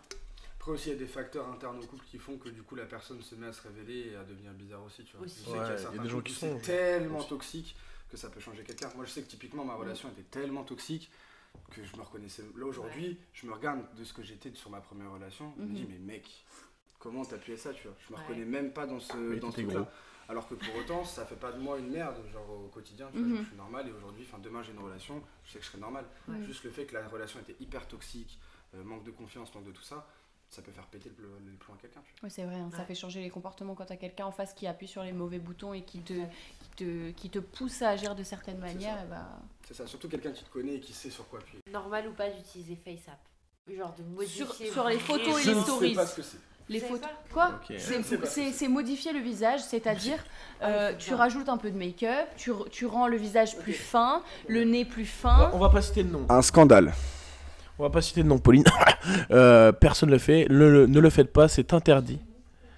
Après 0.60 0.72
aussi, 0.72 0.90
il 0.90 0.92
y 0.92 0.96
a 0.96 1.00
des 1.00 1.08
facteurs 1.08 1.48
internes 1.50 1.80
au 1.82 1.86
couple 1.88 2.04
qui 2.12 2.18
font 2.18 2.36
que 2.38 2.50
du 2.50 2.62
coup 2.64 2.76
la 2.76 2.84
personne 2.86 3.22
se 3.22 3.34
met 3.36 3.48
à 3.48 3.54
se 3.54 3.62
révéler 3.62 4.12
et 4.12 4.16
à 4.18 4.24
devenir 4.26 4.52
bizarre 4.52 4.84
aussi. 4.84 5.04
Tu 5.06 5.16
vois. 5.16 5.26
Aussi. 5.26 5.40
Sais 5.46 5.52
Ouais, 5.52 5.58
il 5.94 5.96
y 5.96 6.00
a 6.00 6.04
des 6.04 6.10
gens 6.10 6.20
qui 6.20 6.34
sont- 6.34 6.60
tellement 6.60 7.24
toxique 7.24 7.76
que 8.10 8.18
ça 8.18 8.30
peut 8.30 8.40
changer 8.40 8.64
quelqu'un. 8.64 8.90
Moi, 8.96 9.06
je 9.06 9.12
sais 9.12 9.22
que 9.22 9.28
typiquement 9.28 9.64
ma 9.64 9.76
relation 9.76 10.10
était 10.10 10.24
tellement 10.24 10.64
toxique 10.64 11.10
que 11.72 11.84
je 11.84 11.96
me 11.96 12.02
reconnaissais. 12.02 12.44
Là 12.58 12.66
aujourd'hui, 12.66 13.18
je 13.34 13.46
me 13.46 13.54
regarde 13.54 13.82
de 13.96 14.04
ce 14.04 14.14
que 14.14 14.24
j'étais 14.24 14.54
sur 14.56 14.70
ma 14.70 14.82
première 14.82 15.12
relation. 15.12 15.54
Je 15.58 15.64
me 15.64 15.74
dis, 15.76 15.84
Mhm. 15.84 15.90
mais 15.90 16.14
mec, 16.14 16.46
comment 16.98 17.24
t'as 17.24 17.38
pu 17.38 17.54
être 17.54 17.60
ça, 17.60 17.74
tu 17.74 17.88
vois? 17.88 17.96
Je 18.08 18.12
me 18.14 18.18
Ouais. 18.18 18.24
reconnais 18.24 18.46
même 18.46 18.72
pas 18.74 18.86
dans 18.88 19.00
ce, 19.00 19.16
Mais 19.18 19.40
dans 19.40 19.52
ce 19.52 19.58
t'étais 19.58 19.68
truc-là. 19.68 19.82
gros. 19.84 19.92
Alors 20.28 20.48
que 20.48 20.54
pour 20.54 20.76
autant, 20.76 21.04
ça 21.04 21.26
fait 21.26 21.36
pas 21.36 21.52
de 21.52 21.60
moi 21.60 21.80
une 21.80 21.90
merde, 21.90 22.18
genre 22.32 22.48
au 22.50 22.68
quotidien, 22.68 23.08
tu 23.12 23.18
vois, 23.18 23.28
Mhm. 23.28 23.34
genre, 23.36 23.44
je 23.44 23.48
suis 23.50 23.58
normal 23.58 23.88
et 23.88 23.92
aujourd'hui, 23.92 24.24
enfin 24.28 24.38
demain 24.38 24.62
j'ai 24.62 24.72
une 24.74 24.80
relation, 24.80 25.24
je 25.44 25.52
sais 25.52 25.58
que 25.60 25.66
je 25.66 25.70
serai 25.70 25.80
normal. 25.80 26.06
Ouais. 26.28 26.44
Juste 26.46 26.64
le 26.64 26.70
fait 26.70 26.86
que 26.86 26.94
la 26.94 27.08
relation 27.08 27.40
était 27.40 27.56
hyper 27.60 27.88
toxique, 27.88 28.40
euh, 28.76 28.84
manque 28.84 29.04
de 29.04 29.12
confiance, 29.12 29.54
manque 29.56 29.64
de 29.66 29.72
tout 29.72 29.82
ça, 29.82 30.08
ça 30.52 30.62
peut 30.62 30.72
faire 30.72 30.86
péter 30.86 31.12
le, 31.18 31.30
le 31.44 31.58
plomb 31.58 31.74
à 31.74 31.78
quelqu'un. 31.78 32.02
Ouais, 32.22 32.30
c'est 32.30 32.44
vrai, 32.46 32.56
hein, 32.58 32.70
ça 32.72 32.86
fait 32.86 32.94
changer 32.94 33.22
les 33.22 33.32
comportements 33.32 33.74
quand 33.74 33.86
t'as 33.86 33.98
quelqu'un 33.98 34.26
en 34.28 34.32
face 34.32 34.54
qui 34.54 34.68
appuie 34.68 34.88
sur 34.88 35.02
les 35.04 35.14
mauvais 35.14 35.40
boutons 35.40 35.74
et 35.74 35.82
qui 35.84 36.02
te, 36.02 36.14
te, 36.84 37.12
qui 37.12 37.30
te 37.30 37.40
pousse 37.40 37.82
à 37.82 37.90
agir 37.90 38.16
de 38.16 38.24
certaines 38.24 38.60
manières. 38.60 38.96
ça. 38.98 39.04
et 39.04 39.10
bah... 39.10 39.28
C'est 39.68 39.74
ça, 39.76 39.86
surtout 39.88 40.10
quelqu'un 40.10 40.32
qui 40.32 40.44
te 40.44 40.50
connaît 40.50 40.76
et 40.76 40.80
qui 40.80 40.94
sait 40.94 41.10
sur 41.10 41.28
quoi 41.28 41.40
appuyer. 41.40 41.62
Normal 41.72 42.08
ou 42.08 42.12
pas 42.14 42.30
d'utiliser 42.30 42.76
FaceApp 42.76 43.20
Genre 43.76 43.94
de 43.98 44.04
modifier. 44.04 44.46
Sur- 44.46 44.56
sur 44.74 44.88
les 44.90 44.98
photos 45.00 45.40
et 45.40 45.44
je 45.44 45.50
les 45.52 45.56
ne 45.56 45.62
stories. 45.62 45.90
sais 45.90 45.96
pas 45.96 46.06
ce 46.08 46.16
que 46.16 46.22
c'est. 46.24 46.38
Les 46.70 46.80
photos. 46.80 47.10
Quoi. 47.34 47.60
Je 47.70 47.94
ne 47.96 48.52
C'est 48.52 48.68
modifier 48.68 49.12
le 49.14 49.20
visage, 49.20 49.60
c'est-à-dire 49.62 50.18
Ah, 50.62 50.68
euh, 50.68 50.94
tu 50.98 51.14
rajoutes 51.16 51.50
un 51.50 51.58
peu 51.58 51.70
de 51.72 51.78
make-up, 51.78 52.28
tu, 52.38 52.86
rends 52.86 53.08
le 53.08 53.18
visage 53.18 53.58
plus 53.58 53.74
fin, 53.74 54.22
le 54.48 54.64
nez 54.66 54.86
plus 54.86 55.10
On 55.24 55.28
va- 55.28 55.36
fin. 55.38 55.52
On 55.54 55.58
va 55.60 55.70
pas 55.70 55.82
citer 55.82 56.04
de 56.04 56.10
nom. 56.12 56.26
Un 56.30 56.42
scandale. 56.44 56.94
On 57.80 57.84
va 57.84 57.90
pas 57.90 58.02
citer 58.02 58.22
de 58.24 58.28
nom, 58.28 58.38
Pauline. 58.40 58.64
Euh, 59.32 59.72
personne 59.72 60.10
le 60.12 60.18
fait. 60.18 60.46
Le- 60.50 60.70
le- 60.72 60.86
ne 60.88 61.00
le 61.00 61.10
faites 61.10 61.32
pas, 61.32 61.48
c'est 61.48 61.74
interdit. 61.74 62.20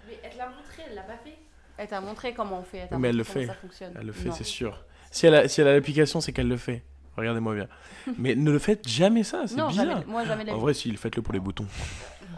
Mais 0.07 0.19
elle 0.23 0.29
te 0.31 0.37
l'a 0.37 0.45
montré, 0.45 0.83
elle 0.87 0.95
l'a 0.95 1.01
pas 1.01 1.17
fait. 1.23 1.37
Elle 1.81 1.87
t'a 1.87 1.99
montré 1.99 2.31
comment 2.33 2.59
on 2.59 2.63
fait, 2.63 2.77
elle 2.77 2.89
t'a 2.89 2.97
Mais 2.99 3.09
elle 3.09 3.17
le 3.17 3.23
fait. 3.23 3.47
ça 3.47 3.55
fonctionne. 3.55 3.91
Elle 3.99 4.05
le 4.05 4.11
fait, 4.11 4.29
Non. 4.29 4.35
c'est 4.35 4.43
sûr. 4.43 4.83
Si 5.09 5.25
elle 5.25 5.33
a, 5.33 5.47
si 5.47 5.61
elle 5.61 5.67
a 5.67 5.73
l'application, 5.73 6.21
c'est 6.21 6.31
qu'elle 6.31 6.47
le 6.47 6.57
fait. 6.57 6.83
Regardez-moi 7.17 7.55
bien. 7.55 7.67
Mais 8.19 8.35
ne 8.35 8.51
le 8.51 8.59
faites 8.59 8.87
jamais 8.87 9.23
ça, 9.23 9.43
c'est 9.47 9.55
Non, 9.55 9.67
bizarre. 9.67 9.85
jamais, 9.87 10.05
moi 10.05 10.23
jamais 10.23 10.49
En 10.51 10.59
vrai, 10.59 10.75
si, 10.75 10.95
faites-le 10.95 11.23
pour 11.23 11.33
les 11.33 11.39
boutons. 11.39 11.65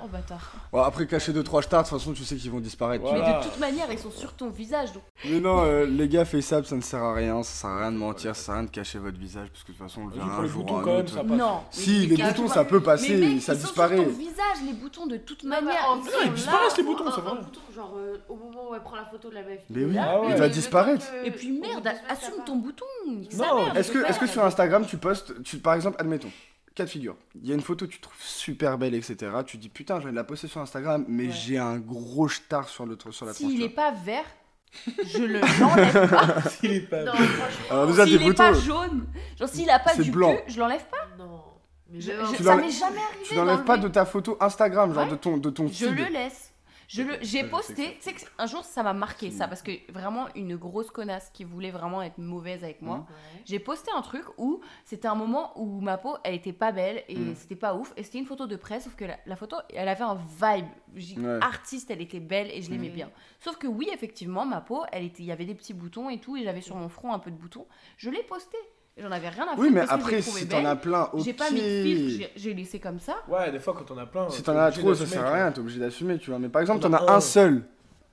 Oh 0.04 0.08
bâtard. 0.08 0.52
Bon, 0.72 0.82
après, 0.82 1.08
cacher 1.08 1.32
2-3 1.32 1.62
stars, 1.64 1.84
de 1.84 1.90
toute 1.90 1.98
façon, 1.98 2.12
tu 2.14 2.24
sais 2.26 2.36
qu'ils 2.36 2.52
vont 2.52 2.60
disparaître. 2.60 3.04
Voilà. 3.04 3.40
Mais 3.40 3.46
de 3.46 3.50
toute 3.50 3.60
manière, 3.60 3.88
ils 3.92 3.98
sont 4.00 4.12
sur 4.12 4.34
ton 4.34 4.50
visage. 4.50 4.92
Donc... 4.92 5.04
Mais 5.26 5.40
non, 5.40 5.64
euh, 5.64 5.86
les 5.86 6.10
gars, 6.10 6.26
FaceApp, 6.26 6.66
ça 6.66 6.76
ne 6.76 6.82
sert 6.82 7.02
à 7.02 7.14
rien, 7.14 7.42
ça 7.44 7.62
sert 7.62 7.70
à 7.70 7.80
rien 7.80 7.92
de 7.94 7.98
mentir, 7.98 8.36
ça 8.36 8.44
sert 8.44 8.54
à 8.54 8.58
rien 8.58 8.66
de 8.66 8.72
cacher 8.72 9.00
votre 9.00 9.18
visage, 9.18 9.48
parce 9.50 9.64
que 9.64 9.72
de 9.72 9.78
toute 9.78 9.88
façon, 9.88 10.02
on 10.02 10.08
le 10.08 10.14
verra 10.16 10.38
un 10.40 10.42
les 10.42 10.48
jour 10.50 10.62
ou 10.64 10.66
boutons, 10.66 10.78
un 10.80 10.84
quand 10.84 10.92
même, 10.92 11.00
autre. 11.00 11.14
ça 11.14 11.24
passe. 11.24 11.38
Non. 11.38 11.60
Si, 11.72 12.06
les 12.08 12.18
boutons, 12.22 12.48
ça 12.50 12.66
peut 12.66 12.82
passer, 12.84 13.16
mais 13.18 13.28
mec, 13.28 13.42
ça 13.42 13.54
ils 13.54 13.60
sont 13.60 13.66
disparaît. 13.68 13.96
Sur 13.98 14.06
ton 14.06 14.12
visage, 14.12 14.58
les 14.66 14.74
boutons 14.74 15.08
de 15.08 15.18
toute 15.18 15.44
Non, 15.44 15.50
mais 15.56 15.62
manière. 15.62 15.90
en 15.90 15.98
ils 16.02 16.10
sont 16.28 16.32
disparaissent, 16.34 16.78
les 16.78 16.84
boutons, 16.84 17.12
ça 17.12 17.22
va. 17.22 17.42
genre 17.74 17.94
euh, 17.98 18.18
au 18.28 18.36
moment 18.36 18.70
où 18.72 18.76
elle 18.76 18.82
prend 18.82 18.96
la 18.98 19.06
photo 19.06 19.30
de 19.30 19.36
la 19.36 19.44
meuf. 19.44 19.60
Mais 19.70 19.86
oui, 19.86 19.98
Ah 19.98 20.20
il 20.28 20.36
va 20.36 20.50
disparaître. 20.50 21.06
Et 21.24 21.32
puis 21.32 21.52
merde, 21.52 21.88
assume 22.10 22.44
ton 22.46 22.58
bouton. 22.58 22.86
Non, 23.38 23.74
Est-ce 23.74 23.92
que, 24.20 24.28
sur 24.28 24.44
Instagram, 24.44 24.86
tu 24.86 24.98
postes, 24.98 25.42
tu, 25.44 25.58
par 25.60 25.76
exemple, 25.76 25.96
admettons, 26.00 26.32
cas 26.76 26.86
de 26.86 26.90
figure, 26.90 27.16
il 27.36 27.48
y 27.48 27.52
a 27.52 27.56
une 27.56 27.62
photo 27.62 27.86
que 27.88 27.92
tu 27.92 28.00
trouves 28.00 28.16
super 28.20 28.78
belle, 28.78 28.94
etc. 28.96 29.32
Tu 29.46 29.58
dis 29.58 29.70
putain, 29.70 30.00
je 30.00 30.06
vais 30.08 30.12
la 30.12 30.24
poster 30.24 30.48
sur 30.48 30.62
Instagram, 30.62 31.06
mais 31.08 31.28
Ouais. 31.28 31.32
j'ai 31.32 31.58
un 31.58 31.78
gros 31.78 32.28
star 32.30 32.68
sur, 32.70 32.86
le, 32.86 32.98
sur 33.12 33.26
la 33.26 33.34
tronche. 33.34 33.48
S'il 33.50 33.58
tu 33.60 33.64
est 33.66 33.68
vois. 33.74 33.76
pas 33.76 33.92
vert, 33.92 34.26
je 35.06 35.18
le 35.24 35.40
l'enlève 35.60 36.10
pas. 36.10 36.42
S'il 36.50 36.72
est 36.74 36.80
pas. 36.82 37.04
Non, 37.04 37.14
franchement. 37.14 37.66
Alors 37.70 37.88
déjà, 37.88 38.06
S'il 38.06 38.24
est 38.24 38.34
pas 38.34 38.54
jaune, 38.54 39.06
genre 39.40 39.50
s'il 39.50 39.70
a 39.70 39.80
pas 39.80 39.96
du 39.96 40.10
blanc. 40.12 40.36
cul, 40.36 40.52
je 40.54 40.60
l'enlève 40.60 40.86
pas. 40.90 41.08
Non. 41.18 41.42
Mais 41.92 42.02
Je- 42.02 42.08
ça 42.12 42.16
l'enlèves- 42.44 42.66
m'est 42.66 42.72
jamais 42.72 42.98
arrivé. 43.00 43.24
tu 43.28 43.36
n'enlèves 43.36 43.64
pas 43.66 43.78
de 43.78 43.88
ta 43.88 44.06
photo 44.06 44.36
Instagram, 44.40 44.94
genre 44.94 45.04
Ouais. 45.06 45.12
de 45.12 45.16
ton, 45.16 45.38
de 45.38 45.50
ton 45.52 45.68
Je 45.68 45.74
feed. 45.74 45.96
le 45.98 46.06
laisse. 46.06 46.53
Je 46.88 47.02
le, 47.04 47.18
j'ai 47.22 47.44
posté, 47.46 47.96
tu 47.96 48.02
sais 48.02 48.14
que 48.14 48.22
un 48.38 48.46
jour 48.46 48.64
ça 48.64 48.84
m'a 48.84 48.94
marqué 48.94 49.32
ça 49.32 49.48
parce 49.48 49.62
que 49.62 49.72
vraiment 49.92 50.28
une 50.36 50.56
grosse 50.58 50.92
connasse 50.92 51.30
qui 51.32 51.44
voulait 51.44 51.72
vraiment 51.72 52.02
être 52.02 52.18
mauvaise 52.18 52.64
avec 52.64 52.82
moi. 52.82 52.98
Ouais. 52.98 53.42
J'ai 53.46 53.60
posté 53.60 53.90
un 53.96 54.02
truc 54.02 54.26
où 54.38 54.62
c'était 54.86 55.08
un 55.08 55.16
moment 55.16 55.52
où 55.60 55.80
ma 55.82 55.98
peau 55.98 56.18
elle 56.24 56.36
était 56.36 56.54
pas 56.54 56.72
belle 56.72 57.04
et 57.08 57.16
Mhm. 57.16 57.36
c'était 57.36 57.56
pas 57.56 57.74
ouf 57.76 57.94
et 57.98 58.04
c'était 58.04 58.20
une 58.20 58.26
photo 58.26 58.48
de 58.48 58.56
presse 58.56 58.84
sauf 58.84 58.96
que 58.96 59.06
la, 59.06 59.18
la 59.26 59.36
photo 59.36 59.56
elle 59.74 59.88
avait 59.88 60.04
un 60.04 60.16
vibe 60.16 60.68
Ouais. 61.18 61.40
artiste 61.42 61.90
elle 61.92 62.02
était 62.02 62.20
belle 62.20 62.52
et 62.52 62.62
je 62.62 62.70
l'aimais 62.70 62.90
Mhm. 62.90 62.94
bien. 62.96 63.12
Sauf 63.40 63.58
que 63.58 63.68
oui 63.68 63.90
effectivement 63.94 64.46
ma 64.46 64.62
peau 64.62 64.84
elle 64.92 65.04
était 65.06 65.24
il 65.24 65.28
y 65.28 65.32
avait 65.32 65.46
des 65.46 65.56
petits 65.56 65.74
boutons 65.74 66.10
et 66.10 66.20
tout 66.20 66.36
et 66.38 66.44
j'avais 66.44 66.62
sur 66.62 66.76
mon 66.76 66.90
front 66.90 67.14
un 67.14 67.20
peu 67.20 67.32
de 67.32 67.36
boutons. 67.38 67.66
Je 67.98 68.10
l'ai 68.10 68.24
posté. 68.24 68.58
J'en 68.98 69.12
avais 69.12 69.30
rien 69.30 69.44
à 69.46 69.50
foutre 69.50 69.60
Oui, 69.62 69.70
mais 69.72 69.82
après, 69.90 70.22
si 70.22 70.48
t'en 70.48 70.64
as 70.66 70.76
plein, 70.76 71.10
ok. 71.14 71.24
J'ai 71.26 71.34
pas 71.34 71.50
mis 71.50 71.62
de 71.62 71.84
filtre, 71.84 72.30
j'ai- 72.36 72.54
laissé 72.54 72.80
comme 72.80 73.00
ça. 73.00 73.16
Ouais, 73.28 73.52
des 73.52 73.60
fois, 73.60 73.74
quand 73.74 73.90
on 73.92 73.98
a 73.98 74.06
plein. 74.06 74.30
Si 74.30 74.44
t'en 74.44 74.56
as 74.56 74.72
trop, 74.72 74.94
ça 74.94 75.06
sert 75.08 75.26
à 75.26 75.34
rien, 75.34 75.52
t'es 75.52 75.60
obligé 75.60 75.80
d'assumer, 75.80 76.20
tu 76.20 76.30
vois. 76.30 76.40
Mais 76.40 76.50
par 76.50 76.62
exemple, 76.62 76.82
T'en 76.82 76.92
t'en 76.92 76.98
as 77.08 77.12
as 77.12 77.16
un. 77.16 77.20
seul, 77.22 77.64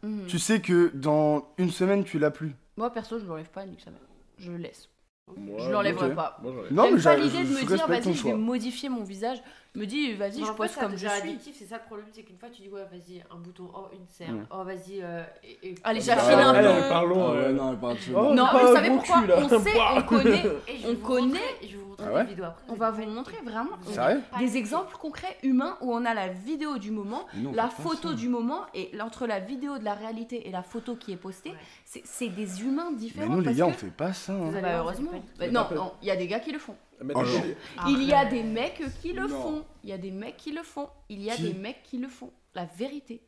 Mhm. 0.03 0.27
tu 0.27 0.39
sais 0.39 0.61
que 0.61 0.91
dans 0.95 1.47
une 1.59 1.71
semaine, 1.71 2.05
tu 2.05 2.19
l'as 2.19 2.31
plus. 2.31 2.55
Moi 2.79 2.91
perso 2.91 3.19
je 3.19 3.27
l'enlève 3.27 3.51
pas 3.51 3.67
nique 3.67 3.83
sa 3.83 3.91
mère. 3.91 4.01
Je 4.39 4.51
le 4.53 4.57
laisse. 4.57 4.89
Moi, 5.37 5.59
je 5.61 5.71
l'enlèverai 5.71 6.15
pas. 6.15 6.41
Non, 6.71 6.91
mais 6.91 7.01
pas 7.03 7.17
j'ai- 7.17 7.23
l'idée 7.23 7.45
de 7.45 7.51
me 7.51 7.67
dire 7.67 7.87
vas-y 7.87 8.03
je 8.05 8.09
vais 8.09 8.15
choix. 8.15 8.35
modifier 8.37 8.89
mon 8.89 9.05
visage. 9.05 9.43
Me 9.77 9.85
dis 9.87 10.15
vas-y 10.15 10.41
Mais 10.41 10.47
je 10.47 10.53
pose 10.53 10.75
comme 10.75 10.93
je 10.93 10.97
suis. 10.97 11.07
addictif, 11.07 11.55
c'est 11.57 11.65
ça 11.67 11.77
le 11.77 11.85
problème, 11.85 12.09
c'est 12.11 12.23
qu'une 12.23 12.37
fois 12.37 12.49
tu 12.49 12.61
dis 12.63 12.69
ouais 12.69 12.83
vas-y 12.91 13.23
un 13.31 13.37
bouton, 13.37 13.71
oh 13.73 13.87
une 13.93 14.05
serre, 14.09 14.33
Mm. 14.33 14.47
oh 14.51 14.65
vas-y 14.65 15.01
euh, 15.01 15.23
et, 15.45 15.69
et- 15.71 15.75
Allez, 15.85 16.01
j'affine 16.01 16.39
Ah, 16.39 16.49
un 16.51 16.55
elle, 16.55 16.83
peu. 16.83 16.89
parlons. 16.89 17.29
Ah 17.29 17.31
ouais, 17.31 17.39
euh, 17.39 17.53
non, 17.53 17.77
pas 17.77 17.95
tout. 17.95 18.11
Oh, 18.17 18.35
Non, 18.35 18.47
pas 18.47 18.53
mais 18.55 18.69
vous 18.69 18.75
savez 18.75 18.89
pourquoi 18.91 19.23
cul. 19.23 19.33
On 19.33 19.49
sait, 19.61 19.73
on 19.97 20.03
connaît, 20.09 20.45
et 20.67 20.77
je 20.79 20.89
on 20.89 20.97
connaît- 20.97 21.39
je 21.63 21.67
vais 21.69 21.75
vous 21.83 21.89
montrer 21.89 22.05
Ah 22.09 22.13
ouais 22.15 22.23
des 22.25 22.31
vidéos 22.31 22.45
après. 22.47 22.65
on 22.69 22.75
va 22.75 22.91
vous 22.91 23.03
montrer 23.07 23.37
vraiment 23.45 23.71
allez 23.97 24.47
des 24.47 24.57
exemples 24.57 24.97
concrets 24.97 25.37
humains 25.45 25.79
où 25.83 25.93
on 25.95 26.05
a 26.05 26.15
la 26.15 26.27
vidéo 26.29 26.77
du 26.79 26.91
moment, 26.91 27.27
Mais 27.35 27.43
non, 27.43 27.51
on 27.51 27.55
la 27.55 27.69
photo 27.69 28.13
du 28.15 28.29
moment 28.29 28.63
et 28.75 28.91
entre 29.01 29.29
la 29.29 29.39
vidéo 29.39 29.79
de 29.79 29.85
la 29.85 29.95
réalité 29.95 30.49
et 30.49 30.51
la 30.51 30.65
photo 30.65 30.97
qui 30.97 31.13
est 31.13 31.17
postée, 31.17 31.51
Ouais. 31.51 31.57
c'est- 32.05 32.29
des 32.29 32.63
humains 32.63 32.89
Mais 32.91 32.97
différents. 32.97 33.35
nous, 33.37 33.41
les 33.41 33.55
gars, 33.55 33.67
on 33.67 33.73
fait 33.73 33.87
pas 33.87 34.13
ça. 34.13 34.33
hein. 34.33 34.39
Vous 34.39 34.53
allez 34.53 34.63
Bah, 34.63 34.79
heureusement. 34.79 35.13
Bah, 35.13 35.19
Mais 35.39 35.51
non, 35.53 35.65
il 36.03 36.09
y 36.09 36.11
a 36.11 36.17
des 36.17 36.27
gars 36.27 36.41
qui 36.41 36.51
le 36.51 36.59
font. 36.59 36.75
Mais 37.03 37.15
Oh 37.17 37.23
non. 37.23 37.89
Il 37.89 38.03
y 38.05 38.13
a 38.13 38.25
des 38.25 38.43
mecs 38.43 38.83
qui 39.01 39.13
le 39.13 39.27
Non. 39.27 39.43
font. 39.43 39.65
Il 39.85 39.91
y 39.91 39.93
a 39.93 39.99
des 39.99 40.11
mecs 40.11 40.37
qui 40.37 40.53
le 40.53 40.63
font. 40.63 40.89
Il 41.09 41.23
y 41.23 41.31
a 41.31 41.37
Qui 41.37 41.43
des 41.45 41.55
mecs 41.55 41.83
qui 41.83 41.99
le 41.99 42.09
font. 42.09 42.31
La 42.55 42.65
vérité. 42.67 43.23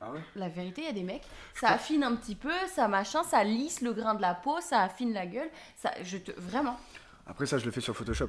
Ah 0.00 0.12
ouais 0.12 0.20
La 0.36 0.48
vérité, 0.48 0.82
il 0.82 0.86
y 0.86 0.90
a 0.90 0.92
des 0.92 1.02
mecs, 1.02 1.24
ça 1.54 1.70
affine 1.70 2.04
un 2.04 2.14
petit 2.14 2.36
peu, 2.36 2.52
ça 2.72 2.86
machin, 2.86 3.24
ça 3.24 3.42
lisse 3.42 3.80
le 3.80 3.92
grain 3.92 4.14
de 4.14 4.22
la 4.22 4.32
peau, 4.32 4.60
ça 4.60 4.82
affine 4.82 5.12
la 5.12 5.26
gueule, 5.26 5.50
ça, 5.76 5.90
je 6.04 6.18
te, 6.18 6.30
vraiment. 6.40 6.76
Après, 7.26 7.46
ça, 7.46 7.58
je 7.58 7.64
le 7.64 7.72
fais 7.72 7.80
sur 7.80 7.96
Photoshop. 7.96 8.28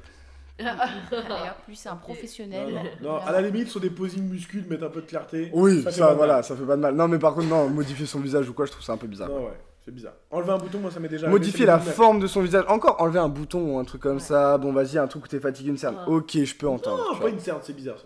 Allez 0.58 0.70
hop, 1.12 1.56
lui 1.68 1.76
c'est 1.76 1.90
un 1.90 1.96
professionnel. 1.96 2.74
Non, 2.74 2.84
non, 2.84 2.90
non, 3.02 3.18
à 3.18 3.32
la 3.32 3.42
limite, 3.42 3.68
sur 3.70 3.80
des 3.80 3.92
posings 3.92 4.28
muscles, 4.28 4.64
mettre 4.68 4.84
un 4.84 4.90
peu 4.90 5.02
de 5.02 5.06
clarté. 5.06 5.52
Oui, 5.54 5.84
Ça 5.84 5.92
ça, 5.92 5.96
fait 5.96 6.02
pas 6.02 6.14
voilà, 6.16 6.34
mal. 6.34 6.44
ça 6.44 6.56
fait 6.56 6.66
pas 6.66 6.76
de 6.76 6.82
mal. 6.82 6.96
Non, 6.96 7.08
mais 7.08 7.20
par 7.20 7.36
contre, 7.36 7.48
non, 7.48 7.70
modifier 7.70 8.08
son 8.08 8.20
visage 8.20 8.50
ou 8.50 8.54
quoi, 8.54 8.66
je 8.66 8.72
trouve 8.72 8.84
ça 8.84 8.94
un 8.94 8.98
peu 8.98 9.08
bizarre. 9.08 9.30
Non, 9.30 9.46
ouais, 9.46 9.60
c'est 9.90 9.96
bizarre. 9.96 10.14
Enlever 10.30 10.52
un 10.52 10.58
bouton, 10.60 10.78
moi, 10.80 10.92
ça 10.92 11.00
m'est 11.00 11.08
déjà. 11.10 11.28
Modifier 11.28 11.66
la 11.66 11.80
forme 11.80 12.20
de 12.20 12.28
son 12.28 12.42
visage. 12.42 12.64
Encore, 12.68 13.02
enlever 13.02 13.18
un 13.20 13.28
bouton 13.30 13.74
ou 13.76 13.80
un 13.80 13.84
truc 13.86 14.02
comme 14.04 14.18
Ouais. 14.18 14.20
ça. 14.20 14.58
Bon, 14.60 14.72
vas-y, 14.72 15.00
un 15.00 15.08
truc 15.08 15.26
où 15.26 15.28
t'es 15.28 15.40
fatigué, 15.40 15.70
une 15.70 15.78
cerne. 15.78 15.96
Ouais. 16.08 16.14
Ok, 16.16 16.38
je 16.44 16.56
peux 16.56 16.68
entendre. 16.68 16.98
Non, 17.04 17.14
pas 17.14 17.20
vois. 17.22 17.30
une 17.32 17.40
cerne, 17.40 17.60
c'est 17.64 17.74
bizarre. 17.76 17.98
ça. 17.98 18.06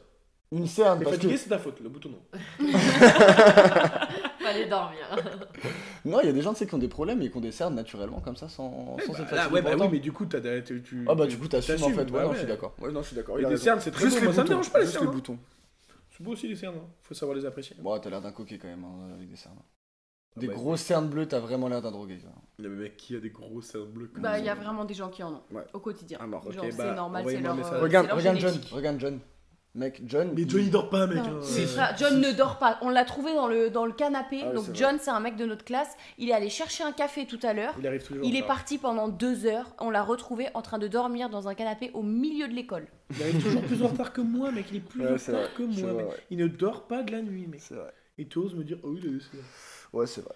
Une 0.54 0.68
cerne, 0.68 1.00
T'es 1.00 1.04
parce 1.06 1.18
que. 1.18 1.22
fatigué, 1.24 1.38
c'est 1.38 1.50
ta 1.50 1.58
faute, 1.60 1.80
le 1.82 1.90
bouton 1.90 2.10
non. 2.10 2.22
Fallait 4.40 4.68
dormir. 4.68 5.00
Non, 6.06 6.20
il 6.22 6.26
y 6.26 6.30
a 6.30 6.34
des 6.34 6.42
gens, 6.42 6.52
tu 6.52 6.60
sais, 6.60 6.68
qui 6.68 6.76
ont 6.76 6.80
des 6.80 6.90
problèmes 6.90 7.22
et 7.22 7.30
qui 7.32 7.38
ont 7.38 7.42
des 7.42 7.54
cernes 7.54 7.76
naturellement, 7.76 8.20
comme 8.20 8.36
ça, 8.36 8.50
sans, 8.50 8.98
sans 9.06 9.14
bah, 9.14 9.20
être 9.22 9.32
là, 9.36 9.48
ouais, 9.50 9.62
bah 9.62 9.72
oui, 9.80 9.88
mais 9.90 10.00
du 10.00 10.12
coup, 10.12 10.26
t'as. 10.26 10.42
tu- 10.62 10.82
tu- 10.84 11.06
Ah 11.10 11.16
bah, 11.16 11.26
du 11.28 11.38
coup, 11.38 11.48
t'assumes 11.48 11.82
en 11.82 11.90
fait. 11.90 12.02
Ouais, 12.02 12.06
bah 12.12 12.24
non, 12.24 12.28
ouais. 12.30 12.34
je 12.34 12.40
suis 12.40 12.48
d'accord. 12.48 12.74
Ouais, 12.82 12.92
non, 12.92 13.02
je 13.02 13.08
suis 13.08 13.16
d'accord. 13.16 13.40
Et 13.40 13.46
des 13.46 13.56
cernes, 13.58 13.80
c'est 13.80 13.92
très 13.92 14.04
Juste 14.04 14.16
beau. 14.16 14.20
les 14.22 14.26
Moi, 14.28 14.34
ça 14.36 14.44
me 14.44 14.48
dérange 14.50 14.70
pas 14.70 14.80
les 14.80 14.86
Juste 14.86 14.98
cernes. 14.98 15.06
les 15.06 15.12
hein. 15.12 15.16
boutons. 15.16 15.38
C'est 16.12 16.22
beau 16.24 16.32
aussi 16.34 16.48
les 16.50 16.56
cernes. 16.58 16.76
hein. 16.78 16.88
Faut 17.04 17.14
savoir 17.14 17.38
les 17.38 17.46
apprécier. 17.46 17.76
Bon, 17.80 17.98
t'as 18.00 18.10
l'air 18.10 18.22
d'un 18.22 18.34
coquet 18.34 18.58
quand 18.58 18.68
même, 18.68 18.84
hein, 18.84 19.14
avec 19.16 19.30
des 19.30 19.38
cernes. 19.38 19.56
Des 20.36 20.48
bah, 20.48 20.54
grosses 20.54 20.82
cernes 20.82 21.08
bleues, 21.10 21.28
t'as 21.28 21.40
vraiment 21.40 21.68
l'air 21.68 21.82
d'un 21.82 21.92
drogué. 21.92 22.18
quoi. 22.18 22.32
Le 22.60 22.70
mec 22.70 22.98
qui 22.98 23.16
a 23.16 23.20
des 23.20 23.30
gros 23.30 23.62
cernes 23.62 23.92
bleues 23.92 24.08
comme 24.08 24.24
Bah, 24.24 24.32
ça. 24.34 24.40
il 24.40 24.46
y 24.46 24.50
a 24.50 24.56
vraiment 24.56 24.84
des 24.86 24.94
gens 24.96 25.10
qui 25.10 25.22
en 25.24 25.34
ont 25.34 25.42
Ouais. 25.52 25.64
au 25.74 25.80
quotidien. 25.80 26.18
Ah, 26.22 26.26
mort. 26.28 26.44
Genre, 26.52 26.64
Ok, 26.66 26.72
c'est 26.72 26.78
bah, 26.78 26.94
normal, 26.96 27.22
c'est 27.26 27.38
envoyez-moi 27.38 27.48
leur, 27.48 27.54
un 27.54 27.58
message. 27.58 27.74
euh, 27.74 27.84
Regarde, 27.84 28.06
c'est 28.06 28.10
leur 28.10 28.18
regarde 28.18 28.38
John, 28.40 28.50
génétique. 28.52 28.74
regarde 28.74 29.00
John. 29.00 29.20
Mec, 29.76 30.02
John. 30.06 30.32
Mais 30.36 30.44
John, 30.48 30.62
il 30.62 30.70
dort 30.70 30.90
pas, 30.92 31.08
mec. 31.08 31.18
Non, 31.18 31.38
hein. 31.38 31.40
c'est 31.42 31.66
ça. 31.66 31.96
John 31.96 32.20
ne 32.22 32.32
dort 32.32 32.60
pas. 32.60 32.78
On 32.84 32.90
l'a 32.90 33.06
trouvé 33.06 33.34
dans 33.34 33.48
le, 33.48 33.72
dans 33.72 33.88
le 33.88 33.92
canapé. 33.92 34.42
Ah 34.44 34.52
Donc 34.54 34.66
c'est 34.66 34.76
John, 34.76 34.98
c'est 35.02 35.10
un 35.10 35.20
mec 35.20 35.36
de 35.36 35.46
notre 35.48 35.66
classe. 35.66 35.90
Il 36.20 36.30
est 36.30 36.34
allé 36.34 36.50
chercher 36.50 36.84
un 36.84 36.92
café 36.92 37.26
tout 37.26 37.40
à 37.42 37.54
l'heure. 37.54 37.74
Il 37.80 37.88
arrive 37.88 38.04
toujours. 38.06 38.24
Il 38.24 38.32
en 38.34 38.38
est 38.38 38.42
retard. 38.42 38.56
parti 38.56 38.78
pendant 38.78 39.08
deux 39.08 39.48
heures. 39.48 39.76
On 39.80 39.90
l'a 39.90 40.04
retrouvé 40.04 40.48
en 40.54 40.62
train 40.62 40.78
de 40.78 40.88
dormir 40.88 41.30
dans 41.30 41.48
un 41.48 41.56
canapé 41.56 41.90
au 41.96 42.04
milieu 42.04 42.48
de 42.48 42.54
l'école. 42.54 42.86
Il 43.16 43.24
arrive 43.24 43.42
toujours 43.44 43.64
plus 43.64 43.82
en 43.82 43.88
retard 43.88 44.14
que 44.14 44.22
moi, 44.22 44.52
mec. 44.52 44.66
Il 44.70 44.78
est 44.78 44.80
plus 44.80 45.02
Ouais, 45.02 45.14
en 45.14 45.18
c'est 45.18 45.32
retard 45.32 45.50
vrai, 45.50 45.66
que 45.68 45.74
c'est 45.74 45.82
moi, 45.82 45.94
vrai, 45.94 46.04
mec. 46.04 46.12
ouais. 46.12 46.20
Il 46.30 46.38
ne 46.38 46.48
dort 46.48 46.86
pas 46.88 47.02
de 47.02 47.12
la 47.12 47.22
nuit, 47.24 47.48
mec. 47.48 47.62
C'est 47.62 47.74
vrai. 47.76 47.94
Et 48.20 48.28
tu 48.28 48.38
oses 48.38 48.54
me 48.54 48.64
dire, 48.64 48.78
oh, 48.84 48.94
il 48.96 49.08
a 49.08 49.12
laissé. 49.12 49.30
Ouais, 49.94 50.08
c'est 50.08 50.22
vrai. 50.22 50.36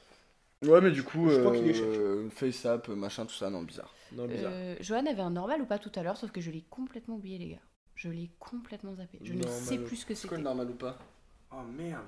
Ouais, 0.66 0.82
mais 0.82 0.92
du 0.92 1.04
coup, 1.04 1.30
Je 1.30 1.40
crois 1.40 1.56
qu'il 1.56 1.68
est 1.70 1.82
euh, 1.82 2.30
FaceApp, 2.30 2.88
machin, 2.90 3.26
tout 3.26 3.36
ça, 3.36 3.50
non, 3.50 3.64
bizarre. 3.64 3.94
Non, 4.12 4.28
bizarre. 4.28 4.52
Euh, 4.54 4.76
Johan 4.80 5.06
avait 5.06 5.22
un 5.22 5.30
normal 5.32 5.62
ou 5.62 5.66
pas 5.66 5.80
tout 5.80 5.92
à 5.96 6.04
l'heure, 6.04 6.18
sauf 6.18 6.32
que 6.32 6.42
je 6.42 6.52
l'ai 6.52 6.64
complètement 6.70 7.16
oublié, 7.16 7.38
les 7.38 7.50
gars. 7.50 7.62
Je 7.96 8.10
l'ai 8.10 8.32
complètement 8.40 8.96
zappé. 8.96 9.20
Je 9.24 9.34
ne 9.34 9.40
Normal. 9.40 9.60
sais 9.60 9.78
plus 9.80 9.98
ce 9.98 10.06
que 10.06 10.16
c'était. 10.16 10.38
normal 10.38 10.70
ou 10.70 10.76
pas 10.76 10.98
Oh 11.52 11.64
merde. 11.64 12.06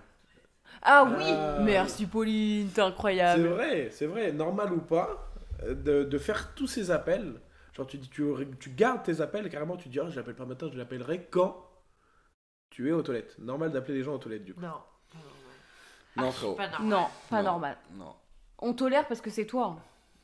Ah 0.81 1.03
oui 1.17 1.23
Ah. 1.25 1.59
Merci 1.61 2.05
Pauline, 2.05 2.69
t'es 2.69 2.81
C'est 2.81 2.81
incroyable. 2.81 3.47
vrai, 3.47 3.89
c'est 3.91 4.05
vrai, 4.07 4.31
normal 4.31 4.73
ou 4.73 4.81
pas, 4.81 5.31
euh, 5.63 5.73
de, 5.75 6.03
de 6.03 6.17
faire 6.17 6.53
tous 6.55 6.67
ces 6.67 6.91
appels. 6.91 7.39
Genre, 7.73 7.87
tu 7.87 7.97
dis, 7.97 8.09
tu, 8.09 8.23
tu 8.59 8.69
gardes 8.71 9.03
tes 9.03 9.21
appels 9.21 9.45
et 9.45 9.49
carrément, 9.49 9.77
tu 9.77 9.89
dis, 9.89 9.99
oh, 9.99 10.09
je 10.09 10.15
l'appelle 10.15 10.35
pas 10.35 10.45
maintenant, 10.45 10.69
je 10.71 10.77
l'appellerai 10.77 11.25
quand 11.31 11.65
Tu 12.71 12.89
es 12.89 12.91
aux 12.91 13.01
toilettes. 13.03 13.37
Normal 13.39 13.71
d'appeler 13.71 13.95
les 13.99 14.03
gens 14.03 14.15
aux 14.15 14.19
toilettes, 14.19 14.43
du 14.45 14.53
coup. 14.55 14.61
Non. 14.61 14.81
Non, 16.21 16.31
frérot. 16.31 16.53
Pas 16.55 16.67
normal. 16.69 16.87
Non, 16.89 17.05
pas 17.29 17.37
Non. 17.37 17.43
normal. 17.43 17.77
Non. 17.97 18.13
On 18.59 18.73
tolère 18.73 19.07
parce 19.07 19.21
que 19.21 19.29
c'est 19.29 19.45
toi. 19.45 19.77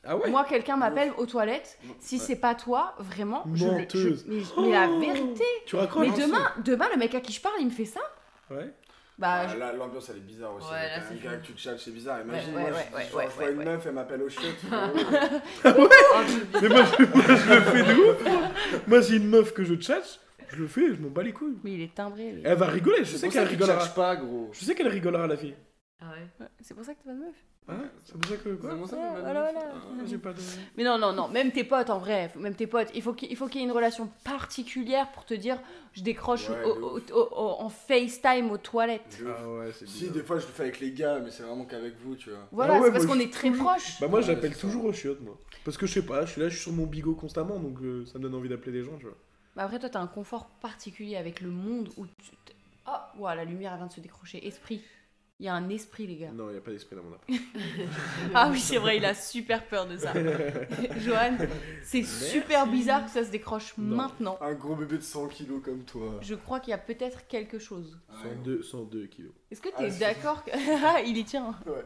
Ah 0.08 0.16
ouais? 0.16 0.30
Moi, 0.30 0.44
quelqu'un 0.44 0.76
m'appelle 0.76 1.12
aux 1.18 1.26
toilettes. 1.26 1.78
Si 1.98 2.16
Ouais. 2.16 2.22
c'est 2.24 2.36
pas 2.36 2.54
toi, 2.54 2.94
vraiment, 3.00 3.42
je 3.54 3.64
le- 3.64 3.70
je, 3.72 3.76
Menteuse. 3.78 4.24
mais, 4.28 4.36
mais 4.58 4.70
la 4.72 4.88
Oh 4.88 5.00
vérité. 5.00 5.44
Tu 5.66 5.74
raccroches 5.76 6.08
Mais 6.08 6.16
demain, 6.26 6.48
demain, 6.64 6.86
le 6.92 6.98
mec 6.98 7.14
à 7.14 7.20
qui 7.20 7.32
je 7.32 7.40
parle, 7.40 7.56
il 7.60 7.66
me 7.66 7.70
fait 7.72 7.86
ça. 7.86 8.00
Ouais. 8.50 8.72
Bah, 9.18 9.28
Ah, 9.40 9.48
je- 9.48 9.56
là, 9.58 9.72
l'ambiance 9.72 10.08
elle 10.10 10.18
est 10.18 10.20
bizarre 10.20 10.54
aussi. 10.54 10.68
Ouais, 10.70 10.88
là, 10.88 11.00
c'est 11.00 11.14
un 11.26 11.30
gars 11.32 11.38
que 11.38 11.46
tu 11.46 11.54
te 11.54 11.76
c'est 11.78 11.90
bizarre. 11.90 12.20
Imagine, 12.20 12.54
Ouais, 12.54 12.60
moi, 12.60 12.70
ouais, 12.70 12.86
je, 12.92 12.96
ouais, 12.96 13.04
je 13.06 13.10
vois 13.12 13.24
ouais, 13.46 13.52
une 13.52 13.58
ouais. 13.58 13.64
meuf, 13.64 13.86
elle 13.86 13.92
m'appelle 13.94 14.22
au 14.22 14.28
chiottes. 14.28 14.44
Oh, 15.64 15.88
je- 16.28 16.60
Mais 16.60 16.68
moi, 16.68 16.84
je, 16.84 17.04
moi, 17.04 17.24
je 17.26 17.54
le 17.54 17.60
fais 17.62 17.82
de 17.82 18.00
ouf. 18.00 18.86
Moi, 18.86 19.00
j'ai 19.00 19.16
une 19.16 19.28
meuf 19.28 19.52
que 19.54 19.64
je 19.64 19.74
tchatche, 19.74 20.20
je 20.50 20.56
le 20.56 20.68
fais, 20.68 20.94
je 20.94 21.00
m'en 21.00 21.08
bats 21.08 21.22
les 21.22 21.32
couilles. 21.32 21.58
mais 21.64 21.72
il 21.72 21.80
est 21.82 21.94
timbré. 21.94 22.30
lui. 22.32 22.42
Elle 22.44 22.56
va 22.58 22.66
rigoler, 22.66 22.98
je 22.98 23.04
C'est 23.12 23.18
sais 23.18 23.26
pour 23.26 23.32
ça 23.34 23.40
qu'elle 23.40 23.48
rigolera. 23.48 23.86
pas, 23.86 24.16
gros. 24.16 24.50
Je 24.52 24.64
sais 24.64 24.74
qu'elle 24.74 24.88
rigolera, 24.88 25.26
la 25.26 25.36
fille. 25.36 25.56
Ah 26.00 26.10
ouais. 26.10 26.26
Ouais, 26.40 26.46
C'est 26.60 26.74
pour 26.74 26.84
ça 26.84 26.92
que 26.94 26.98
t'es 26.98 27.08
pas 27.08 27.14
de 27.14 27.20
meuf. 27.20 27.34
Hein 27.68 27.90
C'est 28.04 28.12
pour 28.16 28.30
ça 28.30 28.36
que 28.36 28.50
quoi 28.50 28.70
Comment 28.70 28.86
ça, 28.86 28.96
Ouais, 28.96 29.02
tu 29.08 29.14
m'as 29.14 29.20
voilà, 29.22 29.46
dit 29.48 29.54
voilà. 29.58 29.72
Ah, 29.74 30.04
J'ai 30.06 30.18
pas 30.18 30.32
de. 30.32 30.38
Mais 30.76 30.84
non, 30.84 30.98
non, 30.98 31.12
non, 31.12 31.26
même 31.28 31.50
tes 31.50 31.64
potes 31.64 31.90
en 31.90 31.98
vrai, 31.98 32.30
même 32.36 32.54
tes 32.54 32.66
potes, 32.68 32.90
il 32.94 33.02
faut 33.02 33.12
qu'il 33.12 33.28
il 33.30 33.36
faut 33.36 33.48
qu'il 33.48 33.60
y 33.60 33.64
ait 33.64 33.66
une 33.66 33.72
relation 33.72 34.08
particulière 34.22 35.10
pour 35.12 35.24
te 35.24 35.34
dire 35.34 35.58
je 35.94 36.02
décroche 36.02 36.48
Ouais, 36.50 36.62
au- 36.64 36.96
au- 36.96 37.00
au- 37.00 37.34
au- 37.34 37.60
en 37.62 37.68
FaceTime 37.68 38.50
aux 38.52 38.58
toilettes. 38.58 39.18
de 39.20 39.24
ouf. 39.26 39.36
Ah 39.36 39.48
ouais, 39.50 39.72
c'est 39.72 39.88
Si, 39.88 40.00
bizarre. 40.00 40.14
des 40.14 40.22
fois 40.22 40.38
je 40.38 40.46
le 40.46 40.52
fais 40.52 40.62
avec 40.64 40.78
les 40.80 40.92
gars, 40.92 41.18
mais 41.18 41.30
c'est 41.32 41.42
vraiment 41.42 41.64
qu'avec 41.64 41.96
vous, 41.98 42.14
tu 42.14 42.30
vois. 42.30 42.46
Voilà, 42.52 42.74
Ah 42.74 42.78
ouais, 42.78 42.86
c'est 42.86 42.92
parce 42.92 43.04
moi, 43.06 43.14
qu'on 43.16 43.20
je 43.22 43.26
est 43.26 43.32
très 43.32 43.50
proches. 43.50 44.00
Bah 44.00 44.06
moi 44.08 44.20
Ouais, 44.20 44.26
j'appelle 44.26 44.54
c'est 44.54 44.60
toujours 44.60 44.84
aux 44.84 44.92
chiottes 44.92 45.20
moi. 45.22 45.36
Parce 45.64 45.76
que 45.76 45.86
je 45.86 45.94
sais 45.94 46.06
pas, 46.06 46.24
je 46.24 46.32
suis 46.32 46.40
là, 46.40 46.48
je 46.48 46.54
suis 46.54 46.62
sur 46.62 46.72
mon 46.72 46.86
bigot 46.86 47.14
constamment 47.16 47.58
donc 47.58 47.80
euh, 47.80 48.04
ça 48.06 48.18
me 48.18 48.24
donne 48.24 48.34
envie 48.36 48.48
d'appeler 48.50 48.72
des 48.72 48.84
gens, 48.84 48.96
tu 48.98 49.06
vois. 49.06 49.16
Bah 49.56 49.62
après, 49.64 49.78
toi, 49.80 49.88
t'as 49.88 50.00
un 50.00 50.06
confort 50.06 50.46
particulier 50.60 51.16
avec 51.16 51.40
le 51.40 51.48
monde 51.50 51.88
où 51.96 52.06
tu. 52.06 52.30
t- 52.44 52.52
Oh, 52.86 52.92
ouah, 53.18 53.34
la 53.34 53.44
lumière 53.44 53.72
elle 53.72 53.78
vient 53.78 53.86
de 53.88 53.92
se 53.92 54.00
décrocher. 54.00 54.46
Esprit. 54.46 54.82
Il 55.38 55.44
y 55.44 55.48
a 55.50 55.54
un 55.54 55.68
esprit, 55.68 56.06
les 56.06 56.16
gars. 56.16 56.30
Non, 56.32 56.50
y 56.50 56.56
a 56.56 56.60
pas 56.62 56.70
d'esprit 56.70 56.96
dans 56.96 57.02
mon 57.02 57.12
appart. 57.14 57.28
Ah 58.34 58.48
oui, 58.50 58.58
c'est 58.58 58.78
vrai, 58.78 58.96
il 58.96 59.04
a 59.04 59.14
super 59.14 59.66
peur 59.66 59.86
de 59.86 59.98
ça. 59.98 60.12
Johan, 61.00 61.36
c'est 61.82 62.04
super 62.04 62.66
bizarre 62.66 63.04
que 63.04 63.10
ça 63.10 63.22
se 63.22 63.30
décroche 63.30 63.74
Non. 63.76 63.96
maintenant. 63.96 64.38
Un 64.40 64.54
gros 64.54 64.74
bébé 64.74 64.96
de 64.96 65.02
100 65.02 65.28
kilos 65.28 65.60
comme 65.62 65.84
toi. 65.84 66.14
Je 66.22 66.34
crois 66.34 66.58
qu'il 66.60 66.70
y 66.70 66.74
a 66.74 66.78
peut-être 66.78 67.26
quelque 67.26 67.58
chose. 67.58 67.98
Ouais. 68.08 68.30
102, 68.30 68.62
102 68.62 69.06
kilos. 69.08 69.32
Est-ce 69.50 69.60
que 69.60 69.68
Ah, 69.74 69.78
t'es 69.78 69.90
si. 69.90 69.98
d'accord 69.98 70.42
que... 70.42 70.50
Ah, 70.84 71.02
il 71.02 71.16
y 71.18 71.24
tient. 71.24 71.54
Ouais. 71.66 71.84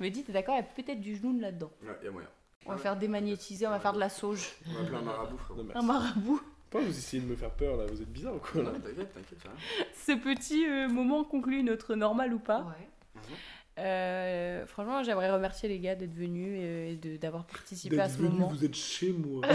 Mais 0.00 0.08
dis, 0.10 0.22
t'es 0.24 0.32
d'accord, 0.32 0.54
il 0.54 0.58
y 0.58 0.60
a 0.60 0.64
peut-être 0.84 1.00
du 1.02 1.16
genou 1.16 1.38
là-dedans. 1.38 1.70
Ouais, 1.82 1.98
y'a 2.02 2.10
moyen. 2.10 2.28
On 2.64 2.70
va 2.72 2.78
faire 2.78 2.96
démagnétiser, 2.96 3.66
on 3.66 3.70
va 3.70 3.80
faire 3.80 3.92
de 3.92 4.00
la 4.00 4.08
sauge. 4.08 4.52
On 4.68 4.72
va 4.72 4.80
appeler 4.80 4.96
un 4.96 5.02
marabout, 5.02 5.36
frérot. 5.38 5.62
Non, 5.64 5.70
Un 5.74 5.82
marabout. 5.82 6.40
Pourquoi 6.70 6.88
vous 6.88 6.96
essayez 6.96 7.22
de 7.22 7.26
me 7.28 7.34
faire 7.36 7.50
peur 7.50 7.76
là 7.76 7.84
Vous 7.90 8.00
êtes 8.00 8.12
bizarre 8.12 8.34
ou 8.34 8.38
quoi 8.38 8.62
là 8.62 8.70
Non, 8.70 8.78
t'inquiète, 8.80 9.12
t'inquiète. 9.12 9.38
Ce 10.06 10.12
petit 10.12 10.66
euh, 10.68 10.88
moment 10.88 11.24
conclut 11.24 11.62
notre 11.64 11.94
normal 11.96 12.32
ou 12.32 12.38
pas. 12.38 12.60
Ouais. 12.60 12.88
Euh, 13.78 14.66
franchement, 14.66 15.02
j'aimerais 15.02 15.30
remercier 15.30 15.68
les 15.68 15.78
gars 15.80 15.94
d'être 15.94 16.12
venus 16.14 16.58
et 16.60 16.96
de- 16.96 17.16
d'avoir 17.16 17.46
participé 17.46 17.98
à 17.98 18.04
D'être 18.06 18.16
ce 18.16 18.18
venu, 18.22 18.30
moment. 18.30 18.48
vous 18.48 18.64
êtes 18.64 18.74
chez 18.76 19.10
moi. 19.12 19.40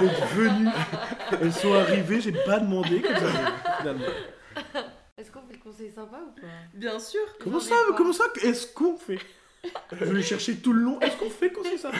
D'être 0.00 0.26
venu. 0.34 0.68
Elles 1.40 1.52
sont 1.52 1.72
arrivées, 1.74 2.20
j'ai 2.20 2.32
pas 2.32 2.60
demandé 2.60 3.00
comme 3.00 3.16
ça. 3.16 3.28
Finalement. 3.80 4.04
Est-ce 5.16 5.30
qu'on 5.30 5.42
fait 5.42 5.54
le 5.54 5.58
conseil 5.62 5.90
sympa 5.90 6.18
ou 6.26 6.40
pas? 6.40 6.46
Bien 6.74 6.98
sûr. 6.98 7.20
Comment 7.40 7.60
ça. 7.60 7.74
Comment 7.96 8.12
ça 8.12 8.24
Est-ce 8.42 8.66
qu'on 8.72 8.96
fait? 8.96 9.18
Je 9.92 10.04
vais 10.04 10.22
chercher 10.22 10.56
tout 10.56 10.72
le 10.72 10.80
long. 10.82 11.00
Est-ce 11.00 11.16
qu'on 11.16 11.30
fait 11.30 11.48
le 11.48 11.54
conseil 11.54 11.78
ça 11.78 11.90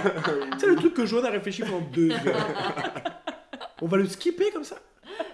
C'est 0.59 0.67
le 0.67 0.77
truc 0.77 0.95
que 0.95 1.07
Joanne 1.07 1.27
a 1.27 1.31
réfléchi 1.31 1.63
pendant 1.63 1.81
deux 1.93 2.11
heures. 2.11 2.47
On 3.83 3.87
va 3.87 3.97
le 3.97 4.07
skipper 4.07 4.51
comme 4.53 4.65
ça 4.65 4.77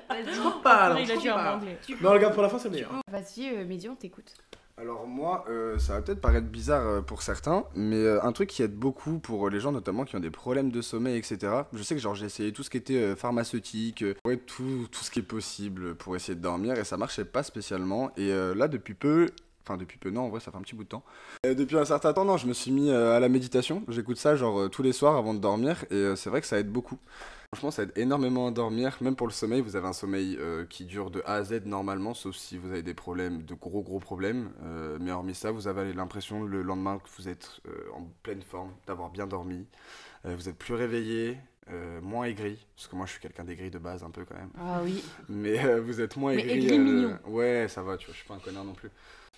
Vas-y. 0.09 0.35
Je 0.35 0.41
crois 0.41 0.63
pas, 0.63 0.75
alors. 0.77 0.99
il 0.99 1.07
je 1.07 1.13
a 1.29 1.33
en 1.33 1.37
pas. 1.37 1.57
anglais. 1.57 1.79
Non, 2.01 2.11
regarde 2.11 2.35
pour 2.35 2.43
la 2.43 2.49
fin, 2.49 2.59
c'est 2.59 2.69
meilleur. 2.71 2.91
Vas-y, 3.11 3.49
euh, 3.55 3.65
Mehdi, 3.65 3.89
on 3.89 3.95
t'écoute. 3.95 4.35
Alors 4.77 5.07
moi, 5.07 5.45
euh, 5.49 5.79
ça 5.79 5.93
va 5.95 6.03
peut-être 6.03 6.21
paraître 6.23 6.47
bizarre 6.49 6.87
euh, 6.87 7.01
pour 7.03 7.21
certains, 7.23 7.65
mais 7.77 7.97
euh, 7.97 8.23
un 8.25 8.33
truc 8.33 8.49
qui 8.49 8.63
aide 8.63 8.75
beaucoup 8.75 9.19
pour 9.19 9.51
les 9.51 9.61
gens 9.61 9.73
notamment 9.73 10.05
qui 10.05 10.17
ont 10.17 10.21
des 10.21 10.31
problèmes 10.31 10.71
de 10.73 10.81
sommeil, 10.81 11.19
etc. 11.19 11.39
Je 11.75 11.83
sais 11.83 11.95
que 11.95 12.01
genre 12.01 12.15
j'ai 12.15 12.25
essayé 12.27 12.51
tout 12.53 12.63
ce 12.63 12.71
qui 12.71 12.79
était 12.79 12.97
euh, 12.97 13.15
pharmaceutique, 13.15 14.03
euh, 14.03 14.15
ouais, 14.25 14.39
tout, 14.39 14.89
tout 14.91 15.05
ce 15.05 15.11
qui 15.11 15.19
est 15.19 15.23
possible 15.23 15.95
pour 15.97 16.17
essayer 16.17 16.35
de 16.35 16.41
dormir 16.41 16.77
et 16.79 16.85
ça 16.85 16.97
marchait 16.97 17.27
pas 17.27 17.43
spécialement. 17.43 18.11
Et 18.17 18.33
euh, 18.33 18.55
là 18.55 18.69
depuis 18.69 18.95
peu, 18.95 19.29
enfin 19.63 19.77
depuis 19.77 19.99
peu 19.99 20.11
non, 20.11 20.23
en 20.23 20.29
vrai 20.29 20.41
ça 20.41 20.51
fait 20.51 20.57
un 20.59 20.63
petit 20.63 20.75
bout 20.75 20.85
de 20.85 20.89
temps. 20.89 21.05
Depuis 21.45 21.77
un 21.77 21.85
certain 21.85 22.13
temps, 22.13 22.25
non, 22.25 22.37
je 22.37 22.47
me 22.47 22.53
suis 22.53 22.71
mis 22.73 22.91
euh, 22.91 23.17
à 23.17 23.21
la 23.21 23.29
méditation. 23.29 23.83
J'écoute 23.89 24.17
ça 24.17 24.37
genre 24.37 24.61
euh, 24.61 24.69
tous 24.69 24.83
les 24.83 24.93
soirs 24.93 25.17
avant 25.17 25.35
de 25.35 25.39
dormir 25.41 25.85
et 25.91 25.95
euh, 25.95 26.17
c'est 26.17 26.31
vrai 26.31 26.41
que 26.41 26.47
ça 26.47 26.59
aide 26.59 26.71
beaucoup. 26.71 26.99
Franchement, 27.53 27.73
ça 27.73 27.83
aide 27.83 27.93
énormément 27.97 28.47
à 28.47 28.53
dormir, 28.53 28.97
même 29.01 29.17
pour 29.17 29.27
le 29.27 29.33
sommeil. 29.33 29.61
Vous 29.61 29.75
avez 29.75 29.89
un 29.89 29.93
sommeil 29.93 30.37
euh, 30.39 30.65
qui 30.67 30.85
dure 30.85 31.11
de 31.11 31.21
A 31.27 31.35
à 31.35 31.43
Z 31.43 31.63
normalement, 31.67 32.15
sauf 32.15 32.37
si 32.37 32.57
vous 32.57 32.71
avez 32.71 32.85
des 32.85 32.95
problèmes, 32.95 33.43
de 33.43 33.55
gros 33.55 33.83
gros 33.83 33.99
problèmes. 33.99 34.53
Euh, 34.63 34.99
mais 35.01 35.11
hormis 35.11 35.35
ça, 35.35 35.51
vous 35.51 35.67
avez 35.67 35.93
l'impression 35.93 36.45
le 36.45 36.63
lendemain 36.63 36.99
que 36.99 37.09
vous 37.19 37.29
êtes 37.29 37.61
euh, 37.67 37.73
en 37.97 38.09
pleine 38.23 38.43
forme, 38.43 38.71
d'avoir 38.87 39.11
bien 39.11 39.27
dormi. 39.27 39.67
Vous 40.25 40.49
êtes 40.51 40.59
plus 40.59 40.75
réveillé, 40.75 41.39
moins 42.03 42.27
aigri, 42.27 42.59
parce 42.77 42.89
que 42.89 42.95
moi 42.95 43.07
je 43.07 43.13
suis 43.13 43.21
quelqu'un 43.21 43.43
d'aigri 43.43 43.71
de 43.71 43.79
base 43.79 44.05
un 44.05 44.11
peu 44.11 44.27
quand 44.27 44.35
même. 44.37 44.51
Ah 44.61 44.81
oui. 44.85 45.03
Mais 45.31 45.81
vous 45.81 46.03
êtes 46.03 46.17
moins 46.19 46.35
Mais 46.35 46.43
aigri. 46.43 46.67
aigri 46.67 46.79
mignon. 46.79 47.19
Ouais, 47.27 47.67
ça 47.71 47.83
va, 47.83 47.97
tu 47.97 48.05
vois, 48.05 48.13
je 48.13 48.19
suis 48.19 48.29
pas 48.29 48.35
un 48.35 48.39
connard 48.39 48.65
non 48.65 48.75
plus. 48.75 48.91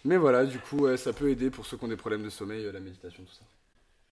Mais 0.04 0.16
voilà, 0.16 0.44
du 0.46 0.58
coup, 0.58 0.96
ça 0.96 1.12
peut 1.12 1.30
aider 1.30 1.50
pour 1.50 1.66
ceux 1.66 1.76
qui 1.76 1.84
ont 1.84 1.88
des 1.88 1.96
problèmes 1.96 2.24
de 2.24 2.30
sommeil, 2.30 2.64
euh, 2.66 2.72
la 2.72 2.80
méditation, 2.80 3.22
tout 3.24 3.34
ça. 3.34 3.44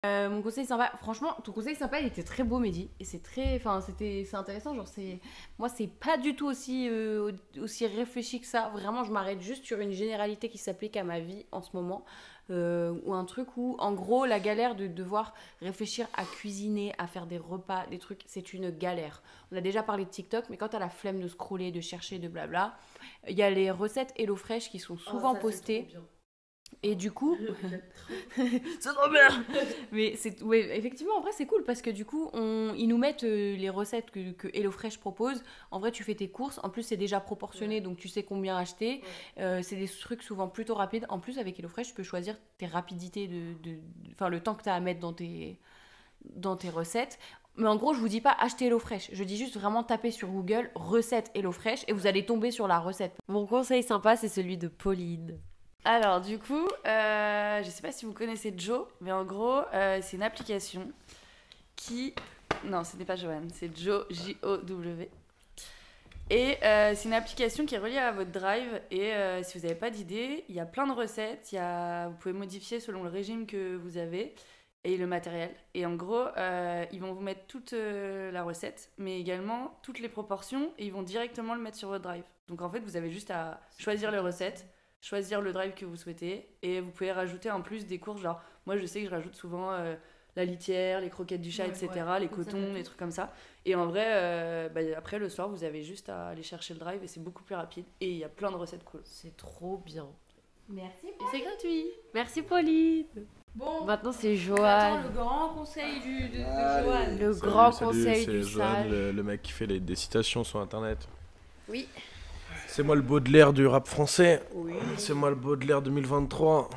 Euh, 0.07 0.31
mon 0.31 0.41
conseil 0.41 0.65
sympa, 0.65 0.91
franchement, 0.99 1.35
ton 1.45 1.53
conseil 1.53 1.75
sympa, 1.75 2.01
il 2.01 2.07
était 2.07 2.23
très 2.23 2.43
beau, 2.43 2.59
Mehdi. 2.59 2.91
Et 3.01 3.05
c'est 3.05 3.23
très. 3.23 3.57
Enfin, 3.57 3.83
c'était 3.83 4.25
c'est 4.25 4.37
intéressant. 4.37 4.75
Genre, 4.75 4.89
c'est. 4.89 5.21
Moi, 5.59 5.69
c'est 5.69 5.89
pas 5.89 6.17
du 6.17 6.35
tout 6.35 6.47
aussi, 6.47 6.89
euh, 6.89 7.33
aussi 7.61 7.87
réfléchi 7.87 8.41
que 8.41 8.47
ça. 8.47 8.71
Vraiment, 8.71 9.05
je 9.05 9.13
m'arrête 9.13 9.43
juste 9.43 9.65
sur 9.65 9.79
une 9.79 9.93
généralité 9.93 10.49
qui 10.49 10.57
s'applique 10.57 10.97
à 10.97 11.05
ma 11.05 11.21
vie 11.21 11.45
en 11.53 11.61
ce 11.61 11.71
moment. 11.75 12.05
Euh, 12.49 12.99
ou 13.05 13.13
un 13.13 13.25
truc 13.27 13.57
où, 13.59 13.77
en 13.79 13.93
gros, 13.93 14.25
la 14.25 14.41
galère 14.41 14.75
de 14.75 14.87
devoir 14.87 15.35
réfléchir 15.61 16.09
à 16.15 16.25
cuisiner, 16.25 16.93
à 16.99 17.07
faire 17.07 17.27
des 17.27 17.39
repas, 17.39 17.87
des 17.87 17.99
trucs, 17.99 18.23
c'est 18.27 18.55
une 18.55 18.71
galère. 18.71 19.23
On 19.53 19.57
a 19.57 19.61
déjà 19.61 19.83
parlé 19.83 20.05
de 20.05 20.11
TikTok, 20.11 20.47
mais 20.49 20.57
quand 20.57 20.69
t'as 20.69 20.81
la 20.81 20.89
flemme 20.89 21.21
de 21.21 21.29
scroller, 21.29 21.71
de 21.71 21.81
chercher, 21.81 22.19
de 22.19 22.27
blabla, 22.27 22.77
il 23.29 23.37
y 23.37 23.43
a 23.43 23.51
les 23.51 23.71
recettes 23.71 24.13
HelloFresh 24.17 24.71
qui 24.71 24.81
sont 24.81 24.95
Oh, 24.95 25.11
souvent 25.11 25.35
postées. 25.37 25.87
Et 26.83 26.95
du 26.95 27.13
coup, 27.13 27.37
c'est 28.37 28.95
trop 28.95 29.11
bien. 29.11 29.45
Mais 29.93 30.15
c'est 30.17 30.43
ouais, 30.43 30.79
effectivement 30.79 31.15
en 31.17 31.21
vrai 31.21 31.31
c'est 31.33 31.45
cool 31.45 31.63
parce 31.65 31.83
que 31.83 31.91
du 31.91 32.07
coup 32.07 32.31
on 32.33 32.73
ils 32.75 32.87
nous 32.87 32.97
mettent 32.97 33.25
euh, 33.25 33.55
les 33.57 33.69
recettes 33.69 34.11
que, 34.11 34.33
que 34.33 34.49
HelloFresh 34.49 34.99
propose. 34.99 35.43
En 35.71 35.79
vrai 35.79 35.93
tu 35.93 36.05
fais 36.05 36.15
tes 36.15 36.31
courses, 36.31 36.59
en 36.63 36.71
plus 36.71 36.83
c'est 36.83 36.97
déjà 36.97 37.21
proportionné 37.21 37.83
donc 37.83 37.99
tu 37.99 38.09
sais 38.09 38.23
combien 38.23 38.57
acheter. 38.57 39.03
Euh, 39.39 39.61
c'est 39.63 39.77
des 39.77 39.89
trucs 39.89 40.23
souvent 40.23 40.49
plutôt 40.49 40.75
rapides. 40.75 41.05
En 41.11 41.19
plus 41.19 41.39
avec 41.39 41.59
HelloFresh 41.59 41.89
tu 41.89 41.95
peux 41.95 42.03
choisir 42.03 42.37
tes 42.57 42.67
rapidités 42.67 43.29
de 43.29 43.77
enfin 44.13 44.31
le 44.31 44.41
temps 44.41 44.55
que 44.55 44.63
tu 44.63 44.71
as 44.71 44.75
à 44.75 44.81
mettre 44.81 45.01
dans 45.01 45.13
tes 45.13 45.59
dans 46.25 46.57
tes 46.57 46.71
recettes. 46.71 47.19
Mais 47.57 47.69
en 47.69 47.77
gros, 47.77 47.93
je 47.93 48.01
vous 48.01 48.09
dis 48.09 48.21
pas 48.21 48.35
acheter 48.39 48.67
HelloFresh. 48.67 49.11
Je 49.13 49.25
dis 49.25 49.37
juste 49.37 49.59
vraiment 49.59 49.83
taper 49.83 50.11
sur 50.11 50.29
Google 50.29 50.71
recette 50.75 51.31
HelloFresh 51.35 51.85
et 51.89 51.93
vous 51.93 52.07
allez 52.07 52.25
tomber 52.25 52.51
sur 52.51 52.67
la 52.67 52.79
recette. 52.79 53.13
Mon 53.29 53.47
conseil 53.47 53.83
sympa, 53.83 54.17
c'est 54.17 54.29
celui 54.29 54.57
de 54.57 54.69
Pauline. 54.69 55.39
Alors, 55.85 56.21
du 56.21 56.39
coup, 56.39 56.69
euh, 56.87 57.63
je 57.63 57.71
sais 57.71 57.81
pas 57.81 57.93
si 57.93 58.05
vous 58.05 58.13
connaissez 58.13 58.53
Joe, 58.57 58.87
mais 59.01 59.13
en 59.13 59.25
gros, 59.25 59.63
euh, 59.73 59.99
c'est 60.03 60.17
une 60.17 60.23
application 60.23 60.93
qui. 61.75 62.15
Non, 62.65 62.85
ce 62.85 62.97
n'est 62.97 63.07
pas 63.07 63.17
Johan, 63.17 63.43
c'est 63.55 63.75
Joe, 63.77 64.05
J-O-W. 64.11 65.09
Et 66.29 66.63
euh, 66.63 66.93
c'est 66.95 67.09
une 67.09 67.15
application 67.15 67.65
qui 67.65 67.75
est 67.75 67.79
reliée 67.79 67.99
à 67.99 68.13
votre 68.13 68.31
drive. 68.31 68.81
Et 68.91 69.13
si 69.43 69.59
vous 69.59 69.67
n'avez 69.67 69.79
pas 69.79 69.91
d'idée, 69.91 70.45
il 70.49 70.55
y 70.55 70.61
a 70.61 70.67
plein 70.67 70.87
de 70.87 70.93
recettes. 70.93 71.51
Y 71.53 71.59
a... 71.59 72.09
Vous 72.09 72.17
pouvez 72.17 72.35
modifier 72.35 72.79
selon 72.79 73.03
le 73.03 73.09
régime 73.09 73.47
que 73.47 73.77
vous 73.77 73.97
avez 73.97 74.35
et 74.85 74.97
le 74.97 75.07
matériel. 75.07 75.51
Et 75.75 75.87
en 75.87 75.95
gros, 75.95 76.27
ils 76.93 77.01
vont 77.01 77.15
vous 77.15 77.23
mettre 77.23 77.47
toute 77.47 77.73
la 77.73 78.43
recette, 78.43 78.91
mais 78.99 79.19
également 79.19 79.79
toutes 79.83 79.99
les 79.99 80.11
proportions. 80.11 80.71
Et 80.79 80.87
ils 80.87 80.93
vont 80.93 81.03
directement 81.03 81.55
le 81.55 81.61
mettre 81.61 81.79
sur 81.79 81.89
votre 81.89 82.03
drive. 82.03 82.25
Donc 82.49 82.61
en 82.61 82.71
fait, 82.71 82.81
vous 82.81 82.97
avez 82.97 83.11
juste 83.11 83.31
à 83.31 83.61
choisir 83.79 84.11
les 84.11 84.19
recettes 84.19 84.67
choisir 85.01 85.41
le 85.41 85.53
drive 85.53 85.73
que 85.75 85.85
vous 85.85 85.97
souhaitez 85.97 86.47
et 86.63 86.81
vous 86.81 86.91
pouvez 86.91 87.13
rajouter 87.13 87.51
en 87.51 87.63
plus 87.63 87.87
des 87.87 87.99
courses 87.99 88.21
genre 88.21 88.41
moi 88.67 88.77
je 88.77 88.85
sais 88.87 89.01
que 89.01 89.07
je 89.07 89.11
rajoute 89.11 89.35
souvent 89.35 89.73
euh, 89.73 89.95
la 90.37 90.45
litière 90.45 91.01
les 91.01 91.09
croquettes 91.11 91.41
du 91.41 91.51
chat 91.51 91.65
Ouais, 91.65 91.71
etc 91.71 91.89
ouais, 92.07 92.21
les 92.21 92.29
cotons 92.29 92.75
les 92.75 92.83
trucs 92.83 92.99
comme 92.99 93.11
ça 93.11 93.33
et 93.65 93.75
en 93.75 93.87
vrai 93.87 94.05
euh, 94.09 94.69
bah, 94.69 94.81
après 94.97 95.19
le 95.19 95.29
soir 95.29 95.49
vous 95.49 95.65
avez 95.65 95.83
juste 95.83 96.09
à 96.11 96.29
aller 96.29 96.43
chercher 96.43 96.75
le 96.75 96.81
drive 96.81 97.03
et 97.03 97.07
c'est 97.07 97.23
beaucoup 97.23 97.43
plus 97.43 97.55
rapide 97.55 97.85
et 98.01 98.11
il 98.11 98.17
y 98.19 98.25
a 98.25 98.29
plein 98.29 98.51
de 98.51 98.57
recettes 98.57 98.85
cool 98.85 99.01
C'est 99.05 99.37
trop 99.37 99.79
bien. 99.79 100.07
Merci. 100.69 101.07
et 101.09 101.25
c'est 101.33 101.41
gratuit 101.41 101.87
Merci 102.15 102.43
Pauline. 102.43 103.07
Bon, 103.57 103.85
Maintenant 103.85 104.13
c'est 104.13 104.35
Attends, 104.35 104.57
Johan. 104.57 105.03
le 105.03 105.09
grand 105.09 105.49
conseil 105.49 105.99
du, 106.01 106.29
de, 106.29 106.37
de. 106.37 106.43
Johan. 106.45 107.07
Le 107.19 107.33
Salut, 107.33 107.41
grand 107.51 107.73
salut, 107.73 107.91
conseil 107.91 108.25
c'est 108.25 108.31
du 108.31 108.43
Johan, 108.45 108.75
sage. 108.75 108.91
le, 108.91 109.11
le 109.11 109.23
mec 109.25 109.43
qui 109.43 109.51
fait 109.51 109.67
les, 109.67 109.81
des 109.81 109.97
citations 109.97 110.45
sur 110.45 110.61
internet. 110.61 111.09
Oui. 111.69 111.89
C'est 112.73 112.85
moi 112.85 112.95
le 112.95 113.03
Baudelaire 113.03 113.53
du 113.53 113.67
rap 113.67 113.89
français. 113.89 114.43
Oui. 114.55 114.75
C'est 114.97 115.13
moi 115.13 115.29
le 115.31 115.35
Baudelaire 115.37 115.83
2023. 115.83 116.71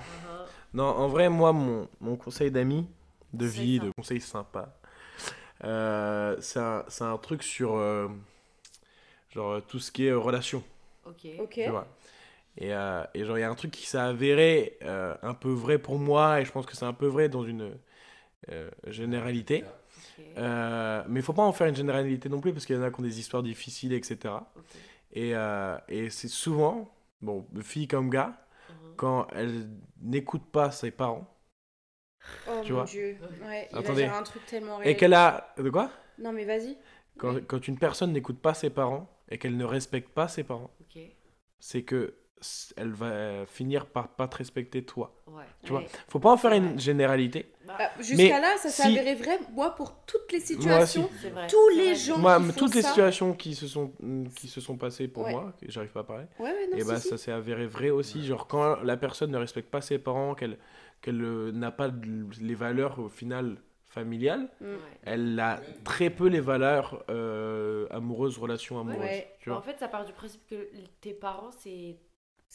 Non, 0.73 0.85
en 0.85 1.07
vrai, 1.07 1.29
moi, 1.29 1.53
mon, 1.53 1.87
mon 2.01 2.15
conseil 2.15 2.49
d'amis, 2.49 2.87
de 3.31 3.45
vie, 3.45 3.75
sympa. 3.75 3.85
de 3.85 3.91
conseil 3.91 4.21
sympa, 4.21 4.75
euh, 5.63 6.35
c'est 6.41 6.59
un, 6.59 6.83
c'est 6.87 7.03
un 7.03 7.17
truc 7.17 7.43
sur. 7.43 7.75
euh, 7.75 8.07
genre 9.35 9.51
euh, 9.51 9.61
tout 9.67 9.77
ce 9.79 9.91
qui 9.91 10.07
est 10.07 10.09
euh, 10.09 10.17
relation. 10.17 10.63
Ok. 11.05 11.27
Tu 11.51 11.69
vois. 11.69 11.87
Et, 12.57 12.73
euh, 12.73 13.03
et 13.13 13.23
genre, 13.23 13.37
il 13.37 13.41
y 13.41 13.43
a 13.43 13.49
un 13.49 13.55
truc 13.55 13.71
qui 13.71 13.85
s'est 13.85 13.97
avéré 13.99 14.77
euh, 14.83 15.13
un 15.21 15.35
peu 15.35 15.51
vrai 15.51 15.77
pour 15.77 15.99
moi, 15.99 16.41
et 16.41 16.45
je 16.45 16.51
pense 16.51 16.65
que 16.65 16.75
c'est 16.75 16.85
un 16.85 16.93
peu 16.93 17.07
vrai 17.07 17.29
dans 17.29 17.43
une 17.43 17.71
euh, 18.51 18.69
généralité. 18.87 19.63
Euh, 20.37 21.03
mais 21.07 21.19
il 21.19 21.23
faut 21.23 21.33
pas 21.33 21.43
en 21.43 21.51
faire 21.53 21.67
une 21.67 21.75
généralité 21.75 22.29
non 22.29 22.39
plus, 22.41 22.51
parce 22.51 22.65
qu'il 22.65 22.75
y 22.75 22.79
en 22.79 22.83
a 22.83 22.89
qui 22.89 22.99
ont 22.99 23.03
des 23.03 23.19
histoires 23.19 23.43
difficiles, 23.43 23.93
etc. 23.93 24.33
Et, 25.14 25.36
euh, 25.36 25.78
et 25.88 26.09
c'est 26.09 26.28
souvent, 26.28 26.93
bon, 27.22 27.47
fille 27.61 27.88
comme 27.88 28.09
gars, 28.09 28.38
Mhm. 28.70 28.95
quand 28.97 29.28
elles 29.34 29.70
n'écoutent 30.01 30.51
pas 30.51 30.72
ses 30.72 30.91
parents, 30.91 31.28
Oh 32.47 32.61
Tu 32.64 32.72
mon 32.74 32.80
vois. 32.80 32.86
dieu. 32.86 33.18
Ouais, 33.45 33.68
il 33.72 33.78
Attendez. 33.78 34.01
va 34.03 34.07
dire 34.07 34.16
un 34.16 34.24
truc 34.24 34.45
tellement 34.45 34.80
et 34.82 34.86
réel. 34.86 34.97
qu'elle 34.97 35.14
a... 35.14 35.53
De 35.57 35.70
quoi? 35.70 35.91
Non 36.18 36.32
mais 36.32 36.45
vas-y. 36.45 36.78
quand, 37.18 37.45
quand 37.47 37.68
une 37.68 37.78
personne 37.78 38.11
n'écoute 38.14 38.39
pas 38.39 38.53
ses 38.53 38.70
parents, 38.70 39.09
et 39.30 39.38
qu'elle 39.38 39.57
ne 39.57 39.66
respecte 39.66 40.09
pas 40.09 40.28
ses 40.28 40.43
parents, 40.43 40.72
c'est 41.59 41.84
que 41.84 42.14
elle 42.77 42.91
va 42.91 43.45
finir 43.45 43.85
par 43.85 44.07
pas 44.09 44.27
te 44.27 44.37
respecter 44.37 44.83
toi. 44.83 45.15
Ouais. 45.27 45.43
Tu 45.63 45.71
vois? 45.71 45.81
Ouais. 45.81 45.87
Faut 46.09 46.19
pas 46.19 46.31
en 46.31 46.37
faire 46.37 46.51
une 46.53 46.71
vrai. 46.73 46.79
généralité. 46.79 47.51
Bah, 47.65 47.75
Ah, 47.79 47.89
Mais 47.97 48.03
Jusqu'à 48.03 48.39
là, 48.39 48.57
ça 48.57 48.69
s'est 48.69 48.83
si- 48.83 48.87
avéré 48.99 49.15
vrai, 49.15 49.39
moi, 49.53 49.73
pour 49.75 49.95
toutes 50.05 50.31
les 50.31 50.39
situations. 50.39 51.09
Tous 51.49 51.69
les 51.75 51.95
gens 51.95 52.17
Moi, 52.17 52.37
qui 52.39 52.45
font 52.47 52.53
toutes 52.59 52.75
les 52.75 52.81
ça- 52.81 52.89
situations 52.89 53.33
qui 53.33 53.55
se 53.55 53.67
sont, 53.67 53.93
mm, 53.99 54.27
qui 54.29 54.47
se 54.47 54.61
sont 54.61 54.77
passées 54.77 55.07
pour 55.07 55.23
Ouais. 55.23 55.31
moi, 55.31 55.53
j'arrive 55.67 55.91
pas 55.91 56.01
à 56.01 56.03
parler, 56.03 56.25
Ouais, 56.39 56.45
ouais, 56.51 56.67
non, 56.71 56.77
et 56.77 56.81
si, 56.81 56.87
bah 56.87 56.99
si. 56.99 57.07
ça 57.07 57.17
s'est 57.17 57.31
avéré 57.31 57.65
vrai 57.65 57.89
aussi. 57.89 58.25
Genre 58.25 58.47
quand 58.47 58.81
la 58.83 58.97
personne 58.97 59.31
ne 59.31 59.37
respecte 59.37 59.69
pas 59.71 59.81
ses 59.81 59.97
parents, 59.99 60.35
qu'elle 60.35 60.57
qu'elle 61.01 61.21
euh, 61.21 61.51
n'a 61.51 61.71
pas 61.71 61.89
de- 61.89 62.27
les 62.41 62.55
valeurs 62.55 62.97
au 62.99 63.09
final 63.09 63.57
familiales, 63.87 64.49
Mm. 64.61 64.65
Ouais. 64.65 64.77
elle 65.03 65.39
a 65.39 65.59
très 65.83 66.09
peu 66.09 66.27
les 66.27 66.39
valeurs 66.39 67.03
euh, 67.09 67.87
amoureuses, 67.91 68.37
relations 68.37 68.79
amoureuses. 68.79 69.01
Ouais. 69.01 69.35
Tu 69.39 69.51
En 69.51 69.55
vois 69.55 69.61
fait, 69.63 69.77
ça 69.79 69.87
part 69.87 70.05
du 70.05 70.13
principe 70.13 70.41
que 70.49 70.67
tes 71.01 71.13
parents, 71.13 71.51
c'est 71.51 71.97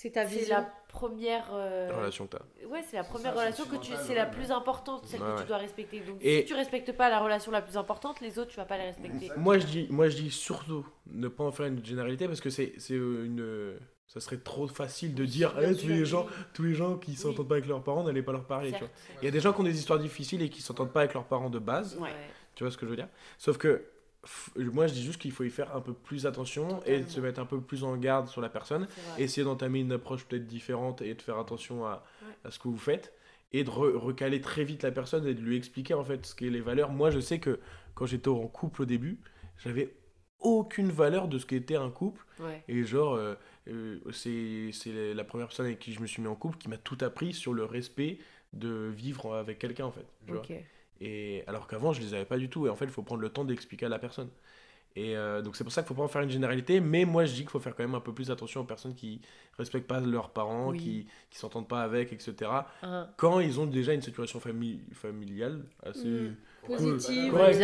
C'est 0.00 0.10
ta 0.10 0.28
c'est 0.28 0.38
vision. 0.38 0.54
la 0.58 0.62
première. 0.86 1.48
euh, 1.52 1.90
Relation 1.92 2.28
que 2.28 2.36
t'as. 2.36 2.66
Ouais, 2.68 2.84
c'est 2.88 2.96
la 2.96 3.02
première 3.02 3.34
ça, 3.34 3.40
relation 3.40 3.64
que 3.64 3.74
tu, 3.78 3.90
c'est 4.06 4.14
la 4.14 4.26
plus 4.26 4.52
importante, 4.52 5.04
celle 5.06 5.20
Ouais, 5.20 5.26
que 5.26 5.32
ouais. 5.34 5.40
tu 5.42 5.48
dois 5.48 5.56
respecter. 5.56 5.98
Donc 5.98 6.18
Et- 6.20 6.42
si 6.42 6.44
tu 6.44 6.54
respectes 6.54 6.92
pas 6.92 7.10
la 7.10 7.18
relation 7.18 7.50
la 7.50 7.62
plus 7.62 7.76
importante, 7.76 8.20
les 8.20 8.38
autres 8.38 8.50
tu 8.52 8.58
vas 8.58 8.64
pas 8.64 8.78
les 8.78 8.84
respecter. 8.84 9.28
Moi 9.36 9.58
je 9.58 9.66
dis, 9.66 9.88
moi 9.90 10.08
je 10.08 10.14
dis 10.14 10.30
surtout 10.30 10.86
ne 11.08 11.26
pas 11.26 11.42
en 11.42 11.50
faire 11.50 11.66
une 11.66 11.84
généralité 11.84 12.28
parce 12.28 12.40
que 12.40 12.48
c'est 12.48 12.74
c'est 12.78 12.94
une, 12.94 13.76
ça 14.06 14.20
serait 14.20 14.36
trop 14.38 14.68
facile 14.68 15.16
de 15.16 15.24
dire 15.24 15.52
Eh, 15.60 15.74
tous 15.74 15.88
les 15.88 16.04
gens, 16.04 16.26
tous 16.54 16.62
les 16.62 16.74
gens 16.74 16.96
qui 16.96 17.16
s'entendent 17.16 17.48
pas 17.48 17.56
avec 17.56 17.66
leurs 17.66 17.82
parents 17.82 18.04
n'allez 18.04 18.22
pas 18.22 18.30
leur 18.30 18.44
parler. 18.44 18.70
Tu 18.70 18.78
vois. 18.78 18.88
Il 19.20 19.24
y 19.24 19.28
a 19.28 19.32
des 19.32 19.40
gens 19.40 19.52
qui 19.52 19.62
ont 19.62 19.64
des 19.64 19.76
histoires 19.76 19.98
difficiles 19.98 20.42
et 20.42 20.48
qui 20.48 20.62
s'entendent 20.62 20.92
pas 20.92 21.00
avec 21.00 21.14
leurs 21.14 21.24
parents 21.26 21.50
de 21.50 21.58
base. 21.58 21.96
Ouais. 21.96 22.10
Tu 22.54 22.62
vois 22.62 22.70
ce 22.70 22.76
que 22.78 22.86
je 22.86 22.90
veux 22.90 22.96
dire? 22.96 23.08
Sauf 23.36 23.58
que 23.58 23.82
moi 24.56 24.86
je 24.86 24.92
dis 24.94 25.02
juste 25.02 25.20
qu'il 25.20 25.32
faut 25.32 25.44
y 25.44 25.50
faire 25.50 25.74
un 25.74 25.80
peu 25.80 25.92
plus 25.92 26.26
attention 26.26 26.82
et 26.84 27.00
de 27.00 27.08
se 27.08 27.20
mettre 27.20 27.40
un 27.40 27.46
peu 27.46 27.60
plus 27.60 27.84
en 27.84 27.96
garde 27.96 28.28
sur 28.28 28.40
la 28.40 28.48
personne. 28.48 28.86
Essayer 29.18 29.44
d'entamer 29.44 29.80
une 29.80 29.92
approche 29.92 30.24
peut-être 30.24 30.46
différente 30.46 31.02
et 31.02 31.14
de 31.14 31.22
faire 31.22 31.38
attention 31.38 31.86
à, 31.86 32.04
Ouais. 32.22 32.34
à 32.44 32.50
ce 32.50 32.58
que 32.58 32.68
vous 32.68 32.78
faites. 32.78 33.12
Et 33.52 33.64
de 33.64 33.70
re- 33.70 33.96
recaler 33.96 34.40
très 34.42 34.62
vite 34.64 34.82
la 34.82 34.90
personne 34.92 35.26
et 35.26 35.32
de 35.34 35.40
lui 35.40 35.56
expliquer 35.56 35.94
en 35.94 36.04
fait 36.04 36.26
ce 36.26 36.34
qu'est 36.34 36.50
les 36.50 36.60
valeurs. 36.60 36.90
Moi 36.90 37.10
je 37.10 37.18
sais 37.20 37.38
que 37.38 37.58
quand 37.94 38.04
j'étais 38.06 38.28
en 38.28 38.46
couple 38.46 38.82
au 38.82 38.84
début, 38.84 39.18
j'avais 39.56 39.94
aucune 40.40 40.90
valeur 40.90 41.28
de 41.28 41.38
ce 41.38 41.46
qu'était 41.46 41.76
un 41.76 41.90
couple. 41.90 42.24
Ouais. 42.40 42.62
Et 42.68 42.84
genre, 42.84 43.14
euh, 43.14 43.34
euh, 43.68 43.98
c'est 44.12 44.72
la 45.14 45.24
première 45.24 45.48
personne 45.48 45.66
avec 45.66 45.78
qui 45.78 45.92
je 45.92 46.00
me 46.00 46.06
suis 46.06 46.20
mis 46.22 46.28
en 46.28 46.34
couple 46.36 46.58
qui 46.58 46.68
m'a 46.68 46.76
tout 46.76 46.98
appris 47.00 47.32
sur 47.32 47.54
le 47.54 47.64
respect 47.64 48.18
de 48.52 48.90
vivre 48.94 49.34
avec 49.34 49.58
quelqu'un 49.58 49.86
en 49.86 49.90
fait. 49.92 50.06
tu 50.26 50.32
vois. 50.32 50.42
Et 51.00 51.44
alors 51.46 51.66
qu'avant, 51.68 51.92
je 51.92 52.00
les 52.00 52.14
avais 52.14 52.24
pas 52.24 52.38
du 52.38 52.48
tout. 52.48 52.66
Et 52.66 52.70
en 52.70 52.76
fait, 52.76 52.84
il 52.86 52.90
faut 52.90 53.02
prendre 53.02 53.20
le 53.22 53.28
temps 53.28 53.44
d'expliquer 53.44 53.86
à 53.86 53.88
la 53.88 53.98
personne. 53.98 54.28
Et 54.96 55.16
euh, 55.16 55.42
donc, 55.42 55.54
c'est 55.54 55.62
pour 55.62 55.72
ça 55.72 55.82
qu'il 55.82 55.88
faut 55.88 55.94
pas 55.94 56.02
en 56.02 56.08
faire 56.08 56.22
une 56.22 56.30
généralité. 56.30 56.80
Mais 56.80 57.04
moi, 57.04 57.24
je 57.24 57.32
dis 57.32 57.40
qu'il 57.42 57.50
faut 57.50 57.60
faire 57.60 57.76
quand 57.76 57.84
même 57.84 57.94
un 57.94 58.00
peu 58.00 58.12
plus 58.12 58.30
attention 58.32 58.62
aux 58.62 58.64
personnes 58.64 58.94
qui 58.94 59.20
respectent 59.56 59.86
pas 59.86 60.00
leurs 60.00 60.30
parents, 60.30 60.70
Oui. 60.70 60.78
qui 60.78 61.06
qui 61.30 61.38
s'entendent 61.38 61.68
pas 61.68 61.82
avec, 61.82 62.12
etc. 62.12 62.50
Hein. 62.82 63.06
Quand 63.16 63.38
ils 63.38 63.60
ont 63.60 63.66
déjà 63.66 63.92
une 63.94 64.02
situation 64.02 64.40
fami- 64.40 64.80
familiale 64.94 65.62
assez 65.84 66.08
Mm. 66.08 66.36
cool, 66.62 66.76
Positive. 66.76 67.32
tu. 67.32 67.60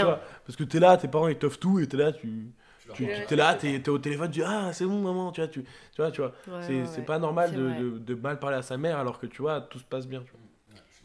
Parce 0.47 0.57
que 0.57 0.65
t'es 0.65 0.79
là, 0.79 0.97
tes 0.97 1.09
parents 1.09 1.27
ils 1.29 1.37
t'offrent 1.39 1.59
tout 1.59 1.81
et 1.81 1.89
t'es 1.89 1.97
là, 1.97 2.13
tu. 2.13 2.53
Tu 2.93 3.05
Ouais. 3.07 3.27
es 3.29 3.37
là, 3.37 3.55
t'es 3.55 3.73
es 3.77 3.89
au 3.89 3.99
téléphone, 3.99 4.31
tu 4.31 4.41
dis 4.41 4.45
Ah, 4.47 4.71
c'est 4.75 4.85
bon, 4.85 5.01
maman, 5.01 5.33
tu 5.33 5.41
vois, 5.41 5.49
tu, 5.49 5.63
tu 5.65 5.69
vois, 5.97 6.11
tu 6.13 6.21
vois. 6.21 6.35
Ouais, 6.47 6.61
c'est 6.61 6.75
ouais, 6.81 6.87
c'est 6.87 6.99
ouais. 6.99 7.05
pas 7.07 7.19
normal 7.19 7.53
de, 7.55 7.63
vrai. 7.63 7.81
de, 7.81 7.99
de 7.99 8.15
mal 8.15 8.39
parler 8.39 8.59
à 8.59 8.63
sa 8.63 8.77
mère 8.77 8.99
alors 8.99 9.19
que 9.19 9.27
tu 9.27 9.41
vois, 9.43 9.63
tout 9.63 9.79
se 9.79 9.85
passe 9.85 10.07
bien. 10.07 10.21
tu 10.21 10.31
vois. 10.31 10.41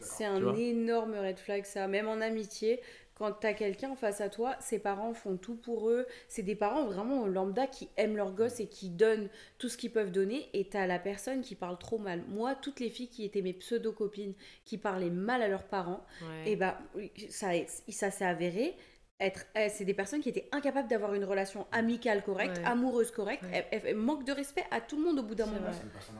C'est 0.00 0.24
un 0.24 0.54
énorme 0.54 1.14
red 1.14 1.38
flag, 1.38 1.64
ça. 1.64 1.86
Même 1.88 2.08
en 2.08 2.20
amitié, 2.20 2.80
quand 3.14 3.32
t'as 3.32 3.52
quelqu'un 3.52 3.94
face 3.96 4.20
à 4.22 4.30
toi, 4.30 4.56
ses 4.60 4.78
parents 4.78 5.12
font 5.12 5.36
tout 5.36 5.54
pour 5.56 5.90
eux. 5.90 6.06
C'est 6.28 6.42
des 6.42 6.54
parents 6.54 6.86
vraiment 6.86 7.26
lambda 7.26 7.66
qui 7.66 7.88
aiment 7.98 8.16
leurs 8.16 8.32
gosses 8.32 8.60
et 8.60 8.66
qui 8.66 8.88
donnent 8.88 9.28
tout 9.58 9.68
ce 9.68 9.76
qu'ils 9.76 9.92
peuvent 9.92 10.10
donner. 10.10 10.48
Et 10.54 10.64
t'as 10.68 10.86
la 10.86 10.98
personne 10.98 11.42
qui 11.42 11.54
parle 11.54 11.78
trop 11.78 11.98
mal. 11.98 12.22
Moi, 12.28 12.54
toutes 12.54 12.80
les 12.80 12.88
filles 12.88 13.08
qui 13.08 13.24
étaient 13.24 13.42
mes 13.42 13.52
pseudo-copines, 13.52 14.34
qui 14.64 14.78
parlaient 14.78 15.10
mal 15.10 15.42
à 15.42 15.48
leurs 15.48 15.64
parents, 15.64 16.04
Ouais. 16.22 16.52
et 16.52 16.56
bah, 16.56 16.78
oui, 16.94 17.12
ça, 17.28 17.48
ça 17.90 18.10
s'est 18.10 18.24
avéré. 18.24 18.74
Être, 19.22 19.44
eh, 19.54 19.68
c'est 19.68 19.84
des 19.84 19.92
personnes 19.92 20.22
qui 20.22 20.30
étaient 20.30 20.48
incapables 20.50 20.88
d'avoir 20.88 21.12
une 21.12 21.24
relation 21.24 21.66
amicale 21.72 22.22
correcte, 22.24 22.56
Ouais. 22.56 22.64
amoureuse 22.64 23.10
correcte. 23.10 23.42
Ouais. 23.42 23.66
Elles, 23.70 23.82
elles 23.84 23.96
manquent 23.96 24.24
de 24.24 24.32
respect 24.32 24.64
à 24.70 24.80
tout 24.80 24.96
le 24.96 25.02
monde 25.02 25.18
au 25.18 25.22
bout 25.22 25.34
d'un 25.34 25.44
moment. 25.44 25.60
vrai. 25.60 25.72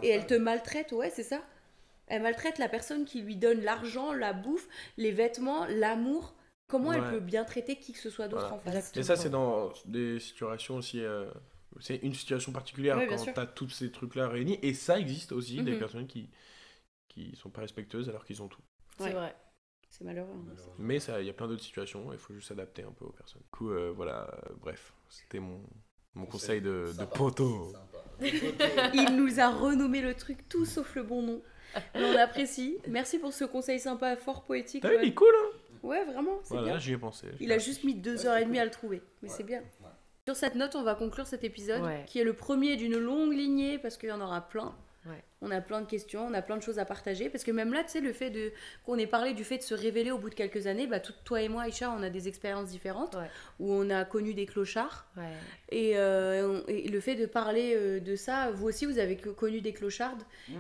Et 0.03 0.11
elle 0.11 0.27
te 0.27 0.35
maltraite, 0.35 0.93
ouais, 0.93 1.09
c'est 1.09 1.23
ça. 1.23 1.41
Elle 2.11 2.23
maltraite 2.23 2.59
la 2.59 2.69
personne 2.69 3.05
qui 3.05 3.23
lui 3.23 3.37
donne 3.37 3.63
l'argent, 3.63 4.13
la 4.13 4.33
bouffe, 4.33 4.69
les 4.99 5.13
vêtements, 5.13 5.65
l'amour. 5.67 6.35
Comment 6.69 6.93
elle 6.93 7.09
peut 7.09 7.21
bien 7.21 7.45
traiter 7.45 7.77
qui 7.77 7.93
que 7.93 7.99
ce 7.99 8.11
soit 8.11 8.29
d'autre 8.29 8.43
Voilà. 8.51 8.57
en 8.57 8.59
face 8.61 8.97
Et 8.97 9.03
ça, 9.03 9.17
c'est 9.17 9.31
dans 9.31 9.73
des 9.87 10.21
situations 10.21 10.77
aussi. 10.77 11.01
euh, 11.01 11.31
c'est 11.79 11.97
une 11.97 12.15
situation 12.15 12.53
particulière 12.53 12.97
Ouais, 12.99 13.07
quand 13.07 13.17
tu 13.25 13.31
as 13.39 13.47
tous 13.47 13.69
ces 13.71 13.91
trucs-là 13.93 14.29
réunis. 14.29 14.59
Et 14.63 14.75
ça 14.75 14.99
existe 14.99 15.33
aussi, 15.33 15.63
des 15.63 15.73
Mhm. 15.73 15.79
personnes 15.79 16.07
qui 16.07 16.29
qui 17.09 17.35
sont 17.37 17.51
pas 17.51 17.63
respectueuses 17.63 18.09
alors 18.09 18.25
qu'ils 18.25 18.41
ont 18.43 18.49
tout. 18.49 18.63
C'est 18.99 19.05
Ouais. 19.07 19.13
vrai. 19.13 19.37
C'est 19.89 20.05
malheureux. 20.05 20.29
hein. 20.33 20.55
Mais 20.79 21.01
ça, 21.01 21.21
il 21.21 21.27
y 21.27 21.31
a 21.31 21.33
plein 21.33 21.49
d'autres 21.49 21.63
situations. 21.65 22.13
Il 22.13 22.19
faut 22.19 22.33
juste 22.35 22.49
s'adapter 22.49 22.85
un 22.85 22.93
peu 22.93 23.05
aux 23.05 23.11
personnes. 23.13 23.43
Du 23.43 23.49
coup, 23.51 23.71
euh, 23.71 23.93
voilà. 23.95 24.31
euh, 24.33 24.55
bref, 24.61 24.93
c'était 25.09 25.41
mon 25.41 25.61
mon 26.15 26.27
conseil 26.27 26.61
de, 26.61 26.93
de 26.99 27.05
poteau. 27.05 27.73
Il 28.95 29.17
nous 29.17 29.41
a 29.41 29.49
renommé 29.49 30.01
le 30.01 30.15
truc 30.15 30.49
tout 30.49 30.65
sauf 30.65 30.95
le 30.95 31.03
bon 31.03 31.23
nom. 31.23 31.43
Mais 31.95 32.05
on 32.05 32.19
apprécie. 32.19 32.79
Merci 32.89 33.19
pour 33.19 33.33
ce 33.33 33.45
conseil 33.45 33.79
sympa, 33.79 34.17
fort 34.17 34.43
poétique. 34.45 34.83
T'as 34.83 34.91
vu, 34.91 34.97
il 35.03 35.09
est 35.09 35.15
cool, 35.15 35.29
hein 35.45 35.57
Ouais, 35.83 36.05
vraiment, 36.05 36.39
c'est 36.43 36.55
Voilà, 36.55 36.71
bien. 36.73 36.79
j'y 36.79 36.93
ai 36.93 36.99
pensé. 36.99 37.29
Il 37.41 37.53
a 37.53 37.59
juste 37.59 37.85
mis 37.85 37.95
deux 37.95 38.27
heures 38.27 38.37
et 38.37 38.45
demie 38.45 38.59
à 38.59 38.65
le 38.65 38.71
trouver. 38.71 39.01
Mais 39.23 39.29
c'est 39.29 39.45
bien. 39.45 39.63
Sur 40.27 40.37
cette 40.37 40.55
note, 40.55 40.75
on 40.77 40.83
va 40.83 40.95
conclure 40.95 41.27
cet 41.27 41.43
épisode, 41.45 41.83
Ouais. 41.83 42.05
qui 42.07 42.19
est 42.21 42.25
le 42.25 42.35
premier 42.35 42.77
d'une 42.77 42.99
longue 42.99 43.33
lignée, 43.33 43.79
parce 43.79 43.97
qu'il 43.97 44.09
y 44.11 44.13
en 44.13 44.21
aura 44.21 44.43
plein. 44.49 44.75
Ouais. 45.07 45.23
On 45.41 45.51
a 45.51 45.63
plein 45.63 45.81
de 45.81 45.87
questions, 45.87 46.27
on 46.27 46.35
a 46.35 46.43
plein 46.43 46.59
de 46.59 46.63
choses 46.63 46.79
à 46.79 46.85
partager, 46.85 47.31
parce 47.31 47.43
que 47.43 47.51
même 47.51 47.73
là, 47.73 47.83
tu 47.83 47.89
sais, 47.93 48.01
le 48.03 48.13
fait 48.13 48.29
de 48.29 48.53
qu'on 48.85 48.99
ait 48.99 49.07
parlé 49.07 49.33
du 49.33 49.45
fait 49.45 49.57
de 49.57 49.63
se 49.63 49.73
révéler 49.73 50.11
au 50.11 50.19
bout 50.19 50.29
de 50.29 50.35
quelques 50.35 50.67
années, 50.67 50.87
bah, 50.87 51.01
tout- 51.01 51.15
toi 51.25 51.41
et 51.41 51.49
moi, 51.49 51.63
Aïcha, 51.63 51.91
on 51.99 52.03
a 52.03 52.11
des 52.11 52.29
expériences 52.29 52.69
différentes, 52.69 53.15
Ouais. 53.15 53.31
où 53.61 53.73
on 53.73 53.89
a 53.89 54.05
connu 54.05 54.35
des 54.35 54.45
clochards, 54.45 55.07
Ouais. 55.17 55.23
et, 55.71 55.93
euh, 55.97 56.61
on- 56.61 56.69
et 56.69 56.89
le 56.89 57.01
fait 57.01 57.15
de 57.15 57.25
parler 57.25 57.73
euh, 57.75 57.99
de 58.01 58.15
ça, 58.15 58.51
vous 58.51 58.67
aussi, 58.69 58.85
vous 58.85 58.99
avez 58.99 59.17
co- 59.17 59.33
connu 59.33 59.63
des 59.63 59.73
clochards, 59.73 60.19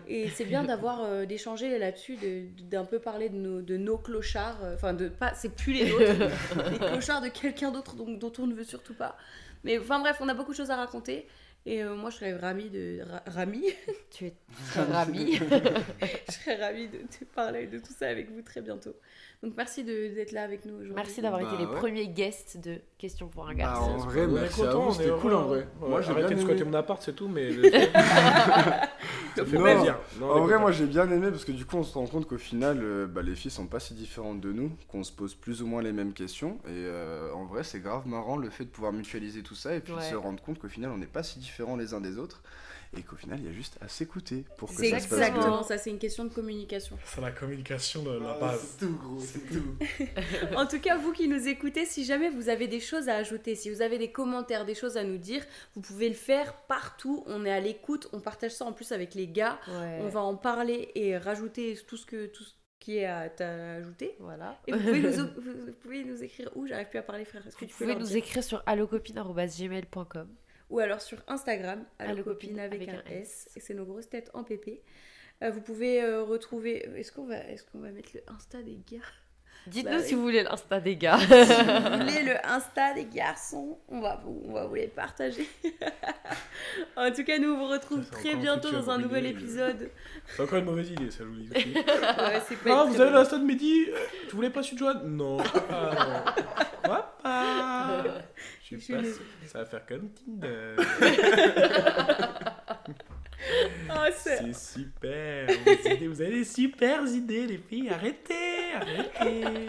et 0.09 0.30
c'est 0.30 0.47
bien 0.47 0.64
d'avoir 0.64 1.03
euh, 1.05 1.26
d'échanger 1.26 1.78
là-dessus, 1.78 2.16
de- 2.16 2.45
d'un 2.62 2.86
peu 2.86 2.99
parler 2.99 3.28
de 3.28 3.36
nos, 3.36 3.61
de 3.61 3.76
nos 3.76 3.99
clochards, 3.99 4.61
enfin, 4.72 4.95
de 4.95 5.09
pas, 5.11 5.34
c'est 5.34 5.55
plus 5.55 5.74
les 5.74 5.91
nôtres, 5.91 6.01
les 6.72 6.78
clochards 6.78 7.20
de 7.20 7.28
quelqu'un 7.28 7.70
d'autre 7.70 7.95
dont, 7.95 8.11
dont 8.11 8.32
on 8.38 8.47
ne 8.47 8.55
veut 8.55 8.64
surtout 8.64 8.95
pas. 8.95 9.18
Mais 9.64 9.78
enfin 9.78 10.01
bref, 10.01 10.16
on 10.20 10.28
a 10.30 10.32
beaucoup 10.34 10.53
de 10.53 10.57
choses 10.57 10.70
à 10.70 10.76
raconter. 10.76 11.26
Et 11.67 11.83
euh, 11.83 11.95
moi, 11.95 12.11
je 12.11 12.17
serais 12.17 12.37
ravie 12.37 12.71
de. 12.71 13.01
Ra- 13.03 13.23
Rami 13.27 13.65
Tu 14.11 14.27
es 14.27 14.35
très 14.71 14.83
ravi. 14.85 15.37
Je 16.29 16.33
serais 16.33 16.57
ravie 16.57 16.89
de 16.89 16.99
te 16.99 17.25
parler 17.25 17.67
de 17.67 17.79
tout 17.79 17.93
ça 17.93 18.09
avec 18.09 18.31
vous 18.31 18.43
très 18.43 18.61
bientôt. 18.63 18.95
Donc 19.43 19.55
merci 19.57 19.84
de- 19.84 20.14
d'être 20.14 20.32
là 20.32 20.43
avec 20.43 20.66
nous 20.66 20.74
aujourd'hui. 20.74 20.93
Merci 20.95 21.22
d'avoir 21.22 21.41
Bah 21.41 21.49
été 21.49 21.57
les 21.57 21.64
ouais. 21.66 21.76
premiers 21.78 22.09
guests 22.09 22.59
de 22.59 22.76
Questions 22.99 23.26
pour 23.28 23.45
un 23.47 23.53
Bah, 23.53 23.61
garçon. 23.61 23.91
en 23.93 23.97
vrai, 23.97 24.26
merci 24.26 24.62
à 24.62 24.70
vous, 24.74 24.93
c'était 24.93 25.09
cool 25.18 25.32
en 25.32 25.45
vrai. 25.47 25.66
Ouais, 25.80 25.88
Moi 25.88 26.03
j'ai 26.03 26.12
bien 26.12 26.28
de 26.28 26.36
squatter 26.36 26.61
aimé. 26.61 26.70
mon 26.70 26.74
appart, 26.76 27.01
c'est 27.03 27.14
tout, 27.14 27.26
mais. 27.28 27.51
Ça 29.36 29.45
fait 29.47 29.57
Non. 29.57 29.62
plaisir. 29.62 29.99
Non, 30.20 30.30
En 30.30 30.41
vrai, 30.41 30.59
moi 30.59 30.72
j'ai 30.72 30.84
bien 30.86 31.11
aimé 31.11 31.30
parce 31.30 31.45
que 31.47 31.53
du 31.53 31.64
coup, 31.64 31.76
on 31.76 31.84
se 31.84 31.97
rend 31.97 32.07
compte 32.07 32.26
qu'au 32.26 32.36
final, 32.36 32.80
euh, 32.82 33.07
bah, 33.07 33.22
les 33.22 33.34
filles 33.34 33.51
sont 33.51 33.66
pas 33.66 33.80
si 33.80 33.95
différentes 33.95 34.41
de 34.41 34.53
nous, 34.53 34.72
qu'on 34.88 35.05
se 35.05 35.12
pose 35.12 35.34
plus 35.34 35.62
ou 35.62 35.66
moins 35.66 35.80
les 35.82 35.93
mêmes 35.93 36.12
questions. 36.12 36.59
Et 36.66 36.70
euh, 36.70 37.32
en 37.32 37.45
vrai, 37.47 37.62
c'est 37.64 37.80
grave 37.80 38.07
marrant 38.07 38.36
le 38.36 38.51
fait 38.51 38.64
de 38.64 38.70
pouvoir 38.70 38.93
mutualiser 38.93 39.43
tout 39.43 39.55
ça 39.55 39.74
et 39.74 39.80
puis 39.80 39.95
de 39.95 40.01
se 40.01 40.14
rendre 40.16 40.43
compte 40.43 40.59
qu'au 40.59 40.68
final, 40.68 40.91
on 40.91 40.99
n'est 40.99 41.07
pas 41.07 41.22
si 41.22 41.38
différents 41.38 41.76
les 41.76 41.95
uns 41.95 42.01
des 42.03 42.18
autres 42.18 42.43
et 42.97 43.03
qu'au 43.03 43.14
final, 43.14 43.38
il 43.38 43.47
y 43.47 43.49
a 43.49 43.53
juste 43.53 43.78
à 43.80 43.86
s'écouter 43.88 44.45
pour 44.59 44.68
que 44.68 44.74
ça 44.74 44.82
se 44.84 44.91
passe 44.91 45.05
exactement 45.05 45.62
ça, 45.62 45.78
c'est 45.78 45.91
une 45.91 45.99
question 45.99 46.24
de 46.24 46.32
communication. 46.32 46.99
C'est 47.05 47.20
la 47.20 47.30
communication 47.30 48.03
de 48.03 48.18
la 48.18 48.32
Ah, 48.36 48.41
base. 48.41 48.61
C'est 48.78 48.86
tout, 48.86 48.97
gros, 48.97 49.20
c'est 49.20 49.47
tout. 49.49 49.76
En 50.57 50.66
tout 50.66 50.80
cas, 50.80 50.97
vous 50.99 51.12
qui 51.12 51.28
nous 51.28 51.47
écoutez, 51.47 51.86
si 51.86 52.05
jamais 52.05 52.30
vous 52.30 52.49
avez 52.49 52.66
des 52.66 52.80
choses 52.80 53.09
à 53.09 53.14
ajouter, 53.14 53.55
si 53.55 53.70
vous 53.70 53.80
avez 53.82 53.99
des 53.99 54.11
commentaires, 54.11 54.64
des 54.64 54.74
choses 54.74 54.97
à 54.97 55.05
nous 55.05 55.18
dire, 55.18 55.45
vous 55.74 55.80
pouvez 55.82 56.09
le 56.09 56.14
faire 56.16 56.55
partout. 56.66 57.22
On 57.26 57.45
est 57.45 57.53
à 57.53 57.61
l'écoute, 57.61 58.09
on 58.12 58.20
partage 58.20 58.53
ça 58.53 58.64
en 58.64 58.72
plus 58.72 58.91
avec 58.91 59.14
les 59.14 59.28
gars. 59.28 59.61
Ouais. 59.68 59.99
On 60.01 60.09
va 60.09 60.20
en 60.20 60.36
parler 60.36 60.91
et 60.97 61.16
rajouter 61.16 61.78
tout 61.86 61.97
ce, 61.97 62.07
que, 62.07 62.26
tout 62.26 62.43
ce 62.43 62.55
qui 62.80 62.97
est 62.99 63.07
à 63.07 63.28
t'ajouter. 63.28 64.16
Voilà. 64.18 64.61
Et 64.66 64.72
vous 64.72 64.78
pouvez, 64.80 65.01
nous, 65.01 65.12
vous 65.12 65.72
pouvez 65.80 66.05
nous 66.05 66.22
écrire 66.24 66.51
où 66.57 66.66
J'arrive 66.66 66.88
plus 66.88 66.99
à 66.99 67.03
parler, 67.03 67.24
frère. 67.24 67.47
Est-ce 67.47 67.55
que 67.57 67.64
Vous 67.64 67.70
tu 67.70 67.76
peux 67.76 67.84
pouvez 67.84 67.95
nous 67.95 68.07
dire 68.07 68.16
écrire 68.16 68.43
sur 68.43 68.62
allocopine.gmail.com. 68.66 70.28
ou 70.71 70.79
alors 70.79 71.01
sur 71.01 71.23
Instagram, 71.27 71.85
Allo 71.99 72.12
Allo 72.12 72.25
Copine 72.25 72.51
Copine 72.51 72.61
avec, 72.61 72.89
avec 72.89 72.95
un 72.95 73.11
un 73.11 73.11
S. 73.12 73.51
Et 73.57 73.61
c'est 73.61 73.75
nos 73.75 73.85
grosses 73.85 74.09
têtes 74.09 74.31
en 74.35 74.45
PP. 74.45 74.81
Euh, 75.43 75.51
vous 75.51 75.61
pouvez 75.61 76.03
euh, 76.03 76.23
retrouver. 76.23 76.89
Est-ce 76.97 77.12
qu'on 77.12 77.27
va, 77.27 77.39
est 77.39 77.68
qu'on 77.71 77.81
va 77.81 77.91
mettre 77.91 78.11
le 78.14 78.23
Insta 78.29 78.62
des 78.62 78.79
gars? 78.91 78.99
Dites-nous 79.67 79.91
Bah 79.93 79.99
oui. 80.01 80.09
si 80.09 80.15
vous 80.15 80.23
voulez 80.23 80.43
l'insta 80.43 80.81
des 80.81 80.97
gars. 80.97 81.19
Si 81.19 81.27
vous 81.27 81.33
voulez 81.99 82.23
le 82.23 82.47
Insta 82.47 82.95
des 82.95 83.05
garçons, 83.05 83.79
on 83.89 84.01
va 84.01 84.21
vous, 84.25 84.43
on 84.49 84.53
va 84.55 84.67
vous 84.67 84.75
les 84.75 84.89
partager. 84.89 85.49
en 86.97 87.11
tout 87.13 87.25
cas, 87.25 87.39
nous 87.39 87.53
on 87.53 87.59
vous 87.59 87.69
retrouve 87.69 88.03
Ça, 88.05 88.11
très 88.11 88.35
bientôt 88.37 88.71
dans 88.71 88.89
un 88.91 88.99
nouvel 88.99 89.27
épisode. 89.27 89.91
C'est 90.35 90.43
encore 90.43 90.59
une 90.59 90.65
mauvaise 90.65 90.91
idée, 90.91 91.11
ça, 91.11 91.19
je 91.21 91.25
vous 91.25 91.35
le 91.35 91.43
dis. 91.43 91.51
aussi. 91.55 91.75
Ouais, 91.75 92.41
c'est 92.49 92.57
pas 92.59 92.81
Ah, 92.81 92.85
vous 92.85 93.01
avez 93.01 93.11
l'insta 93.13 93.39
de 93.39 93.45
Mehdi 93.45 93.87
euh, 93.91 93.97
Tu 94.29 94.37
voulais 94.37 94.51
pas 94.51 94.63
suite 94.63 94.79
Joanne 94.79 95.03
Non. 95.05 95.39
Ah, 95.71 95.91
non. 95.95 96.43
Quoi 96.85 97.17
pas 97.23 98.05
Je 98.65 98.77
Je 98.77 98.81
suis 98.81 98.95
pas. 98.95 99.03
Ça 99.47 99.59
va 99.61 99.65
faire 99.67 99.87
comme 99.87 100.09
Tinder. 100.11 100.77
Ah, 103.91 104.09
c'est- 104.16 104.53
super. 104.55 105.47
Vous 106.09 106.20
avez 106.20 106.30
des 106.30 106.45
super 106.45 107.05
idées, 107.07 107.47
les 107.47 107.59
filles. 107.59 107.88
Arrêtez, 107.91 108.72
arrêtez. 108.74 109.45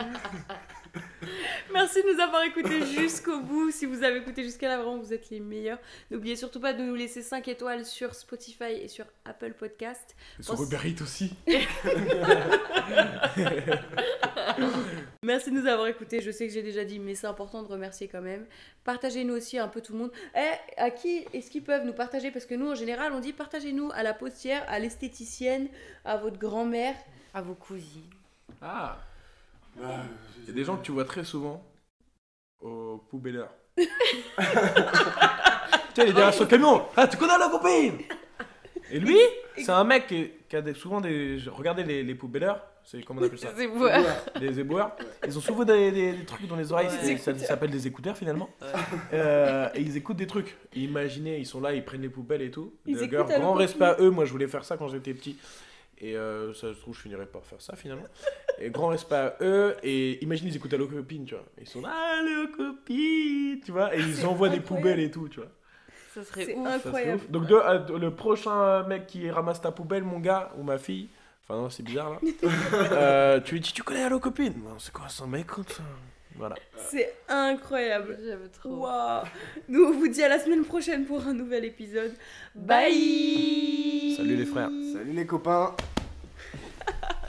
Merci 1.74 2.02
de 2.04 2.14
nous 2.14 2.20
avoir 2.20 2.44
écoutés 2.44 2.86
jusqu'au 2.86 3.40
bout. 3.40 3.72
Si 3.72 3.86
vous 3.86 4.04
avez 4.04 4.18
écouté 4.18 4.44
jusqu'à 4.44 4.68
là, 4.68 4.78
vraiment, 4.78 4.98
vous 4.98 5.14
êtes 5.14 5.30
les 5.30 5.40
meilleurs. 5.40 5.78
N'oubliez 6.10 6.36
surtout 6.36 6.60
pas 6.60 6.74
de 6.74 6.82
nous 6.84 6.96
laisser 6.96 7.22
5 7.22 7.48
étoiles 7.48 7.86
sur 7.86 8.14
Spotify 8.14 8.74
et 8.82 8.88
sur 8.90 9.06
Apple 9.24 9.54
Podcast. 9.54 10.16
Et 10.40 10.44
sur 10.44 10.56
Pense- 10.56 10.66
Uber 10.68 10.80
Eats 10.90 11.02
aussi. 11.02 11.34
Merci 15.24 15.52
de 15.52 15.56
nous 15.60 15.68
avoir 15.68 15.86
écoutés. 15.86 16.20
Je 16.20 16.32
sais 16.32 16.48
que 16.48 16.54
j'ai 16.54 16.64
déjà 16.64 16.84
dit, 16.84 16.98
mais 16.98 17.14
c'est 17.14 17.28
important 17.28 17.62
de 17.62 17.68
remercier 17.68 18.08
quand 18.08 18.24
même. 18.24 18.44
Partagez-nous 18.84 19.36
aussi 19.36 19.60
un 19.60 19.68
peu 19.68 19.80
tout 19.80 19.94
le 19.94 20.00
monde. 20.00 20.12
Eh, 20.36 20.82
à 20.82 20.90
qui 20.90 21.28
est-ce 21.32 21.52
qu'ils 21.52 21.62
peuvent 21.64 21.86
nous 21.86 21.94
partager? 21.94 22.32
Parce 22.32 22.48
que 22.48 22.56
nous, 22.56 22.72
en 22.72 22.74
général, 22.74 23.14
on 23.14 23.20
dit 23.20 23.32
partagez-nous 23.32 23.92
à 23.94 24.02
la 24.02 24.16
postière, 24.16 24.66
à 24.68 24.80
l'esthéticienne, 24.80 25.68
à 26.06 26.18
votre 26.18 26.40
grand-mère. 26.40 26.96
À 27.36 27.44
vos 27.44 27.54
cousines. 27.54 28.10
Ah, 28.64 28.98
Bah, 29.76 29.90
il 30.40 30.48
y 30.48 30.50
a 30.50 30.54
des 30.54 30.64
gens 30.64 30.78
que 30.78 30.84
tu 30.84 30.92
vois 30.92 31.06
très 31.06 31.24
souvent 31.24 31.64
au 32.60 32.98
poubelleur. 33.08 33.54
tu 33.78 33.84
sais, 33.84 33.92
il 35.98 36.02
est 36.02 36.14
derrière 36.14 36.34
son 36.34 36.48
camion. 36.48 36.88
Ah, 36.98 37.08
tu 37.08 37.18
connais 37.18 37.38
la 37.38 37.48
copine? 37.48 38.00
Et 38.90 39.00
lui, 39.00 39.20
c'est 39.56 39.70
un 39.70 39.84
mec 39.84 40.08
qui, 40.08 40.56
a 40.56 40.74
souvent 40.74 41.00
des. 41.00 41.38
Regardez 41.46 41.84
les, 41.84 42.02
les 42.02 42.16
poubelleurs. 42.16 42.71
C'est 42.92 43.04
comment 43.04 43.22
on 43.22 43.24
appelle 43.26 43.40
ça 43.40 43.54
C'est 43.56 43.68
ouais. 43.68 44.04
Des 44.40 44.60
éboueurs. 44.60 44.96
Ils 45.26 45.38
ont 45.38 45.42
souvent 45.42 45.64
des, 45.64 45.92
des- 45.92 46.12
des 46.14 46.26
trucs 46.26 46.46
dans 46.48 46.58
les 46.58 46.72
oreilles. 46.74 46.88
Ouais. 46.88 47.16
Ça, 47.18 47.34
ça 47.38 47.46
s'appelle 47.46 47.70
des 47.70 47.88
écouteurs 47.88 48.18
finalement. 48.18 48.50
Euh, 49.14 49.70
et 49.76 49.82
ils 49.82 49.96
écoutent 49.96 50.18
des 50.18 50.28
trucs. 50.28 50.58
Imaginez, 50.76 51.38
ils 51.38 51.46
sont 51.46 51.62
là, 51.62 51.74
ils 51.74 51.86
prennent 51.86 52.02
les 52.02 52.10
poubelles 52.10 52.42
et 52.42 52.52
tout. 52.52 52.74
Ils 52.86 52.98
D'ailleurs, 52.98 53.28
grand 53.30 53.54
respect 53.54 53.86
à 53.86 53.96
eux. 54.00 54.10
Moi, 54.10 54.26
je 54.26 54.32
voulais 54.32 54.48
faire 54.48 54.66
ça 54.66 54.76
quand 54.76 54.90
j'étais 54.90 55.14
petit. 55.14 55.38
Et 56.04 56.18
euh, 56.18 56.52
ça 56.54 56.74
se 56.74 56.80
trouve, 56.82 56.96
je 56.96 57.02
finirais 57.02 57.28
par 57.28 57.46
faire 57.46 57.62
ça 57.62 57.76
finalement. 57.76 58.04
Et 58.60 58.70
grand 58.72 58.88
respect 58.88 59.16
à 59.16 59.36
eux. 59.42 59.76
Et 59.84 60.22
imagine, 60.24 60.48
ils 60.48 60.56
écoutent 60.56 60.74
Allo 60.74 60.88
Copine, 60.88 61.26
tu 61.26 61.36
vois. 61.36 61.46
Ils 61.62 61.68
sont 61.70 61.82
là, 61.82 61.94
Allo 62.20 62.48
Copine, 62.58 63.60
tu 63.64 63.72
vois. 63.72 63.96
Et 63.96 64.00
ils 64.00 64.26
envoient 64.26 64.50
des 64.50 64.60
poubelles 64.60 65.00
et 65.00 65.12
tout, 65.12 65.30
tu 65.30 65.40
vois. 65.40 65.50
Ça 66.14 66.24
serait 66.24 66.44
C'est 66.46 66.56
ouf. 66.56 66.68
Ça, 66.68 66.74
incroyable. 66.76 67.22
ouf. 67.24 67.32
Donc, 67.32 67.46
de- 67.48 67.56
euh, 67.56 67.98
le 68.00 68.12
prochain 68.14 68.84
mec 68.88 69.08
qui 69.08 69.30
ramasse 69.30 69.62
ta 69.62 69.72
poubelle, 69.72 70.04
mon 70.04 70.20
gars, 70.20 70.52
ou 70.58 70.64
ma 70.64 70.78
fille. 70.78 71.08
Enfin, 71.52 71.62
non, 71.64 71.70
c'est 71.70 71.84
bizarre 71.84 72.12
là. 72.12 72.20
Euh, 72.94 73.40
tu 73.42 73.56
lui 73.56 73.62
dis, 73.62 73.74
tu 73.74 73.84
connais 73.84 74.04
Allo 74.04 74.20
Copine 74.20 74.54
Non, 74.64 74.80
c'est 74.80 74.94
quoi 74.94 75.10
ça 75.10 75.26
Mais 75.28 75.42
écoute, 75.42 75.70
ça. 75.70 75.84
Voilà. 76.38 76.56
C'est 76.90 77.14
incroyable. 77.28 78.18
J'aime 78.24 78.50
trop. 78.54 78.84
Waouh 78.84 79.24
Nous, 79.68 79.84
on 79.84 79.92
vous 79.92 80.08
dit 80.08 80.24
à 80.24 80.30
la 80.30 80.40
semaine 80.40 80.64
prochaine 80.64 81.06
pour 81.06 81.26
un 81.28 81.34
nouvel 81.34 81.66
épisode. 81.66 82.14
Bye 82.56 84.16
Salut 84.16 84.38
les 84.38 84.46
frères. 84.46 84.70
Salut 84.94 85.12
les 85.12 85.26
copains 85.26 85.76